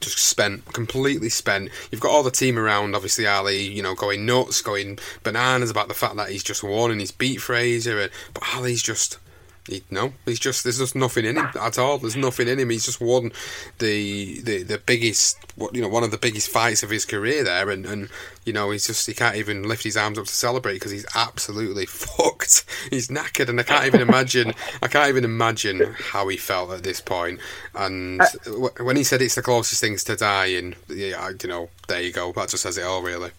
just 0.00 0.18
spent, 0.18 0.72
completely 0.72 1.28
spent. 1.28 1.70
You've 1.90 2.00
got 2.00 2.10
all 2.10 2.22
the 2.22 2.30
team 2.30 2.58
around, 2.58 2.94
obviously 2.94 3.26
Ali, 3.26 3.62
you 3.62 3.82
know, 3.82 3.94
going 3.94 4.26
nuts, 4.26 4.60
going 4.60 4.98
bananas 5.22 5.70
about 5.70 5.88
the 5.88 5.94
fact 5.94 6.16
that 6.16 6.28
he's 6.28 6.44
just 6.44 6.62
won 6.62 6.90
and 6.90 7.00
he's 7.00 7.10
beat 7.10 7.40
Frazier, 7.40 8.00
and, 8.00 8.10
but 8.32 8.44
Ali's 8.54 8.82
just 8.82 9.18
he, 9.66 9.82
no, 9.90 10.12
he's 10.26 10.38
just 10.38 10.62
there's 10.62 10.78
just 10.78 10.94
nothing 10.94 11.24
in 11.24 11.36
him 11.38 11.48
at 11.60 11.78
all. 11.78 11.96
There's 11.98 12.16
nothing 12.16 12.48
in 12.48 12.58
him. 12.58 12.68
He's 12.68 12.84
just 12.84 13.00
won 13.00 13.32
the 13.78 14.40
the, 14.40 14.62
the 14.62 14.78
biggest, 14.78 15.38
you 15.72 15.80
know, 15.80 15.88
one 15.88 16.04
of 16.04 16.10
the 16.10 16.18
biggest 16.18 16.50
fights 16.50 16.82
of 16.82 16.90
his 16.90 17.06
career 17.06 17.42
there, 17.42 17.70
and, 17.70 17.86
and 17.86 18.10
you 18.44 18.52
know 18.52 18.70
he's 18.70 18.86
just 18.86 19.06
he 19.06 19.14
can't 19.14 19.36
even 19.36 19.62
lift 19.62 19.84
his 19.84 19.96
arms 19.96 20.18
up 20.18 20.26
to 20.26 20.34
celebrate 20.34 20.74
because 20.74 20.92
he's 20.92 21.06
absolutely 21.14 21.86
fucked. 21.86 22.64
He's 22.90 23.08
knackered, 23.08 23.48
and 23.48 23.58
I 23.58 23.62
can't 23.62 23.86
even 23.86 24.02
imagine. 24.02 24.52
I 24.82 24.88
can't 24.88 25.08
even 25.08 25.24
imagine 25.24 25.94
how 25.98 26.28
he 26.28 26.36
felt 26.36 26.70
at 26.70 26.82
this 26.82 27.00
point. 27.00 27.40
And 27.74 28.20
uh, 28.20 28.68
when 28.80 28.96
he 28.96 29.04
said 29.04 29.22
it's 29.22 29.34
the 29.34 29.42
closest 29.42 29.80
things 29.80 30.04
to 30.04 30.16
dying, 30.16 30.74
yeah, 30.88 31.30
you 31.42 31.48
know, 31.48 31.70
there 31.88 32.02
you 32.02 32.12
go. 32.12 32.32
That 32.32 32.50
just 32.50 32.64
says 32.64 32.76
it 32.76 32.84
all, 32.84 33.02
really. 33.02 33.30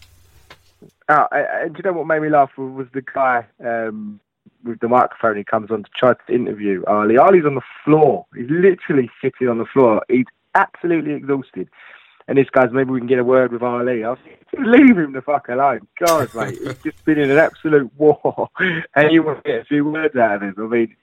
Uh, 1.07 1.28
do 1.67 1.73
you 1.78 1.84
know 1.84 1.93
what 1.93 2.07
made 2.07 2.23
me 2.23 2.30
laugh 2.30 2.57
was 2.57 2.88
the 2.91 3.03
guy 3.03 3.45
um, 3.63 4.19
with 4.66 4.80
the 4.80 4.88
microphone, 4.88 5.38
he 5.38 5.43
comes 5.43 5.72
on 5.72 5.84
to 5.84 5.89
try 5.95 6.13
to 6.13 6.34
interview 6.34 6.84
Ali. 6.88 7.18
Ali's 7.18 7.45
on 7.45 7.55
the 7.55 7.61
floor. 7.84 8.26
He's 8.36 8.49
literally 8.49 9.09
sitting 9.22 9.47
on 9.47 9.59
the 9.59 9.66
floor. 9.66 10.03
He's 10.09 10.26
absolutely 10.55 11.13
exhausted. 11.13 11.70
and 12.28 12.38
this 12.38 12.49
guy's 12.49 12.72
maybe 12.72 12.91
we 12.91 12.99
can 12.99 13.07
get 13.07 13.20
a 13.20 13.24
word 13.24 13.51
with 13.51 13.61
Ali. 13.61 14.03
I 14.03 14.09
was 14.09 14.20
leave 14.57 14.97
him 14.97 15.13
the 15.13 15.22
fuck 15.22 15.49
alone. 15.49 15.88
God, 15.99 16.34
mate, 16.34 16.57
he's 16.61 16.78
just 16.84 17.05
been 17.05 17.20
in 17.20 17.32
an 17.32 17.38
absolute 17.38 17.91
war, 17.97 18.49
and 18.59 19.11
you 19.11 19.24
want 19.24 19.43
to 19.43 19.49
get 19.49 19.61
a 19.61 19.66
few 19.66 19.86
words 19.86 20.16
out 20.16 20.36
of 20.36 20.41
him. 20.41 20.55
I 20.57 20.61
mean, 20.61 20.95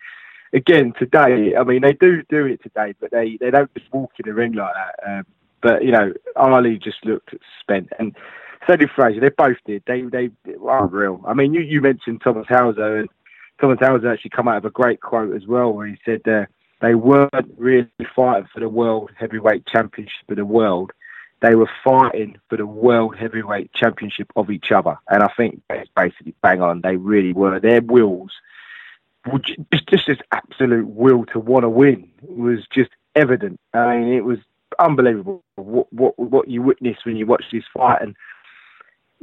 again, 0.52 0.92
today, 0.98 1.54
I 1.56 1.62
mean, 1.64 1.82
they 1.82 1.92
do 1.92 2.22
do 2.28 2.46
it 2.46 2.62
today, 2.62 2.94
but 3.00 3.10
they, 3.10 3.36
they 3.40 3.50
don't 3.50 3.72
just 3.74 3.92
walk 3.92 4.12
in 4.18 4.28
the 4.28 4.34
ring 4.34 4.52
like 4.52 4.74
that. 4.74 5.08
Um, 5.08 5.26
but, 5.60 5.84
you 5.84 5.92
know, 5.92 6.12
Ali 6.36 6.78
just 6.78 7.04
looked 7.04 7.34
spent. 7.60 7.88
And 7.98 8.16
so 8.66 8.76
did 8.76 8.90
Frazier. 8.90 9.20
They 9.20 9.28
both 9.28 9.56
did. 9.66 9.82
They 9.86 10.02
they 10.02 10.30
were 10.56 10.84
unreal. 10.84 11.22
I 11.26 11.34
mean, 11.34 11.52
you, 11.54 11.60
you 11.60 11.80
mentioned 11.80 12.20
Thomas 12.22 12.46
Hauser, 12.48 12.98
and 12.98 13.08
Thomas 13.62 13.78
Hauser 13.80 14.10
actually 14.10 14.30
come 14.30 14.48
out 14.48 14.56
of 14.56 14.64
a 14.64 14.70
great 14.70 15.00
quote 15.00 15.36
as 15.36 15.46
well, 15.46 15.72
where 15.72 15.86
he 15.86 15.96
said 16.04 16.26
uh, 16.26 16.46
they 16.80 16.96
weren't 16.96 17.54
really 17.56 17.88
fighting 18.14 18.48
for 18.52 18.58
the 18.58 18.68
world 18.68 19.12
heavyweight 19.16 19.66
championship 19.66 20.28
of 20.28 20.36
the 20.36 20.44
world. 20.44 20.90
They 21.40 21.54
were 21.54 21.70
fighting 21.84 22.38
for 22.48 22.56
the 22.56 22.66
world 22.66 23.16
heavyweight 23.16 23.72
championship 23.72 24.32
of 24.34 24.50
each 24.50 24.72
other, 24.72 24.98
and 25.08 25.22
I 25.22 25.28
think 25.36 25.62
that's 25.68 25.88
basically 25.94 26.34
bang 26.42 26.60
on. 26.60 26.80
They 26.80 26.96
really 26.96 27.32
were. 27.32 27.60
Their 27.60 27.80
wills, 27.80 28.32
just 29.70 29.86
just 29.88 30.06
this 30.08 30.18
absolute 30.32 30.88
will 30.88 31.24
to 31.26 31.38
want 31.38 31.62
to 31.62 31.68
win, 31.68 32.10
was 32.22 32.66
just 32.72 32.90
evident. 33.14 33.60
I 33.72 33.96
mean, 33.96 34.12
it 34.12 34.24
was 34.24 34.38
unbelievable 34.80 35.44
what 35.54 35.92
what 35.92 36.18
what 36.18 36.48
you 36.48 36.62
witness 36.62 36.98
when 37.04 37.14
you 37.14 37.26
watch 37.26 37.44
this 37.52 37.64
fight, 37.72 38.02
and 38.02 38.16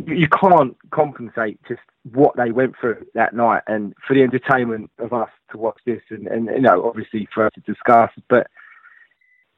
you 0.05 0.27
can't 0.27 0.77
compensate 0.91 1.59
just 1.67 1.81
what 2.13 2.35
they 2.37 2.51
went 2.51 2.75
through 2.79 3.05
that 3.13 3.33
night. 3.33 3.63
And 3.67 3.93
for 4.07 4.13
the 4.13 4.23
entertainment 4.23 4.89
of 4.99 5.13
us 5.13 5.29
to 5.51 5.57
watch 5.57 5.79
this 5.85 6.01
and, 6.09 6.27
and 6.27 6.45
you 6.45 6.61
know 6.61 6.87
obviously 6.87 7.27
for 7.33 7.45
us 7.45 7.53
to 7.55 7.61
discuss 7.61 8.11
but 8.29 8.47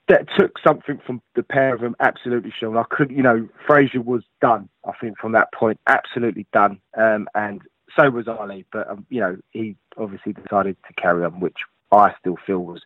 that 0.08 0.28
took 0.38 0.58
something 0.66 1.00
from 1.06 1.22
the 1.36 1.44
pair 1.44 1.74
of 1.74 1.82
them 1.82 1.96
absolutely 2.00 2.52
Sean. 2.58 2.78
I 2.78 2.84
could 2.90 3.12
you 3.12 3.22
know 3.22 3.48
Frazier 3.68 4.02
was 4.02 4.24
done 4.42 4.70
I 4.86 4.94
think 5.00 5.18
from 5.20 5.34
that 5.34 5.54
point 5.54 5.80
absolutely 5.88 6.48
done. 6.54 6.80
Um, 6.98 7.28
and 7.36 7.62
so 7.98 8.10
was 8.10 8.28
Ali 8.28 8.66
but 8.72 8.90
um, 8.90 9.06
you 9.10 9.20
know 9.20 9.38
he 9.52 9.76
obviously 9.98 10.34
decided 10.34 10.78
to 10.88 10.94
carry 10.94 11.24
on 11.24 11.40
which 11.40 11.58
I 11.92 12.14
still 12.20 12.38
feel 12.46 12.60
was 12.60 12.82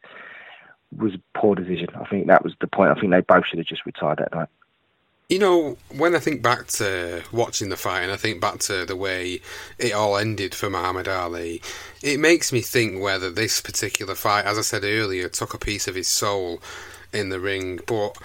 was 0.97 1.13
a 1.13 1.39
poor 1.39 1.55
decision. 1.55 1.89
I 1.95 2.05
think 2.05 2.27
that 2.27 2.43
was 2.43 2.53
the 2.61 2.67
point. 2.67 2.91
I 2.91 2.99
think 2.99 3.11
they 3.11 3.21
both 3.21 3.45
should 3.47 3.59
have 3.59 3.67
just 3.67 3.85
retired 3.85 4.19
that 4.19 4.33
night 4.33 4.47
you 5.29 5.39
know, 5.39 5.77
when 5.95 6.15
I 6.15 6.19
think 6.19 6.41
back 6.43 6.67
to 6.67 7.23
watching 7.31 7.69
the 7.69 7.77
fight 7.77 8.01
and 8.01 8.11
I 8.11 8.15
think 8.15 8.39
back 8.39 8.59
to 8.59 8.85
the 8.85 8.95
way 8.95 9.41
it 9.79 9.91
all 9.91 10.17
ended 10.17 10.53
for 10.53 10.69
Muhammad 10.69 11.07
Ali, 11.07 11.61
it 12.03 12.19
makes 12.19 12.53
me 12.53 12.61
think 12.61 13.01
whether 13.01 13.31
this 13.31 13.59
particular 13.59 14.13
fight, 14.13 14.45
as 14.45 14.59
I 14.59 14.61
said 14.61 14.83
earlier, 14.83 15.27
took 15.27 15.53
a 15.53 15.59
piece 15.59 15.87
of 15.87 15.95
his 15.95 16.07
soul 16.07 16.61
in 17.11 17.29
the 17.29 17.39
ring. 17.39 17.79
But 17.87 18.17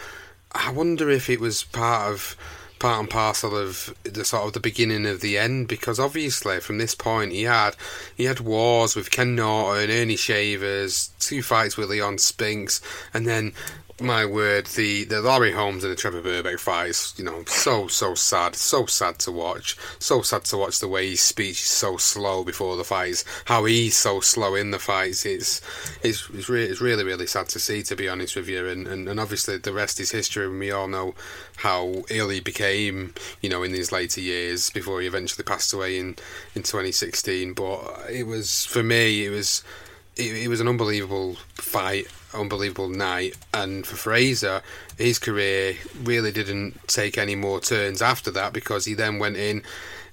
I 0.53 0.71
wonder 0.73 1.09
if 1.09 1.31
it 1.31 1.41
was 1.41 1.65
part 1.65 2.13
of 2.13 2.37
part 2.81 2.99
and 2.99 3.11
parcel 3.11 3.55
of 3.55 3.95
the 4.05 4.25
sort 4.25 4.47
of 4.47 4.55
the 4.55 4.61
beginning 4.61 5.05
of 5.07 5.21
the 5.21 5.37
end 5.37 5.69
because 5.69 6.01
obviously 6.01 6.59
from 6.61 6.79
this 6.79 6.95
point 6.95 7.31
he 7.31 7.43
had 7.43 7.77
he 8.17 8.25
had 8.25 8.41
wars 8.41 8.97
with 8.97 9.11
Ken 9.11 9.37
Norton, 9.37 9.91
Ernie 9.91 10.17
Shavers, 10.17 11.11
two 11.21 11.43
fights 11.43 11.77
with 11.77 11.91
Leon 11.91 12.19
Spinks, 12.19 12.81
and 13.13 13.27
then 13.27 13.53
my 14.01 14.25
word, 14.25 14.67
the, 14.67 15.05
the 15.05 15.21
Larry 15.21 15.53
Holmes 15.53 15.85
and 15.85 15.93
the 15.93 15.97
Trevor 15.97 16.23
Berbick 16.23 16.59
fights, 16.59 17.15
you 17.19 17.25
know, 17.25 17.45
so, 17.47 17.87
so 17.89 18.15
sad. 18.15 18.57
So 18.57 18.87
sad 18.87 19.19
to 19.21 19.33
watch. 19.33 19.77
So 19.99 20.23
sad 20.23 20.45
to 20.47 20.57
watch 20.57 20.79
the 20.79 20.89
way 20.89 21.11
his 21.11 21.21
speech 21.21 21.63
is 21.63 21.69
so 21.69 21.97
slow 21.97 22.45
before 22.45 22.77
the 22.77 22.85
fights, 22.85 23.25
how 23.47 23.65
he's 23.65 23.97
so 23.97 24.21
slow 24.21 24.55
in 24.55 24.71
the 24.71 24.79
fights. 24.79 25.27
It's 25.27 25.61
it's, 26.03 26.29
it's, 26.31 26.49
re- 26.49 26.65
it's 26.65 26.81
really, 26.81 27.05
really 27.05 27.27
sad 27.27 27.49
to 27.51 27.61
see, 27.61 27.83
to 27.85 27.97
be 27.97 28.09
honest 28.09 28.37
with 28.37 28.49
you. 28.49 28.67
And, 28.67 28.87
and, 28.87 29.09
and 29.09 29.21
obviously, 29.21 29.59
the 29.59 29.73
rest 29.73 30.01
is 30.01 30.11
history, 30.11 30.47
and 30.47 30.59
we 30.59 30.71
all 30.71 30.89
know 30.89 31.15
how 31.57 32.05
ill 32.09 32.29
he 32.29 32.41
became, 32.41 33.15
you 33.41 33.51
know, 33.51 33.63
in 33.63 33.73
these 33.73 33.93
later 33.93 34.21
years 34.21 34.71
before 34.71 35.01
he 35.01 35.07
eventually 35.07 35.45
passed 35.45 35.73
away 35.73 35.99
in, 35.99 36.17
in 36.55 36.63
2016. 36.63 37.55
But 37.55 38.07
it 38.11 38.25
was, 38.25 38.65
for 38.67 38.83
me, 38.83 39.27
it 39.27 39.31
was. 39.31 39.63
It, 40.21 40.45
it 40.45 40.49
was 40.49 40.61
an 40.61 40.69
unbelievable 40.69 41.37
fight 41.55 42.07
unbelievable 42.35 42.89
night. 42.89 43.37
And 43.53 43.87
for 43.87 43.97
Frazier, 43.97 44.63
his 44.97 45.19
career 45.19 45.77
really 46.03 46.33
didn't 46.33 46.79
take 46.87 47.19
any 47.19 47.35
more 47.35 47.61
turns 47.61 48.03
after 48.03 48.31
that 48.33 48.53
because 48.53 48.85
he 48.85 48.95
then 48.95 49.19
went 49.19 49.37
in 49.37 49.63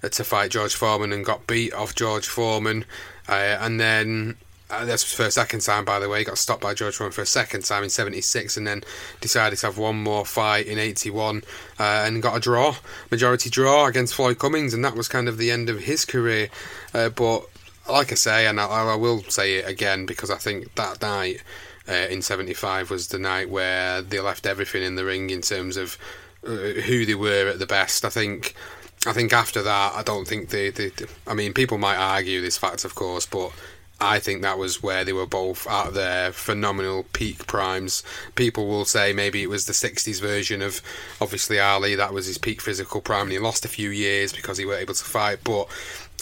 to 0.02 0.24
fight 0.24 0.52
George 0.52 0.76
Foreman 0.76 1.12
and 1.12 1.26
got 1.26 1.48
beat 1.48 1.74
off 1.74 1.96
George 1.96 2.28
Foreman. 2.28 2.86
Uh, 3.28 3.58
and 3.60 3.80
then 3.80 4.38
uh, 4.70 4.86
that's 4.86 5.04
for 5.04 5.26
a 5.26 5.32
second 5.32 5.62
time, 5.62 5.86
by 5.86 6.00
the 6.00 6.10
way. 6.10 6.20
He 6.20 6.26
got 6.26 6.38
stopped 6.38 6.62
by 6.62 6.74
George 6.74 6.96
Foreman 6.96 7.14
for 7.14 7.22
a 7.22 7.26
second 7.26 7.64
time 7.64 7.84
in 7.84 7.90
'76, 7.90 8.58
and 8.58 8.68
then 8.68 8.84
decided 9.22 9.58
to 9.60 9.66
have 9.66 9.78
one 9.78 10.02
more 10.02 10.26
fight 10.26 10.68
in 10.68 10.78
'81 10.78 11.44
uh, 11.80 11.84
and 12.06 12.22
got 12.22 12.36
a 12.36 12.40
draw, 12.40 12.76
majority 13.10 13.50
draw 13.50 13.88
against 13.88 14.14
Floyd 14.14 14.40
Cummings, 14.40 14.74
and 14.74 14.84
that 14.84 14.96
was 14.96 15.08
kind 15.08 15.28
of 15.30 15.38
the 15.38 15.52
end 15.52 15.70
of 15.70 15.80
his 15.80 16.04
career. 16.06 16.50
Uh, 16.94 17.10
but 17.10 17.50
like 17.90 18.12
I 18.12 18.16
say, 18.16 18.48
and 18.48 18.60
I, 18.60 18.66
I, 18.66 18.96
will 18.96 19.24
say 19.24 19.56
it 19.56 19.68
again 19.68 20.06
because 20.06 20.30
I 20.30 20.38
think 20.38 20.74
that 20.76 21.02
night 21.02 21.42
uh, 21.88 22.08
in 22.10 22.22
'75 22.22 22.90
was 22.90 23.08
the 23.08 23.20
night 23.20 23.50
where 23.50 24.02
they 24.02 24.20
left 24.20 24.46
everything 24.46 24.84
in 24.84 24.96
the 24.96 25.06
ring 25.06 25.30
in 25.30 25.42
terms 25.42 25.78
of 25.78 25.98
uh, 26.46 26.50
who 26.50 27.06
they 27.06 27.16
were 27.16 27.50
at 27.50 27.60
the 27.60 27.68
best. 27.68 28.06
I 28.06 28.10
think. 28.10 28.54
I 29.06 29.14
think 29.14 29.32
after 29.32 29.62
that, 29.62 29.94
I 29.96 30.02
don't 30.02 30.28
think 30.28 30.50
they, 30.50 30.70
they, 30.70 30.90
they. 30.90 31.06
I 31.28 31.34
mean, 31.34 31.54
people 31.54 31.78
might 31.78 31.98
argue 31.98 32.42
this 32.42 32.58
fact, 32.58 32.84
of 32.84 32.96
course, 32.96 33.26
but 33.28 33.54
I 34.00 34.20
think 34.20 34.42
that 34.42 34.60
was 34.60 34.84
where 34.84 35.04
they 35.04 35.14
were 35.14 35.26
both 35.26 35.66
at 35.68 35.94
their 35.94 36.32
phenomenal 36.32 37.04
peak 37.14 37.48
primes. 37.48 38.04
People 38.36 38.68
will 38.68 38.86
say 38.86 39.12
maybe 39.12 39.42
it 39.42 39.50
was 39.50 39.66
the 39.66 39.74
60s 39.74 40.22
version 40.22 40.62
of 40.62 40.82
obviously 41.20 41.60
Ali, 41.60 41.96
that 41.96 42.14
was 42.14 42.28
his 42.28 42.38
peak 42.38 42.62
physical 42.62 43.02
prime, 43.02 43.24
and 43.24 43.32
he 43.32 43.40
lost 43.40 43.66
a 43.66 43.70
few 43.70 43.90
years 43.90 44.34
because 44.34 44.58
he 44.58 44.66
weren't 44.66 44.82
able 44.82 44.94
to 44.94 45.04
fight. 45.04 45.40
But 45.44 45.68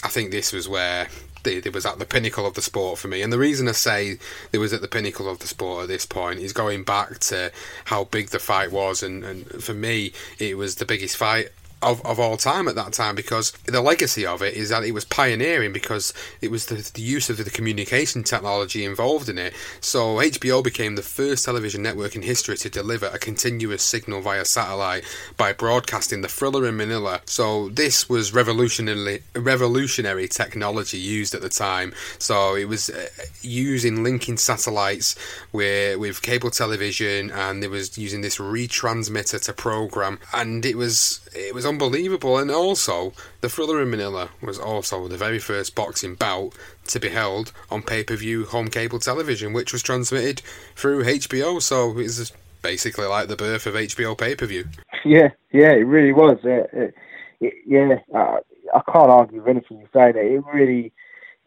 I 0.02 0.08
think 0.08 0.30
this 0.30 0.52
was 0.52 0.68
where 0.68 1.08
it 1.46 1.72
was 1.72 1.86
at 1.86 1.98
the 1.98 2.04
pinnacle 2.04 2.46
of 2.46 2.54
the 2.54 2.62
sport 2.62 2.98
for 2.98 3.08
me. 3.08 3.22
And 3.22 3.32
the 3.32 3.38
reason 3.38 3.68
I 3.68 3.72
say 3.72 4.18
it 4.52 4.58
was 4.58 4.72
at 4.72 4.80
the 4.80 4.88
pinnacle 4.88 5.28
of 5.28 5.38
the 5.38 5.46
sport 5.46 5.84
at 5.84 5.88
this 5.88 6.06
point 6.06 6.40
is 6.40 6.52
going 6.52 6.84
back 6.84 7.18
to 7.20 7.52
how 7.86 8.04
big 8.04 8.28
the 8.28 8.38
fight 8.38 8.72
was. 8.72 9.02
And, 9.02 9.24
and 9.24 9.46
for 9.62 9.74
me, 9.74 10.12
it 10.38 10.56
was 10.56 10.76
the 10.76 10.86
biggest 10.86 11.16
fight 11.16 11.50
of, 11.86 12.04
of 12.04 12.18
all 12.18 12.36
time 12.36 12.66
at 12.66 12.74
that 12.74 12.92
time 12.92 13.14
because 13.14 13.52
the 13.64 13.80
legacy 13.80 14.26
of 14.26 14.42
it 14.42 14.54
is 14.54 14.70
that 14.70 14.82
it 14.82 14.90
was 14.90 15.04
pioneering 15.04 15.72
because 15.72 16.12
it 16.40 16.50
was 16.50 16.66
the, 16.66 16.90
the 16.94 17.00
use 17.00 17.30
of 17.30 17.36
the 17.36 17.48
communication 17.48 18.24
technology 18.24 18.84
involved 18.84 19.28
in 19.28 19.38
it. 19.38 19.54
So 19.80 20.16
HBO 20.16 20.64
became 20.64 20.96
the 20.96 21.02
first 21.02 21.44
television 21.44 21.82
network 21.82 22.16
in 22.16 22.22
history 22.22 22.56
to 22.56 22.68
deliver 22.68 23.06
a 23.06 23.18
continuous 23.18 23.84
signal 23.84 24.20
via 24.20 24.44
satellite 24.44 25.04
by 25.36 25.52
broadcasting 25.52 26.22
the 26.22 26.28
thriller 26.28 26.66
in 26.66 26.76
Manila. 26.76 27.20
So 27.24 27.68
this 27.68 28.08
was 28.08 28.34
revolutionary 28.34 29.22
revolutionary 29.36 30.26
technology 30.26 30.98
used 30.98 31.34
at 31.34 31.40
the 31.40 31.48
time. 31.48 31.94
So 32.18 32.56
it 32.56 32.64
was 32.64 32.90
uh, 32.90 33.06
using 33.42 34.02
linking 34.02 34.38
satellites 34.38 35.14
with 35.52 35.98
with 35.98 36.20
cable 36.20 36.50
television 36.50 37.30
and 37.30 37.62
it 37.62 37.70
was 37.70 37.96
using 37.96 38.22
this 38.22 38.38
retransmitter 38.38 39.40
to 39.44 39.52
program 39.52 40.18
and 40.34 40.66
it 40.66 40.76
was 40.76 41.20
it 41.32 41.54
was 41.54 41.64
unbelievable. 41.76 42.38
And 42.38 42.50
also, 42.50 43.12
the 43.42 43.50
Thriller 43.50 43.82
in 43.82 43.90
Manila 43.90 44.30
was 44.40 44.58
also 44.58 45.08
the 45.08 45.16
very 45.18 45.38
first 45.38 45.74
boxing 45.74 46.14
bout 46.14 46.52
to 46.86 46.98
be 46.98 47.10
held 47.10 47.52
on 47.70 47.82
pay 47.82 48.02
per 48.02 48.16
view 48.16 48.46
home 48.46 48.68
cable 48.68 48.98
television, 48.98 49.52
which 49.52 49.72
was 49.72 49.82
transmitted 49.82 50.40
through 50.74 51.04
HBO. 51.04 51.60
So 51.60 51.90
it 51.90 51.96
was 51.96 52.32
basically 52.62 53.06
like 53.06 53.28
the 53.28 53.36
birth 53.36 53.66
of 53.66 53.74
HBO 53.74 54.16
pay 54.16 54.34
per 54.34 54.46
view. 54.46 54.64
Yeah, 55.04 55.28
yeah, 55.52 55.72
it 55.72 55.86
really 55.86 56.12
was. 56.12 56.38
It, 56.44 56.94
it, 57.40 57.54
yeah, 57.66 57.96
uh, 58.14 58.38
I 58.74 58.80
can't 58.90 59.10
argue 59.10 59.40
with 59.40 59.48
anything 59.48 59.80
you 59.80 59.88
say 59.92 60.12
there. 60.12 60.36
It 60.36 60.42
really 60.52 60.92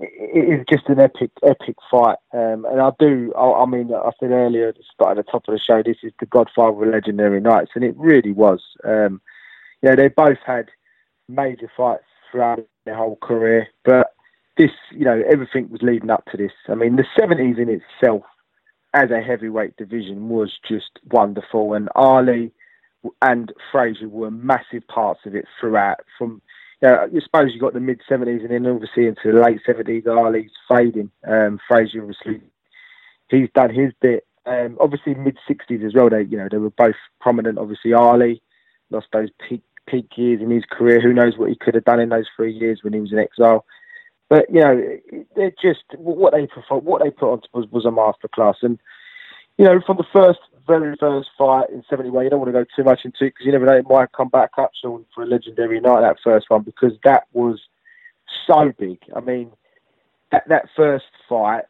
it 0.02 0.60
is 0.60 0.66
just 0.70 0.88
an 0.88 1.00
epic, 1.00 1.32
epic 1.44 1.76
fight. 1.92 2.18
Um, 2.32 2.66
and 2.66 2.80
I 2.80 2.92
do, 3.00 3.34
I, 3.38 3.64
I, 3.64 3.66
mean, 3.66 3.92
I 3.94 4.12
said 4.18 4.32
earlier, 4.32 4.70
at 4.70 4.76
the 4.78 5.24
top 5.24 5.44
of 5.48 5.54
the 5.54 5.60
show, 5.60 5.84
this 5.84 5.98
is 6.04 6.14
the 6.22 6.26
Godfather 6.26 6.84
of 6.84 6.94
Legendary 6.94 7.42
Nights, 7.42 7.72
and 7.76 7.84
it 7.84 7.98
really 7.98 8.32
was. 8.32 8.62
Um, 8.86 9.20
know, 9.84 9.96
they 9.96 10.10
both 10.10 10.40
had 10.46 10.70
major 11.28 11.72
fights 11.76 12.04
throughout 12.32 12.66
their 12.86 12.96
whole 12.96 13.18
career, 13.22 13.68
but 13.86 14.14
this, 14.58 14.72
you 14.92 15.06
know, 15.06 15.24
everything 15.32 15.70
was 15.70 15.82
leading 15.82 16.10
up 16.10 16.26
to 16.26 16.38
this. 16.38 16.52
I 16.68 16.76
mean, 16.76 16.98
the 16.98 17.06
70s 17.18 17.58
in 17.58 17.70
itself 17.70 18.24
as 18.94 19.12
a 19.12 19.22
heavyweight 19.22 19.78
division 19.78 20.30
was 20.30 20.58
just 20.68 21.00
wonderful, 21.12 21.74
and 21.74 21.90
Ali 21.96 22.52
and 23.22 23.54
Frazier 23.72 24.10
were 24.10 24.32
massive 24.32 24.86
parts 24.88 25.22
of 25.26 25.36
it 25.36 25.46
throughout. 25.60 26.00
From 26.18 26.42
you 26.82 26.88
know, 26.88 27.08
I 27.14 27.20
suppose 27.20 27.54
you 27.54 27.60
got 27.60 27.74
the 27.74 27.80
mid 27.80 28.02
70s, 28.10 28.42
and 28.42 28.50
then 28.50 28.66
obviously 28.66 29.08
into 29.08 29.32
the 29.32 29.40
late 29.40 29.60
70s, 29.68 30.08
Ali's 30.08 30.52
fading. 30.68 31.12
Um, 31.28 31.60
Frazier 31.68 32.02
obviously 32.02 32.42
he's 33.30 33.50
done 33.54 33.74
his 33.74 33.92
bit. 34.02 34.26
Um, 34.46 34.78
obviously 34.80 35.14
mid 35.14 35.38
60s 35.50 35.86
as 35.86 35.94
well. 35.94 36.10
They 36.10 36.24
you 36.24 36.38
know 36.38 36.48
they 36.50 36.58
were 36.58 36.72
both 36.72 36.96
prominent. 37.22 37.58
Obviously 37.60 37.94
Ali 37.94 38.42
lost 38.90 39.08
those 39.14 39.30
peak 39.48 39.62
peak 39.90 40.10
years 40.16 40.42
in 40.42 40.50
his 40.50 40.66
career. 40.70 41.02
Who 41.02 41.14
knows 41.14 41.38
what 41.38 41.50
he 41.50 41.56
could 41.56 41.76
have 41.76 41.86
done 41.86 42.00
in 42.00 42.10
those 42.10 42.28
three 42.36 42.54
years 42.54 42.80
when 42.84 42.94
he 42.94 43.00
was 43.00 43.12
in 43.12 43.20
exile? 43.20 43.66
But 44.30 44.50
you 44.50 44.62
know, 44.62 44.98
they're 45.36 45.54
just 45.62 45.84
what 45.98 46.34
they 46.34 46.48
what 46.70 47.02
they 47.04 47.10
put 47.10 47.32
on 47.32 47.42
was, 47.54 47.66
was 47.72 47.86
a 47.86 47.90
masterclass. 47.90 48.56
And 48.62 48.80
you 49.58 49.66
know, 49.66 49.82
from 49.86 49.98
the 49.98 50.06
first 50.14 50.40
very 50.70 50.96
first 50.98 51.30
fight 51.38 51.70
in 51.70 51.84
71, 51.90 52.24
you 52.24 52.30
don't 52.30 52.40
want 52.40 52.50
to 52.50 52.60
go 52.60 52.66
too 52.76 52.84
much 52.84 53.02
into 53.04 53.26
it 53.26 53.34
because 53.34 53.46
you 53.46 53.52
never 53.52 53.66
know, 53.66 53.76
it 53.76 53.90
might 53.90 54.12
come 54.12 54.30
back 54.30 54.52
up 54.58 54.72
soon 54.80 55.04
for 55.14 55.24
a 55.24 55.28
legendary 55.28 55.82
night, 55.82 56.02
that 56.02 56.18
first 56.24 56.50
one, 56.50 56.62
because 56.62 56.94
that 57.04 57.24
was 57.34 57.60
so 58.46 58.72
big. 58.78 59.00
I 59.16 59.20
mean, 59.20 59.52
that, 60.32 60.48
that 60.48 60.70
first 60.76 61.06
fight, 61.28 61.64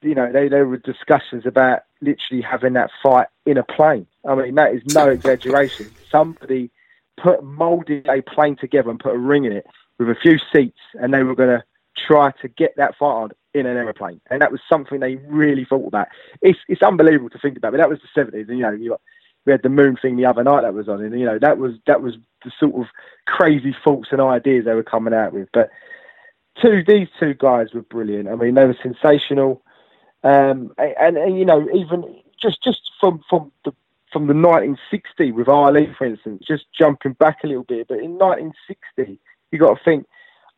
you 0.00 0.14
know, 0.14 0.32
they, 0.32 0.48
there 0.48 0.66
were 0.66 0.78
discussions 0.78 1.44
about 1.44 1.80
literally 2.00 2.42
having 2.42 2.72
that 2.72 2.90
fight 3.02 3.26
in 3.44 3.58
a 3.58 3.62
plane. 3.62 4.06
I 4.26 4.34
mean, 4.34 4.54
that 4.54 4.72
is 4.74 4.82
no 4.94 5.08
exaggeration. 5.10 5.90
Somebody 6.10 6.70
put 7.16 7.42
molded 7.42 8.06
a 8.08 8.22
plane 8.22 8.56
together 8.56 8.90
and 8.90 9.00
put 9.00 9.14
a 9.14 9.18
ring 9.18 9.44
in 9.44 9.52
it 9.52 9.66
with 9.98 10.08
a 10.08 10.14
few 10.14 10.38
seats, 10.52 10.78
and 10.94 11.12
they 11.12 11.22
were 11.22 11.34
going 11.34 11.58
to 11.58 11.64
try 11.96 12.30
to 12.42 12.48
get 12.48 12.76
that 12.76 12.96
fight 12.98 13.06
on 13.06 13.30
in 13.54 13.66
an 13.66 13.76
aeroplane, 13.76 14.20
and 14.30 14.42
that 14.42 14.52
was 14.52 14.60
something 14.68 15.00
they 15.00 15.16
really 15.16 15.64
thought 15.64 15.86
about. 15.86 16.08
It's 16.42 16.58
it's 16.68 16.82
unbelievable 16.82 17.30
to 17.30 17.38
think 17.38 17.56
about, 17.56 17.72
but 17.72 17.78
that 17.78 17.88
was 17.88 18.00
the 18.00 18.08
seventies, 18.14 18.48
and 18.48 18.58
you 18.58 18.64
know, 18.64 18.72
you 18.72 18.90
got, 18.90 19.00
we 19.46 19.52
had 19.52 19.62
the 19.62 19.68
moon 19.68 19.96
thing 19.96 20.16
the 20.16 20.26
other 20.26 20.44
night 20.44 20.62
that 20.62 20.74
was 20.74 20.88
on, 20.88 21.02
and 21.02 21.18
you 21.18 21.24
know, 21.24 21.38
that 21.38 21.58
was 21.58 21.74
that 21.86 22.02
was 22.02 22.14
the 22.44 22.52
sort 22.58 22.74
of 22.74 22.86
crazy 23.26 23.74
thoughts 23.84 24.08
and 24.10 24.20
ideas 24.20 24.64
they 24.64 24.74
were 24.74 24.82
coming 24.82 25.14
out 25.14 25.32
with. 25.32 25.48
But 25.52 25.70
two, 26.60 26.84
these 26.86 27.08
two 27.18 27.34
guys 27.34 27.72
were 27.72 27.82
brilliant. 27.82 28.28
I 28.28 28.34
mean, 28.34 28.54
they 28.54 28.66
were 28.66 28.76
sensational, 28.82 29.62
um, 30.22 30.72
and, 30.78 31.16
and 31.16 31.38
you 31.38 31.44
know, 31.44 31.66
even 31.74 32.04
just 32.40 32.62
just 32.62 32.90
from 33.00 33.22
from 33.30 33.52
the 33.64 33.72
from 34.12 34.26
the 34.26 34.34
1960 34.34 35.32
with 35.32 35.48
Ali, 35.48 35.94
for 35.98 36.06
instance, 36.06 36.42
just 36.46 36.64
jumping 36.76 37.14
back 37.14 37.38
a 37.44 37.46
little 37.46 37.64
bit, 37.64 37.88
but 37.88 37.98
in 37.98 38.18
1960, 38.18 39.18
you 39.50 39.58
got 39.58 39.74
to 39.74 39.84
think 39.84 40.06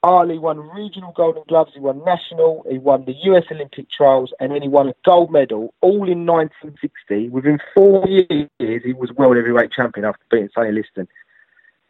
Ali 0.03 0.39
won 0.39 0.61
regional 0.61 1.13
Golden 1.17 1.43
Gloves, 1.49 1.73
he 1.75 1.81
won 1.81 2.05
national, 2.05 2.65
he 2.71 2.79
won 2.79 3.05
the 3.05 3.15
US 3.25 3.45
Olympic 3.51 3.91
trials, 3.91 4.33
and 4.39 4.53
then 4.53 4.63
he 4.63 4.69
won 4.69 4.89
a 4.89 4.95
gold 5.05 5.33
medal 5.33 5.75
all 5.81 6.09
in 6.09 6.25
1960. 6.25 7.31
Within 7.31 7.59
four 7.75 8.07
years, 8.07 8.49
he 8.59 8.93
was 8.93 9.11
world 9.13 9.37
heavyweight 9.37 9.73
champion 9.73 10.05
after 10.07 10.23
beating 10.31 10.51
Sonny 10.55 10.71
Liston. 10.71 11.09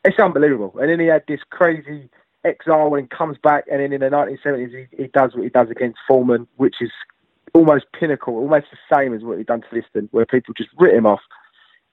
It's 0.04 0.18
unbelievable. 0.18 0.74
And 0.80 0.88
then 0.88 1.00
he 1.00 1.06
had 1.06 1.24
this 1.28 1.40
crazy 1.50 2.08
exile 2.44 2.88
when 2.88 3.02
he 3.02 3.08
comes 3.08 3.36
back, 3.42 3.64
and 3.70 3.80
then 3.80 3.92
in 3.92 4.00
the 4.00 4.08
1970s, 4.08 4.88
he, 4.90 5.02
he 5.02 5.08
does 5.08 5.34
what 5.34 5.44
he 5.44 5.50
does 5.50 5.68
against 5.70 5.98
Foreman, 6.08 6.46
which 6.56 6.76
is 6.80 6.90
almost 7.52 7.86
pinnacle, 7.92 8.36
almost 8.36 8.66
the 8.70 8.96
same 8.96 9.12
as 9.12 9.22
what 9.22 9.36
he'd 9.36 9.46
done 9.46 9.60
to 9.60 9.66
Liston, 9.76 10.08
where 10.12 10.24
people 10.24 10.54
just 10.54 10.70
writ 10.78 10.94
him 10.94 11.04
off. 11.04 11.20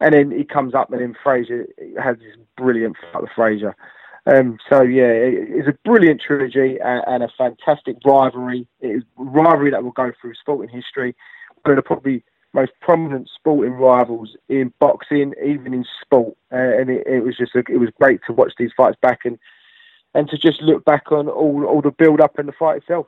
And 0.02 0.14
then 0.14 0.32
he 0.32 0.44
comes 0.44 0.76
up, 0.76 0.92
and 0.92 1.02
then 1.02 1.16
Frazier 1.24 1.68
has 2.02 2.18
this 2.18 2.36
brilliant 2.58 2.98
fight 3.12 3.22
with 3.22 3.32
Frazier. 3.36 3.76
Um, 4.28 4.58
so 4.70 4.82
yeah, 4.82 5.12
it's 5.12 5.68
a 5.68 5.78
brilliant 5.86 6.20
trilogy 6.20 6.78
and, 6.84 7.24
a 7.24 7.30
fantastic 7.38 7.98
rivalry. 8.04 8.68
It 8.82 8.88
is 8.88 9.04
a 9.20 9.24
rivalry 9.24 9.72
that 9.72 9.84
will 9.84 9.92
go 9.92 10.12
through 10.20 10.34
sporting 10.36 10.76
history. 10.76 11.16
One 11.62 11.74
of 11.74 11.76
the 11.78 11.88
probably 11.88 12.24
most 12.54 12.72
prominent 12.82 13.30
sporting 13.36 13.74
rivals 13.74 14.36
in 14.50 14.74
boxing, 14.80 15.34
even 15.46 15.74
in 15.74 15.86
sport. 16.02 16.36
Uh, 16.52 16.56
and 16.56 16.90
it, 16.90 17.06
it, 17.06 17.20
was 17.24 17.38
just 17.38 17.54
a, 17.54 17.64
it 17.70 17.78
was 17.78 17.90
great 18.00 18.22
to 18.26 18.34
watch 18.34 18.54
these 18.58 18.72
fights 18.76 18.98
back 19.02 19.20
and 19.26 19.38
and 20.16 20.30
to 20.30 20.38
just 20.38 20.62
look 20.62 20.84
back 20.86 21.12
on 21.12 21.28
all 21.28 21.66
all 21.66 21.82
the 21.82 21.92
build 21.92 22.22
up 22.22 22.40
and 22.40 22.48
the 22.48 22.54
fight 22.54 22.78
itself. 22.78 23.06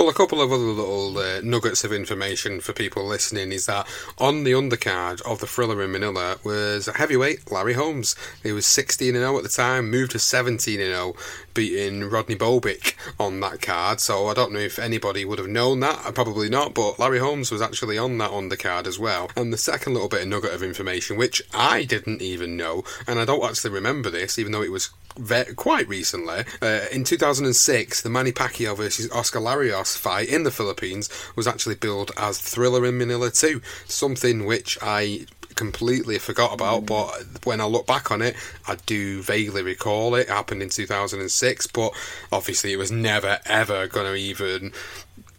Well, 0.00 0.08
a 0.08 0.14
couple 0.14 0.40
of 0.40 0.50
other 0.50 0.62
little 0.62 1.18
uh, 1.18 1.42
nuggets 1.42 1.84
of 1.84 1.92
information 1.92 2.60
for 2.60 2.72
people 2.72 3.04
listening 3.04 3.52
is 3.52 3.66
that 3.66 3.86
on 4.16 4.44
the 4.44 4.52
undercard 4.52 5.20
of 5.30 5.40
the 5.40 5.46
Thriller 5.46 5.82
in 5.82 5.92
Manila 5.92 6.38
was 6.42 6.88
a 6.88 6.94
heavyweight 6.94 7.52
Larry 7.52 7.74
Holmes. 7.74 8.16
He 8.42 8.50
was 8.50 8.64
16 8.64 9.12
0 9.12 9.36
at 9.36 9.42
the 9.42 9.50
time, 9.50 9.90
moved 9.90 10.12
to 10.12 10.18
17 10.18 10.78
0, 10.78 11.14
beating 11.52 12.08
Rodney 12.08 12.34
Bobick 12.34 12.94
on 13.20 13.40
that 13.40 13.60
card. 13.60 14.00
So 14.00 14.28
I 14.28 14.32
don't 14.32 14.54
know 14.54 14.60
if 14.60 14.78
anybody 14.78 15.26
would 15.26 15.38
have 15.38 15.48
known 15.48 15.80
that. 15.80 16.06
Uh, 16.06 16.12
probably 16.12 16.48
not, 16.48 16.72
but 16.72 16.98
Larry 16.98 17.18
Holmes 17.18 17.50
was 17.50 17.60
actually 17.60 17.98
on 17.98 18.16
that 18.16 18.30
undercard 18.30 18.86
as 18.86 18.98
well. 18.98 19.28
And 19.36 19.52
the 19.52 19.58
second 19.58 19.92
little 19.92 20.08
bit 20.08 20.22
of 20.22 20.28
nugget 20.28 20.54
of 20.54 20.62
information, 20.62 21.18
which 21.18 21.42
I 21.52 21.84
didn't 21.84 22.22
even 22.22 22.56
know, 22.56 22.84
and 23.06 23.18
I 23.18 23.26
don't 23.26 23.44
actually 23.44 23.72
remember 23.72 24.08
this, 24.08 24.38
even 24.38 24.52
though 24.52 24.62
it 24.62 24.72
was 24.72 24.88
quite 25.56 25.88
recently. 25.88 26.44
Uh, 26.62 26.80
in 26.92 27.04
2006, 27.04 28.02
the 28.02 28.10
Manny 28.10 28.32
Pacquiao 28.32 28.76
versus 28.76 29.10
Oscar 29.10 29.40
Larios 29.40 29.96
fight 29.96 30.28
in 30.28 30.44
the 30.44 30.50
Philippines 30.50 31.08
was 31.36 31.46
actually 31.46 31.74
billed 31.74 32.10
as 32.16 32.38
Thriller 32.38 32.86
in 32.86 32.98
Manila 32.98 33.30
2, 33.30 33.60
something 33.86 34.44
which 34.44 34.78
I 34.82 35.26
completely 35.54 36.18
forgot 36.18 36.54
about, 36.54 36.86
but 36.86 37.10
when 37.44 37.60
I 37.60 37.64
look 37.64 37.86
back 37.86 38.10
on 38.10 38.22
it, 38.22 38.34
I 38.66 38.76
do 38.86 39.20
vaguely 39.20 39.62
recall 39.62 40.14
it. 40.14 40.20
it 40.20 40.28
happened 40.28 40.62
in 40.62 40.70
2006, 40.70 41.66
but 41.66 41.92
obviously 42.32 42.72
it 42.72 42.76
was 42.78 42.90
never 42.90 43.40
ever 43.44 43.86
going 43.86 44.06
to 44.06 44.14
even 44.14 44.72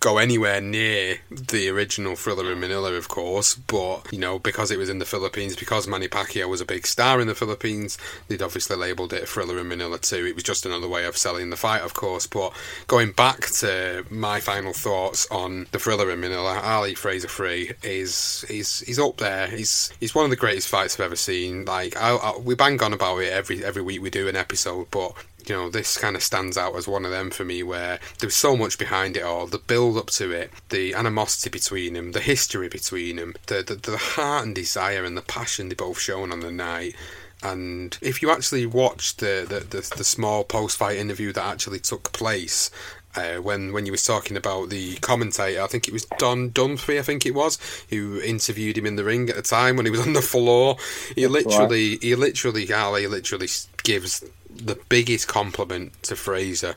go 0.01 0.17
anywhere 0.17 0.59
near 0.59 1.19
the 1.29 1.69
original 1.69 2.15
Thriller 2.15 2.51
in 2.51 2.59
Manila, 2.59 2.93
of 2.93 3.07
course, 3.07 3.53
but 3.53 4.11
you 4.11 4.17
know, 4.17 4.39
because 4.39 4.71
it 4.71 4.79
was 4.79 4.89
in 4.89 4.97
the 4.97 5.05
Philippines, 5.05 5.55
because 5.55 5.87
Manny 5.87 6.07
Pacquiao 6.07 6.49
was 6.49 6.59
a 6.59 6.65
big 6.65 6.87
star 6.87 7.21
in 7.21 7.27
the 7.27 7.35
Philippines, 7.35 7.99
they'd 8.27 8.41
obviously 8.41 8.75
labelled 8.75 9.13
it 9.13 9.29
Thriller 9.29 9.59
in 9.59 9.67
Manila 9.67 9.99
too. 9.99 10.25
It 10.25 10.33
was 10.33 10.43
just 10.43 10.65
another 10.65 10.87
way 10.87 11.05
of 11.05 11.15
selling 11.15 11.51
the 11.51 11.55
fight, 11.55 11.83
of 11.83 11.93
course. 11.93 12.25
But 12.25 12.51
going 12.87 13.11
back 13.11 13.41
to 13.59 14.03
my 14.09 14.39
final 14.39 14.73
thoughts 14.73 15.27
on 15.29 15.67
the 15.71 15.79
Thriller 15.79 16.09
in 16.09 16.19
Manila, 16.19 16.59
Ali 16.63 16.95
Frazier 16.95 17.27
Free 17.27 17.71
is 17.83 18.43
he's 18.47 18.79
he's 18.79 18.99
up 18.99 19.17
there. 19.17 19.47
He's 19.47 19.93
he's 19.99 20.15
one 20.15 20.25
of 20.25 20.31
the 20.31 20.35
greatest 20.35 20.67
fights 20.67 20.95
I've 20.95 21.05
ever 21.05 21.15
seen. 21.15 21.65
Like 21.65 21.95
I, 21.95 22.15
I, 22.15 22.37
we 22.39 22.55
bang 22.55 22.81
on 22.81 22.93
about 22.93 23.19
it 23.19 23.31
every 23.31 23.63
every 23.63 23.83
week 23.83 24.01
we 24.01 24.09
do 24.09 24.27
an 24.27 24.35
episode, 24.35 24.87
but 24.89 25.13
you 25.47 25.55
know, 25.55 25.69
this 25.69 25.97
kind 25.97 26.15
of 26.15 26.23
stands 26.23 26.57
out 26.57 26.75
as 26.75 26.87
one 26.87 27.05
of 27.05 27.11
them 27.11 27.31
for 27.31 27.45
me 27.45 27.63
where 27.63 27.99
there's 28.19 28.35
so 28.35 28.55
much 28.55 28.77
behind 28.77 29.17
it 29.17 29.23
all 29.23 29.47
the 29.47 29.57
build 29.57 29.97
up 29.97 30.07
to 30.11 30.31
it, 30.31 30.51
the 30.69 30.93
animosity 30.93 31.49
between 31.49 31.93
them, 31.93 32.11
the 32.11 32.19
history 32.19 32.69
between 32.69 33.17
them, 33.17 33.33
the, 33.47 33.63
the, 33.63 33.75
the 33.75 33.97
heart 33.97 34.45
and 34.45 34.55
desire 34.55 35.03
and 35.03 35.17
the 35.17 35.21
passion 35.21 35.69
they 35.69 35.75
both 35.75 35.99
shown 35.99 36.31
on 36.31 36.41
the 36.41 36.51
night. 36.51 36.95
And 37.43 37.97
if 38.01 38.21
you 38.21 38.29
actually 38.29 38.65
watch 38.67 39.17
the, 39.17 39.45
the, 39.47 39.59
the, 39.61 39.95
the 39.97 40.03
small 40.03 40.43
post 40.43 40.77
fight 40.77 40.97
interview 40.97 41.33
that 41.33 41.43
actually 41.43 41.79
took 41.79 42.11
place, 42.11 42.69
uh, 43.15 43.37
when 43.37 43.73
when 43.73 43.85
you 43.85 43.91
was 43.91 44.05
talking 44.05 44.37
about 44.37 44.69
the 44.69 44.95
commentator, 44.97 45.61
I 45.61 45.67
think 45.67 45.87
it 45.87 45.93
was 45.93 46.05
Don 46.17 46.51
Dunphy, 46.51 46.97
I 46.97 47.01
think 47.01 47.25
it 47.25 47.33
was, 47.33 47.57
who 47.89 48.21
interviewed 48.21 48.77
him 48.77 48.85
in 48.85 48.95
the 48.95 49.03
ring 49.03 49.29
at 49.29 49.35
the 49.35 49.41
time 49.41 49.75
when 49.75 49.85
he 49.85 49.91
was 49.91 50.01
on 50.01 50.13
the 50.13 50.21
floor. 50.21 50.77
He 51.15 51.27
literally, 51.27 51.97
he 51.97 52.15
literally, 52.15 52.71
Ali 52.71 53.07
literally 53.07 53.47
gives 53.83 54.23
the 54.65 54.79
biggest 54.89 55.27
compliment 55.27 56.01
to 56.03 56.15
Frazier 56.15 56.75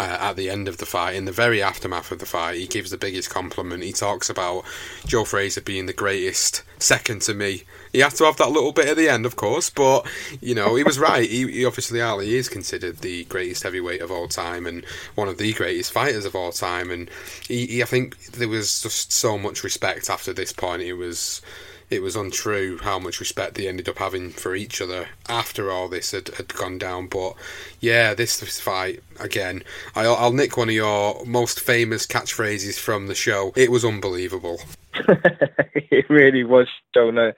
uh, 0.00 0.16
at 0.18 0.36
the 0.36 0.48
end 0.48 0.66
of 0.66 0.78
the 0.78 0.86
fight, 0.86 1.14
in 1.14 1.26
the 1.26 1.32
very 1.32 1.62
aftermath 1.62 2.10
of 2.10 2.20
the 2.20 2.26
fight, 2.26 2.56
he 2.56 2.66
gives 2.66 2.90
the 2.90 2.96
biggest 2.96 3.28
compliment. 3.28 3.82
He 3.82 3.92
talks 3.92 4.30
about 4.30 4.64
Joe 5.04 5.26
Frazier 5.26 5.60
being 5.60 5.84
the 5.84 5.92
greatest, 5.92 6.62
second 6.78 7.20
to 7.22 7.34
me. 7.34 7.64
He 7.92 7.98
had 7.98 8.12
to 8.12 8.24
have 8.24 8.38
that 8.38 8.50
little 8.50 8.72
bit 8.72 8.88
at 8.88 8.96
the 8.96 9.10
end, 9.10 9.26
of 9.26 9.36
course, 9.36 9.68
but 9.68 10.06
you 10.40 10.54
know 10.54 10.74
he 10.74 10.84
was 10.84 10.98
right. 10.98 11.28
He, 11.28 11.50
he 11.52 11.64
obviously 11.66 12.00
Ali 12.00 12.34
is 12.34 12.48
considered 12.48 12.98
the 12.98 13.24
greatest 13.24 13.62
heavyweight 13.62 14.00
of 14.00 14.10
all 14.10 14.26
time 14.26 14.66
and 14.66 14.86
one 15.16 15.28
of 15.28 15.36
the 15.36 15.52
greatest 15.52 15.92
fighters 15.92 16.24
of 16.24 16.34
all 16.34 16.52
time. 16.52 16.90
And 16.90 17.10
he, 17.46 17.66
he 17.66 17.82
I 17.82 17.86
think 17.86 18.18
there 18.28 18.48
was 18.48 18.80
just 18.80 19.12
so 19.12 19.36
much 19.36 19.62
respect 19.62 20.08
after 20.08 20.32
this 20.32 20.52
point. 20.52 20.80
It 20.80 20.94
was 20.94 21.42
it 21.90 22.02
was 22.02 22.14
untrue 22.14 22.78
how 22.78 22.98
much 22.98 23.18
respect 23.18 23.54
they 23.54 23.66
ended 23.66 23.88
up 23.88 23.98
having 23.98 24.30
for 24.30 24.54
each 24.54 24.80
other 24.80 25.08
after 25.28 25.70
all 25.70 25.88
this 25.88 26.12
had, 26.12 26.28
had 26.28 26.54
gone 26.54 26.78
down. 26.78 27.08
But 27.08 27.34
yeah, 27.80 28.14
this, 28.14 28.40
fight 28.60 29.02
again, 29.18 29.64
I'll, 29.94 30.14
I'll 30.14 30.32
nick 30.32 30.56
one 30.56 30.68
of 30.68 30.74
your 30.74 31.24
most 31.26 31.60
famous 31.60 32.06
catchphrases 32.06 32.78
from 32.78 33.08
the 33.08 33.14
show. 33.14 33.52
It 33.56 33.70
was 33.70 33.84
unbelievable. 33.84 34.60
it 34.94 36.08
really 36.08 36.44
was, 36.44 36.68
Joe. 36.94 37.10
No. 37.10 37.32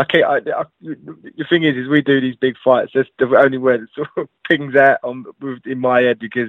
Okay, 0.00 0.22
I, 0.22 0.36
I, 0.36 0.64
the 0.80 1.44
thing 1.50 1.64
is, 1.64 1.76
is 1.76 1.86
we 1.86 2.00
do 2.00 2.18
these 2.18 2.36
big 2.36 2.56
fights. 2.64 2.92
That's 2.94 3.10
the 3.18 3.26
only 3.36 3.58
word 3.58 3.82
that 3.82 3.94
sort 3.94 4.08
of 4.16 4.28
pings 4.48 4.74
out 4.74 4.98
on 5.04 5.26
in 5.66 5.78
my 5.78 6.00
head 6.00 6.18
because 6.18 6.48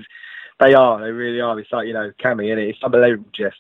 they 0.62 0.74
are, 0.74 1.02
they 1.02 1.12
really 1.12 1.42
are. 1.42 1.60
It's 1.60 1.72
like 1.72 1.88
you 1.88 1.94
know, 1.94 2.14
Cammy, 2.24 2.52
and 2.52 2.60
it? 2.60 2.70
it's 2.70 2.84
unbelievable, 2.84 3.30
Jess. 3.34 3.54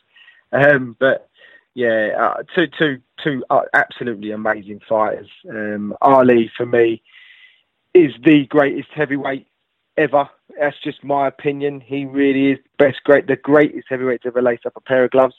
Um, 0.53 0.95
but 0.99 1.29
yeah, 1.75 2.09
uh, 2.19 2.43
two, 2.55 2.67
two, 2.67 3.01
two 3.23 3.43
uh, 3.49 3.61
absolutely 3.73 4.31
amazing 4.31 4.81
fighters. 4.87 5.29
Um, 5.49 5.95
Ali, 6.01 6.51
for 6.55 6.65
me, 6.65 7.01
is 7.93 8.13
the 8.23 8.45
greatest 8.45 8.89
heavyweight 8.93 9.47
ever. 9.97 10.29
That's 10.59 10.79
just 10.83 11.03
my 11.03 11.27
opinion. 11.27 11.81
He 11.81 12.05
really 12.05 12.51
is 12.51 12.59
best, 12.77 13.03
great, 13.03 13.27
the 13.27 13.35
greatest 13.35 13.87
heavyweight 13.89 14.21
to 14.23 14.27
ever 14.27 14.41
lace 14.41 14.61
up 14.65 14.73
a 14.75 14.81
pair 14.81 15.03
of 15.05 15.11
gloves. 15.11 15.35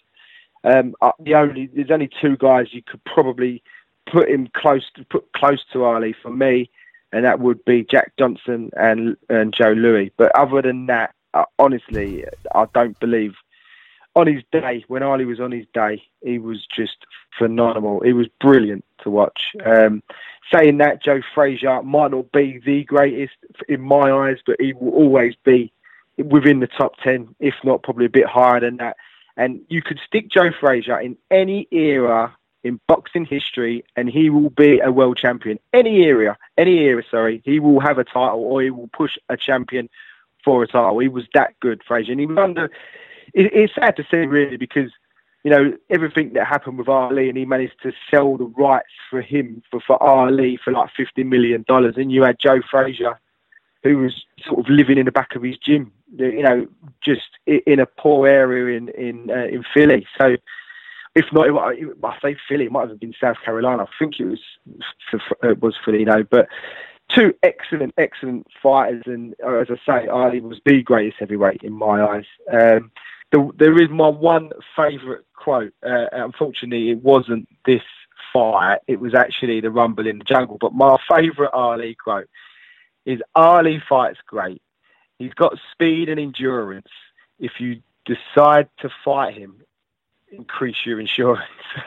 Um, 0.64 0.94
uh, 1.02 1.12
the 1.20 1.34
only 1.34 1.66
there's 1.66 1.90
only 1.90 2.10
two 2.20 2.36
guys 2.36 2.68
you 2.72 2.82
could 2.82 3.04
probably 3.04 3.62
put 4.10 4.28
him 4.28 4.48
close 4.54 4.84
to 4.96 5.04
put 5.04 5.30
close 5.32 5.62
to 5.72 5.84
Ali 5.84 6.14
for 6.20 6.30
me, 6.30 6.70
and 7.12 7.24
that 7.24 7.38
would 7.40 7.64
be 7.64 7.86
Jack 7.88 8.12
Johnson 8.18 8.70
and 8.76 9.16
and 9.28 9.54
Joe 9.54 9.72
Louis. 9.72 10.10
But 10.16 10.34
other 10.34 10.62
than 10.62 10.86
that, 10.86 11.14
uh, 11.34 11.44
honestly, 11.58 12.24
I 12.54 12.66
don't 12.72 12.98
believe 12.98 13.34
on 14.16 14.26
his 14.26 14.42
day, 14.52 14.84
when 14.88 15.02
Ali 15.02 15.24
was 15.24 15.40
on 15.40 15.50
his 15.50 15.66
day, 15.74 16.02
he 16.22 16.38
was 16.38 16.66
just 16.66 17.04
phenomenal. 17.36 18.00
He 18.00 18.12
was 18.12 18.28
brilliant 18.40 18.84
to 19.02 19.10
watch. 19.10 19.52
Um, 19.64 20.02
saying 20.52 20.78
that, 20.78 21.02
Joe 21.02 21.20
Frazier 21.34 21.82
might 21.82 22.12
not 22.12 22.30
be 22.32 22.60
the 22.64 22.84
greatest 22.84 23.34
in 23.68 23.80
my 23.80 24.12
eyes, 24.12 24.38
but 24.46 24.56
he 24.60 24.72
will 24.72 24.92
always 24.92 25.34
be 25.44 25.72
within 26.16 26.60
the 26.60 26.68
top 26.68 26.96
10, 27.02 27.34
if 27.40 27.54
not 27.64 27.82
probably 27.82 28.06
a 28.06 28.10
bit 28.10 28.26
higher 28.26 28.60
than 28.60 28.76
that. 28.76 28.96
And 29.36 29.60
you 29.68 29.82
could 29.82 29.98
stick 30.06 30.30
Joe 30.30 30.50
Frazier 30.60 31.00
in 31.00 31.16
any 31.30 31.66
era 31.72 32.36
in 32.62 32.80
boxing 32.88 33.26
history, 33.26 33.84
and 33.96 34.08
he 34.08 34.30
will 34.30 34.50
be 34.50 34.80
a 34.80 34.90
world 34.90 35.18
champion. 35.18 35.58
Any 35.72 36.04
area, 36.04 36.38
any 36.56 36.78
era, 36.78 37.02
sorry, 37.10 37.42
he 37.44 37.60
will 37.60 37.80
have 37.80 37.98
a 37.98 38.04
title 38.04 38.42
or 38.42 38.62
he 38.62 38.70
will 38.70 38.88
push 38.88 39.18
a 39.28 39.36
champion 39.36 39.90
for 40.44 40.62
a 40.62 40.66
title. 40.66 40.98
He 40.98 41.08
was 41.08 41.24
that 41.34 41.58
good, 41.60 41.82
Frazier, 41.86 42.12
and 42.12 42.20
he 42.20 42.26
was 42.26 42.38
under. 42.38 42.70
It, 43.32 43.52
it's 43.52 43.74
sad 43.74 43.96
to 43.96 44.06
say, 44.10 44.26
really, 44.26 44.56
because 44.56 44.90
you 45.42 45.50
know 45.50 45.72
everything 45.90 46.32
that 46.34 46.46
happened 46.46 46.78
with 46.78 46.88
Ali, 46.88 47.28
and 47.28 47.38
he 47.38 47.44
managed 47.44 47.80
to 47.82 47.92
sell 48.10 48.36
the 48.36 48.44
rights 48.44 48.92
for 49.10 49.20
him 49.20 49.62
for 49.70 49.80
for 49.80 50.02
Ali 50.02 50.58
for 50.62 50.72
like 50.72 50.90
fifty 50.96 51.24
million 51.24 51.64
dollars, 51.66 51.94
and 51.96 52.10
you 52.10 52.22
had 52.22 52.38
Joe 52.38 52.60
Frazier, 52.70 53.20
who 53.82 53.98
was 53.98 54.24
sort 54.46 54.60
of 54.60 54.68
living 54.68 54.98
in 54.98 55.06
the 55.06 55.12
back 55.12 55.36
of 55.36 55.42
his 55.42 55.58
gym, 55.58 55.92
you 56.16 56.42
know, 56.42 56.66
just 57.02 57.28
in 57.46 57.78
a 57.80 57.86
poor 57.86 58.26
area 58.26 58.76
in 58.76 58.88
in 58.90 59.30
uh, 59.30 59.44
in 59.44 59.64
Philly. 59.74 60.06
So 60.18 60.36
if 61.14 61.26
not, 61.32 61.48
I 61.48 62.18
say 62.20 62.36
Philly, 62.48 62.64
it 62.64 62.72
might 62.72 62.88
have 62.88 62.98
been 62.98 63.14
South 63.20 63.36
Carolina. 63.44 63.84
I 63.84 63.86
think 63.98 64.18
it 64.18 64.24
was 64.24 64.40
it 65.42 65.62
was 65.62 65.76
Philly, 65.84 66.00
you 66.00 66.06
know. 66.06 66.24
But 66.24 66.48
two 67.08 67.34
excellent, 67.42 67.94
excellent 67.98 68.46
fighters, 68.62 69.02
and 69.06 69.34
uh, 69.44 69.58
as 69.58 69.68
I 69.70 69.76
say, 69.86 70.08
Ali 70.08 70.40
was 70.40 70.60
the 70.64 70.82
greatest 70.82 71.18
heavyweight 71.20 71.62
in 71.62 71.72
my 71.72 72.02
eyes. 72.02 72.24
Um, 72.52 72.90
the, 73.34 73.50
there 73.58 73.82
is 73.82 73.90
my 73.90 74.08
one 74.08 74.50
favourite 74.76 75.24
quote. 75.34 75.72
Uh, 75.84 76.06
unfortunately, 76.12 76.90
it 76.90 77.02
wasn't 77.02 77.48
this 77.66 77.82
fight; 78.32 78.78
it 78.86 79.00
was 79.00 79.14
actually 79.14 79.60
the 79.60 79.70
Rumble 79.70 80.06
in 80.06 80.18
the 80.18 80.24
Jungle. 80.24 80.56
But 80.60 80.72
my 80.72 80.96
favourite 81.10 81.52
Ali 81.52 81.96
quote 81.96 82.28
is: 83.04 83.20
"Ali 83.34 83.82
fights 83.88 84.18
great. 84.26 84.62
He's 85.18 85.34
got 85.34 85.58
speed 85.72 86.08
and 86.08 86.20
endurance. 86.20 86.88
If 87.40 87.52
you 87.58 87.82
decide 88.06 88.68
to 88.78 88.88
fight 89.04 89.34
him, 89.34 89.62
increase 90.36 90.76
your 90.84 91.00
insurance. 91.00 91.42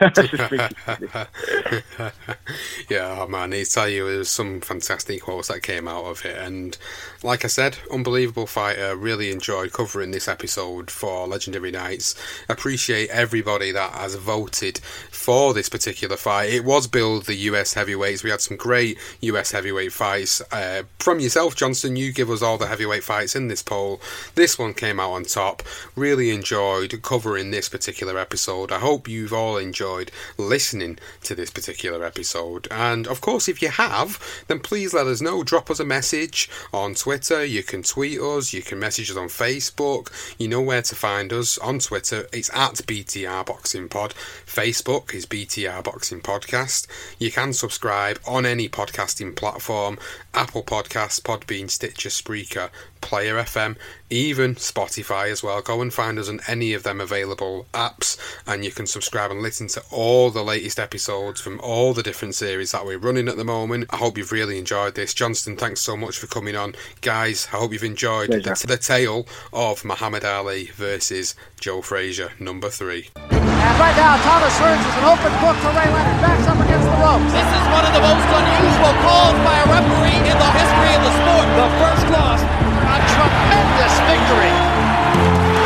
yeah, 2.90 3.16
oh 3.18 3.26
man, 3.28 3.52
I 3.54 3.64
tell 3.64 3.88
you, 3.88 4.06
there 4.06 4.18
was 4.18 4.28
some 4.28 4.60
fantastic 4.60 5.22
quotes 5.22 5.48
that 5.48 5.62
came 5.62 5.88
out 5.88 6.04
of 6.04 6.24
it, 6.24 6.36
and 6.36 6.76
like 7.22 7.44
I 7.44 7.48
said, 7.48 7.78
unbelievable 7.90 8.46
fighter. 8.46 8.94
Really 8.96 9.30
enjoyed 9.30 9.72
covering 9.72 10.10
this 10.10 10.28
episode 10.28 10.90
for 10.90 11.26
Legendary 11.26 11.70
Nights. 11.70 12.14
Appreciate 12.48 13.08
everybody 13.10 13.72
that 13.72 13.92
has 13.92 14.14
voted 14.16 14.78
for 15.10 15.54
this 15.54 15.68
particular 15.68 16.16
fight. 16.16 16.50
It 16.50 16.64
was 16.64 16.86
billed 16.86 17.24
the 17.24 17.34
US 17.34 17.74
heavyweights. 17.74 18.22
We 18.22 18.30
had 18.30 18.40
some 18.40 18.56
great 18.56 18.98
US 19.20 19.52
heavyweight 19.52 19.92
fights 19.92 20.42
uh, 20.52 20.82
from 20.98 21.20
yourself, 21.20 21.56
Johnston. 21.56 21.96
You 21.96 22.12
give 22.12 22.30
us 22.30 22.42
all 22.42 22.58
the 22.58 22.66
heavyweight 22.66 23.04
fights 23.04 23.34
in 23.34 23.48
this 23.48 23.62
poll. 23.62 24.00
This 24.34 24.58
one 24.58 24.74
came 24.74 25.00
out 25.00 25.12
on 25.12 25.24
top. 25.24 25.62
Really 25.96 26.30
enjoyed 26.30 27.00
covering 27.02 27.50
this 27.50 27.68
particular 27.68 28.18
episode 28.18 28.37
episode. 28.38 28.70
I 28.70 28.78
hope 28.78 29.08
you've 29.08 29.32
all 29.32 29.56
enjoyed 29.56 30.12
listening 30.36 31.00
to 31.24 31.34
this 31.34 31.50
particular 31.50 32.04
episode. 32.04 32.68
And 32.70 33.08
of 33.08 33.20
course, 33.20 33.48
if 33.48 33.60
you 33.60 33.68
have, 33.68 34.22
then 34.46 34.60
please 34.60 34.94
let 34.94 35.08
us 35.08 35.20
know. 35.20 35.42
Drop 35.42 35.68
us 35.72 35.80
a 35.80 35.84
message 35.84 36.48
on 36.72 36.94
Twitter. 36.94 37.44
You 37.44 37.64
can 37.64 37.82
tweet 37.82 38.20
us. 38.20 38.52
You 38.52 38.62
can 38.62 38.78
message 38.78 39.10
us 39.10 39.16
on 39.16 39.26
Facebook. 39.26 40.12
You 40.38 40.46
know 40.46 40.60
where 40.60 40.82
to 40.82 40.94
find 40.94 41.32
us 41.32 41.58
on 41.58 41.80
Twitter. 41.80 42.28
It's 42.32 42.48
at 42.54 42.74
BTR 42.74 43.44
Boxing 43.44 43.88
Pod. 43.88 44.14
Facebook 44.46 45.12
is 45.12 45.26
BTR 45.26 45.82
Boxing 45.82 46.20
Podcast. 46.20 46.86
You 47.18 47.32
can 47.32 47.52
subscribe 47.52 48.20
on 48.24 48.46
any 48.46 48.68
podcasting 48.68 49.34
platform 49.34 49.98
Apple 50.32 50.62
Podcasts, 50.62 51.20
Podbean, 51.20 51.68
Stitcher, 51.68 52.10
Spreaker, 52.10 52.70
Player 53.00 53.36
FM, 53.36 53.76
even 54.10 54.54
Spotify 54.54 55.30
as 55.30 55.42
well. 55.42 55.60
Go 55.60 55.82
and 55.82 55.92
find 55.92 56.18
us 56.18 56.28
on 56.28 56.40
any 56.48 56.72
of 56.72 56.82
them 56.82 57.00
available 57.00 57.66
apps, 57.74 58.18
and 58.46 58.64
you 58.64 58.70
can 58.70 58.86
subscribe 58.86 59.30
and 59.30 59.42
listen 59.42 59.68
to 59.68 59.82
all 59.90 60.30
the 60.30 60.42
latest 60.42 60.78
episodes 60.78 61.40
from 61.40 61.60
all 61.60 61.92
the 61.92 62.02
different 62.02 62.34
series 62.34 62.72
that 62.72 62.86
we're 62.86 62.98
running 62.98 63.28
at 63.28 63.36
the 63.36 63.44
moment. 63.44 63.86
I 63.90 63.96
hope 63.96 64.16
you've 64.16 64.32
really 64.32 64.58
enjoyed 64.58 64.94
this. 64.94 65.14
Johnston, 65.14 65.56
thanks 65.56 65.80
so 65.80 65.96
much 65.96 66.18
for 66.18 66.26
coming 66.26 66.56
on. 66.56 66.74
Guys, 67.00 67.48
I 67.52 67.56
hope 67.56 67.72
you've 67.72 67.84
enjoyed 67.84 68.30
the, 68.30 68.64
the, 68.66 68.78
tale 68.78 69.26
of 69.52 69.84
Muhammad 69.84 70.24
Ali 70.24 70.66
versus 70.74 71.34
Joe 71.60 71.82
Frazier, 71.82 72.32
number 72.38 72.70
three. 72.70 73.08
And 73.28 73.76
right 73.76 73.96
now, 73.96 74.16
Thomas 74.22 74.54
Hearns 74.56 74.80
is 74.80 74.96
an 74.96 75.04
open 75.04 75.32
book 75.42 75.56
for 75.60 75.74
Ray 75.76 75.90
Leonard. 75.90 76.18
Backs 76.22 76.46
up 76.46 76.56
against 76.56 76.86
the 76.88 76.96
ropes. 77.02 77.32
This 77.34 77.50
is 77.52 77.64
one 77.74 77.84
of 77.84 77.92
the 77.92 78.00
most 78.00 78.26
unusual 78.32 78.94
calls 79.04 79.36
by 79.44 79.56
a 79.60 79.66
referee 79.68 80.22
in 80.24 80.36
the 80.38 80.50
history 80.56 80.92
of 80.96 81.02
the 81.04 81.12
sport. 81.12 81.46
The 81.58 81.68
first 81.76 82.06
loss 82.14 82.67
a 82.88 82.98
tremendous 83.12 83.94
victory. 84.08 84.54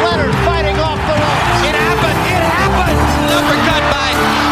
Leonard 0.03 0.35
fighting 0.43 0.79
off 0.83 0.99
the 1.07 1.15
ropes. 1.15 1.59
It 1.69 1.77
happened. 1.77 2.19
It 2.35 2.43
happened. 2.43 2.99
Uppercut 3.31 3.85
by 3.95 4.52